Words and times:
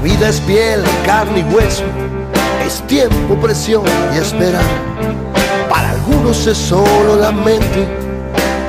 La 0.00 0.04
vida 0.04 0.30
es 0.30 0.40
piel, 0.40 0.82
carne 1.04 1.40
y 1.40 1.54
hueso, 1.54 1.82
es 2.66 2.80
tiempo, 2.86 3.34
presión 3.34 3.82
y 4.14 4.16
esperar. 4.16 4.64
Para 5.68 5.90
algunos 5.90 6.46
es 6.46 6.56
solo 6.56 7.16
la 7.16 7.30
mente, 7.30 7.86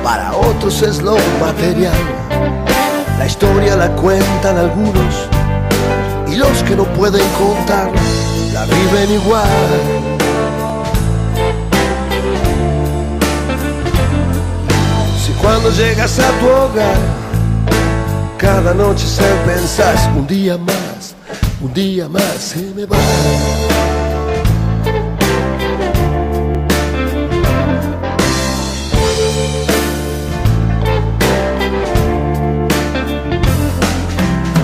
para 0.04 0.36
otros 0.36 0.82
es 0.82 1.00
lo 1.00 1.16
material. 1.40 1.94
La 3.18 3.24
historia 3.24 3.76
la 3.76 3.88
cuentan 3.96 4.58
algunos 4.58 5.26
y 6.28 6.36
los 6.36 6.62
que 6.64 6.76
no 6.76 6.84
pueden 6.84 7.26
contar 7.30 7.90
la 8.52 8.66
viven 8.66 9.12
igual. 9.12 9.48
Si 15.24 15.32
cuando 15.40 15.70
llegas 15.70 16.18
a 16.18 16.30
tu 16.40 16.46
hogar, 16.46 16.98
cada 18.42 18.74
noche 18.74 19.06
se 19.06 19.22
pensás 19.46 20.10
un 20.16 20.26
día 20.26 20.58
más 20.58 21.14
un 21.62 21.72
día 21.72 22.08
más 22.08 22.22
se 22.38 22.60
me 22.74 22.84
va. 22.86 22.96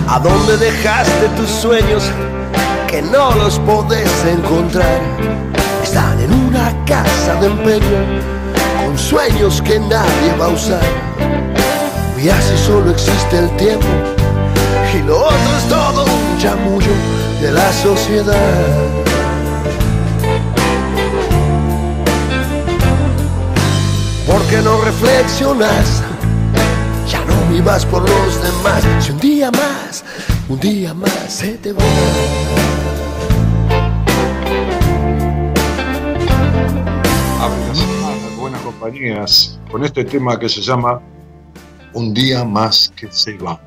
¿A 0.09 0.19
dónde 0.19 0.57
dejaste 0.57 1.29
tus 1.37 1.49
sueños 1.49 2.11
que 2.89 3.01
no 3.01 3.33
los 3.37 3.61
podés 3.61 4.11
encontrar? 4.25 5.01
Están 5.85 6.21
en 6.21 6.33
una 6.33 6.75
casa 6.85 7.37
de 7.41 7.47
empeño 7.47 8.01
con 8.85 8.99
sueños 8.99 9.63
que 9.63 9.79
nadie 9.79 10.35
va 10.37 10.47
a 10.47 10.49
usar. 10.49 11.48
Y 12.23 12.29
así 12.29 12.57
solo 12.67 12.91
existe 12.91 13.39
el 13.39 13.49
tiempo 13.57 13.87
y 14.93 15.03
lo 15.07 15.21
otro 15.21 15.57
es 15.57 15.69
todo 15.69 16.05
un 16.05 16.39
chamullo 16.39 16.91
de 17.41 17.53
la 17.53 17.73
sociedad. 17.73 18.35
¿Por 24.27 24.43
qué 24.49 24.57
no 24.63 24.81
reflexionas? 24.83 26.03
Ya 27.09 27.25
no 27.25 27.53
vivas 27.53 27.87
por 27.87 28.03
los 28.03 28.43
demás. 28.43 28.83
Si 29.01 29.13
un 29.13 29.21
día 29.21 29.51
más, 29.53 30.05
un 30.49 30.59
día 30.59 30.95
más 30.95 31.27
se 31.29 31.53
te 31.59 31.73
va. 31.73 31.85
buenas 38.39 38.61
compañías, 38.63 39.59
con 39.71 39.85
este 39.85 40.05
tema 40.05 40.39
que 40.39 40.49
se 40.49 40.63
llama 40.63 41.01
Un 41.99 42.15
día 42.15 42.45
más 42.45 42.93
que 42.95 43.11
se 43.11 43.37
va. 43.39 43.61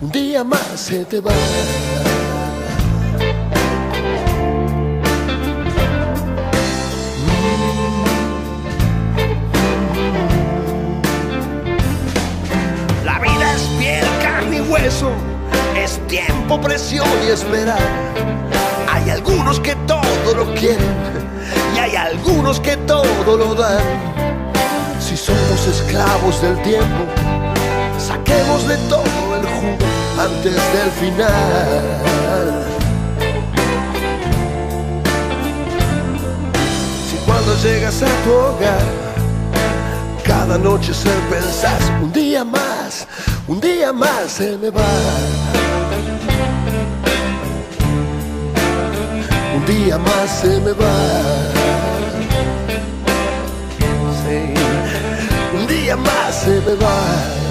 Un 0.00 0.12
día 0.12 0.44
más 0.44 0.60
se 0.76 1.04
te 1.04 1.20
va. 1.20 1.32
La 13.04 13.18
vida 13.18 13.54
es 13.54 13.62
piel, 13.78 14.06
carne 14.22 14.58
y 14.58 14.60
hueso. 14.60 15.10
Es 15.76 15.98
tiempo, 16.06 16.60
presión 16.60 17.08
y 17.26 17.30
esperar. 17.30 17.78
Hay 18.88 19.10
algunos 19.10 19.58
que 19.58 19.74
todo 19.86 20.34
lo 20.36 20.54
quieren 20.54 20.94
y 21.74 21.78
hay 21.80 21.96
algunos 21.96 22.60
que 22.60 22.76
todo 22.76 23.36
lo 23.36 23.54
dan. 23.56 23.82
Si 25.00 25.16
somos 25.16 25.66
esclavos 25.66 26.40
del 26.42 26.62
tiempo, 26.62 27.04
saquemos 27.98 28.68
de 28.68 28.76
todo 28.88 29.05
antes 30.26 30.54
del 30.54 30.90
final. 31.00 31.30
Si 37.08 37.16
cuando 37.24 37.54
llegas 37.62 38.02
a 38.02 38.06
tu 38.24 38.32
hogar, 38.32 38.86
cada 40.24 40.58
noche 40.58 40.92
se 40.92 41.10
pensás 41.30 41.82
un 42.02 42.12
día 42.12 42.44
más, 42.44 43.06
un 43.46 43.60
día 43.60 43.92
más 43.92 44.32
se 44.38 44.56
me 44.58 44.70
va. 44.70 44.94
Un 49.56 49.64
día 49.64 49.98
más 49.98 50.30
se 50.40 50.60
me 50.60 50.72
va. 50.72 50.96
Un 55.54 55.66
día 55.66 55.96
más 55.96 56.34
se 56.42 56.60
me 56.66 56.74
va. 56.74 57.45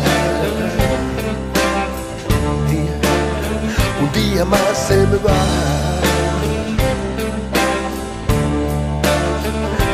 día 4.35 4.43
más 4.43 4.87
se 4.87 4.97
me 4.97 5.17
va. 5.19 6.01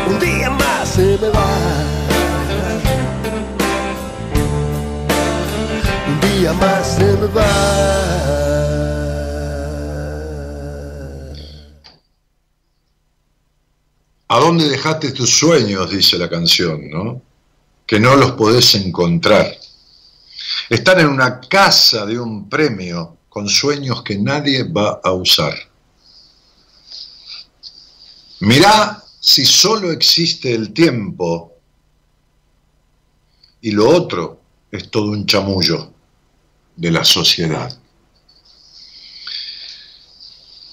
Un 0.09 0.19
día 0.19 0.49
más 0.49 0.89
se 0.89 1.15
me 1.21 1.29
va. 1.29 1.47
Un 6.07 6.19
día 6.21 6.53
más 6.53 6.87
se 6.87 7.03
me 7.03 7.27
va. 7.27 7.51
¿A 14.27 14.39
dónde 14.39 14.69
dejaste 14.69 15.11
tus 15.11 15.29
sueños? 15.29 15.91
Dice 15.91 16.17
la 16.17 16.27
canción, 16.27 16.89
¿no? 16.89 17.21
Que 17.85 17.99
no 17.99 18.15
los 18.15 18.31
podés 18.31 18.73
encontrar. 18.73 19.55
Están 20.67 21.01
en 21.01 21.09
una 21.09 21.39
casa 21.41 22.07
de 22.07 22.19
un 22.19 22.49
premio 22.49 23.20
con 23.31 23.47
sueños 23.47 24.03
que 24.03 24.17
nadie 24.17 24.63
va 24.63 24.99
a 25.01 25.13
usar. 25.13 25.53
Mirá 28.41 29.01
si 29.21 29.45
solo 29.45 29.89
existe 29.89 30.53
el 30.53 30.73
tiempo 30.73 31.53
y 33.61 33.71
lo 33.71 33.87
otro 33.87 34.41
es 34.69 34.91
todo 34.91 35.11
un 35.11 35.25
chamullo 35.25 35.93
de 36.75 36.91
la 36.91 37.05
sociedad. 37.05 37.73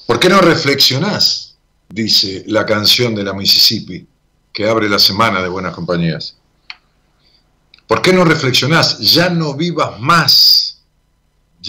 ¿Por 0.06 0.18
qué 0.18 0.28
no 0.28 0.40
reflexionás? 0.40 1.54
Dice 1.88 2.42
la 2.48 2.66
canción 2.66 3.14
de 3.14 3.22
la 3.22 3.34
Mississippi, 3.34 4.04
que 4.52 4.68
abre 4.68 4.88
la 4.88 4.98
semana 4.98 5.40
de 5.40 5.48
Buenas 5.48 5.76
Compañías. 5.76 6.34
¿Por 7.86 8.02
qué 8.02 8.12
no 8.12 8.24
reflexionás? 8.24 8.98
Ya 8.98 9.30
no 9.30 9.54
vivas 9.54 10.00
más, 10.00 10.67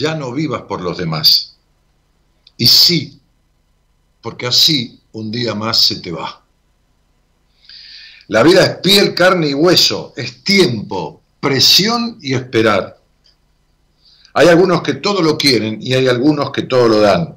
ya 0.00 0.14
no 0.14 0.32
vivas 0.32 0.62
por 0.62 0.80
los 0.80 0.96
demás. 0.96 1.54
Y 2.56 2.66
sí, 2.66 3.20
porque 4.22 4.46
así 4.46 4.98
un 5.12 5.30
día 5.30 5.54
más 5.54 5.78
se 5.78 6.00
te 6.00 6.10
va. 6.10 6.42
La 8.28 8.42
vida 8.42 8.64
es 8.64 8.76
piel, 8.78 9.14
carne 9.14 9.48
y 9.48 9.54
hueso, 9.54 10.14
es 10.16 10.42
tiempo, 10.42 11.20
presión 11.40 12.18
y 12.22 12.34
esperar. 12.34 12.98
Hay 14.34 14.48
algunos 14.48 14.82
que 14.82 14.94
todo 14.94 15.20
lo 15.20 15.36
quieren 15.36 15.78
y 15.80 15.94
hay 15.94 16.06
algunos 16.08 16.50
que 16.52 16.62
todo 16.62 16.88
lo 16.88 17.00
dan. 17.00 17.36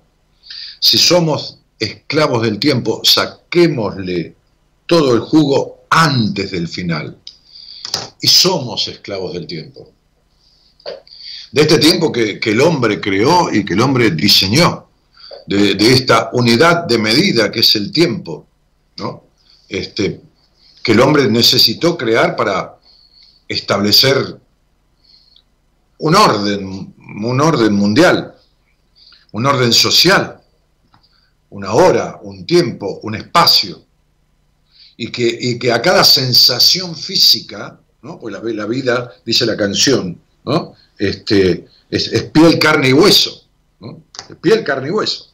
Si 0.79 0.97
somos 0.97 1.57
esclavos 1.79 2.43
del 2.43 2.59
tiempo, 2.59 3.01
saquémosle 3.03 4.35
todo 4.85 5.15
el 5.15 5.21
jugo 5.21 5.85
antes 5.89 6.51
del 6.51 6.67
final. 6.67 7.17
Y 8.21 8.27
somos 8.27 8.87
esclavos 8.87 9.33
del 9.33 9.47
tiempo. 9.47 9.92
De 11.53 11.61
este 11.61 11.77
tiempo 11.77 12.11
que, 12.11 12.39
el 12.43 12.61
hombre 12.61 12.99
creó 12.99 13.53
y 13.53 13.63
que 13.63 13.75
el 13.75 13.81
hombre 13.81 14.09
diseñó, 14.09 14.89
de, 15.45 15.73
esta 15.93 16.31
unidad 16.33 16.85
de 16.85 16.97
medida 16.97 17.51
que 17.51 17.59
es 17.59 17.75
el 17.75 17.91
tiempo, 17.91 18.47
¿no? 18.97 19.25
Este, 19.69 20.19
que 20.81 20.93
el 20.93 20.99
hombre 20.99 21.29
necesitó 21.29 21.95
crear 21.95 22.35
para 22.35 22.79
establecer 23.47 24.39
un 25.99 26.15
orden, 26.15 26.95
un 27.23 27.41
orden 27.41 27.73
mundial, 27.73 28.33
un 29.31 29.45
orden 29.45 29.73
social, 29.73 30.41
una 31.51 31.73
hora, 31.73 32.19
un 32.23 32.47
tiempo, 32.47 32.99
un 33.03 33.13
espacio, 33.13 33.85
y 34.97 35.11
que, 35.11 35.59
que 35.59 35.71
a 35.71 35.83
cada 35.83 36.03
sensación 36.03 36.95
física, 36.95 37.79
¿no? 38.01 38.17
pues 38.19 38.33
la, 38.33 38.41
la 38.41 38.65
vida, 38.65 39.13
dice 39.23 39.45
la 39.45 39.55
canción, 39.55 40.19
¿no? 40.45 40.72
Este, 41.07 41.67
es, 41.89 42.23
piel, 42.31 42.57
carne 42.59 42.89
y 42.89 42.93
hueso, 42.93 43.45
es 44.29 44.35
piel, 44.37 44.63
carne 44.63 44.87
y 44.87 44.91
hueso. 44.91 45.31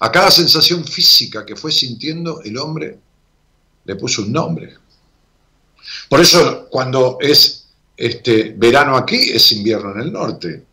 A 0.00 0.10
cada 0.12 0.30
sensación 0.30 0.84
física 0.84 1.44
que 1.44 1.56
fue 1.56 1.72
sintiendo, 1.72 2.40
el 2.42 2.56
hombre 2.58 2.98
le 3.84 3.96
puso 3.96 4.22
un 4.22 4.32
nombre. 4.32 4.76
Por 6.08 6.20
eso 6.20 6.68
cuando 6.70 7.18
es 7.20 7.68
este, 7.96 8.54
verano 8.56 8.96
aquí, 8.96 9.30
es 9.30 9.52
invierno 9.52 9.92
en 9.92 10.00
el 10.00 10.12
norte. 10.12 10.64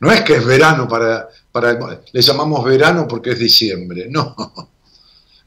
No 0.00 0.12
es 0.12 0.22
que 0.22 0.36
es 0.36 0.44
verano 0.44 0.86
para, 0.86 1.28
para 1.50 2.00
le 2.12 2.22
llamamos 2.22 2.64
verano 2.64 3.06
porque 3.08 3.30
es 3.32 3.38
diciembre, 3.38 4.06
no. 4.08 4.34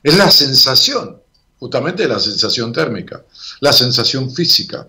Es 0.03 0.17
la 0.17 0.31
sensación, 0.31 1.21
justamente 1.59 2.07
la 2.07 2.19
sensación 2.19 2.73
térmica, 2.73 3.23
la 3.59 3.71
sensación 3.71 4.33
física. 4.33 4.87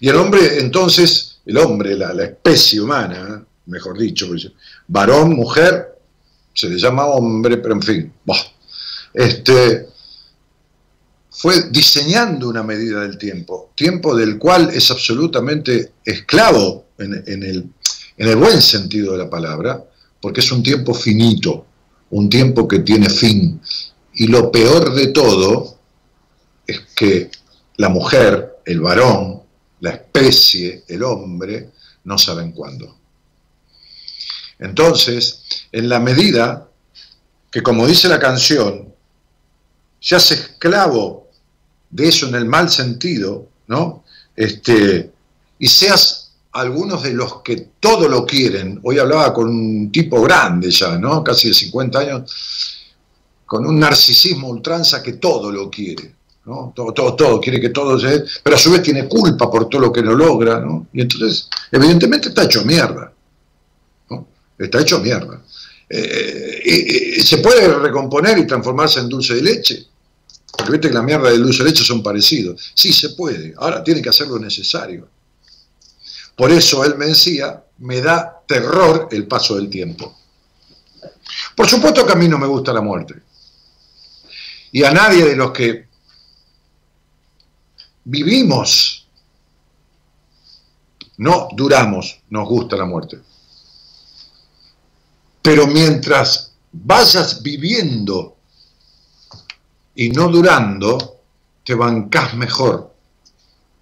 Y 0.00 0.08
el 0.08 0.16
hombre, 0.16 0.58
entonces, 0.58 1.37
el 1.48 1.56
hombre, 1.56 1.96
la, 1.96 2.12
especie 2.22 2.78
humana, 2.78 3.42
mejor 3.66 3.98
dicho, 3.98 4.28
varón, 4.86 5.34
mujer, 5.34 5.98
se 6.52 6.68
le 6.68 6.78
llama 6.78 7.06
hombre, 7.06 7.56
pero 7.56 7.74
en 7.74 7.82
fin, 7.82 8.12
este, 9.14 9.86
fue 11.30 11.70
diseñando 11.70 12.50
una 12.50 12.62
medida 12.62 13.00
del 13.00 13.16
tiempo, 13.16 13.72
tiempo 13.74 14.14
del 14.14 14.38
cual 14.38 14.68
es 14.74 14.90
absolutamente 14.90 15.92
esclavo 16.04 16.88
en, 16.98 17.14
el, 17.26 17.70
en 18.18 18.28
el 18.28 18.36
buen 18.36 18.60
sentido 18.60 19.12
de 19.12 19.18
la 19.18 19.30
palabra, 19.30 19.82
porque 20.20 20.40
es 20.40 20.52
un 20.52 20.62
tiempo 20.62 20.92
finito, 20.92 21.64
un 22.10 22.28
tiempo 22.28 22.68
que 22.68 22.80
tiene 22.80 23.08
fin. 23.08 23.58
Y 24.12 24.26
lo 24.26 24.52
peor 24.52 24.92
de 24.92 25.06
todo 25.08 25.78
es 26.66 26.80
que 26.94 27.30
la 27.78 27.88
mujer, 27.88 28.58
el 28.66 28.82
varón, 28.82 29.37
la 29.80 29.90
especie, 29.90 30.84
el 30.88 31.02
hombre, 31.02 31.70
no 32.04 32.18
saben 32.18 32.52
cuándo. 32.52 32.96
Entonces, 34.58 35.42
en 35.70 35.88
la 35.88 36.00
medida 36.00 36.68
que, 37.50 37.62
como 37.62 37.86
dice 37.86 38.08
la 38.08 38.18
canción, 38.18 38.92
seas 40.00 40.30
esclavo 40.32 41.28
de 41.90 42.08
eso 42.08 42.26
en 42.28 42.34
el 42.34 42.44
mal 42.44 42.68
sentido, 42.68 43.48
¿no? 43.66 44.04
Este, 44.34 45.10
y 45.58 45.68
seas 45.68 46.32
algunos 46.52 47.02
de 47.02 47.12
los 47.12 47.42
que 47.42 47.68
todo 47.80 48.08
lo 48.08 48.26
quieren, 48.26 48.80
hoy 48.82 48.98
hablaba 48.98 49.32
con 49.32 49.48
un 49.48 49.92
tipo 49.92 50.20
grande 50.22 50.70
ya, 50.70 50.98
¿no? 50.98 51.22
Casi 51.22 51.48
de 51.48 51.54
50 51.54 51.98
años, 51.98 52.76
con 53.46 53.66
un 53.66 53.78
narcisismo 53.78 54.48
ultranza 54.48 55.02
que 55.02 55.14
todo 55.14 55.50
lo 55.50 55.70
quiere, 55.70 56.14
¿no? 56.48 56.72
Todo, 56.74 57.14
todo, 57.14 57.40
quiere 57.40 57.60
que 57.60 57.68
todo 57.68 57.98
se... 57.98 58.24
Pero 58.42 58.56
a 58.56 58.58
su 58.58 58.72
vez 58.72 58.82
tiene 58.82 59.06
culpa 59.06 59.50
por 59.50 59.68
todo 59.68 59.82
lo 59.82 59.92
que 59.92 60.02
no 60.02 60.14
logra, 60.14 60.60
¿no? 60.60 60.88
Y 60.94 61.02
entonces, 61.02 61.48
evidentemente 61.70 62.30
está 62.30 62.44
hecho 62.44 62.64
mierda, 62.64 63.12
¿no? 64.08 64.26
Está 64.58 64.80
hecho 64.80 64.98
mierda. 64.98 65.42
Eh, 65.90 66.62
eh, 66.64 67.16
eh, 67.18 67.22
¿Se 67.22 67.38
puede 67.38 67.68
recomponer 67.68 68.38
y 68.38 68.46
transformarse 68.46 69.00
en 69.00 69.10
dulce 69.10 69.34
de 69.34 69.42
leche? 69.42 69.86
Porque 70.56 70.72
viste 70.72 70.88
que 70.88 70.94
la 70.94 71.02
mierda 71.02 71.28
el 71.30 71.42
dulce 71.42 71.62
de 71.62 71.68
leche 71.68 71.84
son 71.84 72.02
parecidos. 72.02 72.72
Sí, 72.74 72.94
se 72.94 73.10
puede. 73.10 73.54
Ahora 73.58 73.84
tiene 73.84 74.00
que 74.00 74.08
hacer 74.08 74.28
lo 74.28 74.38
necesario. 74.38 75.06
Por 76.34 76.50
eso 76.50 76.82
él 76.82 76.94
me 76.96 77.08
decía, 77.08 77.62
me 77.78 78.00
da 78.00 78.42
terror 78.46 79.08
el 79.10 79.26
paso 79.26 79.56
del 79.56 79.68
tiempo. 79.68 80.16
Por 81.54 81.68
supuesto 81.68 82.06
que 82.06 82.12
a 82.12 82.16
mí 82.16 82.26
no 82.26 82.38
me 82.38 82.46
gusta 82.46 82.72
la 82.72 82.80
muerte. 82.80 83.16
Y 84.72 84.84
a 84.84 84.92
nadie 84.92 85.24
de 85.24 85.36
los 85.36 85.52
que 85.52 85.87
vivimos, 88.08 89.06
no 91.18 91.48
duramos, 91.52 92.20
nos 92.30 92.48
gusta 92.48 92.76
la 92.76 92.86
muerte. 92.86 93.18
Pero 95.42 95.66
mientras 95.66 96.52
vayas 96.72 97.42
viviendo 97.42 98.36
y 99.94 100.08
no 100.08 100.28
durando, 100.28 101.20
te 101.64 101.74
bancás 101.74 102.34
mejor 102.34 102.94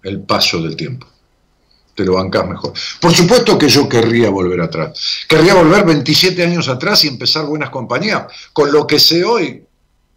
el 0.03 0.21
paso 0.21 0.61
del 0.61 0.75
tiempo 0.75 1.07
te 1.95 2.05
lo 2.05 2.13
bancas 2.13 2.47
mejor. 2.47 2.73
Por 3.01 3.11
supuesto 3.11 3.57
que 3.57 3.67
yo 3.67 3.89
querría 3.89 4.29
volver 4.29 4.61
atrás. 4.61 5.25
Querría 5.27 5.55
volver 5.55 5.83
27 5.83 6.43
años 6.43 6.69
atrás 6.69 7.03
y 7.03 7.07
empezar 7.07 7.47
buenas 7.47 7.71
compañías. 7.71 8.27
Con 8.53 8.71
lo 8.71 8.85
que 8.85 8.99
sé 8.99 9.25
hoy, 9.25 9.65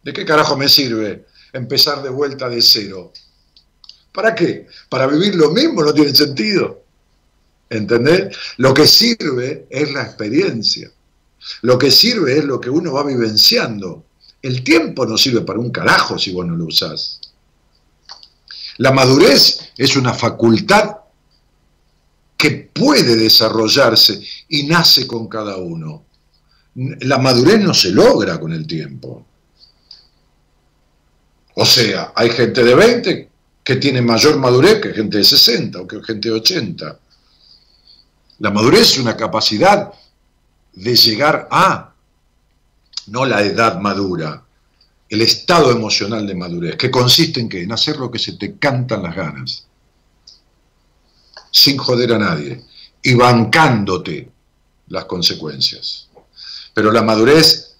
¿de 0.02 0.12
qué 0.12 0.26
carajo 0.26 0.58
me 0.58 0.68
sirve 0.68 1.24
empezar 1.54 2.02
de 2.02 2.10
vuelta 2.10 2.50
de 2.50 2.60
cero? 2.60 3.14
¿Para 4.12 4.34
qué? 4.34 4.66
¿Para 4.88 5.06
vivir 5.06 5.34
lo 5.34 5.50
mismo? 5.50 5.82
No 5.82 5.94
tiene 5.94 6.14
sentido. 6.14 6.82
¿Entendés? 7.68 8.36
Lo 8.56 8.74
que 8.74 8.86
sirve 8.86 9.66
es 9.70 9.92
la 9.92 10.02
experiencia. 10.02 10.90
Lo 11.62 11.78
que 11.78 11.90
sirve 11.90 12.38
es 12.38 12.44
lo 12.44 12.60
que 12.60 12.70
uno 12.70 12.92
va 12.92 13.04
vivenciando. 13.04 14.04
El 14.42 14.64
tiempo 14.64 15.06
no 15.06 15.16
sirve 15.16 15.42
para 15.42 15.60
un 15.60 15.70
carajo 15.70 16.18
si 16.18 16.32
vos 16.32 16.46
no 16.46 16.56
lo 16.56 16.66
usás. 16.66 17.20
La 18.78 18.92
madurez 18.92 19.72
es 19.76 19.96
una 19.96 20.12
facultad 20.12 20.96
que 22.36 22.70
puede 22.72 23.16
desarrollarse 23.16 24.20
y 24.48 24.64
nace 24.64 25.06
con 25.06 25.28
cada 25.28 25.58
uno. 25.58 26.04
La 26.74 27.18
madurez 27.18 27.60
no 27.60 27.74
se 27.74 27.90
logra 27.90 28.40
con 28.40 28.52
el 28.52 28.66
tiempo. 28.66 29.26
O 31.54 31.66
sea, 31.66 32.12
hay 32.16 32.30
gente 32.30 32.64
de 32.64 32.74
20 32.74 33.29
que 33.70 33.76
tiene 33.76 34.02
mayor 34.02 34.36
madurez 34.36 34.80
que 34.80 34.92
gente 34.92 35.18
de 35.18 35.22
60 35.22 35.82
o 35.82 35.86
que 35.86 36.02
gente 36.02 36.28
de 36.28 36.34
80. 36.34 36.98
La 38.40 38.50
madurez 38.50 38.80
es 38.80 38.98
una 38.98 39.16
capacidad 39.16 39.92
de 40.72 40.96
llegar 40.96 41.46
a, 41.52 41.94
no 43.06 43.24
la 43.24 43.44
edad 43.44 43.78
madura, 43.78 44.42
el 45.08 45.22
estado 45.22 45.70
emocional 45.70 46.26
de 46.26 46.34
madurez, 46.34 46.74
que 46.74 46.90
consiste 46.90 47.38
en 47.38 47.48
qué? 47.48 47.62
En 47.62 47.70
hacer 47.70 47.96
lo 47.98 48.10
que 48.10 48.18
se 48.18 48.32
te 48.32 48.56
cantan 48.56 49.04
las 49.04 49.14
ganas 49.14 49.68
sin 51.52 51.76
joder 51.76 52.14
a 52.14 52.18
nadie 52.18 52.64
y 53.00 53.14
bancándote 53.14 54.32
las 54.88 55.04
consecuencias. 55.04 56.08
Pero 56.74 56.90
la 56.90 57.02
madurez 57.02 57.76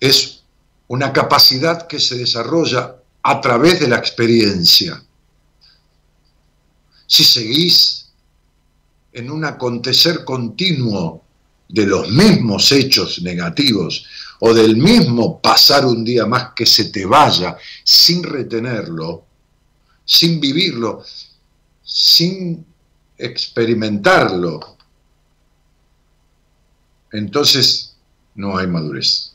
es 0.00 0.42
una 0.88 1.12
capacidad 1.12 1.86
que 1.86 2.00
se 2.00 2.18
desarrolla 2.18 2.96
a 3.22 3.40
través 3.40 3.78
de 3.78 3.86
la 3.86 3.98
experiencia. 3.98 5.00
Si 7.12 7.24
seguís 7.24 8.08
en 9.12 9.30
un 9.30 9.44
acontecer 9.44 10.24
continuo 10.24 11.22
de 11.68 11.84
los 11.84 12.08
mismos 12.08 12.72
hechos 12.72 13.20
negativos 13.20 14.06
o 14.40 14.54
del 14.54 14.78
mismo 14.78 15.38
pasar 15.38 15.84
un 15.84 16.06
día 16.06 16.24
más 16.24 16.54
que 16.56 16.64
se 16.64 16.86
te 16.86 17.04
vaya 17.04 17.58
sin 17.84 18.22
retenerlo, 18.22 19.26
sin 20.06 20.40
vivirlo, 20.40 21.04
sin 21.82 22.64
experimentarlo, 23.18 24.78
entonces 27.10 27.94
no 28.36 28.56
hay 28.56 28.66
madurez. 28.68 29.31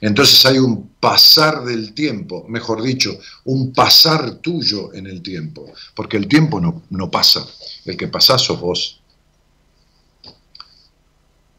Entonces 0.00 0.44
hay 0.46 0.58
un 0.58 0.92
pasar 0.98 1.62
del 1.64 1.92
tiempo, 1.92 2.46
mejor 2.48 2.82
dicho, 2.82 3.18
un 3.44 3.72
pasar 3.72 4.36
tuyo 4.36 4.94
en 4.94 5.06
el 5.06 5.22
tiempo, 5.22 5.66
porque 5.94 6.16
el 6.16 6.26
tiempo 6.26 6.60
no, 6.60 6.82
no 6.90 7.10
pasa, 7.10 7.46
el 7.84 7.96
que 7.96 8.08
pasa 8.08 8.38
sos 8.38 8.60
vos. 8.60 9.00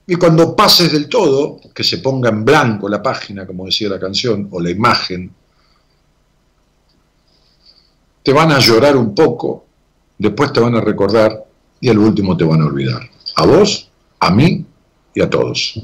Y 0.07 0.15
cuando 0.15 0.55
pases 0.55 0.91
del 0.91 1.07
todo, 1.07 1.59
que 1.73 1.83
se 1.83 1.99
ponga 1.99 2.29
en 2.29 2.43
blanco 2.43 2.89
la 2.89 3.01
página, 3.01 3.45
como 3.45 3.65
decía 3.65 3.89
la 3.89 3.99
canción, 3.99 4.47
o 4.51 4.59
la 4.59 4.71
imagen, 4.71 5.31
te 8.23 8.33
van 8.33 8.51
a 8.51 8.59
llorar 8.59 8.97
un 8.97 9.13
poco, 9.13 9.65
después 10.17 10.51
te 10.51 10.59
van 10.59 10.75
a 10.75 10.81
recordar 10.81 11.45
y 11.79 11.89
al 11.89 11.99
último 11.99 12.35
te 12.35 12.43
van 12.43 12.61
a 12.61 12.65
olvidar. 12.65 13.07
A 13.35 13.45
vos, 13.45 13.89
a 14.19 14.31
mí 14.31 14.65
y 15.13 15.21
a 15.21 15.29
todos. 15.29 15.79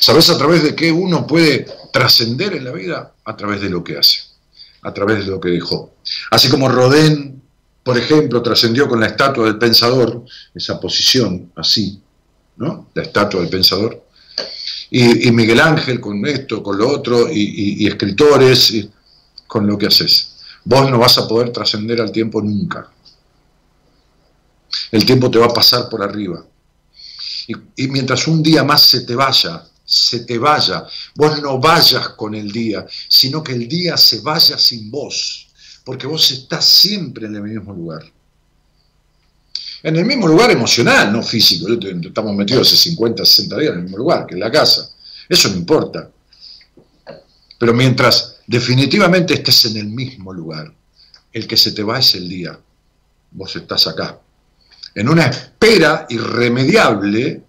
¿Sabes 0.00 0.28
a 0.30 0.38
través 0.38 0.62
de 0.62 0.74
qué 0.74 0.92
uno 0.92 1.26
puede 1.26 1.66
trascender 1.92 2.54
en 2.54 2.64
la 2.64 2.72
vida? 2.72 3.12
A 3.24 3.36
través 3.36 3.60
de 3.60 3.70
lo 3.70 3.84
que 3.84 3.98
hace, 3.98 4.20
a 4.82 4.92
través 4.92 5.24
de 5.24 5.30
lo 5.30 5.40
que 5.40 5.50
dejó. 5.50 5.94
Así 6.30 6.48
como 6.48 6.68
Rodén, 6.68 7.42
por 7.82 7.98
ejemplo, 7.98 8.42
trascendió 8.42 8.88
con 8.88 9.00
la 9.00 9.06
estatua 9.06 9.46
del 9.46 9.58
pensador, 9.58 10.24
esa 10.54 10.80
posición 10.80 11.52
así, 11.56 12.00
¿no? 12.56 12.88
La 12.94 13.02
estatua 13.02 13.40
del 13.40 13.50
pensador. 13.50 14.04
Y, 14.90 15.30
Miguel 15.30 15.60
Ángel 15.60 16.00
con 16.00 16.24
esto, 16.26 16.62
con 16.62 16.76
lo 16.76 16.88
otro, 16.88 17.28
y, 17.30 17.86
escritores, 17.86 18.88
con 19.46 19.66
lo 19.66 19.78
que 19.78 19.86
haces. 19.86 20.36
Vos 20.64 20.90
no 20.90 20.98
vas 20.98 21.16
a 21.18 21.26
poder 21.26 21.50
trascender 21.50 22.00
al 22.00 22.12
tiempo 22.12 22.42
nunca. 22.42 22.90
El 24.90 25.06
tiempo 25.06 25.30
te 25.30 25.38
va 25.38 25.46
a 25.46 25.54
pasar 25.54 25.88
por 25.88 26.02
arriba 26.02 26.44
y, 27.76 27.88
mientras 27.88 28.26
un 28.28 28.42
día 28.42 28.64
más 28.64 28.82
se 28.82 29.00
te 29.00 29.14
vaya, 29.14 29.64
se 29.84 30.20
te 30.20 30.38
vaya, 30.38 30.86
vos 31.14 31.40
no 31.42 31.58
vayas 31.58 32.10
con 32.10 32.34
el 32.34 32.50
día, 32.50 32.86
sino 33.08 33.42
que 33.42 33.52
el 33.52 33.68
día 33.68 33.96
se 33.96 34.20
vaya 34.20 34.58
sin 34.58 34.90
vos, 34.90 35.48
porque 35.84 36.06
vos 36.06 36.30
estás 36.30 36.64
siempre 36.64 37.26
en 37.26 37.36
el 37.36 37.42
mismo 37.42 37.72
lugar. 37.72 38.04
En 39.82 39.96
el 39.96 40.04
mismo 40.04 40.28
lugar 40.28 40.50
emocional, 40.52 41.12
no 41.12 41.22
físico. 41.22 41.66
Estamos 41.68 42.34
metidos 42.36 42.68
hace 42.68 42.76
50, 42.90 43.24
60 43.24 43.58
días 43.58 43.72
en 43.72 43.78
el 43.78 43.82
mismo 43.82 43.98
lugar, 43.98 44.26
que 44.26 44.34
es 44.34 44.40
la 44.40 44.50
casa. 44.50 44.88
Eso 45.28 45.48
no 45.48 45.56
importa. 45.56 46.08
Pero 47.58 47.74
mientras 47.74 48.36
definitivamente 48.46 49.34
estés 49.34 49.64
en 49.64 49.78
el 49.78 49.86
mismo 49.86 50.32
lugar, 50.32 50.72
el 51.32 51.46
que 51.48 51.56
se 51.56 51.72
te 51.72 51.82
va 51.82 51.98
es 51.98 52.14
el 52.14 52.28
día. 52.28 52.56
Vos 53.32 53.56
estás 53.56 53.88
acá 53.88 54.20
en 54.94 55.08
una 55.08 55.26
espera 55.26 56.06
irremediable 56.08 57.42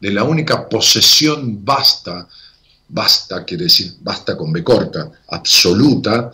de 0.00 0.10
la 0.10 0.24
única 0.24 0.68
posesión 0.68 1.64
basta, 1.64 2.28
basta 2.88 3.44
quiere 3.44 3.64
decir, 3.64 3.94
basta 4.00 4.36
con 4.36 4.52
B 4.52 4.62
corta, 4.62 5.10
absoluta, 5.28 6.30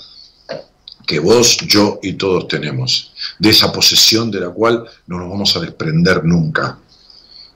que 1.07 1.19
vos, 1.19 1.57
yo 1.67 1.99
y 2.03 2.13
todos 2.13 2.47
tenemos, 2.49 3.13
de 3.39 3.51
esa 3.51 3.73
posesión 3.73 4.31
de 4.31 4.41
la 4.41 4.51
cual 4.51 4.85
no 5.07 5.19
nos 5.19 5.29
vamos 5.29 5.57
a 5.57 5.61
desprender 5.61 6.25
nunca, 6.25 6.79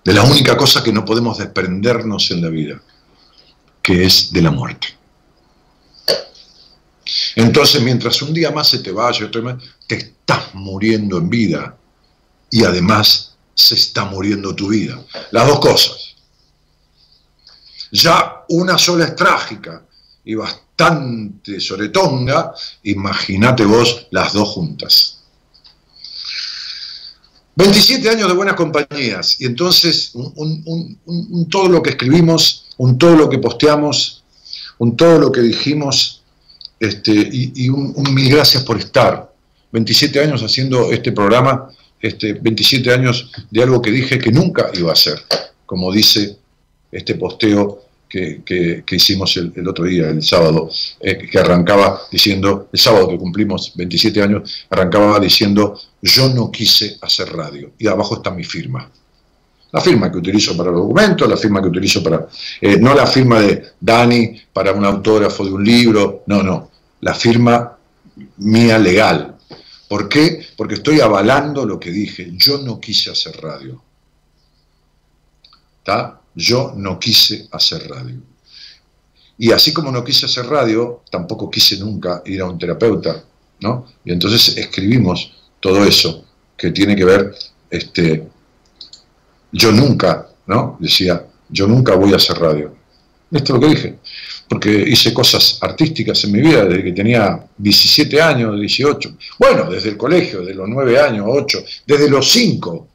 de 0.05 0.13
la 0.13 0.23
única 0.23 0.57
cosa 0.57 0.83
que 0.83 0.93
no 0.93 1.05
podemos 1.05 1.39
desprendernos 1.39 2.31
en 2.31 2.43
la 2.43 2.49
vida, 2.49 2.81
que 3.81 4.05
es 4.05 4.33
de 4.33 4.43
la 4.43 4.51
muerte. 4.51 4.89
Entonces, 7.37 7.83
mientras 7.83 8.21
un 8.23 8.33
día 8.33 8.51
más 8.51 8.69
se 8.69 8.79
te 8.79 8.93
vaya, 8.93 9.31
te 9.87 9.95
estás 9.95 10.55
muriendo 10.55 11.19
en 11.19 11.29
vida. 11.29 11.77
Y 12.51 12.65
además 12.65 13.34
se 13.55 13.75
está 13.75 14.05
muriendo 14.05 14.55
tu 14.55 14.69
vida. 14.69 15.01
Las 15.31 15.47
dos 15.47 15.61
cosas. 15.61 16.15
Ya 17.93 18.45
una 18.49 18.77
sola 18.77 19.05
es 19.05 19.17
trágica 19.17 19.83
y 20.25 20.35
bastante 20.35 21.61
soretonga, 21.61 22.53
imagínate 22.83 23.65
vos 23.65 24.09
las 24.11 24.33
dos 24.33 24.49
juntas. 24.49 25.19
27 27.57 28.11
años 28.11 28.29
de 28.29 28.35
buenas 28.35 28.57
compañías 28.57 29.41
y 29.41 29.47
entonces 29.47 30.11
un, 30.15 31.49
todo 31.49 31.69
lo 31.69 31.81
que 31.81 31.91
escribimos, 31.91 32.67
un 32.79 32.99
todo 32.99 33.15
lo 33.15 33.31
que 33.31 33.39
posteamos, 33.39 34.25
un 34.79 34.97
todo 34.97 35.21
lo 35.21 35.31
que 35.31 35.41
dijimos 35.41 36.23
este, 36.81 37.13
y, 37.13 37.53
y 37.55 37.69
un 37.69 38.13
mil 38.13 38.29
gracias 38.29 38.65
por 38.65 38.79
estar. 38.79 39.33
27 39.71 40.21
años 40.21 40.43
haciendo 40.43 40.91
este 40.91 41.13
programa 41.13 41.69
este, 42.01 42.35
27 42.35 42.93
años 42.93 43.31
de 43.51 43.63
algo 43.63 43.81
que 43.81 43.91
dije 43.91 44.19
que 44.19 44.31
nunca 44.31 44.71
iba 44.75 44.91
a 44.91 44.95
hacer, 44.95 45.19
como 45.67 45.93
dice 45.93 46.37
este 46.93 47.15
posteo 47.15 47.85
que, 48.09 48.85
hicimos 48.93 49.37
el, 49.37 49.69
otro 49.69 49.85
día, 49.85 50.09
el 50.09 50.23
sábado, 50.23 50.71
eh, 51.01 51.19
que 51.19 51.39
arrancaba 51.39 52.01
diciendo, 52.11 52.69
el 52.73 52.79
sábado 52.79 53.09
que 53.09 53.19
cumplimos 53.19 53.73
27 53.75 54.23
años, 54.23 54.67
arrancaba 54.71 55.19
diciendo, 55.19 55.79
yo 56.01 56.29
no 56.29 56.51
quise 56.51 56.97
hacer 57.01 57.33
radio. 57.33 57.73
Y 57.79 57.89
abajo 57.89 58.17
está 58.17 58.31
mi 58.31 58.45
firma. 58.45 58.89
La 59.73 59.81
firma 59.81 60.11
que 60.13 60.19
utilizo 60.19 60.57
para 60.57 60.71
los 60.71 60.83
documentos, 60.83 61.29
la 61.29 61.37
firma 61.37 61.61
que 61.61 61.69
utilizo 61.69 62.03
para, 62.03 62.29
eh, 62.61 62.77
no 62.79 62.95
la 62.95 63.07
firma 63.07 63.41
de 63.41 63.65
Dani 63.81 64.41
para 64.53 64.73
un 64.73 64.85
autógrafo 64.85 65.45
de 65.45 65.53
un 65.53 65.65
libro, 65.65 66.23
no, 66.27 66.43
no, 66.45 66.71
la 67.01 67.15
firma 67.15 67.77
mía 68.37 68.79
legal, 68.79 69.34
¿Por 69.95 70.09
qué? 70.09 70.45
Porque 70.57 70.75
estoy 70.75 70.99
avalando 70.99 71.65
lo 71.65 71.79
que 71.79 71.93
dije. 71.93 72.33
Yo 72.33 72.59
no 72.59 72.81
quise 72.81 73.13
hacer 73.13 73.41
radio. 73.41 73.81
¿Está? 75.79 76.21
Yo 76.35 76.73
no 76.75 76.99
quise 76.99 77.47
hacer 77.53 77.89
radio. 77.89 78.21
Y 79.39 79.53
así 79.53 79.73
como 79.73 79.93
no 79.93 80.03
quise 80.03 80.27
hacer 80.27 80.47
radio, 80.47 81.03
tampoco 81.09 81.49
quise 81.49 81.79
nunca 81.79 82.23
ir 82.27 82.41
a 82.41 82.47
un 82.47 82.59
terapeuta, 82.59 83.23
¿no? 83.61 83.87
Y 84.05 84.11
entonces 84.11 84.57
escribimos 84.57 85.33
todo 85.61 85.85
eso 85.85 86.25
que 86.57 86.73
tiene 86.73 86.97
que 86.97 87.05
ver, 87.05 87.33
este, 87.71 88.29
yo 89.53 89.71
nunca, 89.71 90.29
¿no? 90.49 90.77
Decía, 90.81 91.25
yo 91.49 91.69
nunca 91.69 91.95
voy 91.95 92.13
a 92.13 92.17
hacer 92.17 92.37
radio. 92.37 92.75
Esto 93.31 93.55
es 93.55 93.61
lo 93.61 93.61
que 93.61 93.75
dije 93.77 93.99
porque 94.49 94.71
hice 94.71 95.13
cosas 95.15 95.59
artísticas 95.61 96.23
en 96.25 96.33
mi 96.33 96.41
vida 96.41 96.65
desde 96.65 96.85
que 96.85 96.93
tenía 96.93 97.45
17 97.57 98.21
años, 98.21 98.59
18. 98.59 99.17
Bueno, 99.39 99.71
desde 99.71 99.91
el 99.91 99.97
colegio, 99.97 100.45
de 100.45 100.55
los 100.55 100.69
9 100.69 101.01
años, 101.01 101.27
8, 101.29 101.65
desde 101.87 102.11
los 102.11 102.31
5. 102.31 102.89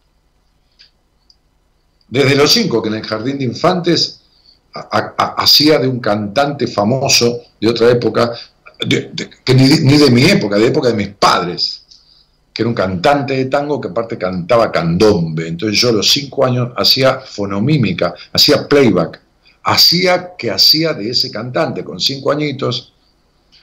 Desde 2.08 2.36
los 2.36 2.52
5, 2.52 2.82
que 2.82 2.90
en 2.90 2.96
el 2.96 3.06
jardín 3.06 3.38
de 3.40 3.46
infantes 3.46 4.22
hacía 4.74 5.80
de 5.80 5.88
un 5.88 6.00
cantante 6.00 6.68
famoso 6.68 7.42
de 7.60 7.68
otra 7.68 7.90
época, 7.90 8.32
que 8.80 9.54
ni, 9.54 9.64
ni 9.80 9.98
de 9.98 10.12
mi 10.12 10.24
época, 10.26 10.58
de 10.58 10.68
época 10.68 10.90
de 10.90 10.96
mis 10.96 11.10
padres, 11.10 11.84
que 12.54 12.62
era 12.62 12.70
un 12.70 12.76
cantante 12.76 13.36
de 13.36 13.46
tango 13.46 13.82
que 13.82 13.88
aparte 13.88 14.18
cantaba 14.18 14.72
candombe. 14.72 15.48
Entonces 15.48 15.80
yo 15.80 15.90
a 15.90 15.94
los 15.94 16.12
5 16.12 16.46
años 16.46 16.70
hacía 16.78 17.20
fonomímica, 17.20 18.14
hacía 18.32 18.68
playback 18.68 19.20
hacía 19.72 20.36
que 20.38 20.52
hacía 20.52 20.94
de 20.94 21.10
ese 21.10 21.30
cantante 21.32 21.84
con 21.84 22.00
cinco 22.00 22.32
añitos, 22.32 22.94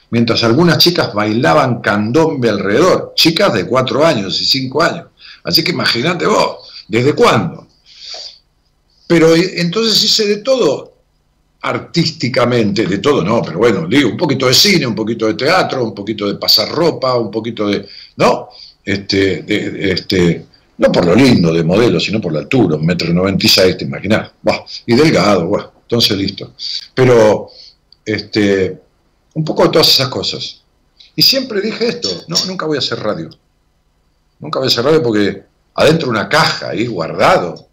mientras 0.09 0.43
algunas 0.43 0.77
chicas 0.77 1.13
bailaban 1.13 1.81
candombe 1.81 2.49
alrededor, 2.49 3.13
chicas 3.15 3.53
de 3.53 3.65
cuatro 3.65 4.05
años 4.05 4.39
y 4.41 4.45
cinco 4.45 4.81
años. 4.81 5.07
Así 5.43 5.63
que 5.63 5.71
imagínate 5.71 6.25
vos, 6.25 6.85
¿desde 6.87 7.13
cuándo? 7.13 7.67
Pero 9.07 9.35
eh, 9.35 9.61
entonces 9.61 10.03
hice 10.03 10.27
de 10.27 10.37
todo 10.37 10.93
artísticamente, 11.61 12.85
de 12.85 12.99
todo 12.99 13.23
no, 13.23 13.41
pero 13.41 13.57
bueno, 13.57 13.87
digo, 13.87 14.09
un 14.09 14.17
poquito 14.17 14.47
de 14.47 14.53
cine, 14.53 14.85
un 14.85 14.95
poquito 14.95 15.25
de 15.27 15.33
teatro, 15.33 15.83
un 15.83 15.93
poquito 15.93 16.27
de 16.27 16.35
pasar 16.35 16.69
ropa, 16.69 17.15
un 17.15 17.31
poquito 17.31 17.67
de, 17.67 17.85
¿no? 18.17 18.49
Este, 18.85 19.43
este, 19.91 20.45
no 20.77 20.91
por 20.91 21.05
lo 21.05 21.15
lindo 21.15 21.51
de 21.51 21.63
modelo, 21.63 21.99
sino 21.99 22.21
por 22.21 22.31
la 22.31 22.39
altura, 22.39 22.77
un 22.77 22.85
metro 22.85 23.11
noventa 23.13 23.45
y 23.45 23.49
seis, 23.49 23.75
te 23.77 23.85
imaginás, 23.85 24.31
y 24.85 24.95
delgado, 24.95 25.47
bueno. 25.47 25.76
Entonces, 25.87 26.17
listo. 26.17 26.53
Pero, 26.93 27.49
este, 28.05 28.77
un 29.33 29.45
poco 29.45 29.63
de 29.63 29.69
todas 29.69 29.87
esas 29.87 30.09
cosas. 30.09 30.61
Y 31.15 31.21
siempre 31.21 31.61
dije 31.61 31.87
esto, 31.87 32.09
no, 32.27 32.35
nunca 32.45 32.65
voy 32.65 32.75
a 32.75 32.79
hacer 32.79 32.99
radio. 32.99 33.29
Nunca 34.39 34.59
voy 34.59 34.67
a 34.67 34.69
hacer 34.69 34.83
radio 34.83 35.01
porque 35.01 35.43
adentro 35.73 36.09
una 36.09 36.27
caja 36.27 36.69
ahí 36.69 36.87
guardado. 36.87 37.67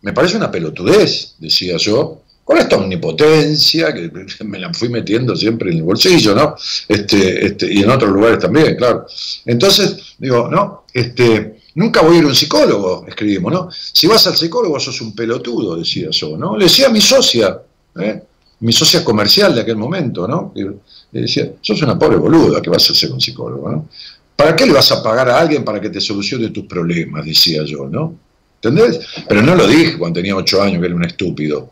Me 0.00 0.14
parece 0.14 0.36
una 0.36 0.50
pelotudez, 0.50 1.34
decía 1.38 1.76
yo, 1.76 2.22
con 2.42 2.56
esta 2.56 2.76
omnipotencia 2.76 3.92
que 3.92 4.10
me 4.44 4.58
la 4.58 4.72
fui 4.72 4.88
metiendo 4.88 5.36
siempre 5.36 5.70
en 5.70 5.76
el 5.76 5.82
bolsillo, 5.82 6.34
¿no? 6.34 6.56
Este, 6.88 7.46
este, 7.46 7.72
y 7.72 7.82
en 7.82 7.90
otros 7.90 8.10
lugares 8.10 8.38
también, 8.38 8.76
claro. 8.76 9.06
Entonces, 9.44 10.14
digo, 10.18 10.48
no, 10.48 10.84
este, 10.92 11.61
nunca 11.74 12.02
voy 12.02 12.16
a 12.16 12.18
ir 12.18 12.24
a 12.24 12.28
un 12.28 12.34
psicólogo, 12.34 13.04
escribimos, 13.06 13.52
¿no? 13.52 13.68
Si 13.70 14.06
vas 14.06 14.26
al 14.26 14.36
psicólogo 14.36 14.78
sos 14.78 15.00
un 15.00 15.14
pelotudo, 15.14 15.76
decía 15.76 16.08
yo, 16.10 16.36
¿no? 16.36 16.56
Le 16.56 16.64
decía 16.64 16.86
a 16.86 16.90
mi 16.90 17.00
socia, 17.00 17.60
¿eh? 17.98 18.22
mi 18.60 18.72
socia 18.72 19.04
comercial 19.04 19.54
de 19.54 19.62
aquel 19.62 19.76
momento, 19.76 20.26
¿no? 20.26 20.52
le 20.54 21.20
decía, 21.20 21.52
sos 21.60 21.82
una 21.82 21.98
pobre 21.98 22.16
boluda 22.16 22.62
que 22.62 22.70
vas 22.70 22.88
a 22.90 22.94
ser 22.94 23.12
un 23.12 23.20
psicólogo, 23.20 23.70
¿no? 23.70 23.88
¿Para 24.34 24.56
qué 24.56 24.66
le 24.66 24.72
vas 24.72 24.90
a 24.90 25.02
pagar 25.02 25.28
a 25.28 25.38
alguien 25.38 25.62
para 25.64 25.80
que 25.80 25.90
te 25.90 26.00
solucione 26.00 26.48
tus 26.48 26.64
problemas? 26.64 27.24
Decía 27.24 27.64
yo, 27.64 27.86
¿no? 27.88 28.14
¿Entendés? 28.60 29.00
Pero 29.28 29.42
no 29.42 29.54
lo 29.54 29.66
dije 29.66 29.98
cuando 29.98 30.20
tenía 30.20 30.34
ocho 30.34 30.62
años, 30.62 30.80
que 30.80 30.86
era 30.86 30.96
un 30.96 31.04
estúpido. 31.04 31.70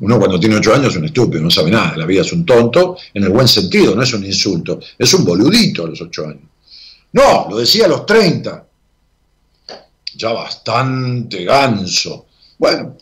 Uno 0.00 0.18
cuando 0.18 0.38
tiene 0.38 0.56
ocho 0.56 0.74
años 0.74 0.88
es 0.88 0.96
un 0.96 1.06
estúpido, 1.06 1.42
no 1.42 1.50
sabe 1.50 1.70
nada, 1.70 1.96
la 1.96 2.04
vida 2.04 2.20
es 2.20 2.32
un 2.32 2.44
tonto, 2.44 2.96
en 3.14 3.24
el 3.24 3.30
buen 3.30 3.48
sentido, 3.48 3.94
no 3.94 4.02
es 4.02 4.12
un 4.12 4.24
insulto, 4.24 4.78
es 4.98 5.14
un 5.14 5.24
boludito 5.24 5.84
a 5.84 5.88
los 5.88 6.00
ocho 6.02 6.24
años. 6.26 6.42
No, 7.12 7.46
lo 7.48 7.56
decía 7.56 7.86
a 7.86 7.88
los 7.88 8.04
treinta. 8.04 8.65
Ya 10.16 10.32
bastante 10.32 11.44
ganso. 11.44 12.26
Bueno, 12.58 12.96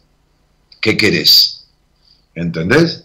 ¿qué 0.81 0.97
querés? 0.97 1.65
¿Entendés? 2.35 3.05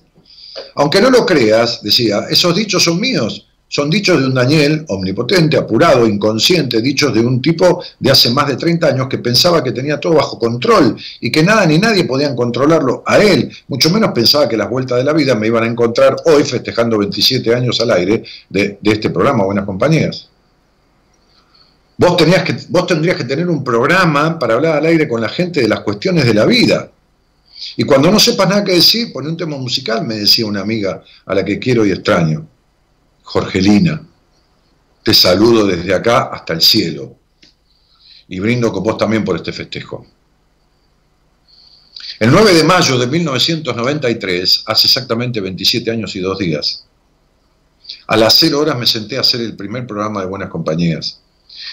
Aunque 0.75 1.01
no 1.01 1.09
lo 1.09 1.25
creas, 1.25 1.81
decía, 1.81 2.25
esos 2.29 2.55
dichos 2.55 2.83
son 2.83 2.99
míos, 2.99 3.45
son 3.67 3.89
dichos 3.89 4.19
de 4.19 4.25
un 4.25 4.33
Daniel 4.33 4.83
omnipotente, 4.87 5.55
apurado, 5.55 6.07
inconsciente, 6.07 6.81
dichos 6.81 7.13
de 7.13 7.19
un 7.19 7.39
tipo 7.39 7.83
de 7.99 8.09
hace 8.09 8.31
más 8.31 8.47
de 8.47 8.55
30 8.55 8.87
años 8.87 9.07
que 9.07 9.19
pensaba 9.19 9.63
que 9.63 9.71
tenía 9.71 9.99
todo 9.99 10.15
bajo 10.15 10.39
control 10.39 10.97
y 11.21 11.31
que 11.31 11.43
nada 11.43 11.67
ni 11.67 11.77
nadie 11.77 12.03
podían 12.05 12.35
controlarlo 12.35 13.03
a 13.05 13.19
él, 13.19 13.51
mucho 13.67 13.91
menos 13.91 14.11
pensaba 14.11 14.49
que 14.49 14.57
las 14.57 14.69
vueltas 14.69 14.97
de 14.97 15.03
la 15.03 15.13
vida 15.13 15.35
me 15.35 15.47
iban 15.47 15.63
a 15.63 15.67
encontrar 15.67 16.15
hoy 16.25 16.43
festejando 16.43 16.97
27 16.97 17.53
años 17.53 17.79
al 17.79 17.91
aire 17.91 18.23
de, 18.49 18.79
este 18.81 19.11
programa, 19.11 19.45
Buenas 19.45 19.65
Compañías. 19.65 20.29
Vos, 21.99 22.15
tenías 22.15 22.43
que, 22.43 22.53
tendrías 22.87 23.17
que 23.17 23.25
tener 23.25 23.49
un 23.49 23.61
programa 23.61 24.39
para 24.39 24.53
hablar 24.53 24.77
al 24.77 24.85
aire 24.85 25.05
con 25.05 25.19
la 25.19 25.27
gente 25.27 25.59
de 25.59 25.67
las 25.67 25.81
cuestiones 25.81 26.23
de 26.23 26.33
la 26.33 26.45
vida. 26.45 26.89
Y 27.75 27.83
cuando 27.83 28.09
no 28.09 28.17
sepas 28.17 28.47
nada 28.47 28.63
que 28.63 28.71
decir, 28.71 29.11
pone 29.11 29.27
un 29.27 29.35
tema 29.35 29.57
musical, 29.57 30.07
me 30.07 30.15
decía 30.15 30.45
una 30.45 30.61
amiga 30.61 31.03
a 31.25 31.35
la 31.35 31.43
que 31.43 31.59
quiero 31.59 31.85
y 31.85 31.91
extraño. 31.91 32.47
Jorgelina, 33.21 34.01
te 35.03 35.13
saludo 35.13 35.67
desde 35.67 35.93
acá 35.93 36.29
hasta 36.31 36.53
el 36.53 36.61
cielo 36.61 37.17
y 38.29 38.39
brindo 38.39 38.71
con 38.71 38.81
vos 38.81 38.97
también 38.97 39.25
por 39.25 39.35
este 39.35 39.51
festejo. 39.51 40.07
El 42.17 42.31
9 42.31 42.53
de 42.53 42.63
mayo 42.63 42.97
de 42.97 43.07
1993, 43.07 44.63
hace 44.67 44.87
exactamente 44.87 45.41
27 45.41 45.91
años 45.91 46.15
y 46.15 46.21
dos 46.21 46.39
días, 46.39 46.85
a 48.07 48.15
las 48.15 48.35
0 48.35 48.57
horas 48.57 48.77
me 48.77 48.85
senté 48.85 49.17
a 49.17 49.21
hacer 49.21 49.41
el 49.41 49.57
primer 49.57 49.85
programa 49.85 50.21
de 50.21 50.27
Buenas 50.27 50.49
Compañías. 50.49 51.19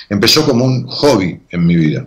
Empezó 0.09 0.45
como 0.47 0.65
un 0.65 0.87
hobby 0.87 1.41
en 1.51 1.67
mi 1.67 1.77
vida, 1.77 2.07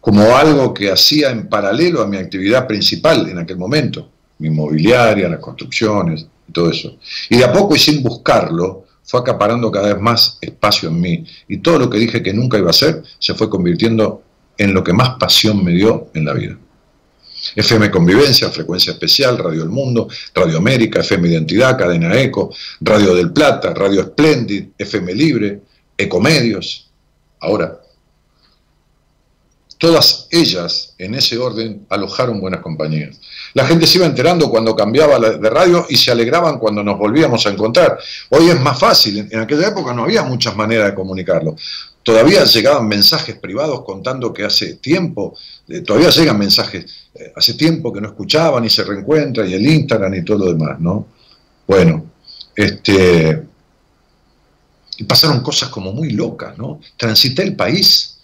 como 0.00 0.36
algo 0.36 0.72
que 0.72 0.90
hacía 0.90 1.30
en 1.30 1.48
paralelo 1.48 2.02
a 2.02 2.06
mi 2.06 2.16
actividad 2.16 2.66
principal 2.66 3.28
en 3.28 3.38
aquel 3.38 3.56
momento, 3.56 4.10
mi 4.38 4.48
inmobiliaria, 4.48 5.28
las 5.28 5.40
construcciones, 5.40 6.26
y 6.48 6.52
todo 6.52 6.70
eso. 6.70 6.96
Y 7.30 7.38
de 7.38 7.44
a 7.44 7.52
poco 7.52 7.76
y 7.76 7.78
sin 7.78 8.02
buscarlo, 8.02 8.84
fue 9.04 9.20
acaparando 9.20 9.70
cada 9.70 9.92
vez 9.92 10.02
más 10.02 10.38
espacio 10.40 10.88
en 10.88 11.00
mí. 11.00 11.24
Y 11.48 11.58
todo 11.58 11.78
lo 11.78 11.90
que 11.90 11.98
dije 11.98 12.22
que 12.22 12.32
nunca 12.32 12.58
iba 12.58 12.68
a 12.68 12.70
hacer 12.70 13.02
se 13.18 13.34
fue 13.34 13.50
convirtiendo 13.50 14.22
en 14.56 14.72
lo 14.72 14.82
que 14.82 14.92
más 14.92 15.10
pasión 15.18 15.62
me 15.62 15.72
dio 15.72 16.08
en 16.14 16.24
la 16.24 16.32
vida. 16.32 16.58
FM 17.56 17.90
Convivencia, 17.90 18.48
Frecuencia 18.48 18.92
Especial, 18.92 19.36
Radio 19.36 19.62
El 19.62 19.68
Mundo, 19.68 20.08
Radio 20.34 20.56
América, 20.56 21.00
FM 21.00 21.28
Identidad, 21.28 21.78
Cadena 21.78 22.18
Eco, 22.18 22.54
Radio 22.80 23.14
del 23.14 23.32
Plata, 23.32 23.74
Radio 23.74 24.02
Splendid, 24.04 24.68
FM 24.78 25.14
Libre, 25.14 25.60
Ecomedios. 25.96 26.83
Ahora, 27.40 27.80
todas 29.78 30.28
ellas, 30.30 30.94
en 30.98 31.14
ese 31.14 31.36
orden, 31.38 31.86
alojaron 31.90 32.40
buenas 32.40 32.60
compañías. 32.60 33.20
La 33.52 33.66
gente 33.66 33.86
se 33.86 33.98
iba 33.98 34.06
enterando 34.06 34.48
cuando 34.50 34.74
cambiaba 34.74 35.18
de 35.18 35.50
radio 35.50 35.86
y 35.88 35.96
se 35.96 36.10
alegraban 36.10 36.58
cuando 36.58 36.82
nos 36.82 36.98
volvíamos 36.98 37.46
a 37.46 37.50
encontrar. 37.50 37.98
Hoy 38.30 38.48
es 38.48 38.60
más 38.60 38.78
fácil, 38.78 39.28
en 39.30 39.40
aquella 39.40 39.68
época 39.68 39.92
no 39.92 40.04
había 40.04 40.22
muchas 40.22 40.56
maneras 40.56 40.88
de 40.88 40.94
comunicarlo. 40.94 41.54
Todavía 42.02 42.44
llegaban 42.44 42.86
mensajes 42.86 43.36
privados 43.36 43.82
contando 43.84 44.32
que 44.32 44.44
hace 44.44 44.74
tiempo, 44.74 45.36
eh, 45.68 45.80
todavía 45.80 46.10
llegan 46.10 46.38
mensajes, 46.38 46.84
eh, 47.14 47.32
hace 47.34 47.54
tiempo 47.54 47.92
que 47.92 48.00
no 48.00 48.08
escuchaban 48.08 48.64
y 48.64 48.70
se 48.70 48.84
reencuentran 48.84 49.48
y 49.48 49.54
el 49.54 49.66
Instagram 49.66 50.14
y 50.14 50.24
todo 50.24 50.38
lo 50.38 50.52
demás, 50.52 50.80
¿no? 50.80 51.06
Bueno, 51.66 52.04
este, 52.54 53.42
y 54.98 55.04
pasaron 55.04 55.40
cosas 55.40 55.68
como 55.68 55.92
muy 55.92 56.10
locas, 56.10 56.56
¿no? 56.58 56.80
Transité 56.96 57.42
el 57.42 57.56
país 57.56 58.14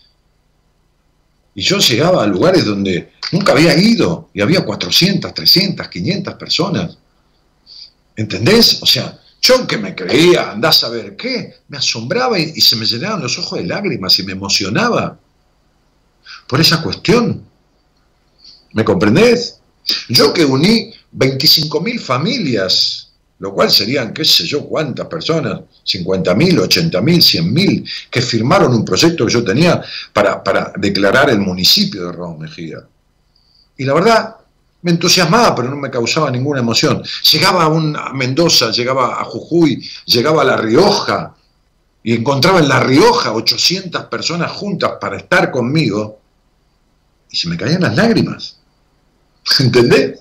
y 1.54 1.62
yo 1.62 1.78
llegaba 1.78 2.22
a 2.22 2.26
lugares 2.26 2.64
donde 2.64 3.12
nunca 3.32 3.52
había 3.52 3.76
ido 3.76 4.30
y 4.32 4.40
había 4.40 4.64
400, 4.64 5.34
300, 5.34 5.88
500 5.88 6.34
personas. 6.34 6.96
¿Entendés? 8.16 8.82
O 8.82 8.86
sea, 8.86 9.18
yo 9.42 9.66
que 9.66 9.78
me 9.78 9.94
creía, 9.94 10.52
andás 10.52 10.84
a 10.84 10.90
ver 10.90 11.16
qué, 11.16 11.54
me 11.68 11.78
asombraba 11.78 12.38
y, 12.38 12.52
y, 12.54 12.60
se 12.60 12.76
me 12.76 12.86
llenaban 12.86 13.22
los 13.22 13.38
ojos 13.38 13.58
de 13.58 13.66
lágrimas 13.66 14.18
y 14.18 14.22
me 14.22 14.32
emocionaba 14.32 15.18
por 16.46 16.60
esa 16.60 16.82
cuestión. 16.82 17.44
¿Me 18.72 18.84
comprendés? 18.84 19.60
Yo 20.08 20.32
que 20.32 20.44
uní 20.44 20.92
25.000 21.16 21.98
familias 21.98 23.09
lo 23.40 23.54
cual 23.54 23.70
serían, 23.70 24.12
qué 24.12 24.24
sé 24.24 24.46
yo, 24.46 24.66
cuántas 24.66 25.06
personas, 25.06 25.60
50.000, 25.86 26.58
80.000, 26.60 26.92
100.000, 26.92 27.90
que 28.10 28.20
firmaron 28.20 28.74
un 28.74 28.84
proyecto 28.84 29.26
que 29.26 29.32
yo 29.32 29.42
tenía 29.42 29.82
para, 30.12 30.72
declarar 30.76 31.30
el 31.30 31.38
municipio 31.38 32.06
de 32.06 32.12
Raúl 32.12 32.38
Mejía. 32.38 32.78
Y 33.78 33.84
la 33.84 33.94
verdad, 33.94 34.36
me 34.82 34.90
entusiasmaba, 34.90 35.54
pero 35.54 35.70
no 35.70 35.76
me 35.76 35.90
causaba 35.90 36.30
ninguna 36.30 36.60
emoción. 36.60 37.02
Llegaba 37.32 37.64
a, 37.64 38.12
Mendoza, 38.12 38.70
llegaba 38.72 39.18
a 39.18 39.24
Jujuy, 39.24 39.88
llegaba 40.04 40.42
a 40.42 40.44
La 40.44 40.56
Rioja, 40.58 41.34
y 42.02 42.14
encontraba 42.14 42.60
en 42.60 42.68
La 42.68 42.80
Rioja 42.80 43.32
800 43.32 44.04
personas 44.04 44.52
juntas 44.52 44.92
para 45.00 45.16
estar 45.16 45.50
conmigo, 45.50 46.20
y 47.30 47.36
se 47.38 47.48
me 47.48 47.56
caían 47.56 47.80
las 47.80 47.96
lágrimas. 47.96 48.58
¿Entendés? 49.60 50.20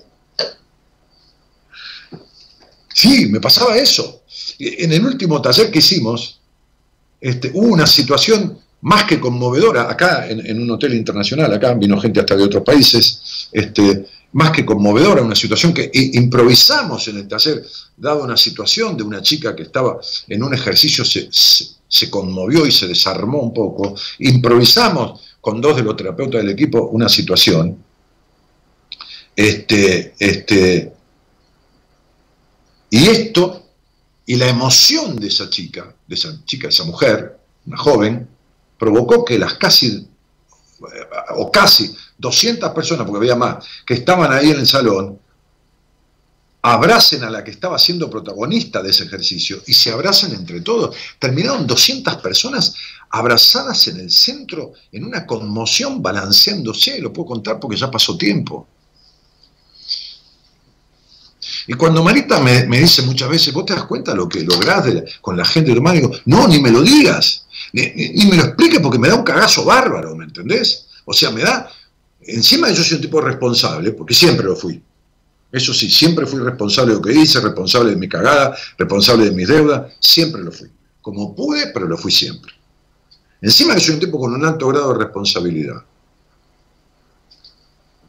Sí, 2.92 3.26
me 3.26 3.40
pasaba 3.40 3.76
eso. 3.76 4.22
En 4.58 4.92
el 4.92 5.04
último 5.04 5.40
taller 5.40 5.70
que 5.70 5.78
hicimos, 5.78 6.40
este, 7.20 7.50
hubo 7.54 7.68
una 7.68 7.86
situación 7.86 8.58
más 8.82 9.04
que 9.04 9.20
conmovedora, 9.20 9.90
acá 9.90 10.26
en, 10.28 10.60
un 10.60 10.70
hotel 10.70 10.94
internacional, 10.94 11.52
acá 11.52 11.74
vino 11.74 12.00
gente 12.00 12.20
hasta 12.20 12.36
de 12.36 12.44
otros 12.44 12.62
países, 12.62 13.48
este, 13.52 14.06
más 14.32 14.52
que 14.52 14.64
conmovedora, 14.64 15.22
una 15.22 15.34
situación 15.34 15.74
que 15.74 15.90
improvisamos 15.92 17.06
en 17.08 17.18
el 17.18 17.28
taller, 17.28 17.62
dado 17.96 18.24
una 18.24 18.36
situación 18.36 18.96
de 18.96 19.02
una 19.02 19.20
chica 19.20 19.54
que 19.54 19.64
estaba 19.64 20.00
en 20.28 20.42
un 20.42 20.54
ejercicio, 20.54 21.04
se, 21.04 21.28
se 21.30 22.10
conmovió 22.10 22.64
y 22.64 22.72
se 22.72 22.86
desarmó 22.86 23.40
un 23.40 23.52
poco, 23.52 23.94
improvisamos 24.20 25.20
con 25.40 25.60
dos 25.60 25.76
de 25.76 25.82
los 25.82 25.96
terapeutas 25.96 26.40
del 26.40 26.50
equipo 26.50 26.88
una 26.92 27.08
situación, 27.08 27.76
este, 29.36 30.14
este, 30.18 30.92
y 32.90 33.06
esto, 33.06 33.66
y 34.26 34.36
la 34.36 34.48
emoción 34.48 35.16
de 35.16 35.28
esa 35.28 35.48
chica, 35.48 35.94
de 36.06 36.14
esa 36.14 36.44
chica, 36.44 36.68
esa 36.68 36.84
mujer, 36.84 37.38
una 37.66 37.76
joven, 37.76 38.28
provocó 38.78 39.24
que 39.24 39.38
las 39.38 39.54
casi, 39.54 40.08
o 41.36 41.50
casi 41.50 41.94
200 42.18 42.70
personas, 42.72 43.06
porque 43.06 43.18
había 43.18 43.36
más, 43.36 43.64
que 43.86 43.94
estaban 43.94 44.32
ahí 44.32 44.50
en 44.50 44.58
el 44.60 44.66
salón, 44.66 45.18
abracen 46.62 47.24
a 47.24 47.30
la 47.30 47.42
que 47.42 47.52
estaba 47.52 47.78
siendo 47.78 48.10
protagonista 48.10 48.82
de 48.82 48.90
ese 48.90 49.04
ejercicio 49.04 49.62
y 49.66 49.72
se 49.72 49.92
abracen 49.92 50.34
entre 50.34 50.60
todos. 50.60 50.94
Terminaron 51.18 51.66
200 51.66 52.16
personas 52.16 52.74
abrazadas 53.10 53.88
en 53.88 54.00
el 54.00 54.10
centro, 54.10 54.72
en 54.92 55.04
una 55.04 55.26
conmoción, 55.26 56.02
balanceándose, 56.02 57.00
lo 57.00 57.12
puedo 57.12 57.28
contar 57.28 57.58
porque 57.58 57.76
ya 57.76 57.90
pasó 57.90 58.16
tiempo. 58.16 58.66
Y 61.66 61.74
cuando 61.74 62.02
Marita 62.02 62.40
me, 62.40 62.66
dice 62.66 63.02
muchas 63.02 63.28
veces, 63.28 63.52
vos 63.52 63.66
te 63.66 63.74
das 63.74 63.84
cuenta 63.84 64.12
de 64.12 64.18
lo 64.18 64.28
que 64.28 64.42
lográs 64.42 64.84
con 65.20 65.36
la 65.36 65.44
gente 65.44 65.70
de 65.74 65.80
tu 65.80 65.90
digo, 65.90 66.10
no, 66.26 66.48
ni 66.48 66.60
me 66.60 66.70
lo 66.70 66.82
digas, 66.82 67.46
ni, 67.72 67.92
me 68.28 68.36
lo 68.36 68.44
expliques 68.44 68.80
porque 68.80 68.98
me 68.98 69.08
da 69.08 69.14
un 69.14 69.24
cagazo 69.24 69.64
bárbaro, 69.64 70.14
¿me 70.16 70.24
entendés? 70.24 70.86
O 71.04 71.12
sea, 71.12 71.30
me 71.30 71.42
da, 71.42 71.70
encima 72.22 72.70
yo 72.70 72.82
soy 72.82 72.96
un 72.96 73.02
tipo 73.02 73.20
responsable, 73.20 73.92
porque 73.92 74.14
siempre 74.14 74.46
lo 74.46 74.56
fui. 74.56 74.82
Eso 75.52 75.74
sí, 75.74 75.90
siempre 75.90 76.26
fui 76.26 76.40
responsable 76.40 76.92
de 76.92 76.98
lo 76.98 77.02
que 77.02 77.12
hice, 77.12 77.40
responsable 77.40 77.90
de 77.90 77.96
mi 77.96 78.08
cagada, 78.08 78.56
responsable 78.78 79.24
de 79.24 79.32
mis 79.32 79.48
deudas, 79.48 79.92
siempre 79.98 80.42
lo 80.42 80.52
fui. 80.52 80.68
Como 81.00 81.34
pude, 81.34 81.68
pero 81.74 81.86
lo 81.86 81.96
fui 81.96 82.12
siempre. 82.12 82.52
Encima 83.42 83.74
que 83.74 83.80
soy 83.80 83.94
un 83.94 84.00
tipo 84.00 84.18
con 84.18 84.32
un 84.32 84.44
alto 84.44 84.68
grado 84.68 84.92
de 84.92 85.04
responsabilidad. 85.04 85.82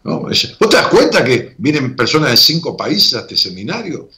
¿No? 0.03 0.21
¿Vos 0.21 0.69
te 0.69 0.77
das 0.77 0.87
cuenta 0.87 1.23
que 1.23 1.55
vienen 1.57 1.95
personas 1.95 2.31
de 2.31 2.37
cinco 2.37 2.75
países 2.75 3.13
a 3.13 3.19
este 3.21 3.37
seminario? 3.37 4.09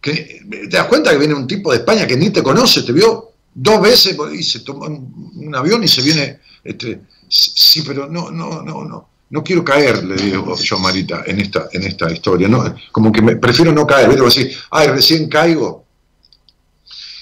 ¿Te 0.00 0.68
das 0.68 0.86
cuenta 0.86 1.10
que 1.10 1.18
viene 1.18 1.34
un 1.34 1.46
tipo 1.46 1.70
de 1.70 1.78
España 1.78 2.06
que 2.06 2.16
ni 2.16 2.30
te 2.30 2.42
conoce, 2.42 2.82
te 2.82 2.92
vio 2.92 3.32
dos 3.54 3.82
veces 3.82 4.16
y 4.32 4.42
se 4.42 4.60
toma 4.60 4.86
un, 4.86 5.54
avión 5.54 5.82
y 5.84 5.88
se 5.88 6.02
viene... 6.02 6.40
Este, 6.62 7.00
sí, 7.28 7.82
pero 7.86 8.08
no, 8.08 8.30
no, 8.30 8.62
no, 8.62 8.84
no. 8.84 9.08
No 9.30 9.44
quiero 9.44 9.64
caer, 9.64 10.02
le 10.02 10.16
digo 10.16 10.56
yo 10.56 10.76
a 10.76 10.80
Marita, 10.80 11.22
en 11.24 11.40
esta, 11.40 11.68
en 11.72 11.84
esta 11.84 12.10
historia. 12.10 12.48
No, 12.48 12.74
como 12.90 13.12
que 13.12 13.22
me, 13.22 13.36
prefiero 13.36 13.72
no 13.72 13.86
caer. 13.86 14.10
Digo 14.10 14.26
así, 14.26 14.50
ay, 14.70 14.88
recién 14.88 15.28
caigo. 15.28 15.84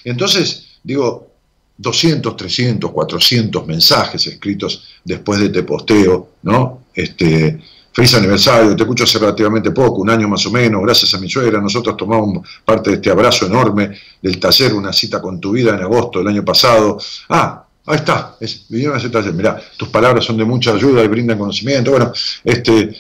Entonces, 0.04 0.68
digo, 0.82 1.27
200, 1.78 2.36
300, 2.36 2.90
400 2.90 3.66
mensajes 3.66 4.26
escritos 4.26 4.84
después 5.04 5.38
de 5.38 5.46
este 5.46 5.62
posteo, 5.62 6.30
¿no? 6.42 6.82
Este, 6.92 7.60
feliz 7.92 8.14
aniversario, 8.14 8.74
te 8.74 8.82
escucho 8.82 9.04
hace 9.04 9.18
relativamente 9.18 9.70
poco, 9.70 10.02
un 10.02 10.10
año 10.10 10.28
más 10.28 10.44
o 10.46 10.50
menos, 10.50 10.82
gracias 10.82 11.14
a 11.14 11.18
mi 11.18 11.30
suegra, 11.30 11.60
nosotros 11.60 11.96
tomamos 11.96 12.46
parte 12.64 12.90
de 12.90 12.96
este 12.96 13.10
abrazo 13.10 13.46
enorme 13.46 13.92
del 14.20 14.40
taller, 14.40 14.74
una 14.74 14.92
cita 14.92 15.22
con 15.22 15.40
tu 15.40 15.52
vida 15.52 15.74
en 15.74 15.82
agosto 15.82 16.18
del 16.18 16.28
año 16.28 16.44
pasado. 16.44 16.98
Ah, 17.28 17.67
Ahí 17.88 17.96
está, 17.96 18.36
es, 18.38 18.66
vinieron 18.68 18.98
a 18.98 19.10
taller. 19.10 19.32
Mirá, 19.32 19.60
tus 19.78 19.88
palabras 19.88 20.24
son 20.24 20.36
de 20.36 20.44
mucha 20.44 20.72
ayuda 20.72 21.02
y 21.02 21.08
brindan 21.08 21.38
conocimiento. 21.38 21.90
Bueno, 21.92 22.12
este, 22.44 22.94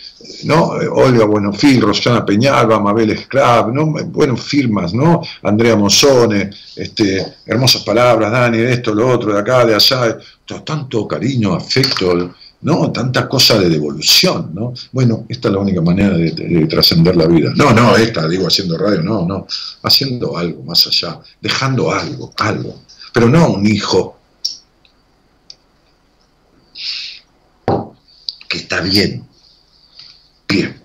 ¿no? 0.44 0.68
Olga 0.92 1.26
Buenofil, 1.26 1.82
Rosana 1.82 2.24
Peñalba, 2.24 2.80
Mabel 2.80 3.10
Esclav, 3.10 3.70
¿no? 3.70 3.92
Bueno, 4.06 4.34
firmas, 4.34 4.94
¿no? 4.94 5.20
Andrea 5.42 5.76
Mozone, 5.76 6.50
este, 6.74 7.34
hermosas 7.44 7.82
palabras, 7.82 8.32
Dani, 8.32 8.58
de 8.58 8.72
esto, 8.72 8.94
lo 8.94 9.08
otro, 9.08 9.34
de 9.34 9.40
acá, 9.40 9.66
de 9.66 9.74
allá, 9.74 10.18
tanto 10.64 11.06
cariño, 11.06 11.54
afecto, 11.54 12.34
¿no? 12.62 12.90
Tanta 12.90 13.28
cosa 13.28 13.58
de 13.58 13.68
devolución, 13.68 14.52
¿no? 14.54 14.72
Bueno, 14.92 15.26
esta 15.28 15.48
es 15.48 15.54
la 15.54 15.60
única 15.60 15.82
manera 15.82 16.16
de, 16.16 16.30
de 16.30 16.66
trascender 16.66 17.14
la 17.14 17.26
vida. 17.26 17.52
No, 17.54 17.72
no, 17.72 17.94
esta, 17.94 18.26
digo, 18.26 18.46
haciendo 18.46 18.78
radio, 18.78 19.02
no, 19.02 19.26
no, 19.26 19.46
haciendo 19.82 20.36
algo 20.36 20.62
más 20.62 20.86
allá, 20.86 21.20
dejando 21.42 21.92
algo, 21.92 22.32
algo, 22.38 22.80
pero 23.12 23.28
no 23.28 23.50
un 23.50 23.66
hijo 23.66 24.14
que 28.48 28.57
está 28.68 28.82
bien, 28.82 29.26
bien, 30.46 30.78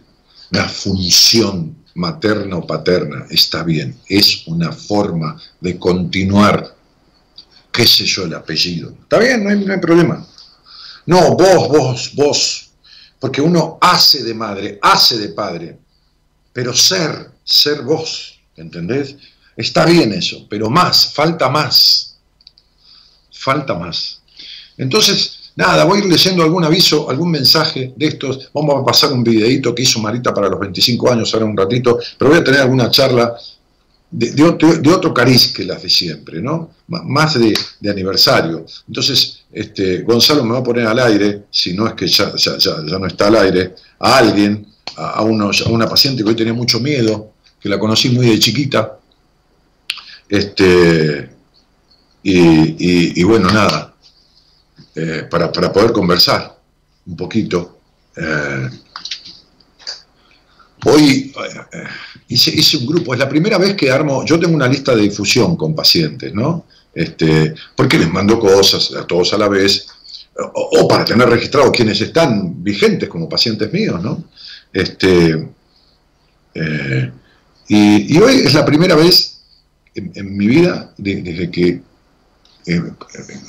la 0.51 0.69
función 0.69 1.83
materna 1.95 2.55
o 2.55 2.65
paterna 2.65 3.25
está 3.29 3.61
bien, 3.61 3.99
es 4.07 4.47
una 4.47 4.71
forma 4.71 5.37
de 5.59 5.77
continuar, 5.77 6.77
qué 7.73 7.85
sé 7.85 8.05
yo, 8.05 8.23
el 8.23 8.35
apellido. 8.35 8.91
Está 9.01 9.19
bien, 9.19 9.43
no 9.43 9.73
hay, 9.73 9.79
problema. 9.81 10.25
No, 11.07 11.35
vos, 11.35 11.67
vos, 11.67 12.11
vos, 12.15 12.69
porque 13.19 13.41
uno 13.41 13.79
hace 13.81 14.23
de 14.23 14.33
madre, 14.33 14.79
hace 14.81 15.17
de 15.17 15.29
padre, 15.33 15.77
pero 16.53 16.73
ser, 16.73 17.31
ser 17.43 17.81
vos, 17.81 18.39
¿entendés? 18.55 19.17
Está 19.57 19.85
bien 19.85 20.13
eso, 20.13 20.47
pero 20.49 20.69
más, 20.69 21.13
falta 21.13 21.49
más, 21.49 22.15
falta 23.29 23.73
más. 23.73 24.21
Entonces, 24.77 25.42
Nada, 25.55 25.85
voy 25.85 25.99
a 25.99 26.03
ir 26.03 26.09
leyendo 26.09 26.41
algún 26.41 26.63
aviso, 26.63 27.09
algún 27.09 27.29
mensaje 27.29 27.93
de 27.95 28.07
estos. 28.07 28.49
Vamos 28.53 28.81
a 28.81 28.85
pasar 28.85 29.13
un 29.13 29.23
videito 29.23 29.73
que 29.75 29.83
hizo 29.83 29.99
Marita 29.99 30.33
para 30.33 30.49
los 30.49 30.59
25 30.59 31.11
años 31.11 31.33
ahora 31.33 31.45
un 31.45 31.55
ratito, 31.55 31.99
pero 32.17 32.31
voy 32.31 32.39
a 32.39 32.43
tener 32.43 32.61
alguna 32.61 32.89
charla 32.89 33.35
de, 34.09 34.43
otro, 34.43 35.13
cariz 35.13 35.53
que 35.53 35.63
las 35.63 35.81
de 35.81 35.89
siempre, 35.89 36.41
¿no? 36.41 36.71
más 36.87 37.39
de, 37.39 37.53
aniversario. 37.89 38.65
Entonces, 38.87 39.43
este, 39.51 40.01
Gonzalo 40.01 40.43
me 40.43 40.53
va 40.53 40.59
a 40.59 40.63
poner 40.63 40.87
al 40.87 40.99
aire, 40.99 41.43
si 41.51 41.73
no 41.73 41.87
es 41.87 41.93
que 41.93 42.07
ya, 42.07 42.31
no 42.99 43.07
está 43.07 43.27
al 43.27 43.35
aire, 43.37 43.75
a 43.99 44.17
alguien, 44.17 44.67
a, 44.97 45.21
una 45.21 45.87
paciente 45.87 46.23
que 46.23 46.29
hoy 46.29 46.35
tenía 46.35 46.53
mucho 46.53 46.79
miedo, 46.79 47.33
que 47.59 47.69
la 47.69 47.77
conocí 47.79 48.09
muy 48.09 48.27
de 48.27 48.39
chiquita. 48.39 48.97
Este, 50.29 51.29
y 52.23 53.23
bueno, 53.23 53.49
nada, 53.51 53.92
eh, 54.95 55.27
para, 55.29 55.51
poder 55.51 55.91
conversar 55.91 56.55
un 57.07 57.17
poquito. 57.17 57.79
Eh, 58.15 58.69
hoy 60.85 61.33
eh, 61.71 61.83
hice, 62.27 62.77
un 62.77 62.85
grupo, 62.85 63.13
es 63.13 63.19
la 63.19 63.27
primera 63.27 63.57
vez 63.57 63.75
que 63.75 63.89
armo, 63.89 64.23
yo 64.23 64.39
tengo 64.39 64.55
una 64.55 64.67
lista 64.67 64.95
de 64.95 65.01
difusión 65.01 65.55
con 65.55 65.73
pacientes, 65.75 66.33
¿no? 66.33 66.65
Este, 66.93 67.55
porque 67.75 67.97
les 67.97 68.11
mando 68.11 68.39
cosas 68.39 68.93
a 68.93 69.07
todos 69.07 69.33
a 69.33 69.37
la 69.39 69.47
vez, 69.47 69.87
o, 70.35 70.87
para 70.87 71.05
tener 71.05 71.27
registrado 71.27 71.71
quienes 71.71 71.99
están 71.99 72.63
vigentes 72.63 73.09
como 73.09 73.27
pacientes 73.27 73.73
míos, 73.73 74.01
¿no? 74.01 74.23
Este, 74.71 75.47
y, 77.67 78.17
hoy 78.19 78.35
es 78.45 78.53
la 78.53 78.65
primera 78.65 78.95
vez 78.95 79.39
en, 79.95 80.37
mi 80.37 80.45
vida, 80.47 80.93
desde 80.97 81.49
que 81.49 81.81
eh, 82.65 82.81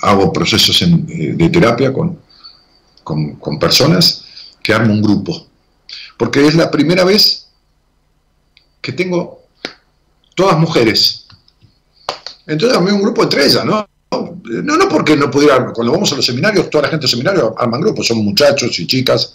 hago 0.03 0.33
procesos 0.33 0.81
eh, 0.83 1.35
de 1.37 1.48
terapia 1.48 1.92
con, 1.92 2.18
con, 3.03 3.59
personas 3.59 4.24
que 4.62 4.72
armo 4.72 4.92
un 4.92 5.03
grupo. 5.03 5.46
Porque 6.16 6.46
es 6.46 6.55
la 6.55 6.70
primera 6.70 7.05
vez 7.05 7.46
que 8.81 8.92
tengo 8.92 9.42
todas 10.35 10.59
mujeres. 10.59 11.27
Entonces 12.46 12.77
armé 12.77 12.92
un 12.92 13.03
grupo 13.03 13.22
entre 13.22 13.44
ellas, 13.44 13.64
¿no? 13.64 13.87
No, 14.11 14.77
no 14.77 14.88
porque 14.88 15.16
no 15.16 15.31
pudiera, 15.31 15.72
cuando 15.72 15.92
vamos 15.92 16.12
a 16.12 16.16
los 16.16 16.27
seminarios, 16.27 16.70
toda 16.70 16.83
la 16.83 16.88
gente 16.88 17.03
del 17.03 17.11
seminario 17.11 17.55
arman 17.59 17.81
grupos, 17.81 18.07
son 18.07 18.18
muchachos 18.18 18.79
y 18.79 18.87
chicas 18.87 19.35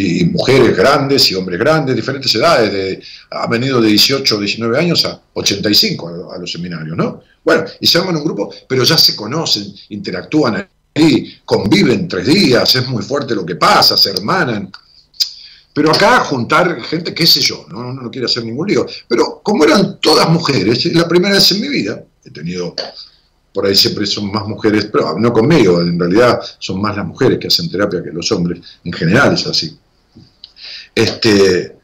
y 0.00 0.26
mujeres 0.26 0.76
grandes 0.76 1.28
y 1.32 1.34
hombres 1.34 1.58
grandes, 1.58 1.96
diferentes 1.96 2.32
edades, 2.32 2.72
de, 2.72 3.02
han 3.32 3.50
venido 3.50 3.80
de 3.80 3.88
18 3.88 4.36
o 4.36 4.38
19 4.38 4.78
años 4.78 5.04
a 5.04 5.20
85 5.32 6.32
a, 6.32 6.38
los 6.38 6.52
seminarios, 6.52 6.96
¿no? 6.96 7.20
Bueno, 7.42 7.64
y 7.80 7.86
se 7.88 7.98
arman 7.98 8.14
un 8.14 8.22
grupo, 8.22 8.54
pero 8.68 8.84
ya 8.84 8.96
se 8.96 9.16
conocen, 9.16 9.74
interactúan 9.88 10.68
ahí, 10.94 11.40
conviven 11.44 12.06
tres 12.06 12.28
días, 12.28 12.76
es 12.76 12.86
muy 12.86 13.02
fuerte 13.02 13.34
lo 13.34 13.44
que 13.44 13.56
pasa, 13.56 13.96
se 13.96 14.10
hermanan. 14.10 14.70
Pero 15.74 15.90
acá 15.90 16.20
juntar 16.20 16.80
gente, 16.82 17.12
qué 17.12 17.26
sé 17.26 17.40
yo, 17.40 17.66
no, 17.68 17.82
no, 17.82 18.00
no 18.00 18.08
quiero 18.08 18.26
hacer 18.26 18.44
ningún 18.44 18.68
lío. 18.68 18.86
Pero 19.08 19.40
como 19.42 19.64
eran 19.64 19.98
todas 19.98 20.30
mujeres, 20.30 20.86
es 20.86 20.94
la 20.94 21.08
primera 21.08 21.34
vez 21.34 21.50
en 21.50 21.60
mi 21.60 21.68
vida, 21.68 22.04
he 22.24 22.30
tenido 22.30 22.72
por 23.52 23.66
ahí 23.66 23.74
siempre 23.74 24.06
son 24.06 24.30
más 24.30 24.46
mujeres, 24.46 24.84
pero 24.92 25.18
no 25.18 25.32
conmigo, 25.32 25.80
en 25.80 25.98
realidad 25.98 26.40
son 26.60 26.80
más 26.80 26.96
las 26.96 27.04
mujeres 27.04 27.40
que 27.40 27.48
hacen 27.48 27.68
terapia 27.68 28.00
que 28.00 28.12
los 28.12 28.30
hombres, 28.30 28.60
en 28.84 28.92
general 28.92 29.34
es 29.34 29.44
así. 29.44 29.76
Este, 30.98 31.76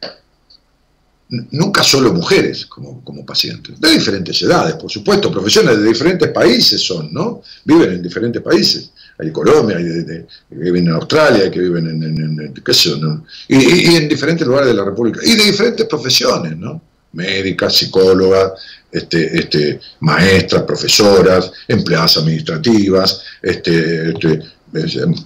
nunca 1.53 1.85
solo 1.85 2.13
mujeres 2.13 2.67
como, 2.67 3.01
como 3.05 3.25
pacientes, 3.25 3.81
de 3.81 3.91
diferentes 3.93 4.43
edades, 4.43 4.75
por 4.75 4.91
supuesto, 4.91 5.31
profesionales 5.31 5.83
de 5.83 5.89
diferentes 5.89 6.29
países 6.31 6.81
son, 6.81 7.15
¿no? 7.15 7.41
Viven 7.65 7.93
en 7.93 8.03
diferentes 8.03 8.43
países. 8.43 8.91
Hay 9.17 9.31
Colombia, 9.31 9.77
hay 9.77 9.85
que 9.85 10.27
viven 10.51 10.89
en 10.89 10.95
Australia, 10.95 11.45
hay 11.45 11.51
que 11.53 11.61
viven 11.61 11.87
en, 11.87 12.55
qué 12.65 12.75
sé 12.75 12.91
yo, 12.91 13.23
y, 13.47 13.93
y, 13.93 13.95
en 13.95 14.09
diferentes 14.09 14.45
lugares 14.45 14.71
de 14.71 14.75
la 14.75 14.85
República, 14.85 15.21
y 15.23 15.37
de 15.37 15.45
diferentes 15.45 15.87
profesiones, 15.87 16.57
¿no? 16.57 16.83
Médicas, 17.13 17.77
psicólogas, 17.77 18.55
este, 18.91 19.39
este, 19.39 19.81
maestras, 20.01 20.65
profesoras, 20.65 21.53
empleadas 21.69 22.17
administrativas, 22.17 23.23
este, 23.41 24.11
este 24.11 24.41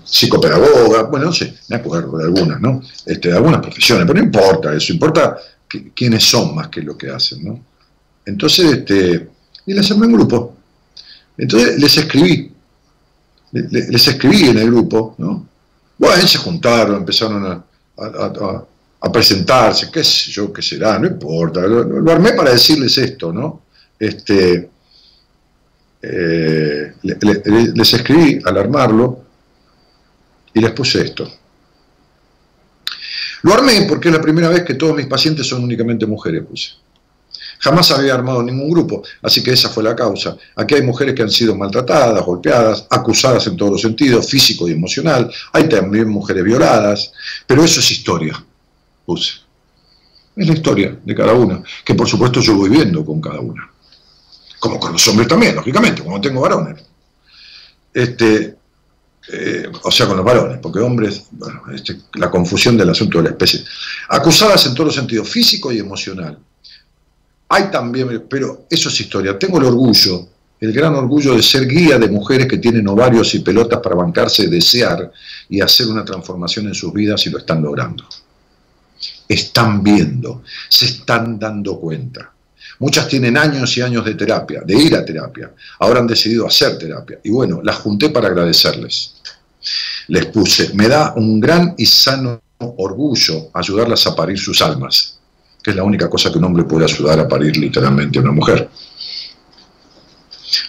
psicopedagogas, 0.04 1.10
bueno, 1.10 1.26
no 1.26 1.32
sé, 1.32 1.54
me 1.68 1.76
acuerdo 1.76 2.18
de 2.18 2.24
algunas, 2.24 2.60
¿no? 2.60 2.82
Este, 3.06 3.28
de 3.28 3.36
algunas 3.36 3.60
profesiones, 3.60 4.06
pero 4.06 4.18
no 4.18 4.24
importa 4.24 4.74
eso, 4.74 4.92
importa 4.92 5.38
quiénes 5.94 6.24
son 6.24 6.54
más 6.54 6.68
que 6.68 6.82
lo 6.82 6.96
que 6.96 7.10
hacen, 7.10 7.44
¿no? 7.44 7.64
Entonces, 8.26 8.72
este, 8.72 9.28
y 9.66 9.72
les 9.72 9.90
armé 9.90 10.06
un 10.06 10.12
grupo. 10.12 10.56
Entonces 11.36 11.78
les 11.78 11.96
escribí, 11.96 12.52
les, 13.52 14.08
escribí 14.08 14.48
en 14.48 14.58
el 14.58 14.70
grupo, 14.70 15.14
¿no? 15.18 15.46
Bueno, 15.96 16.26
se 16.26 16.38
juntaron, 16.38 16.96
empezaron 16.96 17.46
a, 17.46 17.64
a 19.00 19.12
presentarse, 19.12 19.90
qué 19.90 20.02
sé 20.02 20.30
yo, 20.30 20.52
qué 20.52 20.62
será, 20.62 20.98
no 20.98 21.06
importa. 21.06 21.60
Lo, 21.60 22.10
armé 22.10 22.32
para 22.32 22.52
decirles 22.52 22.98
esto, 22.98 23.32
¿no? 23.32 23.62
Este, 23.98 24.70
eh, 26.02 26.92
les 27.02 27.94
escribí 27.94 28.40
al 28.44 28.58
armarlo 28.58 29.27
y 30.58 30.60
les 30.60 30.72
puse 30.72 31.02
esto. 31.02 31.30
Lo 33.42 33.54
armé 33.54 33.86
porque 33.88 34.08
es 34.08 34.14
la 34.14 34.20
primera 34.20 34.48
vez 34.48 34.64
que 34.64 34.74
todos 34.74 34.96
mis 34.96 35.06
pacientes 35.06 35.46
son 35.46 35.62
únicamente 35.62 36.04
mujeres, 36.04 36.44
puse. 36.44 36.70
Jamás 37.60 37.90
había 37.90 38.14
armado 38.14 38.42
ningún 38.42 38.70
grupo, 38.70 39.02
así 39.22 39.42
que 39.42 39.52
esa 39.52 39.68
fue 39.68 39.82
la 39.82 39.94
causa. 39.94 40.36
Aquí 40.56 40.74
hay 40.74 40.82
mujeres 40.82 41.14
que 41.14 41.22
han 41.22 41.30
sido 41.30 41.56
maltratadas, 41.56 42.24
golpeadas, 42.24 42.86
acusadas 42.90 43.46
en 43.46 43.56
todos 43.56 43.72
los 43.72 43.80
sentidos, 43.80 44.28
físico 44.28 44.68
y 44.68 44.72
emocional. 44.72 45.30
Hay 45.52 45.68
también 45.68 46.08
mujeres 46.08 46.44
violadas, 46.44 47.12
pero 47.46 47.64
eso 47.64 47.80
es 47.80 47.90
historia. 47.90 48.44
Es 49.06 50.46
la 50.46 50.54
historia 50.54 50.98
de 51.04 51.14
cada 51.14 51.32
una, 51.32 51.62
que 51.84 51.94
por 51.94 52.08
supuesto 52.08 52.40
yo 52.40 52.54
voy 52.54 52.68
viendo 52.68 53.04
con 53.04 53.20
cada 53.20 53.40
una. 53.40 53.70
Como 54.60 54.78
con 54.78 54.92
los 54.92 55.08
hombres 55.08 55.28
también, 55.28 55.54
lógicamente, 55.54 56.02
como 56.02 56.20
tengo 56.20 56.40
varones. 56.40 56.84
Este, 57.94 58.57
eh, 59.30 59.70
o 59.82 59.90
sea, 59.90 60.06
con 60.06 60.16
los 60.16 60.24
varones, 60.24 60.58
porque 60.58 60.80
hombres, 60.80 61.24
bueno, 61.32 61.62
este, 61.72 61.98
la 62.14 62.30
confusión 62.30 62.76
del 62.76 62.90
asunto 62.90 63.18
de 63.18 63.24
la 63.24 63.30
especie, 63.30 63.62
acusadas 64.08 64.64
en 64.66 64.74
todos 64.74 64.86
los 64.86 64.94
sentidos, 64.94 65.28
físico 65.28 65.70
y 65.70 65.78
emocional. 65.78 66.38
Hay 67.50 67.70
también, 67.70 68.26
pero 68.28 68.66
eso 68.70 68.88
es 68.88 69.00
historia, 69.00 69.38
tengo 69.38 69.58
el 69.58 69.64
orgullo, 69.64 70.28
el 70.60 70.72
gran 70.72 70.94
orgullo 70.94 71.34
de 71.34 71.42
ser 71.42 71.66
guía 71.66 71.98
de 71.98 72.08
mujeres 72.08 72.46
que 72.46 72.58
tienen 72.58 72.88
ovarios 72.88 73.34
y 73.34 73.40
pelotas 73.40 73.80
para 73.80 73.94
bancarse, 73.94 74.48
desear 74.48 75.12
y 75.48 75.60
hacer 75.60 75.86
una 75.88 76.04
transformación 76.04 76.66
en 76.66 76.74
sus 76.74 76.92
vidas 76.92 77.26
y 77.26 77.30
lo 77.30 77.38
están 77.38 77.62
logrando. 77.62 78.04
Están 79.28 79.82
viendo, 79.82 80.42
se 80.68 80.86
están 80.86 81.38
dando 81.38 81.78
cuenta. 81.78 82.32
Muchas 82.80 83.08
tienen 83.08 83.36
años 83.36 83.76
y 83.76 83.82
años 83.82 84.04
de 84.04 84.14
terapia, 84.14 84.62
de 84.64 84.74
ir 84.74 84.94
a 84.94 85.04
terapia. 85.04 85.52
Ahora 85.80 86.00
han 86.00 86.06
decidido 86.06 86.46
hacer 86.46 86.78
terapia. 86.78 87.18
Y 87.24 87.30
bueno, 87.30 87.60
las 87.62 87.76
junté 87.76 88.10
para 88.10 88.28
agradecerles. 88.28 89.14
Les 90.08 90.26
puse, 90.26 90.74
me 90.74 90.88
da 90.88 91.14
un 91.16 91.40
gran 91.40 91.74
y 91.76 91.86
sano 91.86 92.40
orgullo 92.58 93.50
ayudarlas 93.54 94.06
a 94.06 94.16
parir 94.16 94.38
sus 94.38 94.60
almas, 94.62 95.18
que 95.62 95.70
es 95.70 95.76
la 95.76 95.84
única 95.84 96.08
cosa 96.08 96.30
que 96.30 96.38
un 96.38 96.44
hombre 96.44 96.64
puede 96.64 96.84
ayudar 96.84 97.20
a 97.20 97.28
parir 97.28 97.56
literalmente 97.56 98.18
a 98.18 98.22
una 98.22 98.32
mujer. 98.32 98.68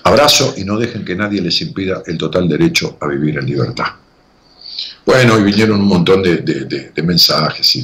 Abrazo 0.04 0.54
y 0.58 0.64
no 0.64 0.78
dejen 0.78 1.06
que 1.06 1.16
nadie 1.16 1.42
les 1.42 1.62
impida 1.62 2.04
el 2.06 2.18
total 2.18 2.48
derecho 2.48 2.98
a 3.00 3.08
vivir 3.08 3.38
en 3.38 3.46
libertad. 3.46 3.88
Bueno, 5.06 5.40
y 5.40 5.44
vinieron 5.44 5.80
un 5.80 5.88
montón 5.88 6.22
de, 6.22 6.92
mensajes 7.04 7.82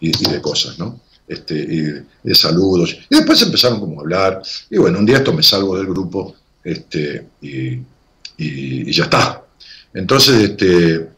y 0.00 0.10
de 0.10 0.40
cosas, 0.40 0.78
¿no? 0.78 1.00
este, 1.28 2.04
de 2.22 2.34
saludos. 2.34 2.96
Y 3.08 3.16
después 3.16 3.40
empezaron 3.42 3.78
como 3.78 4.00
a 4.00 4.02
hablar. 4.02 4.42
Y 4.70 4.78
bueno, 4.78 4.98
un 4.98 5.06
día 5.06 5.18
esto 5.18 5.32
me 5.32 5.42
salgo 5.42 5.76
del 5.76 5.86
grupo 5.86 6.34
este, 6.64 7.26
y, 7.42 8.92
ya 8.92 9.04
está. 9.04 9.42
Entonces, 9.94 10.50
este, 10.50 11.08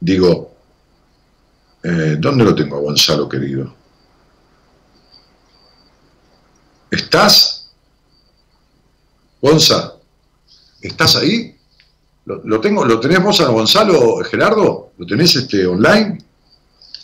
digo, 0.00 0.54
eh, 1.82 2.16
¿dónde 2.18 2.44
lo 2.44 2.54
tengo 2.54 2.76
a 2.76 2.80
Gonzalo, 2.80 3.28
querido? 3.28 3.74
¿Estás? 6.90 7.70
Gonza, 9.40 9.94
¿estás 10.80 11.16
ahí? 11.16 11.56
¿Lo, 12.24 12.60
tengo, 12.60 12.84
¿Lo 12.84 13.00
tenés 13.00 13.22
vos 13.22 13.40
a 13.40 13.48
Gonzalo, 13.48 14.18
Gerardo? 14.24 14.92
¿Lo 14.98 15.06
tenés 15.06 15.34
este, 15.36 15.66
online? 15.66 16.22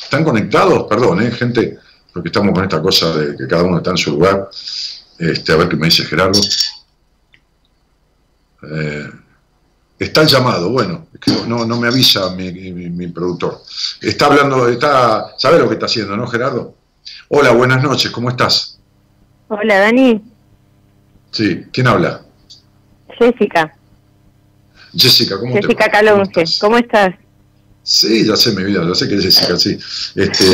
¿Están 0.01 0.23
conectados? 0.23 0.87
Perdón, 0.89 1.23
¿eh, 1.23 1.31
gente 1.31 1.79
porque 2.17 2.31
estamos 2.31 2.55
con 2.55 2.65
esta 2.65 2.81
cosa 2.81 3.15
de 3.15 3.37
que 3.37 3.47
cada 3.47 3.63
uno 3.63 3.77
está 3.77 3.91
en 3.91 3.99
su 3.99 4.13
lugar. 4.13 4.49
Este, 5.19 5.53
a 5.53 5.57
ver 5.57 5.69
qué 5.69 5.77
me 5.77 5.89
dice 5.89 6.03
Gerardo. 6.03 6.41
Eh, 8.63 9.11
está 9.99 10.23
el 10.23 10.29
llamado, 10.29 10.71
bueno, 10.71 11.07
no, 11.47 11.65
no 11.65 11.81
me 11.81 11.89
avisa 11.89 12.31
mi, 12.31 13.07
productor. 13.09 13.63
Está 14.01 14.27
hablando, 14.27 14.69
está, 14.69 15.35
¿sabe 15.39 15.59
lo 15.59 15.69
que 15.69 15.75
está 15.75 15.87
haciendo, 15.87 16.17
no, 16.17 16.27
Gerardo? 16.27 16.75
Hola, 17.29 17.53
buenas 17.53 17.83
noches, 17.83 18.11
¿cómo 18.11 18.31
estás? 18.31 18.79
Hola, 19.49 19.79
Dani. 19.79 20.23
Sí, 21.31 21.65
¿quién 21.73 21.87
habla? 21.87 22.23
Jessica. 23.19 23.75
Jessica, 24.95 25.39
¿cómo 25.39 25.55
Jessica 25.55 25.91
Calonge, 25.91 26.45
¿cómo 26.61 26.79
estás? 26.79 27.15
Sí, 27.83 28.27
ya 28.27 28.37
sé 28.37 28.53
mi 28.53 28.65
vida, 28.65 28.83
ya 28.87 28.95
sé 28.95 29.09
que 29.09 29.15
es 29.15 29.23
Jessica, 29.23 29.57
sí. 29.57 29.79
Este, 30.17 30.45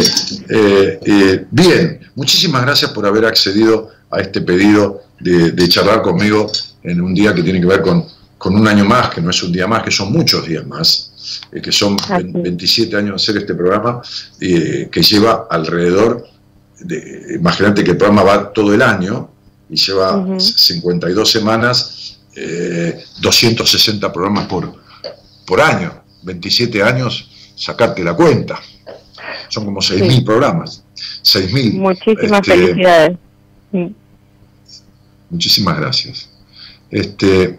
eh, 0.51 1.01
eh, 1.05 1.47
bien, 1.51 2.01
muchísimas 2.15 2.63
gracias 2.63 2.91
por 2.91 3.07
haber 3.07 3.25
accedido 3.25 3.91
a 4.11 4.21
este 4.21 4.43
pedido 4.43 5.03
de, 5.19 5.69
charlar 5.69 6.03
conmigo 6.03 6.51
en 6.83 7.01
un 7.01 7.15
día 7.15 7.35
que 7.35 7.43
tiene 7.43 7.61
que 7.61 7.67
ver 7.67 7.81
con, 7.81 8.07
un 8.51 8.67
año 8.67 8.85
más, 8.85 9.11
que 9.11 9.21
no 9.21 9.31
es 9.31 9.43
un 9.43 9.53
día 9.53 9.67
más, 9.67 9.83
que 9.83 9.91
son 9.91 10.13
muchos 10.13 10.47
días 10.47 10.67
más, 10.67 11.41
eh, 11.53 11.61
que 11.61 11.71
son 11.73 11.97
27 12.35 12.97
años 12.97 13.11
de 13.11 13.17
hacer 13.17 13.37
este 13.43 13.55
programa, 13.55 14.01
que 14.39 15.03
lleva 15.03 15.47
alrededor, 15.51 16.27
de, 16.81 17.37
imagínate 17.37 17.85
que 17.85 17.93
el 17.93 17.97
programa 17.97 18.23
va 18.23 18.53
todo 18.53 18.75
el 18.75 18.83
año 18.83 19.31
y 19.71 19.77
lleva 19.77 20.39
52 20.39 21.31
semanas, 21.31 22.19
260 23.21 24.13
programas 24.13 24.47
por, 24.47 24.75
por 25.47 25.61
año. 25.61 26.03
27 26.23 26.83
años, 26.83 27.29
sacarte 27.55 28.03
la 28.03 28.15
cuenta. 28.15 28.61
Son 29.49 29.65
como 29.65 29.81
6.000 29.81 30.25
programas. 30.25 30.83
6.000. 31.23 31.75
Muchísimas 31.75 32.41
este, 32.41 32.53
felicidades. 32.53 33.19
Muchísimas 35.31 35.79
gracias. 35.79 36.29
Este, 36.91 37.59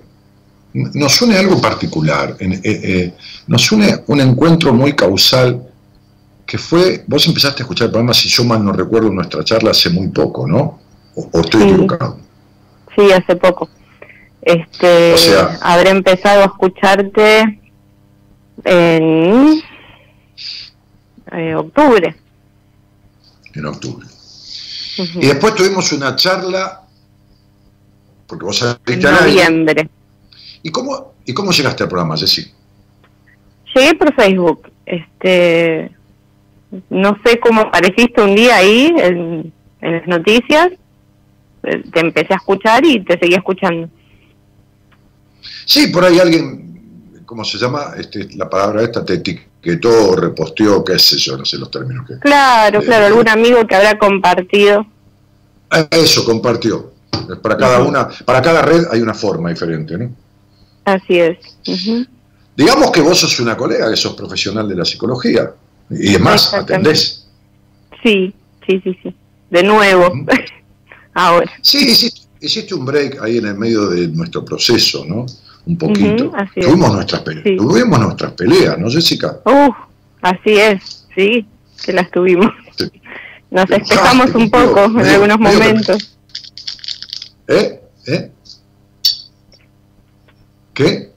nos 0.74 1.22
une 1.22 1.38
algo 1.38 1.62
particular, 1.62 2.36
eh, 2.40 2.60
eh, 2.64 3.14
nos 3.48 3.72
une 3.72 4.04
un 4.08 4.22
encuentro 4.22 4.74
muy 4.74 4.94
causal 4.94 5.62
que 6.46 6.58
fue, 6.58 7.04
vos 7.08 7.26
empezaste 7.28 7.62
a 7.62 7.64
escuchar 7.64 7.86
el 7.86 7.92
programa, 7.92 8.14
si 8.14 8.28
yo 8.28 8.44
mal 8.44 8.64
no 8.64 8.74
recuerdo, 8.74 9.10
nuestra 9.10 9.44
charla 9.44 9.72
hace 9.72 9.90
muy 9.90 10.08
poco, 10.10 10.48
¿no? 10.48 10.80
¿O, 11.16 11.40
estoy 11.40 11.64
equivocado? 11.64 12.18
Sí, 12.96 13.12
hace 13.12 13.36
poco. 13.36 13.70
Este, 14.42 15.16
habré 15.62 15.92
empezado 15.92 16.42
a 16.42 16.46
escucharte 16.46 17.62
en 18.66 19.64
eh, 21.32 21.56
octubre. 21.56 22.16
En 23.54 23.66
octubre. 23.66 24.06
Y 24.98 25.28
después 25.28 25.56
tuvimos 25.56 25.92
una 25.94 26.16
charla, 26.16 26.82
porque 28.28 28.46
vos 28.46 28.58
sabés 28.58 28.78
En 28.88 29.02
noviembre. 29.02 29.90
¿Y 30.64 30.72
cómo, 30.72 31.14
¿Y 31.26 31.34
cómo 31.34 31.52
llegaste 31.52 31.84
al 31.84 31.90
programa, 31.90 32.18
Jessy? 32.18 32.52
Llegué 33.76 33.94
por 33.96 34.16
Facebook. 34.16 34.72
Este, 34.86 35.92
no 36.90 37.18
sé 37.24 37.40
cómo 37.40 37.62
apareciste 37.62 38.22
un 38.22 38.36
día 38.36 38.58
ahí 38.58 38.94
en, 38.98 39.54
en 39.82 39.94
las 39.94 40.08
noticias. 40.08 40.70
Eh, 41.64 41.84
te 41.92 42.00
empecé 42.00 42.34
a 42.34 42.38
escuchar 42.38 42.84
y 42.86 43.04
te 43.04 43.20
seguí 43.20 43.36
escuchando. 43.36 43.90
Sí, 45.66 45.88
por 45.88 46.04
ahí 46.04 46.20
alguien 46.20 46.64
¿cómo 47.34 47.44
se 47.44 47.58
llama? 47.58 47.94
Este, 47.98 48.30
la 48.36 48.48
palabra 48.48 48.84
esta 48.84 49.04
te 49.04 49.16
etiquetó, 49.16 50.16
reposteó, 50.16 50.84
qué 50.84 51.00
sé 51.00 51.18
yo, 51.18 51.36
no 51.36 51.44
sé 51.44 51.58
los 51.58 51.72
términos 51.72 52.06
que. 52.08 52.20
Claro, 52.20 52.80
eh, 52.80 52.86
claro, 52.86 53.08
algún 53.08 53.28
amigo 53.28 53.66
que 53.66 53.74
habrá 53.74 53.98
compartido. 53.98 54.86
Eh, 55.72 55.88
eso, 55.90 56.24
compartió. 56.26 56.94
Para 57.42 57.58
cada 57.58 57.82
una, 57.82 58.08
para 58.26 58.42
cada 58.42 58.62
red 58.62 58.86
hay 58.92 59.02
una 59.02 59.16
forma 59.16 59.50
diferente, 59.50 59.98
¿no? 59.98 60.12
Así 60.86 61.20
es. 61.20 61.38
Digamos 62.56 62.92
que 62.92 63.02
vos 63.02 63.20
sos 63.20 63.40
una 63.40 63.58
colega, 63.58 63.90
que 63.90 63.96
sos 63.96 64.14
profesional 64.14 64.68
de 64.68 64.76
la 64.76 64.86
psicología. 64.86 65.52
Y 65.90 66.14
es 66.14 66.20
más, 66.20 66.54
atendés. 66.54 67.28
Sí, 68.04 68.34
sí, 68.68 68.82
sí, 68.84 68.98
sí. 69.02 69.16
De 69.50 69.64
nuevo. 69.64 70.12
Ahora. 71.14 71.52
Sí, 71.62 71.92
hiciste, 71.92 72.22
hiciste 72.42 72.76
un 72.76 72.86
break 72.86 73.22
ahí 73.22 73.38
en 73.38 73.48
el 73.48 73.56
medio 73.56 73.88
de 73.90 74.08
nuestro 74.08 74.44
proceso, 74.44 75.06
¿no? 75.06 75.26
un 75.66 75.78
poquito. 75.78 76.32
tuvimos, 76.56 76.94
nuestras 76.94 77.22
peleas, 77.22 77.58
tuvimos 77.58 78.00
nuestras 78.00 78.32
peleas, 78.34 78.78
¿no, 78.78 78.90
Jessica? 78.90 79.40
Uh, 79.46 79.72
así 80.22 80.52
es, 80.58 81.08
sí, 81.16 81.46
que 81.86 81.94
las 81.94 82.10
tuvimos. 82.12 82.52
Nos 83.50 83.68
despejamos 83.68 84.34
un 84.36 84.50
poco 84.50 84.86
en 84.86 85.06
algunos 85.06 85.40
momentos. 85.40 86.18
¿Eh? 87.48 87.80
¿Eh? 88.08 88.32
¿Qué? 90.74 91.12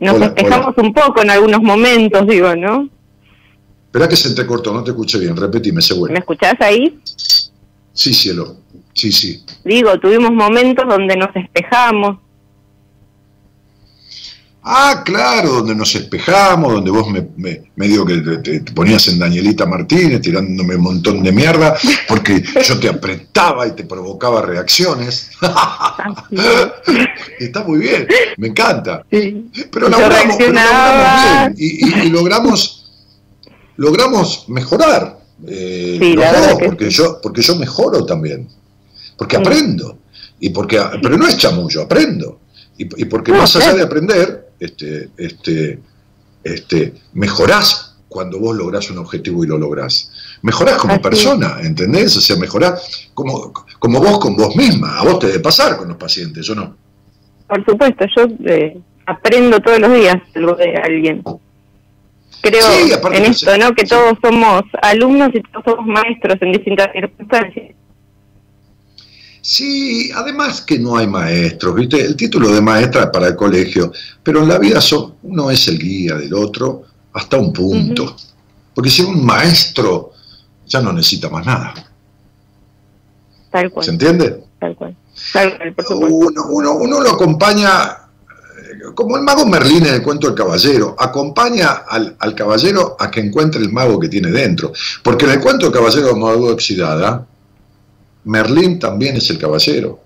Nos 0.00 0.20
despejamos 0.20 0.74
un 0.76 0.92
poco 0.92 1.22
en 1.22 1.30
algunos 1.30 1.62
momentos, 1.62 2.26
digo, 2.26 2.54
¿no? 2.54 2.88
Espera 3.86 4.08
que 4.08 4.16
se 4.16 4.28
entrecortó, 4.28 4.72
no 4.72 4.84
te 4.84 4.90
escuché 4.90 5.18
bien, 5.18 5.36
repetime, 5.36 5.80
seguro. 5.80 6.12
¿Me 6.12 6.20
escuchás 6.20 6.54
ahí? 6.60 7.00
Sí, 7.92 8.14
cielo, 8.14 8.56
sí, 8.92 9.10
sí. 9.10 9.42
Digo, 9.64 9.98
tuvimos 9.98 10.30
momentos 10.30 10.86
donde 10.88 11.16
nos 11.16 11.32
despejamos, 11.34 12.18
Ah, 14.70 15.02
claro, 15.02 15.54
donde 15.54 15.74
nos 15.74 15.94
espejamos, 15.94 16.74
donde 16.74 16.90
vos 16.90 17.08
me, 17.08 17.26
me, 17.38 17.70
me 17.74 17.88
digo 17.88 18.04
que 18.04 18.18
te, 18.18 18.60
ponías 18.72 19.08
en 19.08 19.18
Danielita 19.18 19.64
Martínez 19.64 20.20
tirándome 20.20 20.76
un 20.76 20.82
montón 20.82 21.22
de 21.22 21.32
mierda, 21.32 21.74
porque 22.06 22.44
yo 22.62 22.78
te 22.78 22.86
apretaba 22.86 23.66
y 23.66 23.70
te 23.70 23.84
provocaba 23.84 24.42
reacciones. 24.42 25.30
Está 27.40 27.64
muy 27.64 27.78
bien, 27.78 28.06
me 28.36 28.48
encanta. 28.48 29.06
Pero, 29.08 29.88
logramos, 29.88 30.36
bien 30.36 30.54
y, 31.56 32.10
logramos, 32.10 32.92
logramos 33.78 34.44
mejorar. 34.48 35.18
Eh, 35.46 36.14
porque, 36.62 36.90
yo, 36.90 37.20
porque 37.22 37.40
yo 37.40 37.56
mejoro 37.56 38.04
también, 38.04 38.46
porque 39.16 39.38
aprendo. 39.38 39.96
Y 40.40 40.50
porque, 40.50 40.78
pero 41.02 41.16
no 41.16 41.26
es 41.26 41.38
chamullo, 41.38 41.84
aprendo. 41.84 42.40
Y, 42.76 43.06
porque 43.06 43.32
más 43.32 43.56
allá 43.56 43.74
de 43.74 43.82
aprender, 43.82 44.47
este, 44.60 45.10
este, 45.16 45.78
este, 46.44 46.94
mejorás 47.14 47.96
cuando 48.08 48.38
vos 48.38 48.56
lográs 48.56 48.90
un 48.90 48.98
objetivo 48.98 49.44
y 49.44 49.46
lo 49.46 49.58
lográs. 49.58 50.10
Mejorás 50.42 50.78
como 50.78 51.00
persona, 51.00 51.58
¿entendés? 51.62 52.16
O 52.16 52.20
sea, 52.20 52.36
mejorás 52.36 53.10
como, 53.14 53.52
como 53.78 54.00
vos 54.00 54.18
con 54.18 54.36
vos 54.36 54.56
misma. 54.56 54.98
A 54.98 55.04
vos 55.04 55.18
te 55.18 55.26
debe 55.26 55.40
pasar 55.40 55.76
con 55.76 55.88
los 55.88 55.96
pacientes, 55.96 56.48
¿o 56.50 56.54
no? 56.54 56.76
Por 57.46 57.64
supuesto, 57.64 58.04
yo 58.16 58.26
eh, 58.46 58.78
aprendo 59.06 59.60
todos 59.60 59.78
los 59.78 59.92
días 59.92 60.16
algo 60.34 60.54
de 60.54 60.76
alguien. 60.76 61.22
Creo 62.40 62.62
Sí, 62.62 62.92
en 63.12 63.24
esto, 63.24 63.58
¿no? 63.58 63.74
Que 63.74 63.84
sí. 63.84 63.88
todos 63.88 64.16
somos 64.22 64.62
alumnos 64.80 65.30
y 65.34 65.42
todos 65.42 65.64
somos 65.64 65.86
maestros 65.86 66.36
en 66.40 66.52
distintas 66.52 66.92
circunstancias. 66.92 67.74
Sí, 69.50 70.10
además 70.14 70.60
que 70.60 70.78
no 70.78 70.98
hay 70.98 71.06
maestros, 71.06 71.74
¿viste? 71.74 72.04
El 72.04 72.16
título 72.16 72.50
de 72.52 72.60
maestra 72.60 73.04
es 73.04 73.08
para 73.10 73.28
el 73.28 73.34
colegio, 73.34 73.90
pero 74.22 74.42
en 74.42 74.48
la 74.50 74.58
vida 74.58 74.78
so- 74.78 75.16
uno 75.22 75.50
es 75.50 75.66
el 75.68 75.78
guía 75.78 76.16
del 76.16 76.34
otro 76.34 76.82
hasta 77.14 77.38
un 77.38 77.50
punto. 77.50 78.14
Porque 78.74 78.90
si 78.90 79.00
un 79.00 79.24
maestro 79.24 80.12
ya 80.66 80.82
no 80.82 80.92
necesita 80.92 81.30
más 81.30 81.46
nada. 81.46 81.72
Tal 83.50 83.70
cual. 83.70 83.86
¿Se 83.86 83.90
entiende? 83.90 84.44
Tal 84.60 84.76
cual. 84.76 84.94
Tal 85.32 85.56
cual, 85.56 85.74
por 85.74 85.84
supuesto. 85.86 86.14
Uno, 86.14 86.42
uno, 86.50 86.72
uno 86.74 87.00
lo 87.00 87.10
acompaña, 87.12 87.70
eh, 87.88 88.92
como 88.94 89.16
el 89.16 89.22
mago 89.22 89.46
Merlín 89.46 89.86
en 89.86 89.94
el 89.94 90.02
cuento 90.02 90.26
del 90.26 90.36
caballero, 90.36 90.94
acompaña 90.98 91.84
al, 91.88 92.14
al 92.18 92.34
caballero 92.34 92.96
a 93.00 93.10
que 93.10 93.20
encuentre 93.20 93.62
el 93.62 93.72
mago 93.72 93.98
que 93.98 94.10
tiene 94.10 94.30
dentro. 94.30 94.72
Porque 95.02 95.24
en 95.24 95.30
el 95.30 95.40
cuento 95.40 95.64
del 95.64 95.74
caballero 95.74 96.08
de 96.08 96.14
Mago 96.20 96.50
Oxidada, 96.50 97.26
Merlín 98.28 98.78
también 98.78 99.16
es 99.16 99.28
el 99.30 99.38
caballero. 99.38 100.00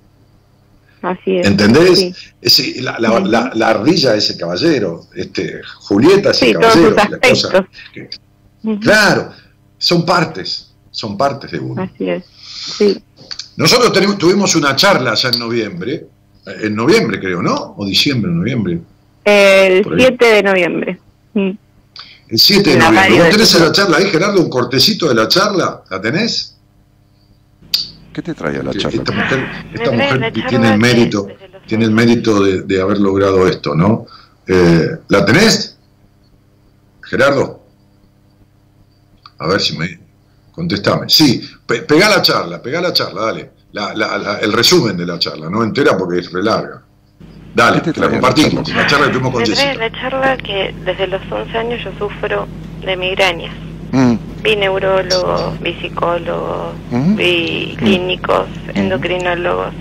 Así 1.02 1.38
es. 1.38 1.46
¿Entendés? 1.46 2.12
Sí. 2.42 2.80
La, 2.80 2.96
la- 3.00 3.18
la- 3.20 3.50
la 3.54 3.68
ardilla 3.68 4.14
es 4.14 4.30
el 4.30 4.36
caballero, 4.36 5.06
este, 5.14 5.60
Julieta 5.80 6.30
es 6.30 6.36
Sí, 6.36 6.46
el 6.50 6.58
caballero. 6.58 6.94
la 7.10 7.18
cosa- 7.18 7.66
claro, 8.80 9.32
son 9.78 10.06
partes, 10.06 10.70
son 10.90 11.16
partes 11.16 11.50
de 11.50 11.58
uno. 11.58 11.82
Así 11.82 12.08
es. 12.08 12.24
Sí. 12.78 13.02
Nosotros 13.56 13.92
tenemos- 13.92 14.18
tuvimos 14.18 14.54
una 14.54 14.76
charla 14.76 15.12
allá 15.12 15.30
en 15.30 15.38
noviembre, 15.40 16.06
eh, 16.46 16.56
en 16.62 16.74
noviembre 16.76 17.18
creo, 17.18 17.42
¿no? 17.42 17.74
O 17.76 17.84
diciembre, 17.84 18.30
noviembre. 18.30 18.80
El 19.24 19.82
Por 19.82 19.94
ahí. 19.94 20.00
7 20.06 20.24
de 20.26 20.42
noviembre. 20.44 20.98
Mm. 21.34 21.50
El 22.28 22.38
7 22.38 22.70
de 22.70 22.76
noviembre. 22.76 23.00
radio 23.00 23.16
¿Vos 23.16 23.24
de 23.24 23.30
tenés 23.32 23.60
la 23.60 23.72
charla 23.72 23.96
ahí, 23.98 24.06
Gerardo? 24.06 24.40
¿Un 24.40 24.48
cortecito 24.48 25.08
de 25.08 25.14
la 25.16 25.28
charla? 25.28 25.82
¿La 25.90 26.00
tenés? 26.00 26.51
¿Qué 28.12 28.22
te 28.22 28.34
trae 28.34 28.58
a 28.58 28.62
la 28.62 28.72
charla? 28.72 28.98
Esta 29.02 29.12
mujer, 29.12 29.44
esta 29.74 29.90
mujer 29.90 30.32
tiene 30.48 30.72
el 30.72 30.78
mérito, 30.78 31.28
tiene 31.66 31.84
el 31.84 31.90
mérito 31.92 32.42
de, 32.42 32.62
de 32.62 32.80
haber 32.82 32.98
logrado 32.98 33.46
esto, 33.48 33.74
¿no? 33.74 34.06
Eh, 34.46 34.88
¿La 35.08 35.24
tenés? 35.24 35.78
Gerardo. 37.02 37.60
A 39.38 39.46
ver 39.46 39.60
si 39.60 39.76
me... 39.78 40.00
Contestame. 40.52 41.08
Sí, 41.08 41.40
pe- 41.66 41.82
pegá 41.82 42.10
la 42.10 42.20
charla, 42.20 42.60
pegá 42.60 42.80
la 42.82 42.92
charla, 42.92 43.22
dale. 43.22 43.50
La- 43.72 43.94
la- 43.94 44.18
la- 44.18 44.38
el 44.38 44.52
resumen 44.52 44.96
de 44.98 45.06
la 45.06 45.18
charla, 45.18 45.48
no 45.48 45.64
entera 45.64 45.96
porque 45.96 46.18
es 46.20 46.30
re 46.30 46.42
larga. 46.42 46.82
Dale, 47.54 47.78
¿Qué 47.80 47.84
te 47.84 47.92
que 47.94 48.00
la 48.00 48.10
compartimos. 48.10 48.68
La 48.74 48.86
charla 48.86 49.06
que 49.06 49.12
tuvimos 49.12 49.32
con 49.32 49.44
Jessica. 49.46 49.74
la 49.74 49.90
charla 49.92 50.36
que 50.36 50.74
desde 50.84 51.06
los 51.06 51.20
11 51.30 51.56
años 51.58 51.80
yo 51.84 51.90
sufro 51.98 52.46
de 52.84 52.96
migrañas. 52.96 53.54
Mm, 53.92 54.14
Vi 54.42 54.56
neurólogos, 54.56 55.60
vi 55.60 55.72
psicólogos, 55.74 56.74
Ujú. 56.90 57.14
vi 57.16 57.74
clínicos, 57.78 58.46
endocrinólogos. 58.74 59.72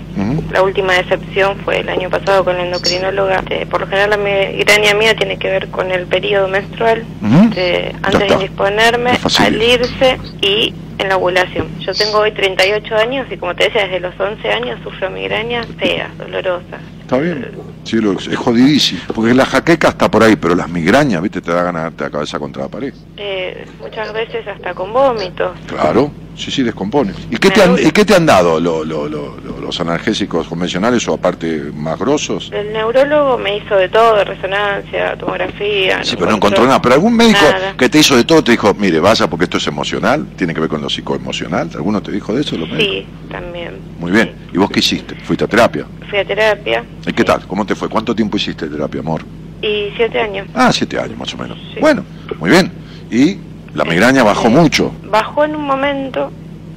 La 0.52 0.62
última 0.62 0.92
decepción 0.92 1.56
fue 1.64 1.80
el 1.80 1.88
año 1.88 2.10
pasado 2.10 2.44
con 2.44 2.56
la 2.56 2.64
endocrinóloga. 2.64 3.40
Este, 3.40 3.66
por 3.66 3.80
lo 3.80 3.86
general 3.86 4.10
la 4.10 4.16
migraña 4.18 4.94
mía 4.94 5.16
tiene 5.16 5.38
que 5.38 5.48
ver 5.48 5.68
con 5.68 5.90
el 5.90 6.06
periodo 6.06 6.46
menstrual, 6.48 7.04
Ya 7.22 7.92
antes 8.02 8.18
de 8.20 8.28
indisponerme, 8.34 9.10
al 9.38 9.62
irse 9.62 10.18
y 10.42 10.74
en 10.98 11.08
la 11.08 11.16
ovulación. 11.16 11.66
Yo 11.80 11.92
tengo 11.94 12.18
hoy 12.18 12.30
38 12.32 12.94
años 12.96 13.26
y 13.30 13.36
como 13.36 13.54
te 13.56 13.64
decía, 13.64 13.82
desde 13.84 14.00
los 14.00 14.18
11 14.18 14.48
años 14.52 14.78
sufro 14.84 15.10
migrañas 15.10 15.66
feas, 15.78 16.16
dolorosas. 16.18 16.80
Está 17.00 17.18
bien. 17.18 17.48
Sí, 17.84 17.96
lo- 17.96 18.12
es 18.12 18.36
jodidísimo. 18.36 19.00
Porque 19.14 19.34
la 19.34 19.44
jaqueca 19.44 19.88
está 19.88 20.10
por 20.10 20.22
ahí, 20.22 20.36
pero 20.36 20.54
las 20.54 20.68
migrañas, 20.68 21.20
¿viste? 21.22 21.40
Te 21.40 21.52
da 21.52 21.62
ganas 21.64 21.96
de 21.96 22.04
la 22.04 22.10
cabeza 22.10 22.38
contra 22.38 22.62
la 22.62 22.68
pared. 22.68 22.94
Eh, 23.16 23.66
muchas 23.80 24.12
veces 24.12 24.46
hasta 24.46 24.72
con 24.74 24.92
vómitos. 24.92 25.52
Claro. 25.66 26.10
Sí, 26.34 26.50
sí, 26.50 26.62
descompone. 26.62 27.12
¿Y 27.30 27.36
qué 27.36 27.50
te 27.50 27.62
han, 27.62 27.74
y 27.78 27.90
qué 27.90 28.06
te 28.06 28.14
han 28.14 28.24
dado 28.24 28.58
lo- 28.58 28.84
lo- 28.86 29.06
lo- 29.06 29.36
lo- 29.38 29.60
los 29.60 29.80
analgésicos 29.80 30.48
convencionales 30.48 31.06
o 31.06 31.12
aparte 31.12 31.70
más 31.74 31.98
grosos? 31.98 32.50
El 32.54 32.72
neurólogo 32.72 33.36
me 33.36 33.58
hizo 33.58 33.76
de 33.76 33.90
todo, 33.90 34.24
resonancia, 34.24 35.14
tomografía. 35.18 36.02
Sí, 36.02 36.16
pero 36.16 36.30
no 36.30 36.36
encontró 36.36 36.64
nada. 36.64 36.80
Pero 36.80 36.94
algún 36.94 37.14
médico 37.14 37.38
Nada. 37.42 37.74
que 37.76 37.88
te 37.90 37.98
hizo 37.98 38.16
de 38.16 38.24
todo 38.24 38.42
te 38.42 38.52
dijo, 38.52 38.72
mire, 38.74 38.98
vaya 38.98 39.28
porque 39.28 39.44
esto 39.44 39.58
es 39.58 39.66
emocional, 39.66 40.26
tiene 40.36 40.54
que 40.54 40.60
ver 40.60 40.70
con 40.70 40.80
lo 40.80 40.88
psicoemocional. 40.88 41.68
¿Alguno 41.74 42.00
te 42.00 42.10
dijo 42.10 42.32
de 42.34 42.40
eso? 42.40 42.56
Los 42.56 42.70
médicos? 42.70 42.94
Sí, 42.94 43.06
también. 43.30 43.78
Muy 44.00 44.10
bien. 44.10 44.32
¿Y 44.52 44.58
vos 44.58 44.70
qué 44.70 44.80
hiciste? 44.80 45.14
¿Fuiste 45.16 45.44
a 45.44 45.48
terapia? 45.48 45.86
Fui 46.08 46.18
a 46.18 46.24
terapia. 46.24 46.84
¿Y 47.06 47.12
qué 47.12 47.24
tal? 47.24 47.46
¿Cómo 47.46 47.64
te 47.64 47.74
fue? 47.74 47.88
¿Cuánto 47.88 48.14
tiempo 48.14 48.36
hiciste 48.36 48.68
terapia, 48.68 49.00
amor? 49.00 49.22
Y 49.62 49.90
siete 49.96 50.20
años. 50.20 50.46
Ah, 50.54 50.70
siete 50.72 50.98
años 50.98 51.16
más 51.18 51.32
o 51.34 51.38
menos. 51.38 51.58
Sí. 51.72 51.80
Bueno, 51.80 52.04
muy 52.38 52.50
bien. 52.50 52.70
¿Y 53.10 53.38
la 53.74 53.84
migraña 53.84 54.22
bajó 54.22 54.50
mucho? 54.50 54.92
Bajó 55.10 55.44
en 55.44 55.56
un 55.56 55.64
momento 55.64 56.30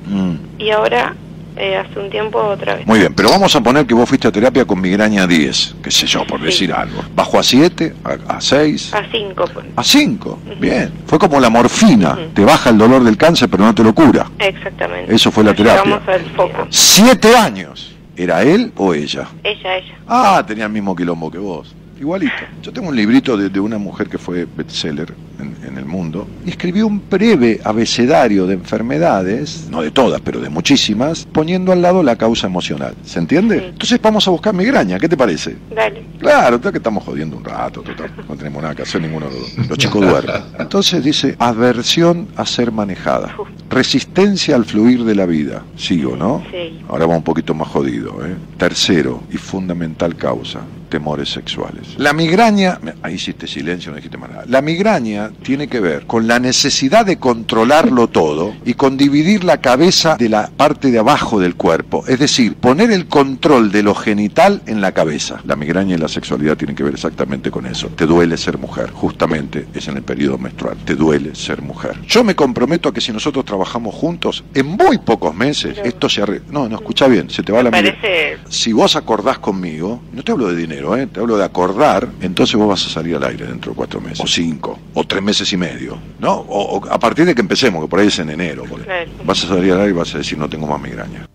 Mm, 0.08 0.36
y 0.60 0.70
ahora, 0.70 1.16
eh, 1.58 1.78
hace 1.78 2.00
un 2.00 2.10
tiempo, 2.10 2.40
otra 2.40 2.76
vez. 2.76 2.86
Muy 2.88 3.00
bien, 3.00 3.14
pero 3.14 3.30
vamos 3.30 3.56
a 3.56 3.62
poner 3.62 3.86
que 3.86 3.94
vos 3.94 4.08
fuiste 4.08 4.28
a 4.28 4.32
terapia 4.32 4.66
con 4.66 4.80
migraña 4.82 5.26
10, 5.28 5.76
qué 5.84 5.92
sé 5.92 6.06
yo, 6.08 6.26
por 6.26 6.40
Sí. 6.40 6.46
decir 6.46 6.74
algo. 6.74 7.02
¿Bajó 7.16 7.40
a 7.40 7.44
7? 7.44 7.94
¿A 8.28 8.42
6? 8.42 8.94
A 8.94 9.04
cinco. 9.12 9.46
pues. 9.54 9.66
¿A 9.76 9.84
5? 9.84 10.40
Ujú. 10.46 10.60
Bien. 10.60 10.92
Fue 11.08 11.18
como 11.20 11.40
la 11.40 11.50
morfina. 11.50 12.14
Ujú. 12.14 12.22
Te 12.34 12.44
baja 12.46 12.70
el 12.70 12.78
dolor 12.78 13.04
del 13.04 13.18
cáncer, 13.18 13.50
pero 13.50 13.64
no 13.64 13.74
te 13.76 13.84
lo 13.84 13.94
cura. 13.96 14.30
Exactamente. 14.40 15.14
Eso 15.14 15.32
fue 15.32 15.44
la 15.44 15.52
Nos 15.52 15.58
terapia. 15.58 16.02
Al 16.08 16.22
foco. 16.36 16.68
¡Siete 16.70 17.36
años! 17.38 17.92
¿Era 18.18 18.44
él 18.44 18.72
o 18.78 18.94
ella? 18.94 19.28
Ella, 19.44 19.78
ella. 19.78 19.96
Ah, 20.08 20.44
tenía 20.48 20.66
el 20.66 20.72
mismo 20.72 20.96
quilombo 20.96 21.30
que 21.30 21.38
vos. 21.38 21.76
Igualito. 22.00 22.34
Yo 22.62 22.74
tengo 22.74 22.90
un 22.90 22.96
librito 22.96 23.38
de, 23.38 23.50
de 23.50 23.60
una 23.60 23.78
mujer 23.78 24.10
que 24.10 24.18
fue 24.18 24.46
bestseller 24.46 25.14
en, 25.40 25.56
en 25.66 25.78
el 25.78 25.86
mundo 25.86 26.28
y 26.46 26.50
escribió 26.50 26.88
un 26.88 27.02
breve 27.10 27.62
abecedario 27.64 28.46
de 28.48 28.56
enfermedades, 28.56 29.68
no 29.70 29.82
de 29.82 29.92
todas, 29.92 30.20
pero 30.22 30.42
de 30.42 30.50
muchísimas, 30.50 31.26
poniendo 31.32 31.72
al 31.72 31.82
lado 31.82 32.04
la 32.04 32.16
causa 32.18 32.48
emocional. 32.48 32.96
¿Se 33.04 33.20
entiende? 33.20 33.60
Sí. 33.60 33.66
Entonces 33.70 34.02
vamos 34.02 34.28
a 34.28 34.32
buscar 34.32 34.54
migraña. 34.54 35.00
¿Qué 35.00 35.08
te 35.08 35.16
parece? 35.16 35.56
Dale. 35.74 36.04
Claro, 36.20 36.60
que 36.60 36.78
estamos 36.78 37.04
jodiendo 37.04 37.38
un 37.38 37.44
rato, 37.44 37.82
total, 37.82 38.10
no 38.28 38.36
tenemos 38.36 38.62
nada 38.62 38.74
que 38.74 38.82
hacer 38.82 39.02
ninguno 39.02 39.28
de 39.30 39.40
los 39.40 39.56
dos. 39.56 39.70
Los 39.70 39.78
chicos 39.78 40.02
duermen. 40.02 40.42
Entonces 40.58 41.04
dice, 41.04 41.36
aversión 41.38 42.28
a 42.36 42.46
ser 42.46 42.72
manejada, 42.72 43.36
resistencia 43.70 44.56
al 44.56 44.66
fluir 44.66 45.04
de 45.04 45.14
la 45.16 45.26
vida, 45.26 45.64
¿sí 45.78 46.04
o 46.04 46.16
no? 46.16 46.44
Sí. 46.52 46.82
Ahora 46.90 47.06
va 47.06 47.16
un 47.16 47.24
poquito 47.24 47.54
más 47.54 47.68
jodido, 47.68 48.26
¿eh? 48.26 48.36
Tercero 48.58 49.22
y 49.32 49.38
fundamental 49.38 50.16
causa, 50.16 50.62
temores 50.90 51.30
sexuales. 51.30 51.96
La 51.98 52.14
migraña, 52.14 52.80
ahí 53.02 53.16
hiciste 53.16 53.48
silencio, 53.48 53.92
no 53.92 53.98
dijiste 53.98 54.18
más 54.18 54.30
nada. 54.30 54.44
La 54.48 54.62
migraña 54.62 55.32
tiene 55.44 55.68
que 55.68 55.80
ver 55.80 56.06
con 56.06 56.28
la 56.28 56.40
necesidad 56.40 57.06
de 57.06 57.18
controlarlo 57.18 58.08
todo 58.08 58.54
y 58.66 58.74
con 58.74 58.98
dividir 58.98 59.44
la 59.44 59.58
cabeza 59.62 60.16
de 60.18 60.30
la 60.30 60.50
parte 60.56 60.92
de 60.92 61.00
abajo 61.00 61.40
del 61.40 61.56
cuerpo. 61.56 62.04
Es 62.08 62.20
decir, 62.20 62.56
poner 62.56 62.92
el 62.92 63.08
control 63.08 63.72
de 63.72 63.84
lo 63.84 63.96
genital 63.96 64.62
en 64.66 64.82
la 64.82 64.92
cabeza. 64.94 65.42
La 65.46 65.56
migraña 65.56 65.96
y 65.96 65.98
la 65.98 66.08
sexualidad 66.08 66.58
tienen 66.58 66.76
que 66.76 66.84
ver 66.84 66.94
exactamente 66.94 67.52
con 67.52 67.66
eso. 67.66 67.88
Te 67.90 68.06
duele 68.06 68.38
ser 68.38 68.58
mujer, 68.58 68.92
justamente 68.92 69.68
es 69.74 69.88
en 69.88 69.98
el 69.98 70.04
periodo 70.04 70.38
menstrual. 70.38 70.78
Te 70.86 70.96
duele 70.96 71.36
ser 71.36 71.62
mujer. 71.62 72.00
Yo 72.08 72.24
me 72.24 72.36
comprometo 72.36 72.90
a 72.90 72.94
que 72.94 73.02
si 73.02 73.12
nosotros 73.12 73.46
trabajamos 73.46 73.94
juntos, 73.96 74.44
en 74.54 74.66
muy 74.68 74.98
pocos 74.98 75.36
meses, 75.36 75.78
esto 75.84 76.10
se 76.10 76.22
arregla. 76.22 76.46
No, 76.52 76.68
no, 76.68 76.76
escucha 76.76 77.08
bien, 77.08 77.30
se 77.30 77.44
te 77.44 77.52
va 77.52 77.64
la 77.64 77.72
Me 77.72 77.82
migra- 77.82 77.96
parece 78.02 78.38
si 78.50 78.74
vos 78.74 78.96
acordás 78.96 79.40
conmigo, 79.40 80.02
no 80.14 80.24
te 80.24 80.32
hablo 80.32 80.48
de 80.48 80.56
dinero, 80.56 80.75
¿eh? 80.98 81.08
te 81.08 81.20
hablo 81.20 81.38
de 81.38 81.44
acordar, 81.44 82.08
entonces 82.22 82.56
vos 82.56 82.68
vas 82.68 82.86
a 82.86 82.90
salir 82.90 83.16
al 83.16 83.24
aire 83.24 83.46
dentro 83.48 83.72
de 83.72 83.76
cuatro 83.78 84.00
meses, 84.02 84.20
o 84.22 84.28
cinco, 84.28 84.78
o 84.94 85.04
tres 85.06 85.22
meses 85.24 85.52
y 85.54 85.58
medio, 85.58 85.98
¿no? 86.20 86.34
O, 86.34 86.78
o 86.80 86.86
a 86.92 87.00
partir 87.00 87.26
de 87.26 87.34
que 87.36 87.42
empecemos, 87.42 87.84
que 87.84 87.90
por 87.90 88.00
ahí 88.00 88.08
es 88.08 88.20
en 88.20 88.30
enero, 88.30 88.64
Claro. 88.64 89.12
vas 89.24 89.44
a 89.44 89.48
salir 89.48 89.72
al 89.74 89.80
aire 89.82 89.92
y 89.92 89.96
vas 89.96 90.14
a 90.16 90.18
decir 90.20 90.38
no 90.38 90.50
tengo 90.50 90.68
más 90.68 90.82
migraña. 90.82 91.28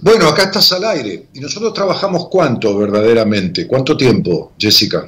Bueno, 0.00 0.26
acá 0.28 0.44
estás 0.44 0.72
al 0.72 0.84
aire. 0.84 1.26
¿Y 1.32 1.40
nosotros 1.40 1.72
trabajamos 1.74 2.28
cuánto 2.28 2.76
verdaderamente? 2.76 3.66
¿Cuánto 3.68 3.96
tiempo, 3.96 4.52
Jessica? 4.58 5.06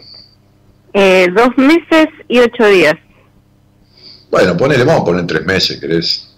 Eh, 0.92 1.26
dos 1.34 1.48
meses 1.56 2.06
y 2.28 2.38
ocho 2.38 2.66
días. 2.68 2.94
Bueno, 4.30 4.56
ponele, 4.56 4.84
vamos 4.84 5.02
a 5.02 5.04
poner 5.06 5.26
tres 5.26 5.44
meses, 5.44 5.80
¿querés? 5.80 6.30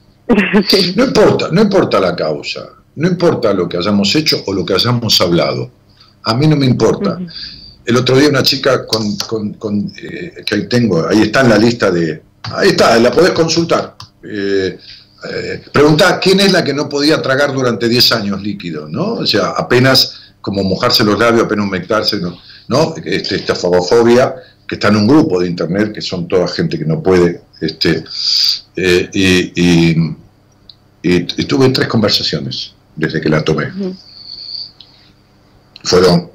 Sí. 0.68 0.92
No 0.97 1.05
importa, 1.05 1.49
no 1.53 1.62
importa 1.62 2.01
la 2.01 2.16
causa, 2.16 2.68
no 2.97 3.09
importa 3.09 3.53
lo 3.55 3.68
que 3.68 3.76
hayamos 3.76 4.14
hecho 4.14 4.42
o 4.47 4.53
lo 4.53 4.64
que 4.64 4.74
hayamos 4.74 5.20
hablado. 5.20 5.70
A 6.24 6.34
mí 6.34 6.47
no 6.47 6.57
me 6.57 6.66
importa. 6.66 7.18
El 7.84 7.97
otro 7.97 8.18
día 8.18 8.28
una 8.28 8.42
chica 8.42 8.84
con, 8.86 9.16
con- 9.16 9.55
con, 9.55 9.92
eh, 10.03 10.42
que 10.44 10.55
ahí 10.57 10.68
tengo, 10.68 11.07
ahí 11.07 11.22
está 11.22 11.42
en 11.42 11.51
la 11.51 11.59
lista 11.59 11.90
de... 11.90 12.22
Ahí 12.42 12.70
está, 12.70 12.99
la 12.99 13.11
podés 13.12 13.30
consultar. 13.30 13.97
Eh, 14.24 14.78
eh, 15.30 15.62
preguntá 15.72 16.18
quién 16.18 16.40
es 16.40 16.53
la 16.53 16.64
que 16.64 16.74
no 16.74 16.88
podía 16.88 17.22
tragar 17.22 17.53
durante 17.53 17.88
10 17.88 18.12
años 18.12 18.42
líquido, 18.42 18.88
¿no? 18.88 19.14
O 19.14 19.26
sea, 19.26 19.51
apenas 19.51 20.14
como 20.40 20.62
mojarse 20.64 21.05
los 21.05 21.18
labios, 21.18 21.44
apenas 21.44 21.66
humectarse, 21.66 22.18
¿no? 22.18 22.38
¿no? 22.68 22.94
Este, 23.05 23.36
esta 23.36 23.55
fagofobia 23.55 24.34
que 24.66 24.74
está 24.76 24.88
en 24.88 24.97
un 24.97 25.07
grupo 25.07 25.40
de 25.40 25.47
internet, 25.49 25.92
que 25.92 26.01
son 26.03 26.26
toda 26.26 26.49
gente 26.49 26.76
que 26.78 26.84
no 26.84 27.01
puede, 27.03 27.40
este, 27.61 28.03
eh, 28.76 29.11
y, 29.12 29.53
y- 29.61 30.16
y- 31.03 31.26
y 31.42 31.44
tuve 31.44 31.68
tres 31.70 31.86
conversaciones 31.88 32.72
desde 32.97 33.20
que 33.20 33.28
la 33.28 33.42
tomé. 33.44 33.68
Fueron 35.84 36.30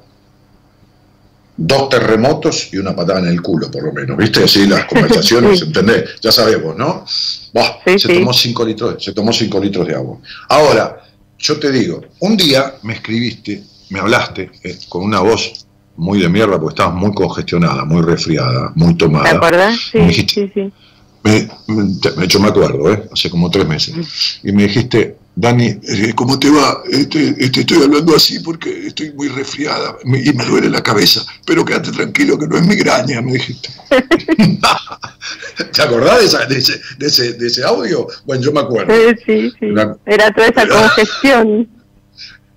dos 1.56 1.88
terremotos 1.90 2.72
y 2.72 2.78
una 2.78 2.96
patada 2.96 3.20
en 3.20 3.26
el 3.26 3.42
culo, 3.42 3.70
por 3.70 3.84
lo 3.84 3.92
menos, 3.92 4.16
¿viste? 4.16 4.44
Así 4.44 4.66
las 4.66 4.86
conversaciones, 4.86 5.62
¿entendés? 5.66 6.04
Ya 6.20 6.32
sabemos, 6.32 6.76
¿no? 6.76 7.04
Sí, 7.06 7.98
se, 7.98 8.08
sí. 8.08 8.14
Tomó 8.14 8.32
cinco 8.32 8.64
litros, 8.64 9.02
se 9.04 9.12
tomó 9.12 9.32
cinco 9.32 9.60
litros 9.60 9.86
de 9.86 9.94
agua. 9.94 10.18
Ahora, 10.48 11.02
yo 11.38 11.58
te 11.58 11.70
digo, 11.70 12.00
un 12.20 12.36
día 12.36 12.74
me 12.82 12.94
escribiste, 12.94 13.62
me 13.90 14.00
hablaste 14.00 14.50
eh, 14.62 14.78
con 14.88 15.02
una 15.04 15.20
voz 15.20 15.66
muy 15.96 16.20
de 16.20 16.28
mierda 16.30 16.58
porque 16.58 16.72
estabas 16.74 16.94
muy 16.94 17.12
congestionada, 17.12 17.84
muy 17.84 18.00
resfriada, 18.00 18.72
muy 18.74 18.94
¿Te 18.94 19.04
tomada. 19.04 19.30
acordás? 19.30 19.78
Sí, 19.92 19.98
Me 19.98 20.06
dijiste- 20.08 20.34
sí, 20.46 20.50
sí. 20.54 20.72
Me, 21.24 21.48
me- 21.68 21.94
te- 22.00 22.26
yo 22.26 22.40
me 22.40 22.48
acuerdo, 22.48 22.90
¿eh? 22.92 23.08
hace 23.12 23.28
como 23.30 23.50
tres 23.50 23.68
meses. 23.68 24.40
Y 24.42 24.50
me 24.52 24.62
dijiste, 24.64 25.16
Dani, 25.34 25.66
eh, 25.82 26.12
¿cómo 26.14 26.38
te 26.38 26.50
va? 26.50 26.82
Este, 26.90 27.34
este, 27.38 27.60
estoy 27.60 27.82
hablando 27.82 28.14
así 28.14 28.38
porque 28.40 28.88
estoy 28.88 29.12
muy 29.14 29.28
resfriada 29.28 29.96
y 30.04 30.30
me 30.32 30.44
duele 30.44 30.68
la 30.68 30.82
cabeza, 30.82 31.24
pero 31.46 31.64
quédate 31.64 31.90
tranquilo 31.90 32.38
que 32.38 32.46
no 32.46 32.56
es 32.58 32.66
migraña, 32.66 33.22
me 33.22 33.32
dijiste. 33.32 33.70
¿Te 35.72 35.82
acordás 35.82 36.20
de, 36.20 36.26
esa- 36.26 36.44
de 36.46 36.58
ese, 36.58 36.80
de, 36.98 37.06
ese, 37.06 37.32
de 37.34 37.46
ese 37.46 37.64
audio? 37.64 38.06
Bueno, 38.26 38.42
yo 38.42 38.52
me 38.52 38.60
acuerdo. 38.60 38.92
Sí, 38.94 39.22
sí, 39.24 39.52
sí. 39.58 39.66
Una- 39.66 39.96
Era 40.04 40.30
toda 40.32 40.48
esa 40.48 40.68
congestión 40.68 41.68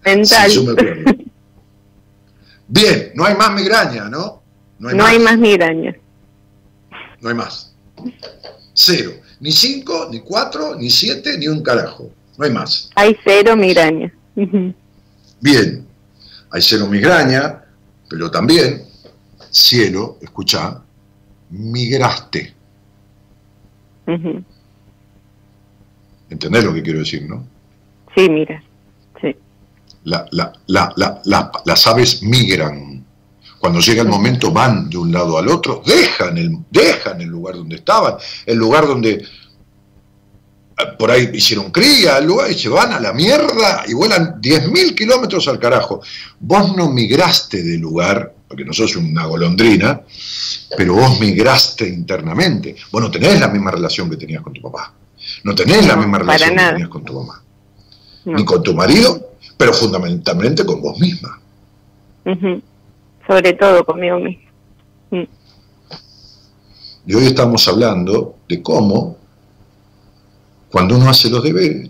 mental. 0.04 0.50
Sí, 0.50 0.56
yo 0.56 0.64
me 0.64 0.72
acuerdo. 0.74 1.04
Bien, 2.68 3.12
no 3.16 3.24
hay 3.26 3.36
más 3.36 3.54
migraña, 3.54 4.10
¿no? 4.10 4.42
no 4.80 5.06
hay 5.06 5.20
más 5.20 5.38
migraña. 5.38 5.96
No 7.22 7.30
hay 7.30 7.36
más. 7.36 7.74
Cero. 8.74 9.12
Ni 9.40 9.52
cinco, 9.52 10.08
ni 10.12 10.20
cuatro, 10.22 10.76
ni 10.76 10.90
siete, 10.90 11.38
ni 11.38 11.48
un 11.48 11.62
carajo. 11.64 12.12
No 12.38 12.46
hay 12.46 12.52
más. 12.52 12.90
Hay 12.96 13.18
cero 13.24 13.56
migraña. 13.56 14.12
Bien, 15.42 15.88
hay 16.52 16.62
cero 16.62 16.88
migraña, 16.88 17.64
pero 18.10 18.30
también, 18.30 18.84
cielo, 19.50 20.18
escucha, 20.22 20.82
migraste. 21.50 22.54
Ujú. 24.08 24.44
¿Entendés 26.30 26.64
lo 26.64 26.74
que 26.74 26.84
quiero 26.84 27.00
decir, 27.00 27.28
no? 27.28 27.48
Sí, 28.16 28.30
mira. 28.30 28.62
Sí. 29.22 29.36
La- 30.04 30.26
la- 30.32 30.54
la- 30.68 30.92
la- 30.96 31.22
la- 31.26 31.52
las 31.66 31.88
aves 31.88 32.22
migran. 32.24 33.06
Cuando 33.60 33.80
llega 33.80 34.02
el 34.04 34.08
momento 34.10 34.52
van 34.52 34.90
de 34.90 34.98
un 34.98 35.12
lado 35.12 35.38
al 35.38 35.48
otro, 35.48 35.82
dejan 35.86 36.38
el, 36.38 36.58
dejan 36.70 37.22
el 37.22 37.30
lugar 37.30 37.56
donde 37.56 37.78
estaban, 37.78 38.16
el 38.46 38.58
lugar 38.58 38.86
donde 38.86 39.26
por 40.98 41.10
ahí 41.10 41.30
hicieron 41.34 41.72
cría, 41.72 42.18
el 42.18 42.26
lugar 42.26 42.52
y 42.52 42.54
se 42.54 42.70
van 42.70 42.92
a 42.92 43.00
la 43.00 43.14
mierda 43.14 43.84
y 43.88 43.94
vuelan 43.94 44.42
10.000 44.42 44.96
kilómetros 44.96 45.48
al 45.48 45.60
carajo. 45.60 46.02
Vos 46.40 46.76
no 46.76 46.90
migraste 46.90 47.64
de 47.64 47.78
lugar, 47.78 48.34
porque 48.48 48.66
no 48.66 48.74
sos 48.74 48.96
una 48.96 49.26
golondrina, 49.26 50.02
pero 50.78 50.96
vos 50.96 51.20
migraste 51.20 51.88
internamente. 51.88 52.76
Vos 52.92 53.02
no 53.02 53.10
tenés 53.10 53.40
la 53.40 53.48
misma 53.48 53.72
relación 53.72 54.10
que 54.10 54.18
tenías 54.18 54.44
con 54.44 54.54
tu 54.54 54.62
papá. 54.62 54.94
No 55.44 55.56
tenés 55.56 55.88
la 55.88 55.96
misma 55.96 56.20
relación 56.20 56.50
que 56.52 56.64
tenías 56.64 56.90
con 56.90 57.04
tu 57.04 57.14
mamá. 57.14 57.42
No. 58.26 58.38
Ni 58.38 58.44
con 58.44 58.62
tu 58.62 58.74
marido, 58.74 59.32
pero 59.58 59.74
fundamentalmente 59.74 60.66
con 60.66 60.82
vos 60.82 61.00
misma. 61.00 61.40
Sobre 63.28 63.54
todo 63.54 63.86
conmigo 63.86 64.20
mismo. 64.20 64.44
Mm. 65.12 65.24
Y 67.08 67.14
hoy 67.14 67.28
estamos 67.28 67.68
hablando 67.68 68.38
de 68.50 68.62
cómo, 68.62 69.18
cuando 70.76 70.98
uno 70.98 71.10
hace 71.10 71.30
los 71.30 71.42
deberes, 71.42 71.90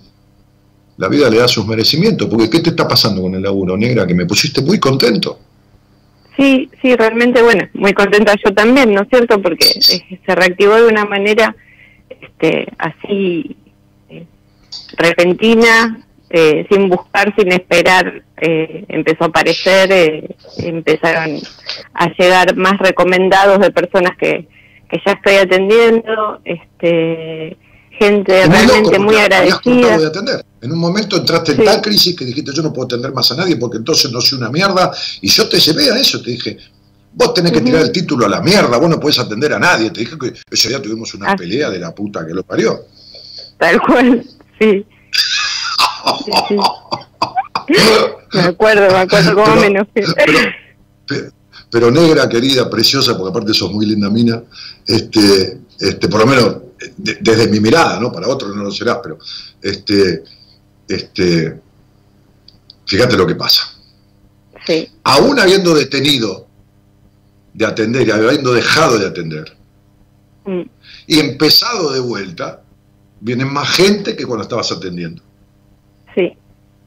la 0.98 1.08
vida 1.08 1.28
le 1.28 1.40
da 1.40 1.48
sus 1.48 1.66
merecimientos. 1.66 2.30
Porque 2.30 2.52
¿qué 2.52 2.60
te 2.60 2.70
está 2.70 2.88
pasando 2.88 3.20
con 3.20 3.34
el 3.34 3.42
laburo, 3.42 3.76
negra? 3.76 4.06
Que 4.06 4.14
me 4.14 4.28
pusiste 4.28 4.62
muy 4.62 4.80
contento. 4.80 5.40
Sí, 6.38 6.70
sí, 6.84 6.96
realmente, 6.96 7.42
bueno, 7.42 7.68
muy 7.74 7.94
contenta 7.94 8.36
yo 8.46 8.54
también, 8.54 8.94
¿no 8.94 9.02
es 9.02 9.08
cierto? 9.10 9.42
Porque 9.42 9.66
eh, 9.66 10.20
se 10.24 10.36
reactivó 10.36 10.76
de 10.76 10.86
una 10.86 11.04
manera 11.04 11.56
este, 12.12 12.68
así 12.78 13.58
eh, 14.08 14.28
repentina, 14.98 16.06
eh, 16.30 16.68
sin 16.70 16.88
buscar, 16.88 17.34
sin 17.36 17.54
esperar, 17.54 18.22
eh, 18.40 18.86
empezó 18.90 19.24
a 19.24 19.28
aparecer, 19.30 20.30
empezaron 20.60 21.40
a 21.96 22.10
llegar 22.20 22.56
más 22.56 22.78
recomendados 22.78 23.62
de 23.62 23.72
personas 23.72 24.16
que, 24.16 24.48
que 24.88 25.02
ya 25.04 25.14
estoy 25.14 25.38
atendiendo, 25.38 26.40
este 26.46 27.58
gente 28.00 28.34
Muy 28.48 28.58
loco, 28.58 28.68
realmente 28.68 29.00
muy 29.00 29.16
habías 29.16 29.54
cortado 29.56 29.76
agradecida. 29.76 29.98
de 30.00 30.08
atender. 30.08 30.46
En 30.62 30.72
un 30.72 30.80
momento 30.80 31.18
entraste 31.18 31.52
en 31.52 31.58
Sí. 31.60 31.64
tal 31.66 31.82
crisis 31.82 32.16
que 32.16 32.26
dijiste, 32.26 32.52
yo 32.54 32.62
no 32.64 32.74
puedo 32.74 32.86
atender 32.86 33.14
más 33.14 33.32
a 33.32 33.36
nadie 33.36 33.56
porque 33.58 33.78
entonces 33.78 34.12
no 34.12 34.20
soy 34.22 34.38
una 34.40 34.50
mierda. 34.50 34.92
Y 35.22 35.30
yo 35.30 35.48
te 35.48 35.60
llevé 35.60 35.92
a 35.92 35.98
eso, 36.00 36.22
te 36.22 36.32
dije, 36.32 36.58
vos 37.14 37.34
tenés 37.34 37.52
que 37.52 37.62
tirar 37.62 37.82
el 37.84 37.92
título 37.92 38.26
a 38.26 38.30
la 38.30 38.42
mierda, 38.42 38.78
vos 38.78 38.90
no 38.90 39.00
podés 39.00 39.20
atender 39.20 39.54
a 39.54 39.60
nadie. 39.60 39.90
Te 39.92 40.00
dije 40.02 40.18
que 40.20 40.34
ese 40.50 40.70
día 40.70 40.82
tuvimos 40.82 41.14
una 41.14 41.32
Ah. 41.32 41.36
pelea 41.36 41.70
de 41.70 41.80
la 41.80 41.94
puta 41.94 42.26
que 42.26 42.34
lo 42.34 42.44
parió. 42.44 42.86
Tal 43.58 43.80
cual, 43.82 44.24
sí. 44.60 44.86
Sí, 46.26 46.32
sí. 46.50 46.58
Me 48.34 48.42
acuerdo, 48.42 48.92
me 48.92 49.00
acuerdo 49.00 49.34
cómo 49.36 49.56
me 49.56 49.68
enojé. 49.68 49.90
pero, 50.16 50.40
pe- 51.08 51.32
pero 51.72 51.90
negra, 51.92 52.28
querida, 52.30 52.70
preciosa, 52.70 53.18
porque 53.18 53.30
aparte 53.32 53.54
sos 53.54 53.72
muy 53.72 53.86
linda 53.86 54.10
mina, 54.10 54.42
este, 54.86 55.60
este, 55.80 56.08
por 56.08 56.22
lo 56.22 56.28
menos 56.28 56.58
de- 56.98 57.18
desde 57.22 57.48
mi 57.48 57.60
mirada, 57.60 58.00
¿no? 58.00 58.12
Para 58.12 58.28
otros 58.28 58.56
no 58.56 58.64
lo 58.64 58.72
serás, 58.72 59.00
pero 59.04 59.18
este, 59.62 60.24
este, 60.88 61.60
fíjate 62.86 63.18
lo 63.18 63.26
que 63.28 63.36
pasa. 63.36 63.64
Sí, 64.66 64.90
Aún 65.04 65.40
habiendo 65.40 65.76
detenido 65.76 66.48
de 67.54 67.66
atender 67.66 68.08
y 68.08 68.12
habiendo 68.12 68.52
dejado 68.54 68.98
de 68.98 69.08
atender 69.08 69.56
mm, 70.46 70.62
y 71.08 71.20
empezado 71.20 71.94
de 71.94 72.00
vuelta, 72.00 72.62
vienen 73.20 73.52
más 73.54 73.70
gente 73.70 74.16
que 74.16 74.26
cuando 74.26 74.44
estabas 74.44 74.72
atendiendo. 74.72 75.22
sí. 76.16 76.34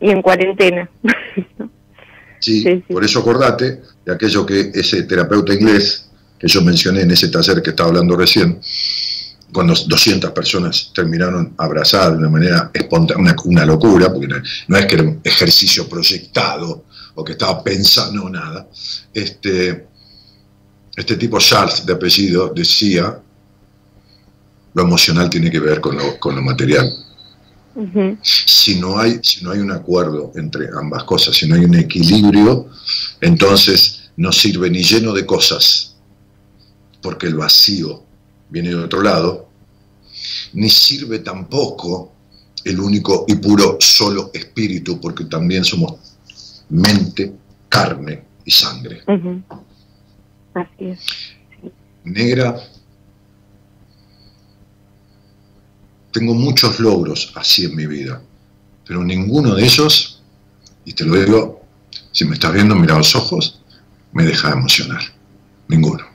Y 0.01 0.11
en 0.11 0.23
cuarentena. 0.23 0.89
Sí, 2.41 2.63
Sí, 2.63 2.85
sí. 2.87 2.93
por 2.93 3.05
eso 3.05 3.19
acordate 3.19 3.83
de 4.07 4.13
aquello 4.15 4.47
que 4.47 4.71
ese 4.73 5.03
terapeuta 5.03 5.53
inglés 5.53 6.08
que 6.39 6.49
yo 6.49 6.63
mencioné 6.63 7.03
en 7.03 7.11
ese 7.11 7.29
taller 7.29 7.63
que 7.63 7.71
estaba 7.71 7.91
hablando 7.91 8.17
recién, 8.17 8.61
cuando 9.53 9.75
200 9.75 10.31
personas 10.33 10.91
terminaron 10.95 11.55
abrazadas 11.57 12.13
de 12.13 12.19
una 12.19 12.29
manera 12.29 12.71
espontánea, 12.73 13.23
una, 13.23 13.37
una 13.45 13.67
locura, 13.67 14.13
porque 14.13 14.29
no, 14.29 14.37
no 14.69 14.77
es 14.77 14.87
que 14.87 14.95
era 14.95 15.05
un 15.05 15.21
ejercicio 15.25 15.89
proyectado 15.89 16.85
o 17.15 17.25
que 17.25 17.33
estaba 17.33 17.63
pensando 17.65 18.29
nada. 18.29 18.69
Este, 19.13 19.87
este 20.95 21.17
tipo 21.17 21.39
Charles 21.39 21.85
de 21.85 21.93
apellido 21.95 22.53
decía, 22.55 23.19
lo 24.75 24.83
emocional 24.83 25.31
tiene 25.31 25.51
que 25.51 25.61
ver 25.61 25.81
con 25.81 25.97
lo, 25.97 26.19
con 26.21 26.37
lo 26.37 26.43
material 26.43 26.89
si 28.23 28.81
no 28.81 28.99
hay 28.99 29.21
si 29.23 29.45
no 29.45 29.53
hay 29.53 29.61
un 29.61 29.71
acuerdo 29.71 30.33
entre 30.35 30.69
ambas 30.77 31.05
cosas, 31.05 31.37
si 31.37 31.49
no 31.49 31.55
hay 31.55 31.65
un 31.65 31.77
equilibrio, 31.77 32.69
entonces 33.21 34.11
no 34.17 34.33
sirve 34.33 34.69
ni 34.69 34.83
lleno 34.83 35.13
de 35.13 35.25
cosas, 35.25 35.95
porque 37.03 37.27
el 37.27 37.35
vacío 37.35 38.03
viene 38.51 38.71
de 38.71 38.77
otro 38.77 39.03
lado, 39.03 39.49
ni 40.53 40.69
sirve 40.69 41.21
tampoco 41.21 42.13
el 42.65 42.81
único 42.81 43.25
y 43.29 43.37
puro 43.37 43.77
solo 43.81 44.31
espíritu, 44.35 45.01
porque 45.01 45.25
también 45.25 45.65
somos 45.65 45.95
mente, 46.69 47.33
carne 47.69 48.25
y 48.45 48.51
sangre. 48.51 49.03
Así 50.55 50.85
es. 50.87 51.01
Negra, 52.05 52.59
tengo 56.13 56.35
muchos 56.35 56.81
logros 56.81 57.33
así 57.37 57.65
en 57.65 57.77
mi 57.77 57.87
vida, 57.87 58.21
pero 58.87 59.05
ninguno 59.05 59.55
de 59.55 59.65
ellos, 59.65 60.23
y 60.85 60.95
te 60.95 61.05
lo 61.05 61.15
digo, 61.15 61.63
si 62.13 62.25
me 62.25 62.35
estás 62.35 62.53
viendo, 62.53 62.75
mira 62.75 62.97
los 62.97 63.15
ojos, 63.15 63.61
me 64.13 64.25
deja 64.25 64.53
emocionar. 64.53 65.03
Ninguno. 65.69 66.08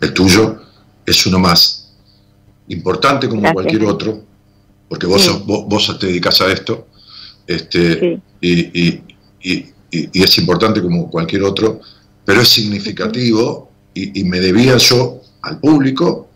El 0.00 0.12
tuyo 0.12 0.60
es 1.04 1.26
uno 1.26 1.38
más 1.38 1.92
importante 2.68 3.28
como 3.28 3.40
Gracias. 3.42 3.54
cualquier 3.54 3.84
otro, 3.84 4.22
porque 4.88 5.06
vos, 5.06 5.22
Sí. 5.22 5.28
sos- 5.28 5.46
vos, 5.46 5.64
vos 5.66 5.98
te 5.98 6.06
dedicas 6.06 6.40
a 6.40 6.50
esto, 6.52 6.88
este, 7.46 8.00
Sí. 8.00 8.22
y, 8.40 8.52
y- 8.80 9.02
y- 9.42 9.66
y- 9.90 10.08
y 10.12 10.22
es 10.22 10.38
importante 10.38 10.82
como 10.82 11.10
cualquier 11.10 11.44
otro, 11.44 11.80
pero 12.24 12.40
es 12.40 12.48
significativo 12.48 13.70
y, 13.94 14.24
me 14.24 14.40
debía 14.40 14.76
yo 14.76 15.22
al 15.42 15.58
público 15.58 16.28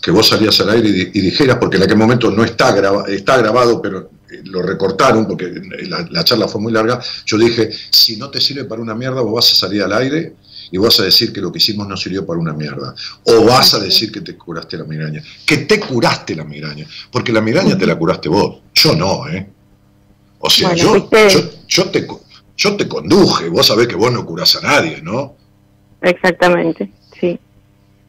que 0.00 0.10
vos 0.10 0.28
salías 0.28 0.58
al 0.60 0.70
aire 0.70 0.88
y 1.12 1.20
dijeras, 1.20 1.58
porque 1.58 1.76
en 1.76 1.82
aquel 1.82 1.96
momento 1.98 2.30
no 2.30 2.42
está, 2.44 2.72
graba- 2.72 3.04
está 3.08 3.36
grabado, 3.36 3.82
pero 3.82 4.10
eh, 4.30 4.40
lo 4.44 4.62
recortaron 4.62 5.26
porque 5.26 5.52
la, 5.88 6.06
la 6.10 6.24
charla 6.24 6.48
fue 6.48 6.60
muy 6.60 6.72
larga, 6.72 7.00
yo 7.26 7.36
dije, 7.36 7.70
si 7.90 8.16
no 8.16 8.30
te 8.30 8.40
sirve 8.40 8.64
para 8.64 8.80
una 8.80 8.94
mierda, 8.94 9.20
vos 9.20 9.34
vas 9.34 9.52
a 9.52 9.54
salir 9.54 9.82
al 9.82 9.92
aire 9.92 10.34
y 10.70 10.78
vas 10.78 10.98
a 11.00 11.04
decir 11.04 11.32
que 11.32 11.40
lo 11.40 11.52
que 11.52 11.58
hicimos 11.58 11.86
no 11.86 11.96
sirvió 11.96 12.26
para 12.26 12.38
una 12.38 12.52
mierda. 12.52 12.94
O 13.24 13.44
vas 13.44 13.74
a 13.74 13.78
decir 13.78 14.10
que 14.10 14.20
te 14.20 14.36
curaste 14.36 14.76
la 14.76 14.84
migraña. 14.84 15.22
Que 15.44 15.58
te 15.58 15.80
curaste 15.80 16.34
la 16.34 16.44
migraña. 16.44 16.86
Porque 17.10 17.32
la 17.32 17.40
migraña 17.40 17.76
te 17.78 17.86
la 17.86 17.96
curaste 17.96 18.28
vos. 18.28 18.60
Yo 18.74 18.94
no, 18.94 19.28
¿eh? 19.28 19.46
O 20.38 20.50
sea, 20.50 20.68
Bueno, 20.68 20.82
yo, 20.82 21.10
yo, 21.28 21.40
yo 21.66 21.90
te, 21.90 22.06
yo 22.56 22.76
te 22.76 22.88
conduje. 22.88 23.48
Vos 23.48 23.66
sabés 23.66 23.86
que 23.86 23.96
vos 23.96 24.12
no 24.12 24.24
curás 24.24 24.56
a 24.56 24.60
nadie, 24.60 25.00
¿no? 25.02 25.36
exactamente, 26.02 26.90
sí. 27.18 27.38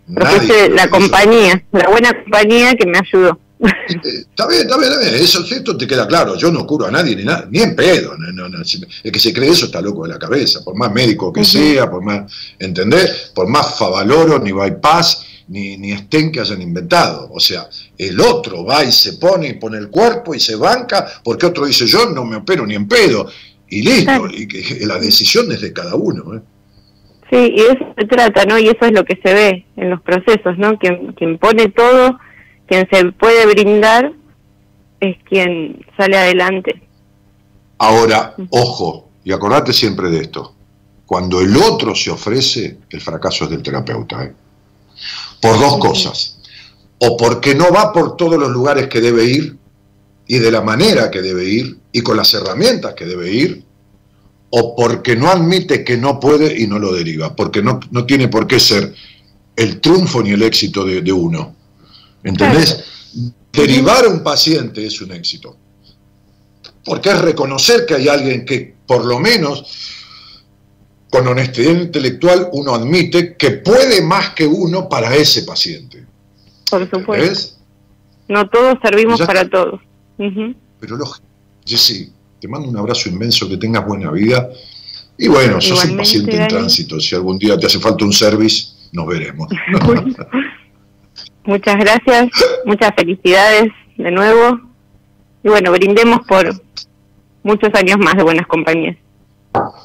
Nadie 0.07 0.69
la 0.69 0.89
compañía, 0.89 1.63
la 1.71 1.89
buena 1.89 2.13
compañía 2.13 2.75
que 2.75 2.85
me 2.85 2.97
ayudó. 2.99 3.39
Eh, 3.59 4.25
Está 4.29 4.47
bien, 4.47 4.61
está 4.61 4.77
bien, 4.77 4.91
está 4.91 5.09
bien. 5.09 5.15
Eso, 5.15 5.43
esto 5.43 5.75
te 5.77 5.87
queda 5.87 6.07
claro. 6.07 6.35
Yo 6.35 6.51
no 6.51 6.65
curo 6.65 6.85
a 6.85 6.91
nadie 6.91 7.15
ni 7.15 7.23
nada, 7.23 7.47
ni 7.49 7.59
en 7.59 7.75
pedo. 7.75 8.15
No, 8.17 8.31
no, 8.31 8.49
no. 8.49 8.59
El 9.03 9.11
que 9.11 9.19
se 9.19 9.33
cree 9.33 9.49
eso 9.49 9.65
está 9.65 9.81
loco 9.81 10.03
de 10.03 10.09
la 10.13 10.19
cabeza. 10.19 10.63
Por 10.63 10.75
más 10.75 10.91
médico 10.91 11.33
que 11.33 11.43
sea, 11.43 11.89
por 11.89 12.03
más, 12.03 12.31
¿entendés? 12.59 13.31
Por 13.33 13.47
más 13.47 13.77
favaloro, 13.77 14.39
ni 14.39 14.51
bypass, 14.51 15.25
ni, 15.47 15.77
ni 15.77 15.91
estén 15.91 16.31
que 16.31 16.41
hayan 16.41 16.61
inventado. 16.61 17.29
O 17.31 17.39
sea, 17.39 17.67
el 17.97 18.19
otro 18.19 18.63
va 18.63 18.83
y 18.83 18.91
se 18.91 19.13
pone 19.13 19.47
y 19.49 19.53
pone 19.53 19.77
el 19.77 19.89
cuerpo 19.89 20.35
y 20.35 20.39
se 20.39 20.55
banca, 20.55 21.07
porque 21.23 21.45
otro 21.47 21.65
dice 21.65 21.87
yo 21.87 22.09
no 22.09 22.25
me 22.25 22.37
opero 22.37 22.65
ni 22.65 22.75
en 22.75 22.87
pedo. 22.87 23.27
Y 23.69 23.81
listo. 23.81 24.27
Y 24.31 24.47
que 24.47 24.85
la 24.85 24.97
decisión 24.97 25.51
es 25.51 25.61
de 25.61 25.73
cada 25.73 25.95
uno. 25.95 26.35
¿eh? 26.35 26.41
Sí, 27.29 27.35
y 27.35 27.61
de 27.61 27.67
eso 27.71 27.93
se 27.97 28.05
trata, 28.05 28.45
¿no? 28.45 28.57
Y 28.57 28.67
eso 28.67 28.85
es 28.85 28.93
lo 28.93 29.03
que 29.03 29.19
se 29.21 29.33
ve 29.33 29.65
en 29.75 29.89
los 29.89 30.01
procesos, 30.01 30.57
¿no? 30.57 30.77
Quien, 30.77 31.11
quien 31.13 31.37
pone 31.37 31.67
todo, 31.69 32.17
quien 32.67 32.87
se 32.91 33.11
puede 33.13 33.45
brindar, 33.45 34.13
es 34.99 35.17
quien 35.23 35.85
sale 35.95 36.17
adelante. 36.17 36.81
Ahora, 37.79 38.35
ojo, 38.49 39.09
y 39.23 39.31
acordate 39.31 39.73
siempre 39.73 40.09
de 40.09 40.21
esto. 40.21 40.53
Cuando 41.05 41.39
el 41.41 41.55
otro 41.55 41.95
se 41.95 42.11
ofrece, 42.11 42.77
el 42.89 43.01
fracaso 43.01 43.45
es 43.45 43.51
del 43.51 43.63
terapeuta. 43.63 44.23
¿eh? 44.23 44.33
Por 45.41 45.59
dos 45.59 45.77
cosas. 45.77 46.39
O 46.99 47.15
porque 47.15 47.55
no 47.55 47.71
va 47.71 47.93
por 47.93 48.17
todos 48.17 48.37
los 48.39 48.49
lugares 48.49 48.87
que 48.87 48.99
debe 48.99 49.25
ir 49.25 49.57
y 50.27 50.39
de 50.39 50.51
la 50.51 50.61
manera 50.61 51.09
que 51.09 51.21
debe 51.21 51.45
ir 51.45 51.77
y 51.91 52.01
con 52.01 52.17
las 52.17 52.33
herramientas 52.33 52.93
que 52.93 53.05
debe 53.05 53.31
ir, 53.31 53.63
o 54.49 54.75
porque 54.75 55.15
no 55.15 55.29
admite 55.29 55.83
que 55.83 55.97
no 55.97 56.19
puede 56.19 56.59
y 56.59 56.67
no 56.67 56.79
lo 56.79 56.93
deriva, 56.93 57.35
porque 57.35 57.61
no, 57.61 57.79
no 57.91 58.05
tiene 58.05 58.27
por 58.27 58.47
qué 58.47 58.59
ser 58.59 58.93
el 59.55 59.79
triunfo 59.79 60.21
ni 60.21 60.31
el 60.31 60.43
éxito 60.43 60.83
de, 60.83 61.01
de 61.01 61.11
uno. 61.11 61.55
¿Entendés? 62.27 62.83
Derivar 63.51 64.05
a 64.05 64.09
un 64.09 64.23
paciente 64.23 64.85
es 64.85 65.01
un 65.01 65.11
éxito 65.11 65.57
porque 66.87 67.09
es 67.09 67.19
reconocer 67.21 67.85
que 67.85 67.95
hay 67.95 68.07
alguien 68.07 68.45
que 68.45 68.73
por 68.87 69.05
lo 69.05 69.19
menos 69.19 69.65
con 71.09 71.27
honestidad 71.27 71.73
intelectual 71.73 72.47
uno 72.53 72.73
admite 72.73 73.35
que 73.35 73.51
puede 73.51 74.01
más 74.01 74.29
que 74.29 74.47
uno 74.47 74.87
para 74.87 75.13
ese 75.13 75.43
paciente. 75.43 76.05
Por 76.71 76.89
supuesto. 76.89 77.27
¿Ves? 77.27 77.57
No 78.29 78.49
todos 78.49 78.75
servimos 78.81 79.21
para 79.21 79.41
está. 79.41 79.63
todos. 79.63 79.81
Pero 80.17 80.97
lógico. 80.97 81.27
Jessy, 81.65 82.11
te 82.39 82.47
mando 82.47 82.69
un 82.69 82.77
abrazo 82.77 83.09
inmenso, 83.09 83.49
que 83.49 83.57
tengas 83.57 83.85
buena 83.85 84.09
vida. 84.09 84.49
Y 85.17 85.27
bueno, 85.27 85.59
sos 85.59 85.71
un 85.71 85.91
Igualmente, 85.91 85.97
paciente 85.97 86.41
en 86.41 86.47
tránsito. 86.47 86.99
Si 87.01 87.15
algún 87.15 87.37
día 87.37 87.57
te 87.57 87.65
hace 87.65 87.79
falta 87.79 88.05
un 88.05 88.13
service, 88.13 88.67
nos 88.93 89.07
veremos. 89.07 89.49
Muchas 91.47 91.77
gracias, 91.77 92.27
muchas 92.65 92.91
felicidades 92.93 93.71
de 93.95 94.11
nuevo. 94.11 94.59
Y 95.43 95.47
bueno, 95.47 95.71
brindemos 95.71 96.19
por 96.27 96.45
muchos 97.41 97.73
años 97.73 97.97
más 97.99 98.17
de 98.17 98.23
buenas 98.23 98.45
compañías. 98.47 98.97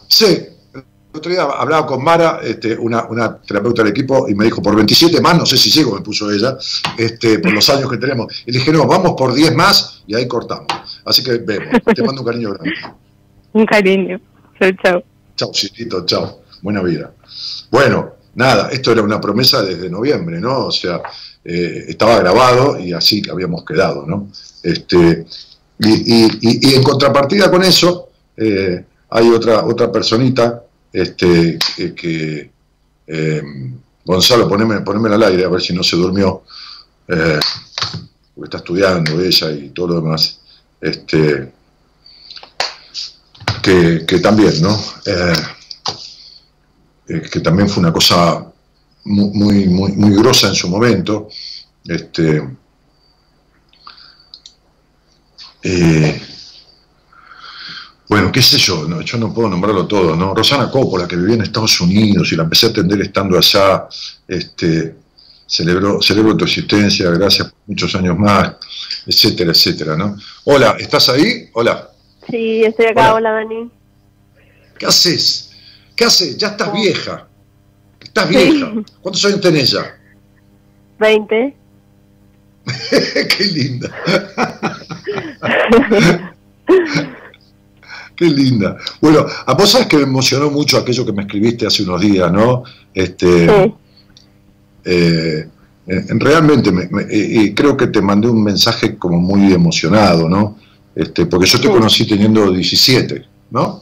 Sí, 0.09 0.27
el 0.75 0.85
otro 1.15 1.31
día 1.31 1.45
hablaba 1.45 1.87
con 1.87 2.03
Mara, 2.03 2.41
este, 2.43 2.77
una, 2.77 3.05
una 3.05 3.39
terapeuta 3.39 3.85
del 3.85 3.93
equipo, 3.93 4.29
y 4.29 4.35
me 4.35 4.47
dijo, 4.47 4.61
por 4.61 4.75
27 4.75 5.21
más, 5.21 5.39
no 5.39 5.47
sé 5.47 5.57
si 5.57 5.71
llego, 5.71 5.95
me 5.95 6.01
puso 6.01 6.33
ella, 6.33 6.59
este, 6.99 7.39
por 7.39 7.53
los 7.53 7.71
años 7.71 7.89
que 7.89 7.97
tenemos. 7.97 8.43
Y 8.45 8.51
le 8.51 8.59
dije, 8.59 8.73
no, 8.73 8.85
vamos 8.85 9.15
por 9.17 9.33
10 9.33 9.55
más, 9.55 10.03
y 10.09 10.17
ahí 10.17 10.27
cortamos. 10.27 10.67
Así 11.05 11.23
que 11.23 11.39
vemos. 11.39 11.81
Te 11.95 12.03
mando 12.03 12.23
un 12.23 12.27
cariño 12.27 12.55
grande. 12.55 12.73
Un 13.53 13.67
cariño. 13.67 14.21
Chau, 14.59 14.73
chau. 14.83 15.05
Chao, 15.37 15.55
Citito, 15.55 16.05
chao. 16.07 16.41
Buena 16.61 16.83
vida. 16.83 17.13
Bueno, 17.71 18.15
nada, 18.35 18.69
esto 18.71 18.91
era 18.91 19.03
una 19.03 19.21
promesa 19.21 19.63
desde 19.63 19.89
noviembre, 19.89 20.41
¿no? 20.41 20.67
O 20.67 20.73
sea, 20.73 21.01
eh, 21.45 21.87
estaba 21.89 22.19
grabado 22.19 22.79
y 22.79 22.93
así 22.93 23.21
habíamos 23.29 23.65
quedado, 23.65 24.07
¿no? 24.07 24.29
Este, 24.63 25.27
y, 25.81 26.75
en 26.75 26.83
contrapartida 26.85 27.51
con 27.51 27.65
eso, 27.65 28.11
eh, 28.37 28.85
hay 29.11 29.29
otra, 29.29 29.65
otra 29.65 29.91
personita 29.91 30.63
este, 30.93 31.59
que, 31.97 32.51
eh, 33.09 33.43
Gonzalo, 34.05 34.49
poneme, 34.49 34.83
ponémela 34.83 35.17
al 35.17 35.23
aire 35.25 35.45
a 35.45 35.49
ver 35.49 35.61
si 35.61 35.73
no 35.73 35.83
se 35.83 35.97
durmió, 35.97 36.43
porque 37.07 38.45
está 38.45 38.59
estudiando 38.59 39.21
ella 39.21 39.51
y 39.51 39.71
todo 39.71 39.89
lo 39.89 39.95
demás. 39.97 40.41
Este, 40.81 41.53
que, 43.63 44.05
que 44.07 44.19
también, 44.19 44.63
¿no? 44.63 44.77
Que 47.07 47.41
también 47.41 47.69
fue 47.69 47.81
una 47.81 47.93
cosa 47.93 48.52
muy, 49.05 49.67
muy, 49.67 49.93
muy 49.93 50.15
grosa 50.17 50.49
en 50.49 50.55
su 50.55 50.69
momento. 50.69 51.29
Este, 51.87 52.43
eh, 55.63 56.21
bueno, 58.09 58.31
qué 58.31 58.43
sé 58.43 58.59
yo, 58.59 58.87
no, 58.87 59.01
yo 59.01 59.17
no 59.19 59.33
puedo 59.33 59.49
nombrarlo 59.49 59.87
todo, 59.87 60.15
¿no? 60.17 60.35
Rosana 60.35 60.71
Coppola, 60.71 61.09
que 61.09 61.17
vivía 61.17 61.37
en 61.37 61.43
Estados 61.43 61.81
Unidos 61.81 62.31
y 62.33 62.37
la 62.37 62.43
empecé 62.45 62.67
a 62.67 62.71
atender 62.71 63.01
estando 63.01 63.39
allá, 63.39 63.87
este, 64.29 64.97
celebró, 65.47 66.01
celebro 66.03 66.37
tu 66.37 66.45
existencia, 66.45 67.11
gracias 67.11 67.49
por 67.49 67.59
muchos 67.67 67.95
años 67.95 68.19
más, 68.19 68.55
etcétera, 69.07 69.53
etcétera, 69.53 69.97
¿no? 69.97 70.17
Hola, 70.45 70.77
¿estás 70.79 71.09
ahí? 71.09 71.49
Hola. 71.55 71.89
Sí, 72.31 72.65
estoy 72.65 72.87
acá. 72.87 73.15
Hola. 73.15 73.31
Hola, 73.31 73.31
Dani. 73.33 73.71
¿Qué 74.79 74.87
haces? 74.87 75.51
¿Qué 75.97 76.05
haces? 76.05 76.37
Ya 76.37 76.49
estás 76.49 76.69
Oh. 76.69 76.73
vieja. 76.73 77.29
Estás 78.15 78.29
Sí. 78.29 78.35
vieja. 78.37 78.73
¿Cuántos 79.01 79.25
años 79.25 79.41
tenés 79.41 79.71
ya? 79.71 79.87
20. 80.99 81.57
Qué 83.39 83.45
linda. 83.45 83.91
Qué 88.15 88.27
linda. 88.27 88.77
Bueno, 89.01 89.25
a 89.47 89.55
vos 89.55 89.71
sabes 89.71 89.87
que 89.87 89.97
me 89.97 90.03
emocionó 90.03 90.51
mucho 90.51 90.77
aquello 90.77 91.07
que 91.07 91.13
me 91.13 91.23
escribiste 91.23 91.67
hace 91.67 91.83
unos 91.85 92.01
días, 92.03 92.31
¿no? 92.31 92.65
Este, 92.93 93.49
Sí. 93.49 93.75
eh, 94.85 95.49
realmente, 95.87 96.71
me- 96.71 96.89
me- 96.89 97.07
y 97.11 97.55
creo 97.55 97.77
que 97.77 97.87
te 97.87 98.03
mandé 98.03 98.29
un 98.29 98.45
mensaje 98.45 98.97
como 98.99 99.19
muy 99.19 99.53
emocionado, 99.55 100.29
¿no? 100.29 100.59
Este, 100.95 101.25
porque 101.25 101.47
yo 101.47 101.59
te 101.59 101.69
Sí. 101.69 101.73
conocí 101.73 102.07
teniendo 102.07 102.53
17, 102.53 103.25
¿no? 103.51 103.81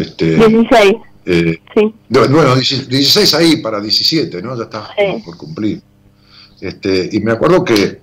Este, 0.00 0.36
16. 0.36 0.94
Eh, 1.26 1.60
Sí. 1.74 1.94
Bueno, 2.08 2.54
16 2.56 3.34
ahí 3.34 3.56
para 3.56 3.80
17, 3.80 4.40
¿no? 4.42 4.56
Ya 4.56 4.64
está 4.64 4.88
Sí. 4.96 5.22
por 5.24 5.36
cumplir. 5.36 5.82
Este, 6.60 7.10
y 7.12 7.20
me 7.20 7.32
acuerdo 7.32 7.64
que, 7.64 8.00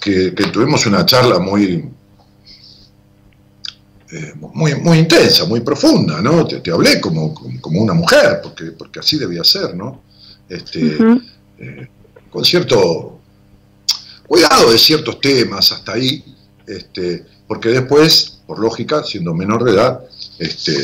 que, 0.00 0.34
que 0.34 0.44
tuvimos 0.48 0.84
una 0.86 1.06
charla 1.06 1.38
muy, 1.38 1.88
eh, 4.12 4.34
muy, 4.52 4.74
muy 4.76 4.98
intensa, 4.98 5.46
muy 5.46 5.60
profunda, 5.60 6.20
¿no? 6.20 6.46
Te, 6.46 6.60
te 6.60 6.70
hablé 6.70 7.00
como, 7.00 7.34
como, 7.60 7.80
una 7.80 7.94
mujer, 7.94 8.40
porque, 8.42 8.66
porque 8.66 9.00
así 9.00 9.18
debía 9.18 9.42
ser, 9.42 9.74
¿no? 9.74 10.02
Este, 10.48 10.96
eh, 11.58 11.88
con 12.30 12.44
cierto 12.44 13.18
cuidado 14.26 14.70
de 14.70 14.78
ciertos 14.78 15.20
temas 15.20 15.72
hasta 15.72 15.92
ahí, 15.94 16.24
este, 16.66 17.24
porque 17.48 17.70
después, 17.70 18.38
por 18.46 18.58
lógica, 18.58 19.02
siendo 19.02 19.34
menor 19.34 19.64
de 19.64 19.72
edad, 19.72 20.00
este, 20.38 20.76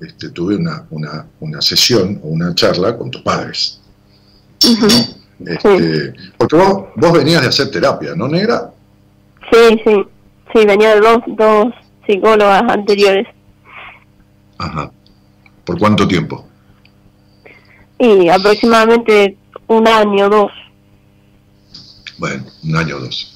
este, 0.00 0.30
tuve 0.30 0.56
una, 0.56 0.86
una, 0.90 1.26
una 1.40 1.60
sesión 1.62 2.20
o 2.22 2.28
una 2.28 2.54
charla 2.54 2.96
con 2.96 3.10
tus 3.10 3.22
padres. 3.22 3.80
Este, 5.44 6.14
Porque 6.36 6.56
vos, 6.56 6.84
vos 6.96 7.12
venías 7.12 7.42
de 7.42 7.48
hacer 7.48 7.70
terapia, 7.70 8.14
¿no, 8.14 8.28
negra? 8.28 8.72
Sí, 9.52 9.80
sí. 9.84 10.04
Sí, 10.52 10.64
venía 10.64 10.94
de 10.94 11.00
dos, 11.00 11.18
dos 11.26 11.74
psicólogas 12.06 12.62
anteriores. 12.68 13.26
Ajá. 14.58 14.90
¿Por 15.64 15.78
cuánto 15.78 16.06
tiempo? 16.06 16.46
Y 17.98 18.28
aproximadamente 18.28 19.36
un 19.66 19.88
año, 19.88 20.28
dos. 20.28 20.52
Bueno, 22.18 22.44
un 22.62 22.76
año 22.76 22.96
o 22.96 23.00
dos. 23.00 23.32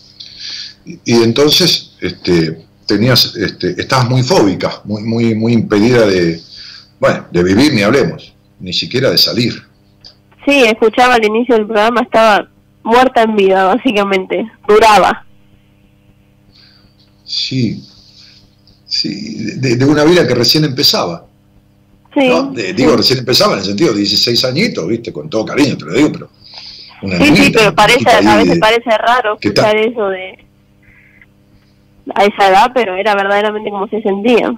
Y, 0.85 1.01
y 1.05 1.23
entonces, 1.23 1.97
este, 2.01 2.65
tenías, 2.87 3.35
este, 3.37 3.81
estabas 3.81 4.09
muy 4.09 4.23
fóbica, 4.23 4.81
muy, 4.85 5.03
muy, 5.03 5.35
muy 5.35 5.53
impedida 5.53 6.07
de, 6.07 6.41
bueno, 7.01 7.27
de 7.31 7.43
vivir 7.45 7.73
ni 7.75 7.83
hablemos, 7.83 8.35
ni 8.61 8.73
siquiera 8.73 9.11
de 9.11 9.19
salir. 9.19 9.55
Sí, 10.47 10.65
escuchaba 10.65 11.15
al 11.15 11.25
inicio 11.25 11.55
del 11.57 11.67
programa, 11.67 12.01
estaba 12.03 12.49
muerta 12.83 13.23
en 13.23 13.37
vida, 13.37 13.65
básicamente. 13.65 14.47
Duraba. 14.67 15.25
Sí, 17.25 17.83
sí, 18.87 19.35
de, 19.57 19.77
de 19.77 19.85
una 19.85 20.05
vida 20.05 20.27
que 20.27 20.35
recién 20.35 20.65
empezaba. 20.65 21.27
Sí. 22.15 22.29
¿no? 22.29 22.45
De- 22.53 22.73
digo, 22.73 22.97
recién 22.97 23.19
empezaba 23.19 23.53
en 23.55 23.59
el 23.61 23.65
sentido 23.67 23.93
de 23.93 23.99
16 23.99 24.45
añitos, 24.47 24.89
¿viste? 24.89 25.13
Con 25.13 25.29
todo 25.29 25.45
cariño, 25.45 25.77
te 25.77 25.85
lo 25.85 25.93
digo, 25.93 26.13
pero. 26.13 26.31
Una 27.03 27.19
Sí, 27.19 27.37
sí, 27.37 27.51
pero 27.55 27.75
parece, 27.75 28.11
a 28.11 28.37
veces 28.37 28.55
de- 28.55 28.59
parece 28.61 28.91
raro 28.99 29.37
¿Qué 29.41 29.49
escuchar 29.49 29.77
eso 29.77 30.09
de 30.09 30.45
a 32.15 32.25
esa 32.25 32.49
edad, 32.49 32.71
pero 32.75 32.97
era 32.97 33.15
verdaderamente 33.15 33.69
como 33.71 33.87
se 33.89 34.01
sentía. 34.01 34.51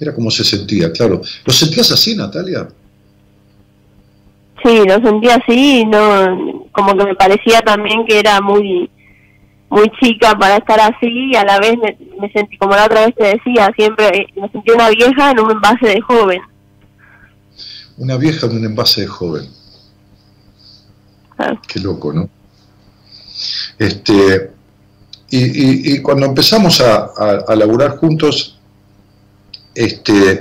Era 0.00 0.14
como 0.14 0.30
se 0.30 0.44
sentía, 0.44 0.92
claro. 0.92 1.20
¿Lo 1.44 1.52
sentías 1.52 1.90
así, 1.90 2.14
Natalia? 2.14 2.68
Sí, 4.62 4.82
lo 4.86 4.94
sentí 5.00 5.28
así, 5.28 5.84
no, 5.84 6.66
como 6.72 6.96
que 6.96 7.04
me 7.04 7.14
parecía 7.14 7.60
también 7.60 8.04
que 8.06 8.18
era 8.18 8.40
muy 8.40 8.90
muy 9.68 9.90
chica 10.00 10.38
para 10.38 10.56
estar 10.58 10.78
así 10.78 11.30
y 11.32 11.34
a 11.36 11.44
la 11.44 11.58
vez 11.58 11.74
me, 11.76 11.98
me 12.20 12.30
sentí, 12.32 12.56
como 12.56 12.74
la 12.76 12.84
otra 12.86 13.04
vez 13.04 13.14
te 13.16 13.24
decía, 13.24 13.68
siempre 13.76 14.06
eh, 14.16 14.26
me 14.40 14.48
sentí 14.50 14.70
una 14.70 14.88
vieja 14.90 15.32
en 15.32 15.40
un 15.40 15.50
envase 15.50 15.86
de 15.88 16.00
joven. 16.00 16.40
Una 17.96 18.16
vieja 18.16 18.46
en 18.46 18.56
un 18.58 18.64
envase 18.64 19.00
de 19.02 19.06
joven. 19.08 19.48
Ah. 21.38 21.54
Qué 21.66 21.80
loco, 21.80 22.12
¿no? 22.12 22.28
Este, 23.78 24.52
y, 25.30 25.38
y- 25.38 25.94
y 25.94 26.02
cuando 26.02 26.26
empezamos 26.26 26.80
a, 26.80 27.10
a, 27.18 27.30
a 27.48 27.56
laburar 27.56 27.96
juntos, 27.96 28.55
este, 29.76 30.40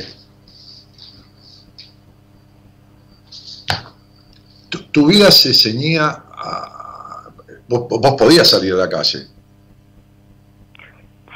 tu, 4.70 4.80
tu 4.92 5.08
vida 5.08 5.32
se 5.32 5.54
ceñía 5.54 6.24
a... 6.38 7.30
Vos, 7.68 7.88
vos 7.90 8.14
podías 8.18 8.48
salir 8.50 8.74
a 8.74 8.78
la 8.78 8.90
calle, 8.90 9.28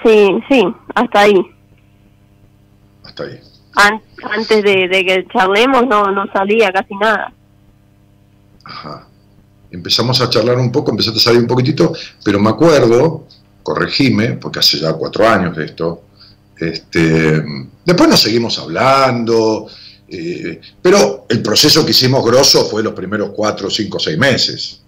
Sí, 0.04 0.40
sí, 0.50 0.64
hasta 0.96 1.20
ahí. 1.22 1.42
hasta 3.04 3.24
ahí. 3.24 3.40
An- 3.76 4.02
antes 4.32 4.64
de, 4.64 4.88
de 4.88 5.06
que 5.06 5.28
charlemos 5.34 5.86
no, 5.88 6.10
no 6.12 6.26
salía 6.32 6.72
casi 6.72 6.96
nada. 6.96 7.34
Ajá. 8.64 9.08
Empezamos 9.72 10.22
a 10.22 10.30
charlar 10.30 10.58
un 10.58 10.72
poco, 10.72 10.92
empezaste 10.92 11.20
a 11.20 11.22
salir 11.24 11.42
un 11.42 11.48
poquitito, 11.48 11.92
pero 12.24 12.40
me 12.40 12.50
acuerdo, 12.50 13.26
corregime, 13.62 14.34
porque 14.34 14.60
hace 14.60 14.80
ya 14.80 14.94
cuatro 14.94 15.28
años 15.28 15.58
de 15.58 15.66
esto, 15.66 16.04
este, 16.60 17.44
después 17.86 18.10
nos 18.10 18.22
seguimos 18.22 18.58
hablando, 18.60 19.68
eh, 20.08 20.60
pero 20.82 21.26
el 21.30 21.42
proceso 21.42 21.86
que 21.86 21.92
hicimos 21.92 22.24
grosso 22.26 22.66
fue 22.66 22.84
los 22.84 22.94
primeros 22.94 23.32
cuatro, 23.36 23.70
cinco, 23.70 24.00
seis 24.00 24.18
meses, 24.18 24.82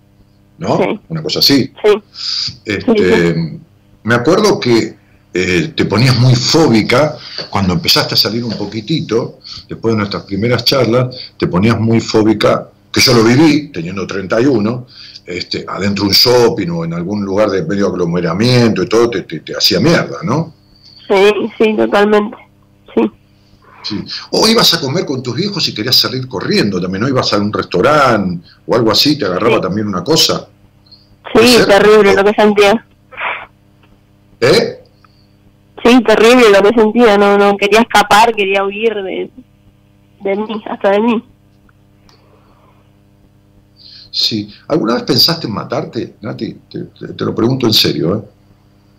¿no? 0.57 0.78
Sí. 0.78 0.99
Una 1.09 1.22
cosa 1.24 1.39
así. 1.39 1.72
Sí, 1.84 2.53
Este, 2.65 3.59
me 4.03 4.15
acuerdo 4.15 4.59
que 4.59 4.95
eh, 5.34 5.72
te 5.76 5.86
ponías 5.86 6.17
muy 6.19 6.36
fóbica 6.36 7.17
cuando 7.49 7.74
empezaste 7.74 8.15
a 8.15 8.17
salir 8.17 8.43
un 8.43 8.57
poquitito, 8.57 9.39
después 9.69 9.93
de 9.93 9.97
nuestras 9.99 10.24
primeras 10.24 10.65
charlas, 10.65 11.15
te 11.38 11.47
ponías 11.47 11.80
muy 11.80 11.99
fóbica, 12.01 12.69
que 12.91 12.99
yo 12.99 13.13
lo 13.13 13.24
viví 13.24 13.69
teniendo 13.72 14.05
31, 14.05 14.88
este, 15.26 15.63
adentro 15.67 16.03
de 16.03 16.09
un 16.09 16.13
shopping 16.15 16.67
o 16.69 16.84
en 16.84 16.93
algún 16.93 17.24
lugar 17.24 17.49
de 17.49 17.63
medio 17.63 17.88
aglomeramiento 17.88 18.84
y 18.84 18.89
todo, 18.89 19.09
te, 19.09 19.22
te- 19.22 19.39
te 19.39 19.55
hacía 19.55 19.80
mierda, 19.80 20.17
¿no? 20.24 20.53
Sí, 21.12 21.51
sí, 21.57 21.76
totalmente. 21.76 22.38
Sí, 22.95 23.12
Sí. 23.84 24.03
O 24.32 24.47
ibas 24.47 24.74
a 24.76 24.80
comer 24.80 25.05
con 25.05 25.24
tus 25.24 25.36
viejos 25.36 25.68
y 25.68 25.74
querías 25.74 25.95
salir 25.95 26.28
corriendo 26.28 26.80
también, 26.80 27.01
¿no? 27.01 27.09
Ibas 27.09 27.34
a 27.34 27.38
un 27.39 27.51
restaurante 27.51 28.47
o 28.68 28.76
algo 28.76 28.91
así, 28.91 29.18
te 29.18 29.26
agarraba 29.26 29.55
Sí. 29.55 29.62
también 29.62 29.88
una 29.88 30.03
cosa. 30.03 30.47
sí, 31.34 31.57
terrible 31.66 32.14
lo 32.14 32.24
que 32.24 32.34
sentía. 32.34 32.86
¿Eh? 34.39 34.84
Sí, 35.84 36.03
terrible 36.03 36.49
lo 36.51 36.62
que 36.62 36.80
sentía. 36.80 37.18
No, 37.18 37.38
no 37.38 37.57
quería 37.57 37.80
escapar, 37.82 38.36
quería 38.36 38.64
huir 38.64 38.93
de, 38.95 39.32
de 40.22 40.36
mí, 40.36 40.62
hasta 40.70 40.91
de 40.91 40.99
mí. 40.99 41.24
Sí. 44.12 44.49
¿Alguna 44.68 44.95
vez 44.95 45.03
pensaste 45.03 45.47
en 45.47 45.53
matarte, 45.53 46.16
Nati? 46.22 46.53
Te, 46.70 46.84
te- 46.84 47.14
te 47.14 47.26
lo 47.26 47.34
pregunto 47.34 47.66
en 47.66 47.74
serio, 47.74 48.16
¿eh? 48.18 48.22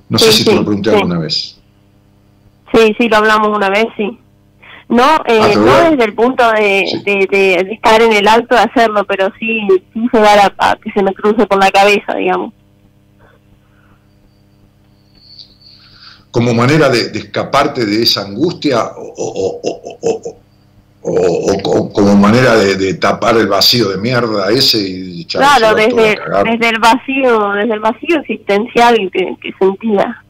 No 0.08 0.18
sé 0.18 0.32
Sí, 0.32 0.38
si 0.38 0.44
te 0.44 0.54
lo 0.54 0.64
pregunté 0.64 0.90
sí. 0.90 0.96
alguna 0.96 1.18
vez. 1.18 1.58
Sí, 2.74 2.94
sí, 2.98 3.08
lo 3.08 3.16
hablamos 3.18 3.48
una 3.56 3.68
vez, 3.70 3.86
sí. 3.96 4.18
No, 4.88 5.04
eh, 5.26 5.40
Ah, 5.40 5.52
no 5.56 5.90
desde 5.90 6.04
el 6.04 6.14
punto 6.14 6.50
de, 6.52 6.84
Sí. 6.86 7.02
de, 7.04 7.26
de- 7.30 7.64
de 7.64 7.72
estar 7.72 8.00
en 8.02 8.12
el 8.12 8.28
alto 8.28 8.54
de 8.54 8.60
hacerlo, 8.62 9.04
pero 9.04 9.30
sí, 9.38 9.60
sí 9.92 10.06
se 10.12 10.18
da 10.20 10.52
a, 10.58 10.70
a 10.72 10.76
que 10.76 10.90
se 10.92 11.02
me 11.02 11.14
cruce 11.14 11.46
por 11.46 11.58
la 11.58 11.70
cabeza, 11.70 12.14
digamos. 12.14 12.52
Como 16.30 16.54
manera 16.54 16.88
de, 16.88 17.10
escaparte 17.18 17.84
de 17.84 18.02
esa 18.02 18.22
angustia 18.22 18.84
o, 18.96 19.12
o- 19.16 19.60
o- 21.04 21.92
como 21.92 22.14
manera 22.14 22.54
de, 22.56 22.76
de 22.76 22.94
tapar 22.94 23.36
el 23.36 23.48
vacío 23.48 23.88
de 23.88 23.98
mierda 23.98 24.50
ese 24.50 24.78
y 24.78 25.24
Claro, 25.26 25.74
desde, 25.74 26.16
desde 26.44 26.68
el 26.68 26.78
vacío, 26.78 27.50
desde 27.52 27.74
el 27.74 27.80
vacío 27.80 28.18
existencial 28.20 29.10
que, 29.12 29.34
que 29.42 29.52
sentía. 29.58 30.22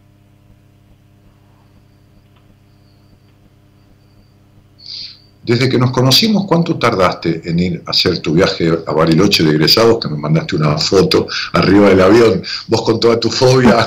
Desde 5.44 5.68
que 5.68 5.76
nos 5.76 5.90
conocimos, 5.90 6.46
¿cuánto 6.46 6.78
tardaste 6.78 7.42
en 7.44 7.58
ir 7.58 7.82
a 7.84 7.90
hacer 7.90 8.20
tu 8.20 8.32
viaje 8.32 8.70
a 8.86 8.92
Bariloche 8.92 9.42
de 9.42 9.50
egresados? 9.50 9.98
Que 9.98 10.08
me 10.08 10.16
mandaste 10.16 10.54
una 10.54 10.78
foto 10.78 11.26
arriba 11.52 11.88
del 11.88 12.00
avión, 12.00 12.42
vos 12.68 12.82
con 12.82 13.00
toda 13.00 13.18
tu 13.18 13.28
fobia. 13.28 13.84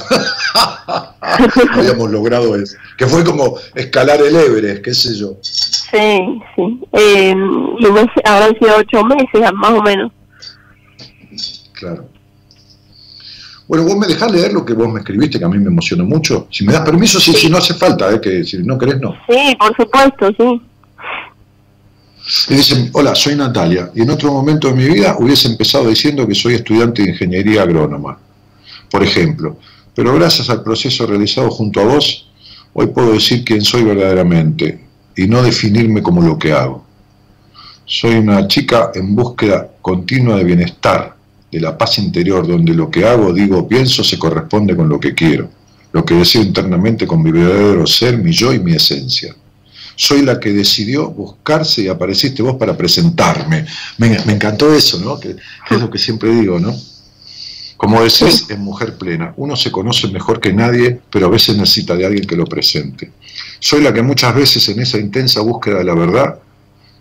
Habíamos 1.71 2.11
logrado 2.11 2.55
eso. 2.55 2.75
Que 2.97 3.07
fue 3.07 3.23
como 3.23 3.57
escalar 3.73 4.21
el 4.21 4.35
Everest, 4.35 4.83
qué 4.83 4.93
sé 4.93 5.17
yo. 5.17 5.37
Sí, 5.41 6.41
sí. 6.55 6.81
Eh, 6.91 7.33
y 7.79 7.85
habrán 8.25 8.59
sido 8.59 8.75
ocho 8.77 9.03
meses, 9.05 9.53
más 9.53 9.71
o 9.71 9.81
menos. 9.81 10.11
Claro. 11.71 12.09
Bueno, 13.67 13.85
vos 13.85 13.97
me 13.97 14.07
dejás 14.07 14.31
leer 14.31 14.53
lo 14.53 14.65
que 14.65 14.73
vos 14.73 14.91
me 14.91 14.99
escribiste, 14.99 15.39
que 15.39 15.45
a 15.45 15.49
mí 15.49 15.57
me 15.57 15.69
emocionó 15.69 16.03
mucho. 16.03 16.47
Si 16.51 16.65
me 16.65 16.73
das 16.73 16.81
permiso, 16.81 17.19
sí, 17.19 17.33
si 17.33 17.49
no 17.49 17.57
hace 17.57 17.73
falta, 17.73 18.11
eh, 18.11 18.21
que 18.21 18.43
si 18.43 18.57
no 18.57 18.77
querés, 18.77 18.99
no. 18.99 19.15
Sí, 19.27 19.55
por 19.57 19.75
supuesto, 19.75 20.27
sí. 20.37 20.61
Y 22.49 22.55
dicen, 22.55 22.89
hola, 22.93 23.13
soy 23.13 23.35
Natalia, 23.35 23.91
y 23.93 24.01
en 24.01 24.09
otro 24.09 24.33
momento 24.33 24.67
de 24.67 24.73
mi 24.73 24.85
vida 24.85 25.15
hubiese 25.19 25.47
empezado 25.47 25.87
diciendo 25.87 26.27
que 26.27 26.33
soy 26.33 26.55
estudiante 26.55 27.03
de 27.03 27.11
ingeniería 27.11 27.61
agrónoma, 27.61 28.17
por 28.89 29.03
ejemplo. 29.03 29.57
Pero 29.93 30.13
gracias 30.15 30.49
al 30.49 30.63
proceso 30.63 31.05
realizado 31.05 31.51
junto 31.51 31.81
a 31.81 31.85
vos, 31.85 32.27
hoy 32.73 32.87
puedo 32.87 33.13
decir 33.13 33.45
quién 33.45 33.61
soy 33.61 33.83
verdaderamente 33.83 34.79
y 35.15 35.27
no 35.27 35.43
definirme 35.43 36.01
como 36.01 36.21
lo 36.21 36.39
que 36.39 36.51
hago. 36.51 36.83
Soy 37.85 38.15
una 38.15 38.47
chica 38.47 38.91
en 38.95 39.15
búsqueda 39.15 39.69
continua 39.79 40.37
de 40.37 40.45
bienestar, 40.45 41.15
de 41.51 41.59
la 41.59 41.77
paz 41.77 41.99
interior, 41.99 42.47
donde 42.47 42.73
lo 42.73 42.89
que 42.89 43.05
hago, 43.05 43.31
digo, 43.33 43.67
pienso 43.67 44.03
se 44.03 44.17
corresponde 44.17 44.75
con 44.75 44.89
lo 44.89 44.99
que 44.99 45.13
quiero, 45.13 45.47
lo 45.91 46.03
que 46.03 46.15
deseo 46.15 46.41
internamente 46.41 47.05
con 47.05 47.21
mi 47.21 47.31
verdadero 47.31 47.85
ser, 47.85 48.17
mi 48.17 48.31
yo 48.31 48.51
y 48.51 48.59
mi 48.59 48.73
esencia 48.73 49.35
soy 49.95 50.21
la 50.21 50.39
que 50.39 50.51
decidió 50.51 51.09
buscarse 51.09 51.83
y 51.83 51.87
apareciste 51.87 52.41
vos 52.41 52.55
para 52.55 52.75
presentarme. 52.75 53.65
Me, 53.97 54.17
me 54.25 54.33
encantó 54.33 54.73
eso, 54.73 54.99
¿no? 54.99 55.19
Que, 55.19 55.35
que 55.67 55.75
es 55.75 55.81
lo 55.81 55.89
que 55.89 55.97
siempre 55.97 56.29
digo, 56.29 56.59
¿no? 56.59 56.73
Como 57.77 58.01
decís, 58.01 58.45
en 58.49 58.61
Mujer 58.61 58.97
Plena, 58.97 59.33
uno 59.35 59.55
se 59.55 59.71
conoce 59.71 60.07
mejor 60.07 60.39
que 60.39 60.53
nadie, 60.53 60.99
pero 61.11 61.27
a 61.27 61.29
veces 61.29 61.57
necesita 61.57 61.95
de 61.95 62.05
alguien 62.05 62.25
que 62.25 62.37
lo 62.37 62.45
presente. 62.45 63.11
Soy 63.59 63.81
la 63.81 63.93
que 63.93 64.01
muchas 64.01 64.33
veces 64.33 64.67
en 64.69 64.79
esa 64.79 64.97
intensa 64.97 65.41
búsqueda 65.41 65.79
de 65.79 65.83
la 65.83 65.93
verdad 65.93 66.39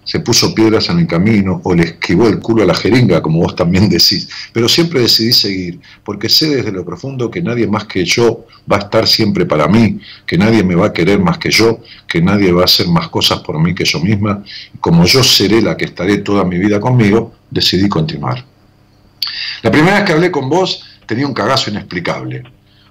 se 0.05 0.20
puso 0.20 0.55
piedras 0.55 0.88
en 0.90 1.00
el 1.00 1.07
camino 1.07 1.61
o 1.64 1.74
le 1.74 1.84
esquivó 1.84 2.28
el 2.28 2.38
culo 2.38 2.62
a 2.62 2.66
la 2.66 2.74
jeringa, 2.74 3.22
como 3.22 3.40
vos 3.40 3.57
también 3.57 3.88
decís, 3.88 4.28
pero 4.52 4.68
siempre 4.68 5.00
decidí 5.00 5.32
seguir, 5.32 5.80
porque 6.05 6.28
sé 6.28 6.57
desde 6.57 6.72
lo 6.72 6.84
profundo 6.84 7.30
que 7.30 7.42
nadie 7.42 7.66
más 7.66 7.84
que 7.84 8.05
yo 8.05 8.46
va 8.70 8.76
a 8.76 8.80
estar 8.80 9.07
siempre 9.07 9.46
para 9.46 9.66
mí, 9.66 9.98
que 10.26 10.38
nadie 10.38 10.62
me 10.62 10.74
va 10.74 10.86
a 10.86 10.92
querer 10.92 11.18
más 11.18 11.38
que 11.38 11.50
yo, 11.50 11.80
que 12.07 12.20
nadie 12.20 12.52
va 12.52 12.62
a 12.62 12.64
hacer 12.66 12.88
más 12.88 13.09
cosas 13.09 13.40
por 13.40 13.59
mí 13.61 13.74
que 13.74 13.84
yo 13.84 14.00
misma, 14.00 14.42
y 14.74 14.78
como 14.78 15.05
yo 15.05 15.24
seré 15.24 15.62
la 15.62 15.76
que 15.76 15.86
estaré 15.86 16.18
toda 16.18 16.44
mi 16.44 16.59
vida 16.59 16.78
conmigo, 16.78 17.34
decidí 17.50 17.88
continuar. 17.88 18.44
La 19.62 19.70
primera 19.70 19.96
vez 19.96 20.05
que 20.05 20.12
hablé 20.12 20.30
con 20.30 20.48
vos 20.48 20.82
tenía 21.07 21.26
un 21.26 21.34
cagazo 21.34 21.70
inexplicable, 21.70 22.42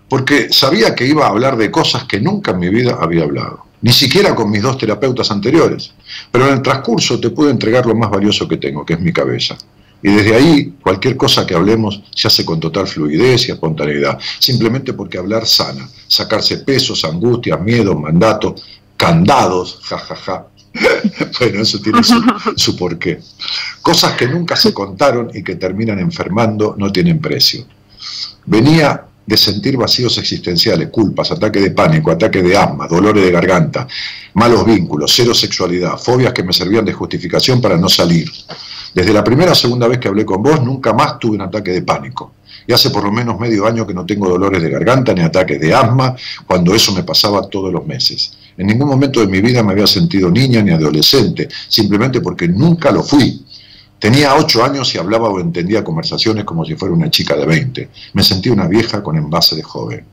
porque 0.10 0.52
sabía 0.52 0.96
que 0.96 1.06
iba 1.06 1.26
a 1.26 1.30
hablar 1.30 1.58
de 1.58 1.72
cosas 1.72 2.04
que 2.06 2.20
nunca 2.20 2.52
en 2.52 2.60
mi 2.60 2.70
vida 2.70 2.98
había 3.00 3.24
hablado, 3.24 3.66
ni 3.84 3.92
siquiera 3.92 4.34
con 4.34 4.50
mis 4.50 4.62
dos 4.62 4.78
terapeutas 4.78 5.30
anteriores, 5.30 5.94
pero 6.32 6.48
en 6.48 6.54
el 6.54 6.62
transcurso 6.62 7.20
te 7.20 7.30
pude 7.32 7.52
entregar 7.52 7.86
lo 7.86 7.94
más 7.94 8.10
valioso 8.10 8.48
que 8.48 8.56
tengo, 8.56 8.86
que 8.86 8.94
es 8.94 9.00
mi 9.00 9.12
cabeza. 9.12 9.58
Y 10.02 10.10
desde 10.10 10.36
ahí, 10.36 10.74
cualquier 10.82 11.18
cosa 11.18 11.46
que 11.46 11.54
hablemos 11.54 12.02
se 12.16 12.28
hace 12.28 12.46
con 12.46 12.62
total 12.62 12.88
fluidez 12.88 13.48
y 13.48 13.52
espontaneidad, 13.52 14.18
simplemente 14.40 14.94
porque 14.94 15.18
hablar 15.18 15.46
sana, 15.46 15.88
sacarse 16.08 16.58
pesos, 16.60 17.04
angustias, 17.04 17.60
miedos, 17.60 18.00
mandatos, 18.00 18.64
candados, 18.96 19.80
jajaja. 19.84 20.48
bueno, 21.40 21.62
eso 21.62 21.80
tiene 21.80 22.04
su, 22.04 22.22
su 22.56 22.78
porqué. 22.78 23.20
Cosas 23.82 24.14
que 24.14 24.28
nunca 24.28 24.56
se 24.56 24.74
contaron 24.74 25.30
y 25.34 25.44
que 25.44 25.56
terminan 25.56 26.00
enfermando 26.00 26.76
no 26.78 26.90
tienen 26.90 27.20
precio. 27.20 27.66
Venía 28.46 29.08
de 29.26 29.38
sentir 29.38 29.78
vacíos 29.78 30.18
existenciales, 30.18 30.90
culpas, 30.90 31.32
ataque 31.32 31.60
de 31.60 31.72
pánico, 31.72 32.12
ataque 32.12 32.42
de 32.42 32.58
asma, 32.58 32.88
dolores 32.88 33.24
de 33.24 33.32
garganta, 33.32 33.88
malos 34.34 34.66
vínculos, 34.66 35.14
cero 35.16 35.34
sexualidad, 35.34 35.98
fobias 35.98 36.34
que 36.34 36.44
me 36.44 36.52
servían 36.52 36.86
de 36.86 36.94
justificación 36.94 37.62
para 37.62 37.78
no 37.78 37.88
salir. 37.88 38.30
Desde 38.94 39.14
la 39.14 39.24
primera 39.24 39.54
o 39.54 39.56
segunda 39.56 39.88
vez 39.88 39.98
que 39.98 40.08
hablé 40.08 40.26
con 40.26 40.44
vos, 40.44 40.62
nunca 40.64 40.94
más 40.94 41.18
tuve 41.20 41.36
un 41.36 41.42
ataque 41.42 41.72
de 41.72 41.82
pánico. 41.82 42.34
Y 42.68 42.74
hace 42.74 42.92
por 42.92 43.04
lo 43.04 43.12
menos 43.12 43.40
medio 43.40 43.66
año 43.66 43.88
que 43.88 43.94
no 43.94 44.06
tengo 44.06 44.30
dolores 44.30 44.62
de 44.62 44.70
garganta 44.70 45.14
ni 45.14 45.22
ataques 45.22 45.60
de 45.60 45.74
asma, 45.74 46.16
cuando 46.46 46.76
eso 46.76 46.94
me 46.94 47.04
pasaba 47.04 47.48
todos 47.50 47.74
los 47.74 47.86
meses. 47.86 48.34
En 48.58 48.68
ningún 48.68 48.88
momento 48.88 49.20
de 49.20 49.28
mi 49.28 49.42
vida 49.42 49.64
me 49.64 49.72
había 49.72 49.88
sentido 49.88 50.30
niña 50.30 50.62
ni 50.62 50.72
adolescente, 50.72 51.50
simplemente 51.68 52.22
porque 52.22 52.48
nunca 52.48 52.92
lo 52.92 53.04
fui. 53.04 53.44
Tenía 54.04 54.36
ocho 54.36 54.62
años 54.66 54.94
y 54.94 54.98
hablaba 54.98 55.30
o 55.30 55.40
entendía 55.40 55.82
conversaciones 55.82 56.44
como 56.44 56.66
si 56.66 56.76
fuera 56.76 56.94
una 56.94 57.10
chica 57.10 57.38
de 57.38 57.46
20. 57.46 57.90
Me 58.12 58.22
sentía 58.22 58.52
una 58.52 58.68
vieja 58.68 59.02
con 59.02 59.16
envase 59.16 59.56
de 59.56 59.64
joven. 59.64 60.04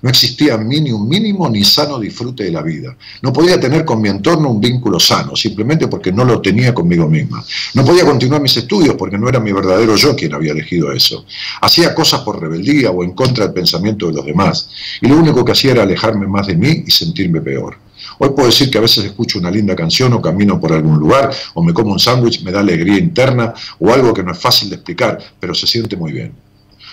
No 0.00 0.08
existía 0.08 0.56
mí 0.56 0.80
ni 0.80 0.92
un 0.92 1.08
mínimo 1.08 1.50
ni 1.50 1.64
sano 1.64 1.98
disfrute 1.98 2.44
de 2.44 2.52
la 2.52 2.62
vida. 2.62 2.96
No 3.20 3.32
podía 3.32 3.58
tener 3.58 3.84
con 3.84 4.00
mi 4.00 4.08
entorno 4.08 4.48
un 4.48 4.60
vínculo 4.60 5.00
sano, 5.00 5.34
simplemente 5.34 5.88
porque 5.88 6.12
no 6.12 6.24
lo 6.24 6.40
tenía 6.40 6.72
conmigo 6.72 7.08
misma. 7.08 7.44
No 7.74 7.84
podía 7.84 8.04
continuar 8.04 8.40
mis 8.40 8.56
estudios 8.56 8.94
porque 8.94 9.18
no 9.18 9.28
era 9.28 9.40
mi 9.40 9.50
verdadero 9.50 9.96
yo 9.96 10.14
quien 10.14 10.34
había 10.34 10.52
elegido 10.52 10.92
eso. 10.92 11.24
Hacía 11.62 11.96
cosas 11.96 12.20
por 12.20 12.40
rebeldía 12.40 12.92
o 12.92 13.02
en 13.02 13.10
contra 13.10 13.46
del 13.46 13.54
pensamiento 13.54 14.06
de 14.06 14.12
los 14.12 14.24
demás. 14.24 14.68
Y 15.00 15.08
lo 15.08 15.16
único 15.16 15.44
que 15.44 15.50
hacía 15.50 15.72
era 15.72 15.82
alejarme 15.82 16.28
más 16.28 16.46
de 16.46 16.54
mí 16.54 16.84
y 16.86 16.92
sentirme 16.92 17.40
peor. 17.40 17.76
Hoy 18.24 18.28
puedo 18.36 18.46
decir 18.46 18.70
que 18.70 18.78
a 18.78 18.80
veces 18.80 19.04
escucho 19.04 19.40
una 19.40 19.50
linda 19.50 19.74
canción 19.74 20.12
o 20.12 20.22
camino 20.22 20.60
por 20.60 20.72
algún 20.72 20.96
lugar 20.96 21.34
o 21.54 21.62
me 21.64 21.74
como 21.74 21.90
un 21.90 21.98
sándwich, 21.98 22.44
me 22.44 22.52
da 22.52 22.60
alegría 22.60 22.96
interna 22.96 23.52
o 23.80 23.92
algo 23.92 24.14
que 24.14 24.22
no 24.22 24.30
es 24.30 24.38
fácil 24.38 24.68
de 24.68 24.76
explicar, 24.76 25.18
pero 25.40 25.56
se 25.56 25.66
siente 25.66 25.96
muy 25.96 26.12
bien. 26.12 26.32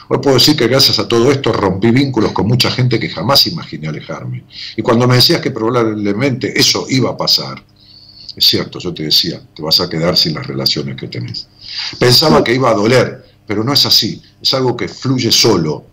Hoy 0.07 0.17
puedo 0.23 0.37
decir 0.37 0.55
que 0.55 0.67
gracias 0.67 0.97
a 0.97 1.07
todo 1.07 1.31
esto 1.31 1.53
rompí 1.53 1.91
vínculos 1.91 2.31
con 2.31 2.47
mucha 2.47 2.71
gente 2.71 2.99
que 2.99 3.09
jamás 3.09 3.45
imaginé 3.45 3.87
alejarme. 3.87 4.43
Y 4.75 4.81
cuando 4.81 5.07
me 5.07 5.17
decías 5.17 5.39
que 5.39 5.51
probablemente 5.51 6.59
eso 6.59 6.87
iba 6.89 7.11
a 7.11 7.17
pasar, 7.17 7.63
es 8.35 8.43
cierto, 8.43 8.79
yo 8.79 8.91
te 8.91 9.03
decía, 9.03 9.39
te 9.55 9.61
vas 9.61 9.79
a 9.81 9.87
quedar 9.87 10.17
sin 10.17 10.33
las 10.33 10.47
relaciones 10.47 10.95
que 10.95 11.09
tenés. 11.09 11.47
Pensaba 11.99 12.43
que 12.43 12.55
iba 12.55 12.71
a 12.71 12.73
doler, 12.73 13.23
pero 13.45 13.63
no 13.63 13.71
es 13.71 13.85
así, 13.85 14.19
es 14.41 14.51
algo 14.55 14.75
que 14.75 14.87
fluye 14.87 15.31
solo, 15.31 15.85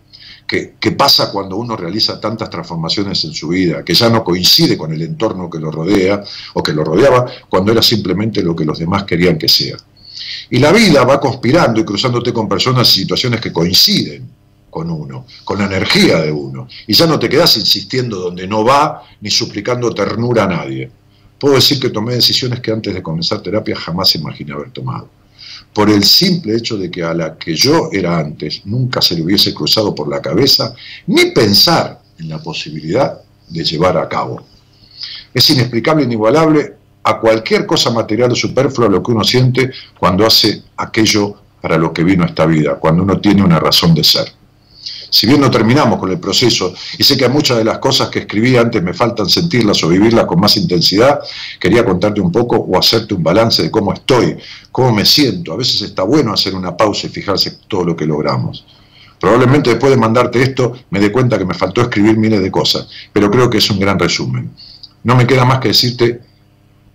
que, 0.47 0.91
pasa 0.97 1.29
cuando 1.29 1.57
uno 1.57 1.75
realiza 1.75 2.19
tantas 2.19 2.49
transformaciones 2.49 3.23
en 3.25 3.33
su 3.33 3.49
vida, 3.49 3.83
que 3.83 3.93
ya 3.93 4.09
no 4.09 4.23
coincide 4.23 4.77
con 4.77 4.93
el 4.93 5.01
entorno 5.01 5.49
que 5.49 5.59
lo 5.59 5.69
rodea 5.69 6.23
o 6.53 6.63
que 6.63 6.71
lo 6.71 6.83
rodeaba, 6.83 7.25
cuando 7.49 7.73
era 7.73 7.81
simplemente 7.81 8.41
lo 8.41 8.55
que 8.55 8.63
los 8.63 8.79
demás 8.79 9.03
querían 9.03 9.37
que 9.37 9.49
sea. 9.49 9.75
Y 10.49 10.59
la 10.59 10.71
vida 10.71 11.03
va 11.03 11.19
conspirando 11.19 11.81
y 11.81 11.85
cruzándote 11.85 12.31
con 12.31 12.47
personas 12.47 12.89
y 12.89 13.01
situaciones 13.01 13.41
que 13.41 13.51
coinciden 13.51 14.29
con 14.69 14.89
uno, 14.89 15.25
con 15.43 15.59
la 15.59 15.65
energía 15.65 16.21
de 16.21 16.31
uno. 16.31 16.67
Y 16.87 16.93
ya 16.93 17.05
no 17.05 17.19
te 17.19 17.27
quedas 17.27 17.57
insistiendo 17.57 18.17
donde 18.17 18.47
no 18.47 18.63
va 18.63 19.03
ni 19.19 19.29
suplicando 19.29 19.93
ternura 19.93 20.45
a 20.45 20.47
nadie. 20.47 20.89
Puedo 21.37 21.55
decir 21.55 21.79
que 21.79 21.89
tomé 21.89 22.15
decisiones 22.15 22.61
que 22.61 22.71
antes 22.71 22.93
de 22.93 23.03
comenzar 23.03 23.41
terapia 23.41 23.75
jamás 23.75 24.15
imaginé 24.15 24.53
haber 24.53 24.71
tomado. 24.71 25.09
Por 25.77 25.91
el 25.91 26.03
simple 26.03 26.55
hecho 26.55 26.75
de 26.75 26.89
que 26.89 27.03
a 27.03 27.13
la 27.13 27.37
que 27.37 27.53
yo 27.53 27.89
era 27.91 28.17
antes 28.17 28.63
nunca 28.65 28.99
se 28.99 29.13
le 29.13 29.21
hubiese 29.21 29.53
cruzado 29.53 29.93
por 29.93 30.09
la 30.09 30.19
cabeza 30.19 30.73
ni 31.05 31.25
pensar 31.25 32.01
en 32.17 32.29
la 32.29 32.41
posibilidad 32.41 33.21
de 33.47 33.63
llevar 33.63 33.95
a 33.95 34.09
cabo. 34.09 34.43
Es 35.31 35.47
inexplicable 35.51 36.03
inigualable 36.03 36.73
a 37.03 37.19
cualquier 37.19 37.67
cosa 37.67 37.91
material 37.91 38.31
o 38.31 38.35
superflua 38.35 38.89
lo 38.89 39.03
que 39.03 39.11
uno 39.11 39.23
siente 39.23 39.69
cuando 39.99 40.25
hace 40.25 40.63
aquello 40.77 41.35
para 41.61 41.77
lo 41.77 41.93
que 41.93 42.03
vino 42.03 42.25
esta 42.25 42.47
vida, 42.47 42.79
cuando 42.79 43.03
uno 43.03 43.21
tiene 43.21 43.43
una 43.43 43.59
razón 43.59 43.93
de 43.93 44.03
ser. 44.03 44.33
Si 45.09 45.25
bien 45.25 45.39
no 45.39 45.49
terminamos 45.49 45.99
con 45.99 46.11
el 46.11 46.19
proceso, 46.19 46.73
y 46.97 47.03
sé 47.03 47.15
que 47.15 47.25
a 47.25 47.29
muchas 47.29 47.57
de 47.57 47.63
las 47.63 47.77
cosas 47.79 48.09
que 48.09 48.19
escribí 48.19 48.57
antes 48.57 48.81
me 48.83 48.93
faltan 48.93 49.29
sentirlas 49.29 49.83
o 49.83 49.89
vivirlas 49.89 50.25
con 50.25 50.39
más 50.39 50.57
intensidad, 50.57 51.19
quería 51.59 51.85
contarte 51.85 52.19
un 52.21 52.31
poco 52.31 52.57
o 52.57 52.77
hacerte 52.77 53.13
un 53.13 53.23
balance 53.23 53.63
de 53.63 53.71
cómo 53.71 53.93
estoy, 53.93 54.37
cómo 54.71 54.91
me 54.91 55.05
siento. 55.05 55.53
A 55.53 55.57
veces 55.57 55.81
está 55.81 56.03
bueno 56.03 56.33
hacer 56.33 56.55
una 56.55 56.75
pausa 56.75 57.07
y 57.07 57.09
fijarse 57.09 57.57
todo 57.67 57.85
lo 57.85 57.95
que 57.95 58.05
logramos. 58.05 58.65
Probablemente 59.19 59.71
después 59.71 59.91
de 59.91 59.97
mandarte 59.97 60.41
esto 60.41 60.73
me 60.91 60.99
dé 60.99 61.11
cuenta 61.11 61.37
que 61.37 61.45
me 61.45 61.55
faltó 61.55 61.81
escribir 61.81 62.17
miles 62.17 62.41
de 62.41 62.51
cosas, 62.51 62.87
pero 63.11 63.31
creo 63.31 63.49
que 63.49 63.57
es 63.57 63.69
un 63.69 63.79
gran 63.79 63.97
resumen. 63.97 64.51
No 65.03 65.15
me 65.15 65.25
queda 65.25 65.45
más 65.45 65.59
que 65.59 65.69
decirte 65.69 66.21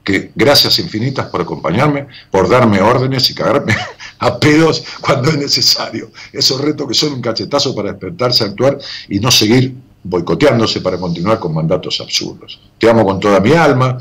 que 0.05 0.33
gracias 0.35 0.79
infinitas 0.79 1.27
por 1.27 1.43
acompañarme, 1.43 2.07
por 2.31 2.49
darme 2.49 2.81
órdenes 2.81 3.31
y 3.31 3.35
cagarme 3.35 3.75
a 4.19 4.39
pedos 4.39 4.83
cuando 5.01 5.31
es 5.31 5.39
necesario. 5.39 6.11
Esos 6.33 6.61
retos 6.61 6.89
que 6.89 6.95
son 6.95 7.15
un 7.15 7.23
cachetazo 7.23 7.75
para 7.75 7.93
despertarse, 7.93 8.45
actuar 8.45 8.79
y 9.09 9.21
no 9.21 9.31
seguir 9.31 9.75
boicoteándose 10.03 10.81
para 10.81 10.99
continuar 10.99 11.39
con 11.39 11.55
mandatos 11.55 12.01
absurdos. 12.01 12.61
Te 12.79 12.91
amo 12.91 13.05
con 13.05 13.21
toda 13.21 13.41
mi 13.41 13.53
alma. 13.53 13.99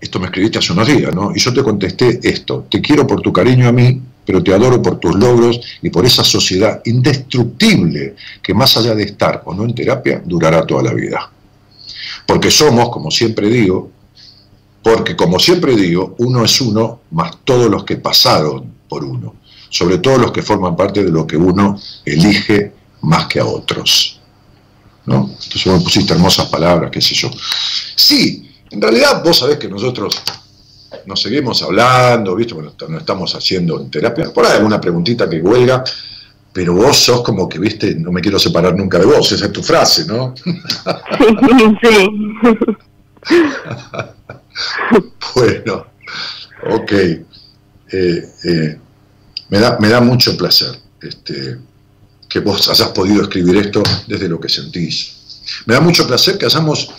Esto 0.00 0.18
me 0.18 0.26
escribiste 0.26 0.58
hace 0.58 0.72
unos 0.72 0.88
días, 0.88 1.14
¿no? 1.14 1.32
Y 1.34 1.38
yo 1.38 1.52
te 1.52 1.62
contesté 1.62 2.20
esto. 2.22 2.66
Te 2.70 2.80
quiero 2.80 3.06
por 3.06 3.20
tu 3.20 3.32
cariño 3.32 3.68
a 3.68 3.72
mí, 3.72 4.00
pero 4.24 4.42
te 4.42 4.54
adoro 4.54 4.80
por 4.80 4.98
tus 4.98 5.14
logros 5.14 5.60
y 5.82 5.90
por 5.90 6.06
esa 6.06 6.24
sociedad 6.24 6.80
indestructible 6.86 8.16
que 8.42 8.54
más 8.54 8.74
allá 8.78 8.94
de 8.94 9.02
estar 9.02 9.42
o 9.44 9.52
no 9.52 9.64
en 9.64 9.74
terapia, 9.74 10.22
durará 10.24 10.64
toda 10.64 10.84
la 10.84 10.94
vida. 10.94 11.30
Porque 12.26 12.50
somos, 12.50 12.88
como 12.88 13.10
siempre 13.10 13.50
digo, 13.50 13.90
porque, 14.82 15.14
como 15.16 15.38
siempre 15.38 15.76
digo, 15.76 16.14
uno 16.18 16.44
es 16.44 16.60
uno 16.60 17.00
más 17.10 17.38
todos 17.44 17.70
los 17.70 17.84
que 17.84 17.96
pasaron 17.96 18.72
por 18.88 19.04
uno, 19.04 19.34
sobre 19.68 19.98
todo 19.98 20.18
los 20.18 20.32
que 20.32 20.42
forman 20.42 20.76
parte 20.76 21.04
de 21.04 21.10
lo 21.10 21.26
que 21.26 21.36
uno 21.36 21.78
elige 22.04 22.72
más 23.02 23.26
que 23.26 23.40
a 23.40 23.44
otros. 23.44 24.20
¿No? 25.06 25.30
Entonces 25.30 25.64
vos 25.64 25.78
me 25.78 25.84
pusiste 25.84 26.12
hermosas 26.12 26.46
palabras, 26.48 26.90
qué 26.90 27.00
sé 27.00 27.14
yo. 27.14 27.30
Sí, 27.96 28.50
en 28.70 28.80
realidad 28.80 29.22
vos 29.24 29.38
sabés 29.38 29.58
que 29.58 29.68
nosotros 29.68 30.22
nos 31.06 31.20
seguimos 31.20 31.62
hablando, 31.62 32.34
¿viste? 32.36 32.54
Bueno, 32.54 32.72
no 32.88 32.98
estamos 32.98 33.34
haciendo 33.34 33.80
terapia. 33.86 34.32
Por 34.32 34.46
ahí 34.46 34.56
alguna 34.56 34.80
preguntita 34.80 35.28
que 35.28 35.40
huelga, 35.40 35.82
pero 36.52 36.74
vos 36.74 36.96
sos 36.96 37.22
como 37.22 37.48
que, 37.48 37.58
viste, 37.58 37.94
no 37.94 38.12
me 38.12 38.20
quiero 38.20 38.38
separar 38.38 38.76
nunca 38.76 38.98
de 38.98 39.06
vos, 39.06 39.32
esa 39.32 39.46
es 39.46 39.52
tu 39.52 39.62
frase, 39.62 40.06
¿no? 40.06 40.34
Sí. 41.82 42.08
bueno, 45.34 45.86
ok. 46.70 46.92
Eh, 46.92 48.28
eh, 48.44 48.78
me, 49.48 49.58
da, 49.58 49.78
me 49.80 49.88
da 49.88 50.00
mucho 50.00 50.36
placer 50.36 50.78
este, 51.02 51.58
que 52.28 52.40
vos 52.40 52.68
hayas 52.68 52.88
podido 52.90 53.22
escribir 53.22 53.56
esto 53.56 53.82
desde 54.06 54.28
lo 54.28 54.40
que 54.40 54.48
sentís. 54.48 55.42
Me 55.66 55.74
da 55.74 55.80
mucho 55.80 56.06
placer 56.06 56.38
que 56.38 56.46
hayamos 56.46 56.90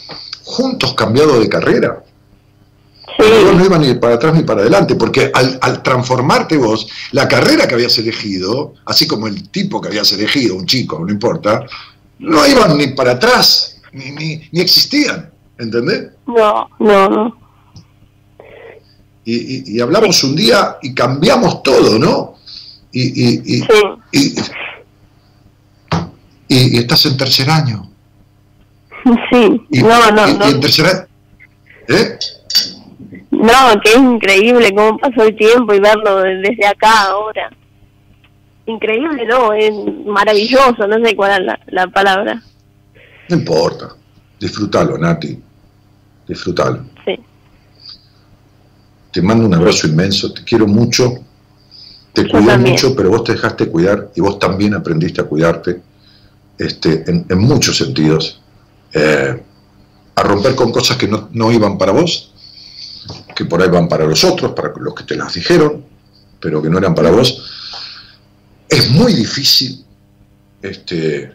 juntos 0.43 0.93
cambiado 0.93 1.39
de 1.39 1.47
carrera. 1.47 2.03
Vos 3.17 3.55
no 3.55 3.65
iba 3.65 3.77
ni 3.77 3.93
para 3.93 4.15
atrás 4.15 4.33
ni 4.33 4.43
para 4.43 4.61
adelante, 4.61 4.95
porque 4.95 5.31
al, 5.33 5.83
transformarte 5.83 6.57
vos, 6.57 6.87
la 7.11 7.27
carrera 7.27 7.67
que 7.67 7.75
habías 7.75 7.97
elegido, 7.97 8.73
así 8.85 9.07
como 9.07 9.27
el 9.27 9.49
tipo 9.49 9.79
que 9.79 9.89
habías 9.89 10.11
elegido, 10.11 10.55
un 10.55 10.65
chico, 10.65 10.99
no 10.99 11.11
importa, 11.11 11.65
no 12.19 12.47
iban 12.47 12.77
ni 12.77 12.87
para 12.87 13.11
atrás, 13.11 13.79
ni, 13.91 14.11
ni, 14.11 14.49
ni 14.51 14.61
existían, 14.61 15.29
¿entendés? 15.57 16.09
No, 16.25 16.67
no, 16.79 17.09
no 17.09 17.40
y, 19.25 19.79
hablamos 19.79 20.23
un 20.23 20.35
día 20.35 20.77
y 20.81 20.93
cambiamos 20.93 21.61
todo, 21.63 21.99
¿no? 21.99 22.35
Y, 22.91 23.37
y, 23.51 23.63
y, 26.49 26.77
estás 26.77 27.05
en 27.05 27.17
tercer 27.17 27.49
año. 27.49 27.89
Sí, 29.31 29.61
no, 29.81 30.11
no, 30.11 30.27
no. 30.27 30.45
en 30.45 30.59
tercer 30.59 30.85
año, 30.85 31.07
¿eh? 31.87 32.17
No, 33.31 33.81
que 33.83 33.91
es 33.91 33.97
increíble 33.97 34.73
cómo 34.75 34.97
pasó 34.97 35.23
el 35.23 35.35
tiempo 35.35 35.73
y 35.73 35.79
verlo 35.79 36.17
desde 36.21 36.67
acá 36.67 37.03
ahora. 37.07 37.49
Increíble, 38.65 39.25
no, 39.25 39.53
es 39.53 39.71
maravilloso, 40.05 40.87
no 40.87 41.03
sé 41.03 41.15
cuál 41.15 41.41
es 41.41 41.45
la, 41.45 41.59
la 41.67 41.87
palabra. 41.87 42.41
No 43.29 43.35
importa, 43.35 43.95
disfrútalo, 44.39 44.97
Nati, 44.97 45.41
disfrútalo. 46.27 46.90
Te 49.11 49.21
mando 49.21 49.45
un 49.45 49.53
abrazo 49.53 49.87
inmenso, 49.87 50.33
te 50.33 50.43
quiero 50.43 50.67
mucho, 50.67 51.19
te 52.13 52.29
cuido 52.29 52.57
mucho, 52.57 52.95
pero 52.95 53.09
vos 53.09 53.23
te 53.25 53.33
dejaste 53.33 53.67
cuidar 53.67 54.11
y 54.15 54.21
vos 54.21 54.39
también 54.39 54.73
aprendiste 54.73 55.21
a 55.21 55.25
cuidarte 55.25 55.81
este, 56.57 57.03
en, 57.07 57.37
muchos 57.39 57.77
sentidos, 57.77 58.39
eh, 58.93 59.41
a 60.15 60.23
romper 60.23 60.55
con 60.55 60.71
cosas 60.71 60.97
que 60.97 61.07
no, 61.07 61.51
iban 61.51 61.77
para 61.77 61.91
vos, 61.91 62.33
que 63.35 63.45
por 63.45 63.61
ahí 63.61 63.69
van 63.69 63.89
para 63.89 64.05
los 64.05 64.23
otros, 64.23 64.53
para 64.53 64.71
los 64.77 64.95
que 64.95 65.03
te 65.03 65.15
las 65.15 65.33
dijeron, 65.33 65.83
pero 66.39 66.61
que 66.61 66.69
no 66.69 66.77
eran 66.77 66.95
para 66.95 67.11
vos. 67.11 67.43
Es 68.69 68.89
muy 68.91 69.13
difícil 69.13 69.83
este, 70.61 71.33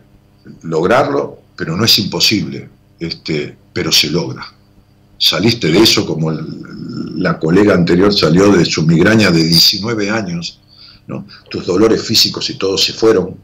lograrlo, 0.62 1.40
pero 1.56 1.76
no 1.76 1.84
es 1.84 1.98
imposible, 1.98 2.70
este, 2.98 3.56
pero 3.72 3.92
se 3.92 4.08
logra 4.08 4.55
saliste 5.18 5.68
de 5.68 5.78
eso 5.78 6.06
como 6.06 6.30
la 7.16 7.38
colega 7.38 7.74
anterior 7.74 8.14
salió 8.14 8.52
de 8.52 8.64
su 8.64 8.82
migraña 8.82 9.30
de 9.30 9.42
19 9.42 10.10
años, 10.10 10.60
¿no? 11.06 11.26
tus 11.50 11.66
dolores 11.66 12.02
físicos 12.02 12.48
y 12.50 12.54
todo 12.54 12.76
se 12.76 12.92
fueron, 12.92 13.36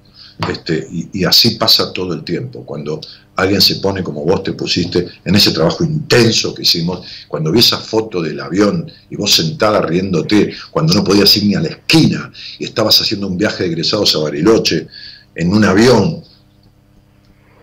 este, 0.49 0.89
y, 1.13 1.25
así 1.25 1.57
pasa 1.57 1.93
todo 1.93 2.15
el 2.15 2.25
tiempo, 2.25 2.65
cuando 2.65 3.01
alguien 3.37 3.61
se 3.61 3.77
pone 3.77 4.03
como 4.03 4.25
vos 4.25 4.43
te 4.43 4.53
pusiste 4.53 5.07
en 5.25 5.35
ese 5.35 5.53
trabajo 5.53 5.85
intenso 5.85 6.55
que 6.55 6.63
hicimos, 6.63 7.07
cuando 7.29 7.53
vi 7.53 7.61
esa 7.61 7.79
foto 7.79 8.21
del 8.21 8.41
avión 8.41 8.91
y 9.11 9.17
vos 9.17 9.33
sentada 9.33 9.81
riéndote, 9.81 10.55
cuando 10.71 10.95
no 10.95 11.05
podías 11.05 11.35
ir 11.37 11.45
ni 11.45 11.55
a 11.55 11.61
la 11.61 11.69
esquina 11.69 12.33
y 12.59 12.65
estabas 12.65 13.01
haciendo 13.01 13.27
un 13.27 13.37
viaje 13.37 13.65
de 13.65 13.71
egresados 13.71 14.15
a 14.17 14.19
Bariloche 14.19 14.89
en 15.35 15.53
un 15.53 15.65
avión, 15.65 16.23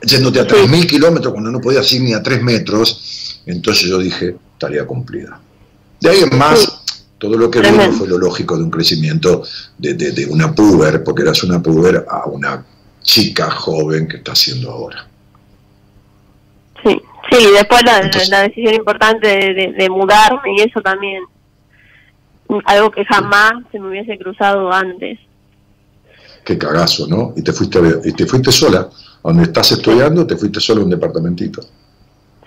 yéndote 0.03 0.39
a 0.39 0.47
3.000 0.47 0.88
kilómetros 0.88 1.34
cuando 1.34 1.51
no 1.51 1.60
podías 1.60 1.91
ir 1.91 2.01
ni 2.01 2.14
a 2.14 2.24
3 2.24 2.41
metros, 2.41 3.28
entonces 3.52 3.89
yo 3.89 3.97
dije, 4.00 4.36
tarea 4.58 4.86
cumplida. 4.86 5.39
De 6.00 6.10
ahí 6.10 6.20
en 6.22 6.38
más, 6.38 6.84
Todo 7.18 7.38
lo 7.38 7.52
que 7.52 7.60
vino 7.60 7.91
fue 7.91 8.08
lo 8.08 8.18
lógico 8.18 8.58
de 8.58 8.64
un 8.64 8.72
crecimiento 8.72 9.43
de, 9.78 9.93
de, 9.93 10.26
una 10.28 10.56
puber, 10.56 11.04
porque 11.04 11.24
eras 11.24 11.43
una 11.43 11.62
puber, 11.62 12.06
a 12.10 12.26
una 12.28 12.66
chica 13.02 13.50
joven 13.52 14.08
que 14.08 14.18
está 14.18 14.32
haciendo 14.32 14.72
ahora. 14.72 15.06
Sí, 16.84 17.02
sí, 17.30 17.47
después 17.54 17.82
la, 17.84 18.10
la 18.30 18.41
decisión 18.43 18.74
importante 18.74 19.28
de, 19.28 19.74
de, 19.78 19.89
mudarme 19.89 20.56
y 20.56 20.62
eso 20.62 20.80
también, 20.82 21.24
algo 22.66 22.91
que 22.91 23.04
jamás 23.04 23.54
se 23.72 23.80
me 23.80 23.89
hubiese 23.89 24.18
cruzado 24.18 24.72
antes. 24.72 25.20
Qué 26.45 26.58
cagazo, 26.58 27.08
¿no? 27.08 27.34
Y 27.36 27.41
te 27.41 27.52
fuiste, 27.52 27.80
y 28.06 28.14
te 28.14 28.26
fuiste 28.26 28.52
sola, 28.52 28.89
a 29.24 29.28
donde 29.28 29.43
estás 29.43 29.72
estudiando, 29.74 30.26
te 30.26 30.38
fuiste 30.38 30.60
sola 30.60 30.82
a 30.82 30.84
un 30.86 30.89
departamentito. 30.89 31.62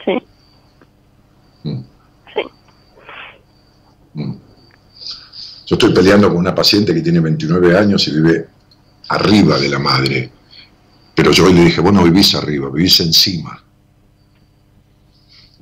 Sí. 0.05 0.19
Mm. 1.65 1.83
Sí. 2.35 2.43
Mm. 2.43 2.51
Yo 4.15 5.77
estoy 5.77 5.93
peleando 5.95 6.29
con 6.29 6.39
una 6.39 6.55
paciente 6.55 6.93
que 6.93 7.01
tiene 7.01 7.21
29 7.21 7.79
años 7.79 8.07
y 8.09 8.13
vive 8.13 8.49
arriba 9.09 9.59
de 9.59 9.69
la 9.69 9.79
madre. 9.79 10.33
Pero 11.15 11.31
yo 11.31 11.47
hoy 11.47 11.55
le 11.55 11.65
dije, 11.65 11.81
vos 11.81 11.93
no 11.93 12.05
vivís 12.05 12.35
arriba, 12.35 12.71
vivís 12.71 13.01
encima. 13.01 13.63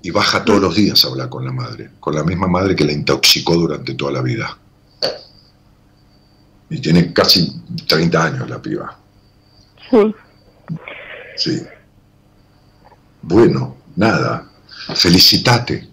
Y 0.02 0.10
baja 0.10 0.44
todos 0.44 0.60
los 0.60 0.74
días 0.74 1.04
a 1.04 1.08
hablar 1.08 1.28
con 1.28 1.44
la 1.44 1.52
madre, 1.52 1.90
con 2.00 2.14
la 2.14 2.24
misma 2.24 2.46
madre 2.46 2.74
que 2.74 2.84
la 2.84 2.92
intoxicó 2.92 3.54
durante 3.54 3.94
toda 3.94 4.12
la 4.12 4.22
vida. 4.22 4.56
Y 6.70 6.80
tiene 6.80 7.12
casi 7.12 7.60
30 7.86 8.24
años 8.24 8.48
la 8.48 8.62
piba. 8.62 8.96
Sí. 9.90 10.14
Sí. 11.36 11.62
Bueno, 13.22 13.76
nada. 13.96 14.48
Felicitate. 14.94 15.89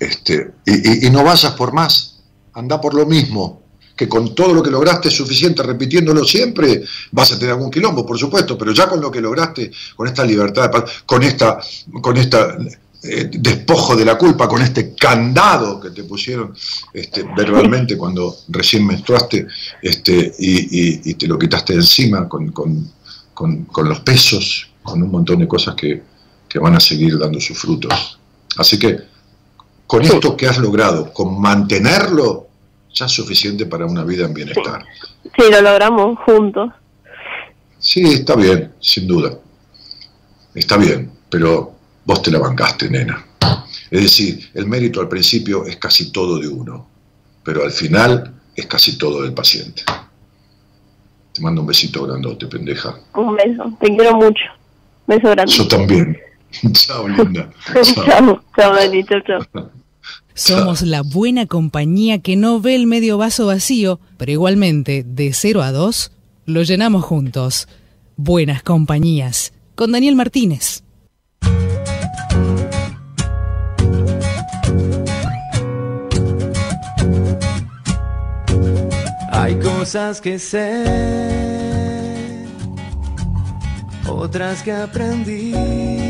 Este, 0.00 0.52
y, 0.64 1.10
no 1.10 1.22
vayas 1.22 1.52
por 1.52 1.74
más 1.74 2.16
anda 2.54 2.80
por 2.80 2.94
lo 2.94 3.06
mismo, 3.06 3.62
que 3.94 4.08
con 4.08 4.34
todo 4.34 4.54
lo 4.54 4.62
que 4.62 4.70
lograste 4.70 5.08
es 5.08 5.14
suficiente, 5.14 5.62
repitiéndolo 5.62 6.24
siempre, 6.24 6.82
vas 7.12 7.32
a 7.32 7.38
tener 7.38 7.52
algún 7.52 7.70
quilombo, 7.70 8.06
por 8.06 8.18
supuesto, 8.18 8.56
pero 8.56 8.72
ya 8.72 8.88
con 8.88 9.00
lo 9.00 9.10
que 9.10 9.20
lograste, 9.20 9.70
con 9.94 10.08
esta 10.08 10.24
libertad, 10.24 10.70
con 11.04 11.22
esta, 11.22 11.60
con 12.00 12.16
esta 12.16 12.56
eh, 13.02 13.30
despojo 13.30 13.94
de 13.94 14.04
la 14.04 14.16
culpa, 14.16 14.48
con 14.48 14.62
este 14.62 14.94
candado 14.94 15.78
que 15.78 15.90
te 15.90 16.04
pusieron 16.04 16.54
este, 16.92 17.24
verbalmente 17.36 17.96
cuando 17.96 18.38
recién 18.48 18.86
menstruaste 18.86 19.46
este, 19.82 20.34
y, 20.38 21.14
te 21.14 21.26
lo 21.26 21.38
quitaste 21.38 21.74
de 21.74 21.80
encima 21.80 22.26
con, 22.26 22.52
los 23.84 24.00
pesos, 24.00 24.70
con 24.82 25.02
un 25.02 25.10
montón 25.10 25.38
de 25.38 25.48
cosas 25.48 25.74
que, 25.74 26.02
que 26.48 26.58
van 26.58 26.74
a 26.74 26.80
seguir 26.80 27.18
dando 27.18 27.38
sus 27.38 27.58
frutos. 27.58 28.18
Así 28.56 28.78
que 28.78 29.09
con 29.90 30.02
esto 30.02 30.36
que 30.36 30.46
has 30.46 30.56
logrado, 30.58 31.12
con 31.12 31.40
mantenerlo, 31.40 32.46
ya 32.94 33.06
es 33.06 33.10
suficiente 33.10 33.66
para 33.66 33.86
una 33.86 34.04
vida 34.04 34.24
en 34.24 34.32
bienestar. 34.32 34.84
Sí, 35.36 35.50
lo 35.50 35.60
logramos 35.62 36.16
juntos. 36.20 36.70
Sí, 37.76 38.04
está 38.04 38.36
bien, 38.36 38.72
sin 38.78 39.08
duda. 39.08 39.36
Está 40.54 40.76
bien, 40.76 41.10
pero 41.28 41.74
vos 42.04 42.22
te 42.22 42.30
la 42.30 42.38
bancaste, 42.38 42.88
nena. 42.88 43.26
Es 43.90 44.02
decir, 44.02 44.48
el 44.54 44.68
mérito 44.68 45.00
al 45.00 45.08
principio 45.08 45.66
es 45.66 45.76
casi 45.78 46.12
todo 46.12 46.38
de 46.38 46.46
uno, 46.46 46.86
pero 47.42 47.64
al 47.64 47.72
final 47.72 48.32
es 48.54 48.66
casi 48.66 48.96
todo 48.96 49.22
del 49.22 49.34
paciente. 49.34 49.82
Te 51.32 51.42
mando 51.42 51.62
un 51.62 51.66
besito 51.66 52.06
grandote, 52.06 52.46
pendeja. 52.46 52.94
Un 53.14 53.34
beso, 53.34 53.76
te 53.80 53.88
quiero 53.88 54.14
mucho. 54.14 54.44
Beso 55.08 55.30
grande. 55.30 55.52
Yo 55.52 55.66
también. 55.66 56.16
chao, 56.74 57.08
linda. 57.08 57.50
chao, 57.82 58.40
chao, 58.54 59.02
chao, 59.26 59.40
chao. 59.52 59.70
Somos 60.40 60.80
la 60.80 61.02
buena 61.02 61.44
compañía 61.44 62.20
que 62.20 62.34
no 62.34 62.62
ve 62.62 62.74
el 62.74 62.86
medio 62.86 63.18
vaso 63.18 63.44
vacío, 63.44 64.00
pero 64.16 64.32
igualmente, 64.32 65.04
de 65.06 65.34
0 65.34 65.60
a 65.60 65.70
2, 65.70 66.12
lo 66.46 66.62
llenamos 66.62 67.04
juntos. 67.04 67.68
Buenas 68.16 68.62
compañías, 68.62 69.52
con 69.74 69.92
Daniel 69.92 70.16
Martínez. 70.16 70.82
Hay 79.30 79.56
cosas 79.56 80.22
que 80.22 80.38
sé, 80.38 80.84
otras 84.08 84.62
que 84.62 84.72
aprendí 84.72 86.09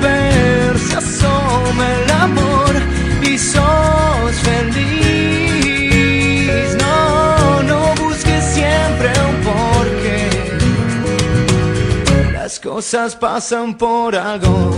Saber 0.00 0.78
se 0.78 0.96
asoma 0.96 1.84
el 1.92 2.10
amor 2.10 2.74
y 3.22 3.36
sos 3.36 4.34
feliz. 4.42 5.56
No, 6.76 7.62
no 7.64 7.94
busques 7.96 8.44
siempre 8.44 9.10
un 9.28 9.36
porqué. 9.48 10.30
Las 12.32 12.60
cosas 12.60 13.16
pasan 13.16 13.76
por 13.76 14.14
algo. 14.14 14.72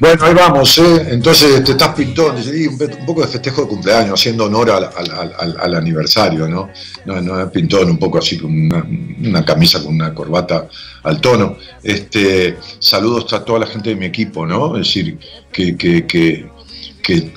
Bueno, 0.00 0.24
ahí 0.24 0.34
vamos, 0.34 0.78
¿eh? 0.78 1.08
entonces 1.10 1.64
te 1.64 1.72
estás 1.72 1.92
pintón, 1.94 2.36
un, 2.36 3.06
poco 3.06 3.22
de 3.22 3.26
festejo 3.26 3.62
de 3.62 3.68
cumpleaños, 3.68 4.20
haciendo 4.20 4.44
honor 4.44 4.70
al, 4.70 5.74
aniversario, 5.74 6.46
¿no? 6.46 6.70
¿no? 7.04 7.20
No, 7.20 7.50
pintón, 7.50 7.90
un 7.90 7.98
poco 7.98 8.18
así 8.18 8.38
con 8.38 8.52
una, 8.52 9.44
camisa 9.44 9.82
con 9.82 9.94
una 9.94 10.14
corbata 10.14 10.68
al 11.02 11.20
tono. 11.20 11.56
Este, 11.82 12.58
saludos 12.78 13.32
a 13.32 13.44
toda 13.44 13.60
la 13.60 13.66
gente 13.66 13.90
de 13.90 13.96
mi 13.96 14.06
equipo, 14.06 14.46
¿no? 14.46 14.76
Es 14.76 14.86
decir, 14.86 15.18
que, 15.52 15.76
que, 15.76 16.06
que, 16.06 16.48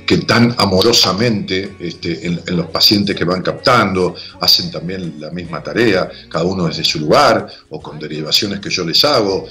que, 0.05 0.17
tan 0.19 0.53
amorosamente 0.57 1.75
este, 1.79 2.27
en, 2.27 2.41
los 2.57 2.67
pacientes 2.67 3.15
que 3.15 3.23
van 3.23 3.41
captando 3.41 4.15
hacen 4.41 4.69
también 4.69 5.15
la 5.17 5.31
misma 5.31 5.63
tarea, 5.63 6.09
cada 6.29 6.43
uno 6.43 6.67
desde 6.67 6.83
su 6.83 6.99
lugar, 6.99 7.47
o 7.69 7.81
con 7.81 7.97
derivaciones 7.97 8.59
que 8.59 8.69
yo 8.69 8.83
les 8.83 9.03
hago, 9.05 9.47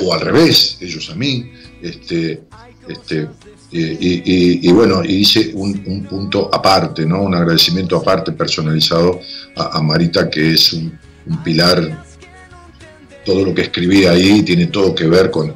o, 0.00 0.14
al 0.14 0.20
revés, 0.20 0.78
ellos 0.80 1.10
a 1.10 1.14
mí. 1.14 1.52
Este, 1.82 2.42
este, 2.88 3.28
y, 3.70 4.72
bueno, 4.72 5.04
y 5.04 5.16
hice 5.16 5.52
un, 5.54 6.06
punto 6.08 6.50
aparte, 6.52 7.04
¿no? 7.04 7.22
un 7.22 7.34
agradecimiento 7.34 7.96
aparte 7.96 8.32
personalizado 8.32 9.20
a, 9.56 9.80
Marita, 9.82 10.28
que 10.30 10.52
es 10.52 10.72
un, 10.72 10.98
pilar, 11.44 12.04
todo 13.24 13.44
lo 13.44 13.54
que 13.54 13.62
escribí 13.62 14.06
ahí 14.06 14.42
tiene 14.42 14.68
todo 14.68 14.94
que 14.94 15.06
ver 15.06 15.30
con, 15.30 15.54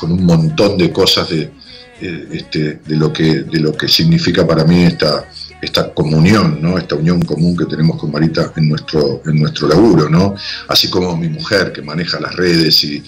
con 0.00 0.10
un 0.10 0.24
montón 0.24 0.76
de 0.76 0.90
cosas 0.90 1.30
de, 1.30 1.52
eh, 2.00 2.28
este, 2.32 2.80
de, 2.84 2.96
lo 2.96 3.12
que, 3.12 3.42
de 3.44 3.60
lo 3.60 3.72
que 3.72 3.86
significa 3.86 4.44
para 4.44 4.64
mí 4.64 4.82
esta, 4.82 5.30
esta 5.64 5.92
comunión, 5.92 6.58
¿no? 6.60 6.78
esta 6.78 6.94
unión 6.94 7.22
común 7.22 7.56
que 7.56 7.64
tenemos 7.66 7.98
con 7.98 8.12
Marita 8.12 8.52
en 8.56 8.68
nuestro, 8.68 9.22
en 9.26 9.40
nuestro 9.40 9.68
laburo, 9.68 10.08
¿no? 10.08 10.34
así 10.68 10.88
como 10.88 11.16
mi 11.16 11.28
mujer 11.28 11.72
que 11.72 11.82
maneja 11.82 12.20
las 12.20 12.34
redes 12.36 12.84
y, 12.84 13.02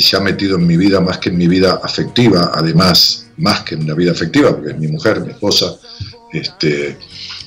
se 0.00 0.16
ha 0.16 0.20
metido 0.20 0.56
en 0.56 0.66
mi 0.66 0.78
vida 0.78 1.00
más 1.00 1.18
que 1.18 1.28
en 1.28 1.36
mi 1.36 1.46
vida 1.46 1.78
afectiva, 1.82 2.52
además, 2.54 3.26
más 3.36 3.60
que 3.60 3.74
en 3.74 3.86
la 3.86 3.94
vida 3.94 4.12
afectiva, 4.12 4.52
porque 4.52 4.70
es 4.70 4.78
mi 4.78 4.88
mujer, 4.88 5.20
mi 5.20 5.32
esposa, 5.32 5.76
este, 6.32 6.96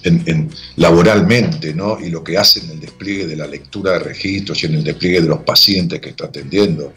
en, 0.08 0.24
en 0.26 0.50
laboralmente, 0.78 1.74
¿no? 1.74 2.00
Y 2.00 2.10
lo 2.10 2.24
que 2.24 2.38
hace 2.38 2.60
en 2.60 2.72
el 2.72 2.80
despliegue 2.80 3.28
de 3.28 3.36
la 3.36 3.48
lectura 3.48 3.94
de 3.94 4.00
registros 4.00 4.64
y 4.64 4.68
en 4.68 4.76
el 4.76 4.84
despliegue 4.84 5.22
de 5.22 5.28
los 5.28 5.40
pacientes 5.40 6.00
que 6.00 6.10
está 6.10 6.26
atendiendo. 6.26 6.94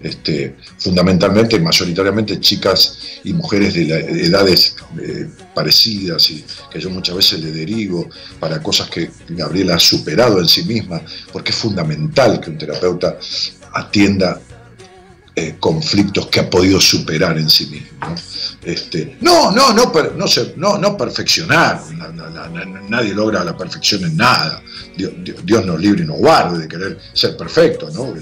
Este, 0.00 0.56
fundamentalmente, 0.78 1.60
mayoritariamente 1.60 2.40
chicas 2.40 3.20
y 3.22 3.34
mujeres 3.34 3.74
de 3.74 3.82
edades 4.24 4.76
eh, 4.98 5.28
parecidas 5.54 6.30
y 6.30 6.42
que 6.72 6.80
yo 6.80 6.88
muchas 6.88 7.16
veces 7.16 7.40
le 7.40 7.52
derivo 7.52 8.08
para 8.38 8.62
cosas 8.62 8.88
que 8.88 9.10
Gabriela 9.28 9.74
ha 9.74 9.78
superado 9.78 10.40
en 10.40 10.48
sí 10.48 10.64
misma, 10.64 11.02
porque 11.32 11.50
es 11.50 11.56
fundamental 11.56 12.40
que 12.40 12.48
un 12.48 12.56
terapeuta 12.56 13.18
atienda 13.74 14.40
eh, 15.34 15.56
conflictos 15.60 16.26
que 16.26 16.40
ha 16.40 16.50
podido 16.50 16.80
superar 16.80 17.38
en 17.38 17.48
sí 17.48 17.66
mismo. 17.66 17.88
¿no? 18.00 18.14
Este, 18.62 19.16
no, 19.20 19.50
no, 19.52 19.72
no, 19.72 19.90
per- 19.92 20.14
no, 20.56 20.78
no, 20.78 20.96
perfeccionar, 20.96 21.80
Na- 21.92 22.08
na- 22.08 22.28
na- 22.30 22.48
na- 22.64 22.82
nadie 22.88 23.14
logra 23.14 23.42
la 23.44 23.56
perfección 23.56 24.04
en 24.04 24.16
nada. 24.16 24.62
Dios, 24.96 25.64
nos 25.64 25.80
libre 25.80 26.02
y 26.02 26.06
nos 26.06 26.18
guarde 26.18 26.58
de 26.58 26.68
querer 26.68 26.98
ser 27.12 27.36
perfecto, 27.36 27.88
¿no? 27.90 28.14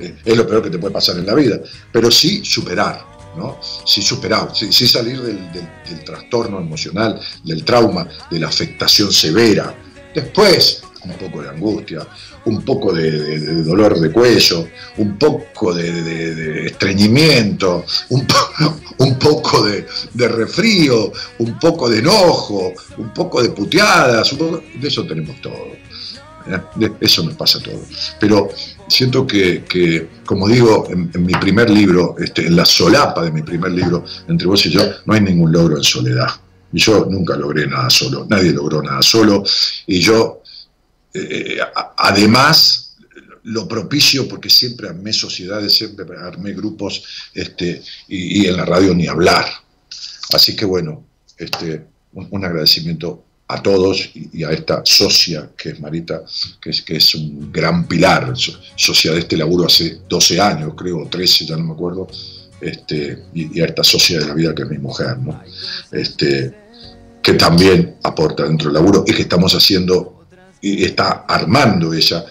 Eh, 0.00 0.16
es 0.24 0.36
lo 0.36 0.46
peor 0.46 0.62
que 0.62 0.70
te 0.70 0.78
puede 0.78 0.92
pasar 0.92 1.16
en 1.18 1.26
la 1.26 1.34
vida, 1.34 1.60
pero 1.92 2.10
sí 2.10 2.44
superar, 2.44 3.04
¿no? 3.36 3.60
Sí 3.86 4.02
superar, 4.02 4.48
sí, 4.54 4.88
salir 4.88 5.20
del 5.22 6.04
trastorno 6.04 6.58
emocional, 6.58 7.20
del 7.44 7.64
trauma, 7.64 8.08
de 8.30 8.40
la 8.40 8.48
afectación 8.48 9.12
severa. 9.12 9.72
Después, 10.14 10.82
un 11.04 11.12
poco 11.18 11.42
de 11.42 11.48
angustia, 11.48 12.06
un 12.44 12.64
poco 12.64 12.92
de, 12.92 13.62
dolor 13.62 13.98
de 13.98 14.10
cuello, 14.10 14.68
un 14.98 15.18
poco 15.18 15.74
de, 15.74 16.66
estreñimiento, 16.66 17.84
un, 18.10 18.26
un 18.98 19.18
poco 19.18 19.64
de, 19.64 20.28
refrío, 20.28 21.12
un 21.38 21.58
poco 21.58 21.88
de 21.88 21.98
enojo, 21.98 22.72
un 22.98 23.12
poco 23.12 23.42
de 23.42 23.50
puteadas, 23.50 24.36
de 24.36 24.88
eso 24.88 25.06
tenemos 25.06 25.40
todo. 25.40 25.66
¿eh? 26.46 26.90
Eso 27.00 27.22
nos 27.22 27.34
pasa 27.34 27.58
a 27.58 27.62
todos. 27.62 28.14
Pero 28.20 28.48
siento 28.88 29.26
que, 29.26 29.64
que, 29.64 30.08
como 30.24 30.48
digo 30.48 30.86
en, 30.90 31.10
en 31.14 31.26
mi 31.26 31.32
primer 31.34 31.70
libro, 31.70 32.16
este, 32.18 32.46
en 32.46 32.56
la 32.56 32.64
solapa 32.64 33.24
de 33.24 33.30
mi 33.30 33.42
primer 33.42 33.72
libro, 33.72 34.04
entre 34.28 34.46
vos 34.46 34.64
y 34.66 34.70
yo, 34.70 34.82
no 35.06 35.14
hay 35.14 35.20
ningún 35.20 35.52
logro 35.52 35.76
en 35.76 35.84
soledad. 35.84 36.28
Y 36.72 36.80
yo 36.80 37.06
nunca 37.08 37.36
logré 37.36 37.68
nada 37.68 37.88
solo, 37.88 38.26
nadie 38.28 38.50
logró 38.50 38.82
nada 38.82 39.00
solo. 39.00 39.44
Y 39.86 40.00
yo, 40.00 40.42
eh, 41.14 41.58
además, 41.96 42.96
lo 43.44 43.68
propicio 43.68 44.26
porque 44.26 44.50
siempre 44.50 44.88
armé 44.88 45.12
sociedades, 45.12 45.74
siempre 45.74 46.04
armé 46.18 46.52
grupos, 46.52 47.04
este, 47.32 47.82
y, 48.08 48.46
en 48.46 48.56
la 48.56 48.64
radio 48.64 48.94
ni 48.94 49.06
hablar. 49.06 49.46
Así 50.32 50.56
que 50.56 50.64
bueno, 50.64 51.04
este, 51.38 51.84
un, 52.14 52.44
agradecimiento 52.44 53.24
a 53.48 53.62
todos 53.62 54.10
y, 54.14 54.42
a 54.44 54.50
esta 54.50 54.82
socia 54.84 55.50
que 55.56 55.70
es 55.70 55.80
Marita, 55.80 56.22
que 56.60 56.70
es, 56.70 56.82
que 56.82 56.96
es 56.96 57.14
un 57.14 57.52
gran 57.52 57.86
pilar, 57.86 58.32
so- 58.34 58.58
socia 58.74 59.12
de 59.12 59.20
este 59.20 59.36
laburo 59.36 59.66
hace 59.66 60.00
12 60.08 60.40
años, 60.40 60.72
creo, 60.76 61.02
o 61.02 61.08
13, 61.08 61.46
ya 61.46 61.56
no 61.56 61.64
me 61.64 61.72
acuerdo, 61.74 62.08
este, 62.60 63.24
y, 63.34 63.60
a 63.60 63.66
esta 63.66 63.84
socia 63.84 64.18
de 64.20 64.26
la 64.26 64.34
vida 64.34 64.54
que 64.54 64.62
es 64.62 64.68
mi 64.68 64.78
mujer. 64.78 65.16
Este, 65.92 66.54
que 67.22 67.34
también 67.34 67.96
aporta 68.02 68.44
dentro 68.44 68.66
del 68.70 68.74
laburo 68.74 69.04
y 69.06 69.12
que 69.12 69.22
estamos 69.22 69.54
haciendo 69.54 70.13
y 70.66 70.84
está 70.84 71.24
armando 71.28 71.92
ella 71.92 72.24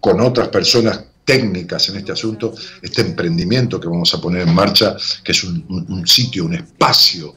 con 0.00 0.20
otras 0.20 0.48
personas 0.48 1.02
técnicas 1.24 1.88
en 1.88 1.96
este 1.96 2.12
asunto, 2.12 2.54
este 2.82 3.00
emprendimiento 3.00 3.80
que 3.80 3.88
vamos 3.88 4.12
a 4.12 4.20
poner 4.20 4.42
en 4.46 4.54
marcha, 4.54 4.94
que 5.24 5.32
es 5.32 5.42
un, 5.44 6.06
sitio, 6.06 6.44
un 6.44 6.54
espacio, 6.54 7.34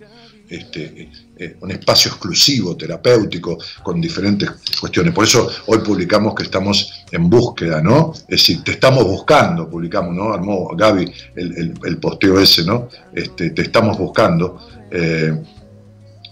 este, 0.49 1.09
eh, 1.37 1.55
un 1.61 1.71
espacio 1.71 2.11
exclusivo, 2.11 2.75
terapéutico, 2.75 3.57
con 3.83 4.01
diferentes 4.01 4.49
cuestiones. 4.81 5.13
Por 5.13 5.23
eso 5.23 5.49
hoy 5.67 5.77
publicamos 5.79 6.35
que 6.35 6.43
estamos 6.43 6.91
en 7.11 7.29
búsqueda, 7.29 7.81
¿no? 7.81 8.11
Es 8.13 8.27
decir, 8.27 8.63
te 8.65 8.71
estamos 8.71 9.05
buscando, 9.05 9.69
publicamos, 9.69 10.13
¿no? 10.13 10.33
Armó 10.33 10.69
Gaby 10.75 11.09
el, 11.35 11.57
el- 11.57 11.73
el 11.85 11.97
posteo 11.99 12.39
ese, 12.41 12.65
¿no? 12.65 12.89
Este, 13.13 13.51
te 13.51 13.61
estamos 13.61 13.97
buscando. 13.97 14.59
eh, 14.91 15.33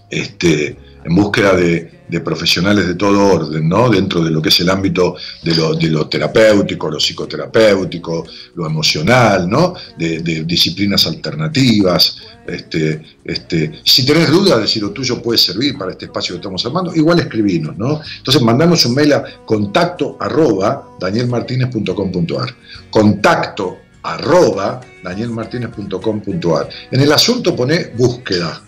este, 0.10 0.78
en 1.04 1.16
búsqueda 1.16 1.56
de, 1.56 1.95
de 2.08 2.20
profesionales 2.20 2.88
de 2.88 2.96
todo 2.96 3.34
orden, 3.34 3.68
¿no? 3.68 3.90
dentro 3.90 4.24
de 4.24 4.32
lo 4.32 4.42
que 4.42 4.50
es 4.50 4.60
el 4.60 4.70
ámbito 4.70 5.16
de 5.44 5.56
lo, 5.56 6.08
terapéutico, 6.08 6.90
lo 6.90 7.00
psicoterapéutico, 7.00 8.26
lo 8.56 8.66
emocional, 8.66 9.50
¿no? 9.50 9.74
de, 9.98 10.20
de 10.20 10.44
disciplinas 10.44 11.08
alternativas. 11.08 12.18
Este, 12.48 13.02
este, 13.24 13.82
si 13.84 14.06
tenés 14.06 14.30
dudas 14.30 14.60
de 14.60 14.68
si 14.68 14.80
lo 14.80 14.92
tuyo 14.92 15.22
puede 15.22 15.40
servir 15.40 15.78
para 15.78 15.92
este 15.92 16.06
espacio 16.06 16.36
que 16.36 16.40
estamos 16.40 16.64
armando, 16.66 16.94
igual 16.94 17.20
escribinos. 17.20 17.76
¿no? 17.78 18.02
Entonces 18.18 18.42
mandanos 18.42 18.86
un 18.86 18.94
mail 18.94 19.14
a 19.14 19.24
contacto 19.46 20.18
arroba 20.20 20.90
danielmartinez.com.ar. 21.00 22.56
Contacto 22.90 23.78
arroba 24.04 24.82
danielmartinez.com.ar. 25.04 26.70
En 26.92 27.02
el 27.02 27.12
asunto 27.12 27.56
pone 27.56 27.92
búsqueda. 27.98 28.62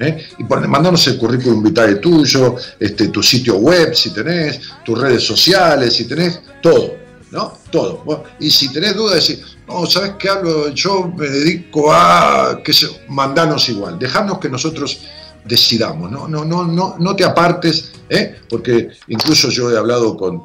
¿Eh? 0.00 0.26
Y 0.38 0.44
pon- 0.44 0.68
mandanos 0.68 1.06
el 1.06 1.18
currículum 1.18 1.62
vitae 1.62 1.96
tuyo, 1.96 2.56
este, 2.78 3.08
tu 3.08 3.22
sitio 3.22 3.56
web 3.58 3.94
si 3.94 4.12
tenés, 4.12 4.60
tus 4.84 4.98
redes 4.98 5.24
sociales 5.24 5.94
si 5.94 6.04
tenés, 6.06 6.40
todo, 6.62 6.94
¿no? 7.30 7.58
Todo. 7.70 8.24
Y 8.40 8.50
si 8.50 8.72
tenés 8.72 8.96
dudas, 8.96 9.26
decís, 9.26 9.44
no, 9.68 9.86
¿sabes 9.86 10.14
qué 10.18 10.28
hablo? 10.28 10.70
Yo 10.70 11.06
me 11.16 11.28
dedico 11.28 11.92
a, 11.92 12.60
qué 12.64 12.72
sé, 12.72 12.88
mandanos 13.08 13.68
igual, 13.68 13.98
dejarnos 13.98 14.38
que 14.38 14.48
nosotros 14.48 15.00
decidamos, 15.44 16.10
no, 16.10 16.26
no, 16.28 16.44
no, 16.44 16.64
no, 16.66 16.96
no 16.98 17.16
te 17.16 17.24
apartes, 17.24 17.92
¿eh? 18.08 18.40
porque 18.48 18.88
incluso 19.08 19.48
yo 19.48 19.70
he 19.70 19.78
hablado 19.78 20.16
con, 20.16 20.42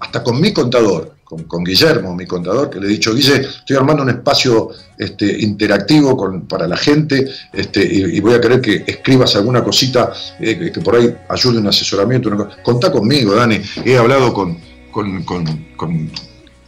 hasta 0.00 0.22
con 0.22 0.40
mi 0.40 0.52
contador, 0.52 1.13
con, 1.24 1.64
Guillermo, 1.64 2.14
mi 2.14 2.26
contador, 2.26 2.70
que 2.70 2.78
le 2.78 2.86
he 2.86 2.90
dicho, 2.90 3.14
Guille, 3.14 3.40
estoy 3.40 3.76
armando 3.76 4.02
un 4.02 4.10
espacio 4.10 4.70
este, 4.98 5.40
interactivo 5.40 6.46
para 6.46 6.68
la 6.68 6.76
gente 6.76 7.28
este, 7.52 7.82
y, 7.82 8.20
voy 8.20 8.34
a 8.34 8.40
querer 8.40 8.60
que 8.60 8.84
escribas 8.86 9.34
alguna 9.36 9.64
cosita 9.64 10.12
eh, 10.38 10.70
que, 10.72 10.80
por 10.80 10.96
ahí 10.96 11.14
ayude 11.28 11.58
un 11.58 11.66
asesoramiento. 11.66 12.28
Una. 12.28 12.48
Contá 12.62 12.92
conmigo, 12.92 13.34
Dani. 13.34 13.60
He 13.84 13.96
hablado 13.96 14.32
con, 14.32 14.58
con, 14.90 15.22
con- 15.24 16.10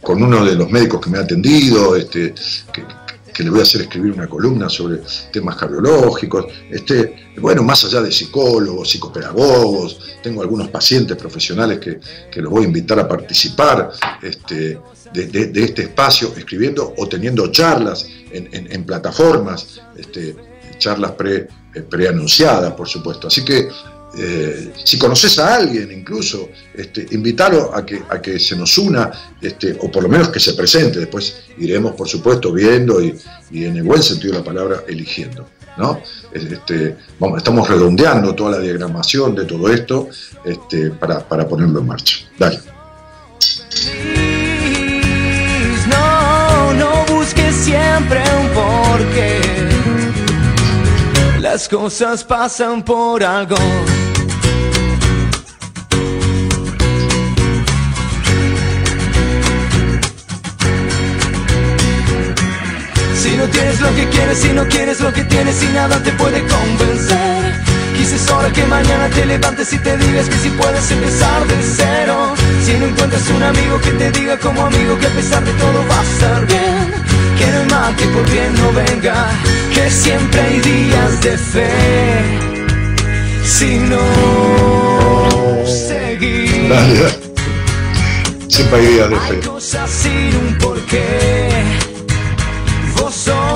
uno 0.09 0.45
de 0.45 0.55
los 0.55 0.71
médicos 0.71 1.01
que 1.01 1.09
me 1.09 1.17
ha 1.17 1.21
atendido, 1.21 1.95
este, 1.95 2.33
que 3.37 3.43
le 3.43 3.51
voy 3.51 3.59
a 3.59 3.63
hacer 3.63 3.81
escribir 3.81 4.13
una 4.13 4.27
columna 4.27 4.67
sobre 4.67 4.99
temas 5.31 5.55
cardiológicos. 5.57 6.47
Este, 6.71 7.29
bueno, 7.37 7.61
más 7.61 7.85
allá 7.85 8.01
de 8.01 8.11
psicólogos, 8.11 8.89
psicopedagogos, 8.89 10.17
tengo 10.23 10.41
algunos 10.41 10.69
pacientes 10.69 11.15
profesionales 11.15 11.77
que, 11.77 11.99
que 12.31 12.41
los 12.41 12.51
voy 12.51 12.63
a 12.63 12.67
invitar 12.67 12.99
a 12.99 13.07
participar 13.07 13.91
este, 14.23 14.79
de, 15.13 15.51
este 15.53 15.83
espacio, 15.83 16.33
escribiendo 16.35 16.95
o 16.97 17.07
teniendo 17.07 17.51
charlas 17.51 18.07
en 18.31 18.83
plataformas, 18.85 19.81
este, 19.95 20.35
charlas 20.79 21.11
pre, 21.11 21.47
eh, 21.75 21.81
preanunciadas, 21.81 22.73
por 22.73 22.87
supuesto. 22.87 23.27
Así 23.27 23.45
que 23.45 23.69
eh, 24.17 24.73
si 24.83 24.97
conoces 24.97 25.37
a 25.39 25.55
alguien 25.55 25.91
incluso, 25.91 26.49
este, 26.73 27.07
invitarlo 27.11 27.73
a 27.73 27.85
que, 27.85 28.01
a 28.09 28.21
que 28.21 28.39
se 28.39 28.55
nos 28.55 28.77
una, 28.77 29.11
este, 29.41 29.77
o 29.79 29.91
por 29.91 30.03
lo 30.03 30.09
menos 30.09 30.29
que 30.29 30.39
se 30.39 30.53
presente. 30.53 30.99
Después 30.99 31.43
iremos, 31.57 31.93
por 31.93 32.07
supuesto, 32.07 32.51
viendo 32.51 33.01
y, 33.01 33.17
en 33.51 33.77
el 33.77 33.83
buen 33.83 34.01
sentido 34.01 34.33
de 34.33 34.39
la 34.39 34.45
palabra, 34.45 34.83
eligiendo. 34.87 35.47
¿no? 35.77 36.01
Este, 36.31 36.97
estamos 37.37 37.69
redondeando 37.69 38.33
toda 38.33 38.51
la 38.51 38.59
diagramación 38.59 39.35
de 39.35 39.45
todo 39.45 39.71
esto 39.71 40.09
este, 40.43 40.89
para, 40.91 41.19
para 41.19 41.47
ponerlo 41.47 41.79
en 41.79 41.85
marcha. 41.85 42.17
Dale. 42.37 42.59
Siempre 47.67 48.23
un 48.39 48.47
porqué. 48.53 49.41
Las 51.41 51.67
cosas 51.67 52.23
pasan 52.23 52.81
por 52.81 53.21
algo. 53.21 53.57
Tienes 63.67 63.81
lo 63.81 63.95
que 63.97 64.07
quieres, 64.07 64.37
si 64.37 64.53
no 64.53 64.65
quieres 64.65 65.01
lo 65.01 65.11
que 65.11 65.25
tienes 65.25 65.61
y 65.61 65.67
nada 65.73 66.01
te 66.01 66.13
puede 66.13 66.41
convencer. 66.47 67.53
Quizás 67.97 68.13
es 68.13 68.29
hora 68.31 68.49
que 68.49 68.63
mañana 68.63 69.09
te 69.09 69.25
levantes 69.25 69.73
y 69.73 69.77
te 69.79 69.97
digas 69.97 70.29
que 70.29 70.37
si 70.37 70.49
puedes 70.51 70.89
empezar 70.89 71.45
de 71.45 71.55
cero. 71.75 72.33
Si 72.65 72.75
no 72.75 72.85
encuentras 72.85 73.27
un 73.27 73.43
amigo 73.43 73.77
que 73.81 73.91
te 73.91 74.09
diga 74.11 74.37
como 74.39 74.61
amigo 74.61 74.97
que 74.97 75.07
a 75.07 75.09
pesar 75.09 75.43
de 75.43 75.51
todo 75.51 75.83
va 75.85 75.99
a 75.99 76.03
estar 76.03 76.47
bien. 76.47 76.93
Que 77.37 77.47
no 77.47 77.59
hay 77.59 77.65
mal 77.65 77.95
que 77.97 78.05
por 78.05 78.31
bien 78.31 78.55
no 78.55 78.71
venga, 78.71 79.27
que 79.73 79.91
siempre 79.91 80.39
hay 80.39 80.59
días 80.61 81.21
de 81.21 81.37
fe. 81.37 81.69
Si 83.43 83.79
no 83.79 83.99
seguir. 85.65 86.73
Siempre 88.47 88.79
hay 88.79 88.87
días 88.93 89.09
de 89.09 89.19
fe. 89.19 89.39
Cosas 89.45 89.89
sin 89.89 90.37
un 90.37 90.57
porqué. 90.57 91.49
Vos 92.95 93.13
sonreí. 93.13 93.46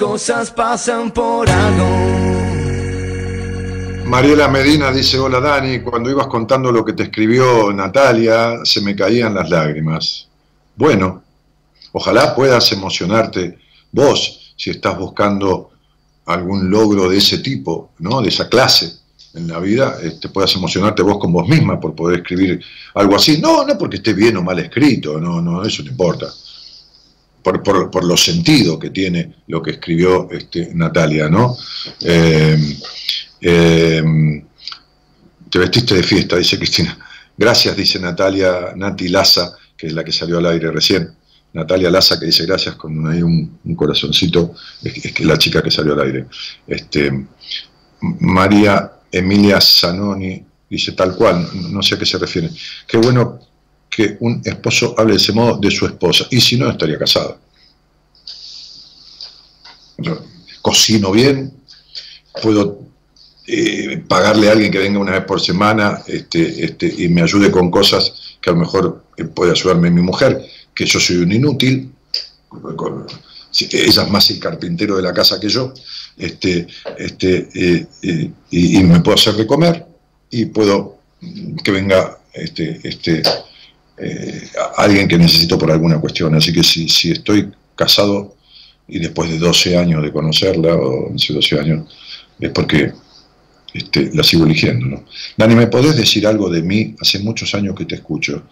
Cosas 0.00 0.50
pasan 0.50 1.10
por 1.10 1.48
algo. 1.48 1.86
Mariela 4.06 4.48
Medina 4.48 4.90
dice, 4.90 5.18
hola 5.18 5.40
Dani, 5.40 5.80
cuando 5.80 6.10
ibas 6.10 6.26
contando 6.26 6.72
lo 6.72 6.82
que 6.82 6.94
te 6.94 7.04
escribió 7.04 7.70
Natalia, 7.70 8.64
se 8.64 8.80
me 8.80 8.96
caían 8.96 9.34
las 9.34 9.50
lágrimas. 9.50 10.26
Bueno, 10.74 11.22
ojalá 11.92 12.34
puedas 12.34 12.72
emocionarte 12.72 13.58
vos 13.92 14.54
si 14.56 14.70
estás 14.70 14.98
buscando 14.98 15.70
algún 16.24 16.70
logro 16.70 17.10
de 17.10 17.18
ese 17.18 17.38
tipo, 17.38 17.90
¿no? 17.98 18.22
de 18.22 18.30
esa 18.30 18.48
clase 18.48 18.94
en 19.34 19.48
la 19.48 19.60
vida, 19.60 19.98
este, 20.02 20.30
puedas 20.30 20.54
emocionarte 20.56 21.02
vos 21.02 21.18
con 21.18 21.30
vos 21.30 21.46
misma 21.46 21.78
por 21.78 21.94
poder 21.94 22.20
escribir 22.20 22.60
algo 22.94 23.16
así. 23.16 23.38
No, 23.38 23.66
no 23.66 23.76
porque 23.76 23.96
esté 23.96 24.14
bien 24.14 24.38
o 24.38 24.42
mal 24.42 24.58
escrito, 24.60 25.20
no, 25.20 25.42
no, 25.42 25.62
eso 25.62 25.82
no 25.82 25.90
importa. 25.90 26.26
Por, 27.42 27.62
por, 27.62 27.90
por 27.90 28.04
lo 28.04 28.16
sentido 28.16 28.78
que 28.78 28.90
tiene 28.90 29.36
lo 29.46 29.62
que 29.62 29.72
escribió 29.72 30.30
este, 30.30 30.74
Natalia, 30.74 31.28
¿no? 31.28 31.56
Eh, 32.00 32.76
eh, 33.40 34.02
te 35.48 35.58
vestiste 35.58 35.94
de 35.94 36.02
fiesta, 36.02 36.36
dice 36.36 36.58
Cristina. 36.58 36.98
Gracias, 37.36 37.76
dice 37.76 37.98
Natalia 37.98 38.72
Nati 38.76 39.08
Laza, 39.08 39.56
que 39.76 39.86
es 39.86 39.92
la 39.92 40.04
que 40.04 40.12
salió 40.12 40.38
al 40.38 40.46
aire 40.46 40.70
recién. 40.70 41.10
Natalia 41.52 41.90
Laza 41.90 42.20
que 42.20 42.26
dice 42.26 42.46
gracias 42.46 42.76
con 42.76 43.06
ahí 43.08 43.22
un, 43.22 43.58
corazoncito, 43.74 44.54
es, 44.82 45.12
que 45.12 45.24
la 45.24 45.38
chica 45.38 45.62
que 45.62 45.70
salió 45.70 45.94
al 45.94 46.02
aire. 46.02 46.26
Este, 46.66 47.26
María 48.00 48.92
Emilia 49.10 49.60
Zanoni 49.60 50.44
dice 50.68 50.92
tal 50.92 51.16
cual, 51.16 51.48
no 51.70 51.82
sé 51.82 51.94
a 51.96 51.98
qué 51.98 52.06
se 52.06 52.18
refiere. 52.18 52.50
Qué 52.86 52.98
bueno 52.98 53.40
que 53.90 54.16
un 54.20 54.40
esposo 54.44 54.94
hable 54.96 55.14
de 55.14 55.18
ese 55.18 55.32
modo 55.32 55.58
de 55.58 55.70
su 55.70 55.84
esposa, 55.86 56.26
y 56.30 56.40
si 56.40 56.56
no, 56.56 56.70
estaría 56.70 56.98
casado. 56.98 57.38
Yo 59.98 60.22
cocino 60.62 61.10
bien, 61.10 61.52
puedo 62.42 62.80
eh, 63.46 64.02
pagarle 64.06 64.48
a 64.48 64.52
alguien 64.52 64.70
que 64.70 64.78
venga 64.78 64.98
una 64.98 65.12
vez 65.12 65.24
por 65.24 65.40
semana 65.40 66.02
este, 66.06 66.64
este, 66.64 66.94
y 66.98 67.08
me 67.08 67.22
ayude 67.22 67.50
con 67.50 67.70
cosas 67.70 68.12
que 68.40 68.50
a 68.50 68.52
lo 68.52 68.60
mejor 68.60 69.04
eh, 69.16 69.24
puede 69.24 69.52
ayudarme 69.52 69.90
mi 69.90 70.02
mujer, 70.02 70.46
que 70.74 70.86
yo 70.86 71.00
soy 71.00 71.16
un 71.16 71.32
inútil, 71.32 71.92
ella 73.72 74.02
es 74.02 74.10
más 74.10 74.30
el 74.30 74.38
carpintero 74.38 74.96
de 74.96 75.02
la 75.02 75.12
casa 75.12 75.40
que 75.40 75.48
yo, 75.48 75.74
este, 76.16 76.66
este, 76.96 77.48
eh, 77.54 78.30
y, 78.50 78.82
me 78.84 79.00
puedo 79.00 79.16
hacer 79.16 79.34
de 79.34 79.46
comer 79.46 79.84
y 80.30 80.46
puedo 80.46 80.98
que 81.64 81.70
venga 81.70 82.18
este, 82.32 82.80
este, 82.84 83.22
alguien 84.76 85.08
que 85.08 85.18
necesito 85.18 85.58
por 85.58 85.70
alguna 85.70 86.00
cuestión. 86.00 86.34
Así 86.34 86.52
que 86.52 86.62
si, 86.62 86.88
si 86.88 87.12
estoy 87.12 87.52
casado 87.74 88.36
y 88.88 88.98
después 88.98 89.30
de 89.30 89.38
12 89.38 89.76
años 89.76 90.02
de 90.02 90.12
conocerla, 90.12 90.74
o 90.74 91.12
12 91.12 91.60
años, 91.60 91.88
es 92.38 92.50
porque 92.50 92.92
este, 93.72 94.10
la 94.14 94.22
sigo 94.22 94.44
eligiendo. 94.44 94.86
¿no? 94.86 95.04
Dani, 95.36 95.54
¿me 95.54 95.66
podés 95.66 95.96
decir 95.96 96.26
algo 96.26 96.48
de 96.48 96.62
mí? 96.62 96.94
Hace 97.00 97.18
muchos 97.20 97.54
años 97.54 97.74
que 97.76 97.84
te 97.84 97.96
escucho. 97.96 98.42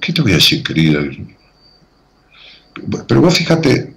¿Qué 0.00 0.12
te 0.12 0.22
voy 0.22 0.32
a 0.32 0.36
decir, 0.36 0.62
querida? 0.62 1.00
Pero 3.08 3.20
vos 3.20 3.34
fíjate, 3.34 3.94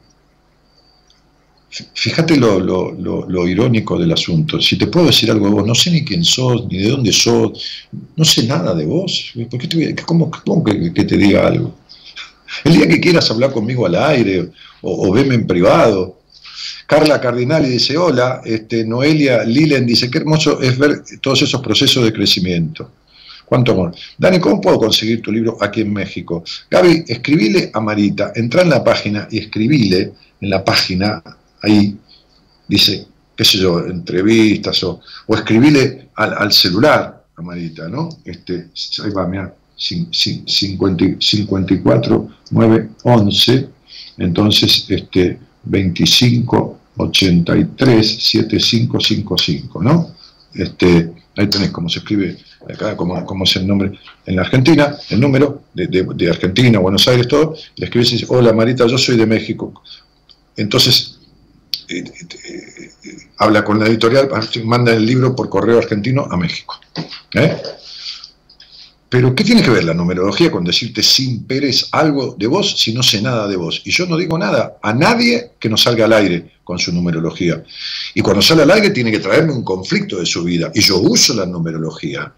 fíjate 1.93 2.37
lo, 2.37 3.47
irónico 3.47 3.97
del 3.97 4.11
asunto. 4.11 4.61
Si 4.61 4.77
te 4.77 4.87
puedo 4.87 5.07
decir 5.07 5.31
algo 5.31 5.47
de 5.47 5.53
vos, 5.53 5.67
no 5.67 5.75
sé 5.75 5.91
ni 5.91 6.03
quién 6.03 6.23
sos, 6.23 6.67
ni 6.67 6.77
de 6.79 6.89
dónde 6.89 7.11
sos, 7.11 7.87
no 8.15 8.25
sé 8.25 8.43
nada 8.43 8.73
de 8.73 8.85
vos. 8.85 9.33
¿Por 9.49 9.59
qué 9.59 9.67
te 9.67 9.95
¿Cómo, 10.03 10.31
que, 10.63 11.03
te 11.03 11.17
diga 11.17 11.47
algo? 11.47 11.75
El 12.63 12.73
día 12.73 12.87
que 12.87 12.99
quieras 12.99 13.29
hablar 13.31 13.51
conmigo 13.51 13.85
al 13.85 13.95
aire 13.95 14.51
o, 14.81 15.07
o 15.07 15.11
veme 15.11 15.35
en 15.35 15.47
privado, 15.47 16.19
Carla 16.85 17.19
Cardinali 17.19 17.69
dice, 17.69 17.97
hola, 17.97 18.41
este, 18.45 18.85
Noelia 18.85 19.43
Lilen 19.43 19.85
dice, 19.85 20.11
qué 20.11 20.19
hermoso 20.19 20.61
es 20.61 20.77
ver 20.77 21.03
todos 21.21 21.41
esos 21.41 21.61
procesos 21.61 22.03
de 22.03 22.13
crecimiento. 22.13 22.91
Cuánto 23.45 23.71
amor. 23.73 23.93
Dani, 24.17 24.39
¿cómo 24.39 24.61
puedo 24.61 24.77
conseguir 24.77 25.21
tu 25.21 25.31
libro 25.31 25.57
aquí 25.61 25.81
en 25.81 25.93
México? 25.93 26.43
Gaby, 26.69 27.05
escribile 27.07 27.71
a 27.73 27.79
Marita, 27.79 28.31
entra 28.35 28.61
en 28.61 28.69
la 28.69 28.83
página 28.83 29.27
y 29.29 29.39
escribile 29.39 30.13
en 30.41 30.49
la 30.49 30.63
página, 30.63 31.21
ahí, 31.63 31.97
dice, 32.67 33.07
qué 33.35 33.43
sé 33.43 33.57
yo, 33.57 33.79
entrevistas 33.79 34.83
o, 34.83 35.01
o 35.27 35.35
escribile 35.35 36.09
al, 36.15 36.53
celular 36.53 37.25
a 37.35 37.41
Marita, 37.41 37.89
¿no? 37.89 38.09
Este, 38.23 38.69
ahí 39.03 39.09
va, 39.11 39.27
mira, 39.27 39.53
54 39.75 42.29
9 42.51 42.89
11, 43.03 43.69
entonces, 44.17 44.85
este, 44.89 45.39
25 45.63 46.79
83 46.97 48.23
7555, 48.23 49.81
¿no? 49.81 50.11
Este, 50.53 51.11
ahí 51.35 51.47
tenés 51.47 51.71
cómo 51.71 51.89
se 51.89 51.99
escribe 51.99 52.37
acá, 52.71 52.95
cómo, 52.95 53.43
es 53.43 53.55
el 53.55 53.67
nombre 53.67 53.91
en 54.25 54.35
la 54.35 54.43
Argentina, 54.43 54.95
el 55.09 55.19
número 55.19 55.63
de, 55.73 56.29
Argentina, 56.29 56.79
Buenos 56.79 57.07
Aires, 57.07 57.27
todo, 57.27 57.55
le 57.75 57.85
escribes 57.85 58.11
y 58.11 58.13
dices, 58.13 58.29
hola 58.29 58.53
Marita, 58.53 58.85
yo 58.87 58.97
soy 58.97 59.17
de 59.17 59.25
México. 59.25 59.73
Entonces, 60.55 61.12
habla 63.37 63.63
con 63.63 63.79
la 63.79 63.87
editorial, 63.87 64.29
manda 64.63 64.93
el 64.93 65.05
libro 65.05 65.35
por 65.35 65.49
correo 65.49 65.77
argentino 65.77 66.27
a 66.29 66.37
México. 66.37 66.79
¿eh? 67.33 67.57
Pero, 69.09 69.35
¿qué 69.35 69.43
tiene 69.43 69.61
que 69.61 69.69
ver 69.69 69.83
la 69.83 69.93
numerología 69.93 70.49
con 70.49 70.63
decirte 70.63 71.03
sin 71.03 71.43
Pérez 71.43 71.87
algo 71.91 72.35
de 72.35 72.47
vos 72.47 72.79
si 72.79 72.93
no 72.93 73.03
sé 73.03 73.21
nada 73.21 73.47
de 73.47 73.55
vos? 73.55 73.83
Y 73.85 73.91
yo 73.91 74.07
no 74.07 74.17
digo 74.17 74.39
nada 74.39 74.77
a 74.81 74.91
nadie 74.91 75.51
que 75.59 75.69
no 75.69 75.77
salga 75.77 76.05
al 76.05 76.13
aire 76.13 76.53
con 76.63 76.79
su 76.79 76.91
numerología. 76.91 77.63
Y 78.15 78.21
cuando 78.21 78.41
sale 78.41 78.63
al 78.63 78.71
aire 78.71 78.89
tiene 78.89 79.11
que 79.11 79.19
traerme 79.19 79.53
un 79.53 79.63
conflicto 79.63 80.19
de 80.19 80.25
su 80.25 80.43
vida. 80.43 80.71
Y 80.73 80.81
yo 80.81 80.97
uso 80.97 81.35
la 81.35 81.45
numerología 81.45 82.33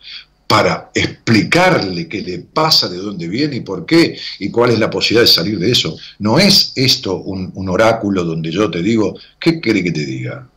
para 0.47 0.91
explicarle 0.93 2.07
qué 2.07 2.21
le 2.21 2.39
pasa, 2.39 2.87
de 2.87 2.97
dónde 2.97 3.27
viene 3.27 3.57
y 3.57 3.61
por 3.61 3.85
qué, 3.85 4.17
y 4.39 4.51
cuál 4.51 4.71
es 4.71 4.79
la 4.79 4.89
posibilidad 4.89 5.23
de 5.23 5.33
salir 5.33 5.59
de 5.59 5.71
eso. 5.71 5.97
No 6.19 6.37
es 6.39 6.71
esto 6.75 7.17
un, 7.17 7.51
oráculo 7.67 8.23
donde 8.23 8.51
yo 8.51 8.69
te 8.69 8.81
digo, 8.81 9.17
¿qué 9.39 9.59
quiere 9.59 9.83
que 9.83 9.91
te 9.91 10.05
diga? 10.05 10.47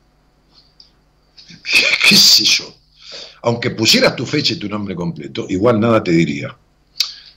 ¿Qué 2.08 2.16
sé 2.16 2.44
yo? 2.44 2.74
aunque 3.42 3.70
pusieras 3.70 4.16
tu 4.16 4.26
fecha 4.26 4.54
y 4.54 4.56
tu 4.56 4.68
nombre 4.68 4.94
completo, 4.94 5.46
igual 5.48 5.80
nada 5.80 6.02
te 6.02 6.10
diría. 6.10 6.56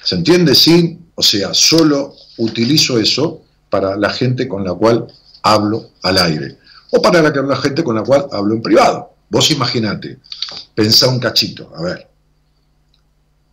¿Se 0.04 0.16
entiende? 0.16 0.56
Sí, 0.56 1.00
o 1.16 1.22
sea, 1.22 1.54
solo 1.54 2.16
utilizo 2.38 3.00
eso 3.00 3.44
para 3.70 3.96
la 3.96 4.10
gente 4.10 4.48
con 4.48 4.64
la 4.64 4.74
cual 4.74 5.08
hablo 5.44 5.92
al 6.04 6.18
aire 6.18 6.58
o 6.92 7.02
para 7.02 7.22
la, 7.22 7.56
gente 7.56 7.84
con 7.84 7.96
la 7.96 8.04
cual 8.04 8.26
hablo 8.32 8.56
en 8.56 8.62
privado. 8.62 9.14
Vos 9.30 9.50
imaginate, 9.52 10.20
pensá 10.76 11.08
un 11.08 11.20
cachito, 11.20 11.72
a 11.76 11.84
ver. 11.84 12.11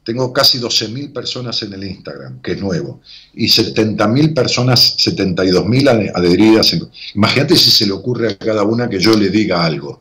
Tengo 0.09 0.32
casi 0.32 0.59
12.000 0.59 1.12
personas 1.12 1.62
en 1.64 1.74
el 1.74 1.85
Instagram, 1.85 2.40
que 2.40 2.52
es 2.52 2.60
nuevo, 2.62 3.02
y 3.35 3.47
70.000 3.47 4.32
personas, 4.32 4.97
72.000 4.97 6.12
adheridas. 6.14 6.74
Imagínate 7.14 7.55
si 7.55 7.70
se 7.70 7.85
le 7.85 7.93
ocurre 7.93 8.30
a 8.30 8.39
cada 8.39 8.62
una 8.62 8.89
que 8.89 8.98
yo 8.98 9.14
le 9.14 9.28
diga 9.28 9.62
algo 9.62 10.01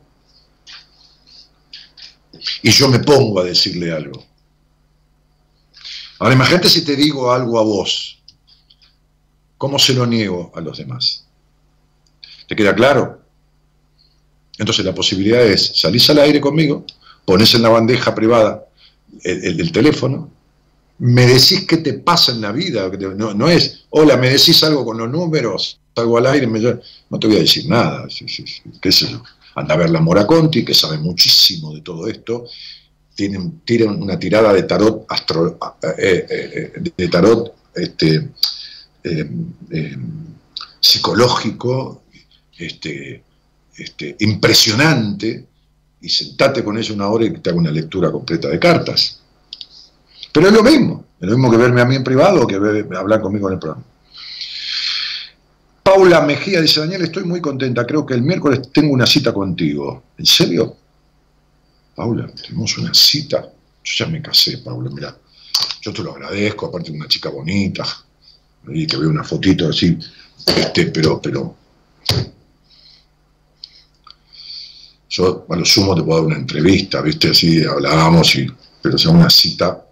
y 2.62 2.70
yo 2.70 2.88
me 2.88 3.00
pongo 3.00 3.40
a 3.40 3.44
decirle 3.44 3.92
algo. 3.92 4.24
Ahora 6.20 6.34
imagínate 6.34 6.70
si 6.70 6.86
te 6.86 6.96
digo 6.96 7.30
algo 7.30 7.58
a 7.58 7.62
vos, 7.64 8.18
¿cómo 9.58 9.78
se 9.78 9.92
lo 9.92 10.06
niego 10.06 10.50
a 10.54 10.62
los 10.62 10.78
demás? 10.78 11.26
¿Te 12.46 12.56
queda 12.56 12.74
claro? 12.74 13.20
Entonces 14.56 14.86
la 14.86 14.94
posibilidad 14.94 15.44
es, 15.44 15.78
salís 15.78 16.08
al 16.08 16.20
aire 16.20 16.40
conmigo, 16.40 16.86
pones 17.26 17.52
en 17.52 17.60
la 17.60 17.68
bandeja 17.68 18.14
privada 18.14 18.67
el, 19.22 19.72
teléfono, 19.72 20.30
me 20.98 21.26
decís 21.26 21.66
qué 21.66 21.78
te 21.78 21.94
pasa 21.94 22.32
en 22.32 22.40
la 22.40 22.52
vida, 22.52 22.90
no, 23.16 23.48
es, 23.48 23.84
hola, 23.90 24.16
me 24.16 24.30
decís 24.30 24.62
algo 24.64 24.84
con 24.84 24.98
los 24.98 25.10
números, 25.10 25.78
salgo 25.94 26.18
al 26.18 26.26
aire, 26.26 26.46
no 26.46 27.18
te 27.18 27.26
voy 27.26 27.36
a 27.36 27.40
decir 27.40 27.68
nada, 27.68 28.06
qué 28.80 28.92
sé 28.92 29.10
yo. 29.10 29.22
Anda 29.54 29.74
a 29.74 29.78
ver 29.78 29.90
la 29.90 30.00
Mora 30.00 30.26
Conti, 30.26 30.64
que 30.64 30.74
sabe 30.74 30.98
muchísimo 30.98 31.74
de 31.74 31.80
todo 31.80 32.06
esto, 32.06 32.46
tienen, 33.14 33.60
tiran 33.64 34.00
una 34.00 34.16
tirada 34.16 34.52
de 34.52 34.62
tarot, 34.62 35.04
astro, 35.08 35.58
eh, 35.98 36.26
eh, 36.30 36.72
eh, 36.76 36.92
de 36.96 37.08
tarot 37.08 37.52
este, 37.74 38.30
psicológico, 40.80 42.02
este, 42.56 43.22
este, 43.76 44.16
impresionante, 44.20 45.46
y 46.00 46.08
sentate 46.08 46.62
con 46.62 46.78
ella 46.78 46.94
una 46.94 47.08
hora 47.08 47.24
y 47.24 47.30
te 47.38 47.50
hago 47.50 47.58
una 47.58 47.70
lectura 47.70 48.10
completa 48.10 48.48
de 48.48 48.58
cartas. 48.58 49.20
Pero 50.32 50.48
es 50.48 50.52
lo 50.52 50.62
mismo, 50.62 51.04
es 51.20 51.28
lo 51.28 51.36
mismo 51.36 51.50
que 51.50 51.56
verme 51.56 51.80
a 51.80 51.84
mí 51.84 51.96
en 51.96 52.04
privado 52.04 52.42
o 52.42 52.46
que 52.46 52.56
hablar 52.56 53.20
conmigo 53.20 53.48
en 53.48 53.54
el 53.54 53.58
programa. 53.58 53.84
Paula 55.82 56.20
Mejía 56.20 56.60
dice, 56.60 56.80
Daniel, 56.80 57.02
estoy 57.02 57.24
muy 57.24 57.40
contenta, 57.40 57.86
creo 57.86 58.04
que 58.04 58.14
el 58.14 58.22
miércoles 58.22 58.70
tengo 58.72 58.92
una 58.92 59.06
cita 59.06 59.32
contigo. 59.32 60.04
¿En 60.18 60.26
serio? 60.26 60.76
Paula, 61.94 62.28
tenemos 62.28 62.76
una 62.78 62.92
cita. 62.92 63.50
Yo 63.82 64.04
ya 64.04 64.10
me 64.10 64.20
casé, 64.20 64.58
Paula, 64.58 64.90
mira. 64.90 65.16
Yo 65.80 65.92
te 65.92 66.02
lo 66.02 66.12
agradezco, 66.12 66.66
aparte 66.66 66.92
una 66.92 67.08
chica 67.08 67.30
bonita, 67.30 67.84
y 68.68 68.86
que 68.86 68.96
veo 68.96 69.08
una 69.08 69.24
fotito 69.24 69.68
así, 69.68 69.98
este, 70.46 70.86
pero, 70.86 71.20
pero, 71.20 71.56
Yo, 75.08 75.46
a 75.48 75.56
lo 75.56 75.64
sumo, 75.64 75.94
te 75.94 76.02
puedo 76.02 76.18
dar 76.18 76.26
una 76.26 76.36
entrevista, 76.36 77.00
¿viste? 77.00 77.30
Así 77.30 77.64
hablábamos, 77.64 78.34
y, 78.36 78.46
pero 78.82 78.98
sea 78.98 79.10
una 79.10 79.30
cita. 79.30 79.84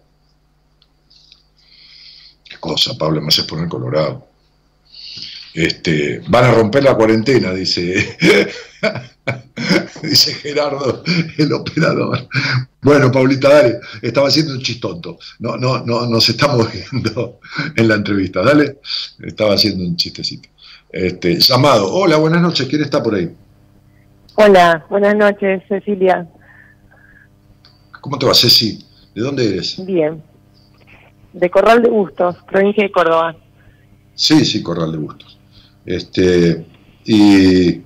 ¿Qué 2.44 2.56
cosa, 2.60 2.96
Pablo? 2.98 3.20
Me 3.20 3.28
haces 3.28 3.44
poner 3.44 3.68
colorado. 3.68 4.28
Este, 5.54 6.20
van 6.28 6.44
a 6.44 6.52
romper 6.52 6.84
la 6.84 6.94
cuarentena, 6.94 7.50
dice, 7.54 8.18
dice 10.02 10.34
Gerardo, 10.34 11.02
el 11.38 11.50
operador. 11.54 12.28
Bueno, 12.82 13.10
Paulita, 13.10 13.48
dale, 13.48 13.78
estaba 14.02 14.28
haciendo 14.28 14.52
un 14.52 14.60
chistonto. 14.60 15.18
No, 15.38 15.56
no, 15.56 15.82
no, 15.82 16.06
nos 16.06 16.28
estamos 16.28 16.68
viendo 16.70 17.40
en 17.76 17.88
la 17.88 17.94
entrevista, 17.94 18.42
dale. 18.42 18.80
Estaba 19.24 19.54
haciendo 19.54 19.82
un 19.82 19.96
chistecito. 19.96 20.50
Este, 20.92 21.40
llamado, 21.40 21.90
hola, 21.90 22.18
buenas 22.18 22.42
noches, 22.42 22.68
¿quién 22.68 22.82
está 22.82 23.02
por 23.02 23.14
ahí? 23.14 23.34
Hola, 24.38 24.84
buenas 24.90 25.16
noches, 25.16 25.62
Cecilia. 25.66 26.26
¿Cómo 28.02 28.18
te 28.18 28.26
va, 28.26 28.34
Ceci? 28.34 28.84
¿De 29.14 29.22
dónde 29.22 29.48
eres? 29.48 29.82
Bien. 29.86 30.22
De 31.32 31.48
Corral 31.48 31.82
de 31.82 31.88
Bustos, 31.88 32.36
provincia 32.46 32.84
de 32.84 32.92
Córdoba. 32.92 33.34
Sí, 34.14 34.44
sí, 34.44 34.62
Corral 34.62 34.92
de 34.92 34.98
Bustos. 34.98 35.38
Este, 35.86 36.66
y, 37.06 37.80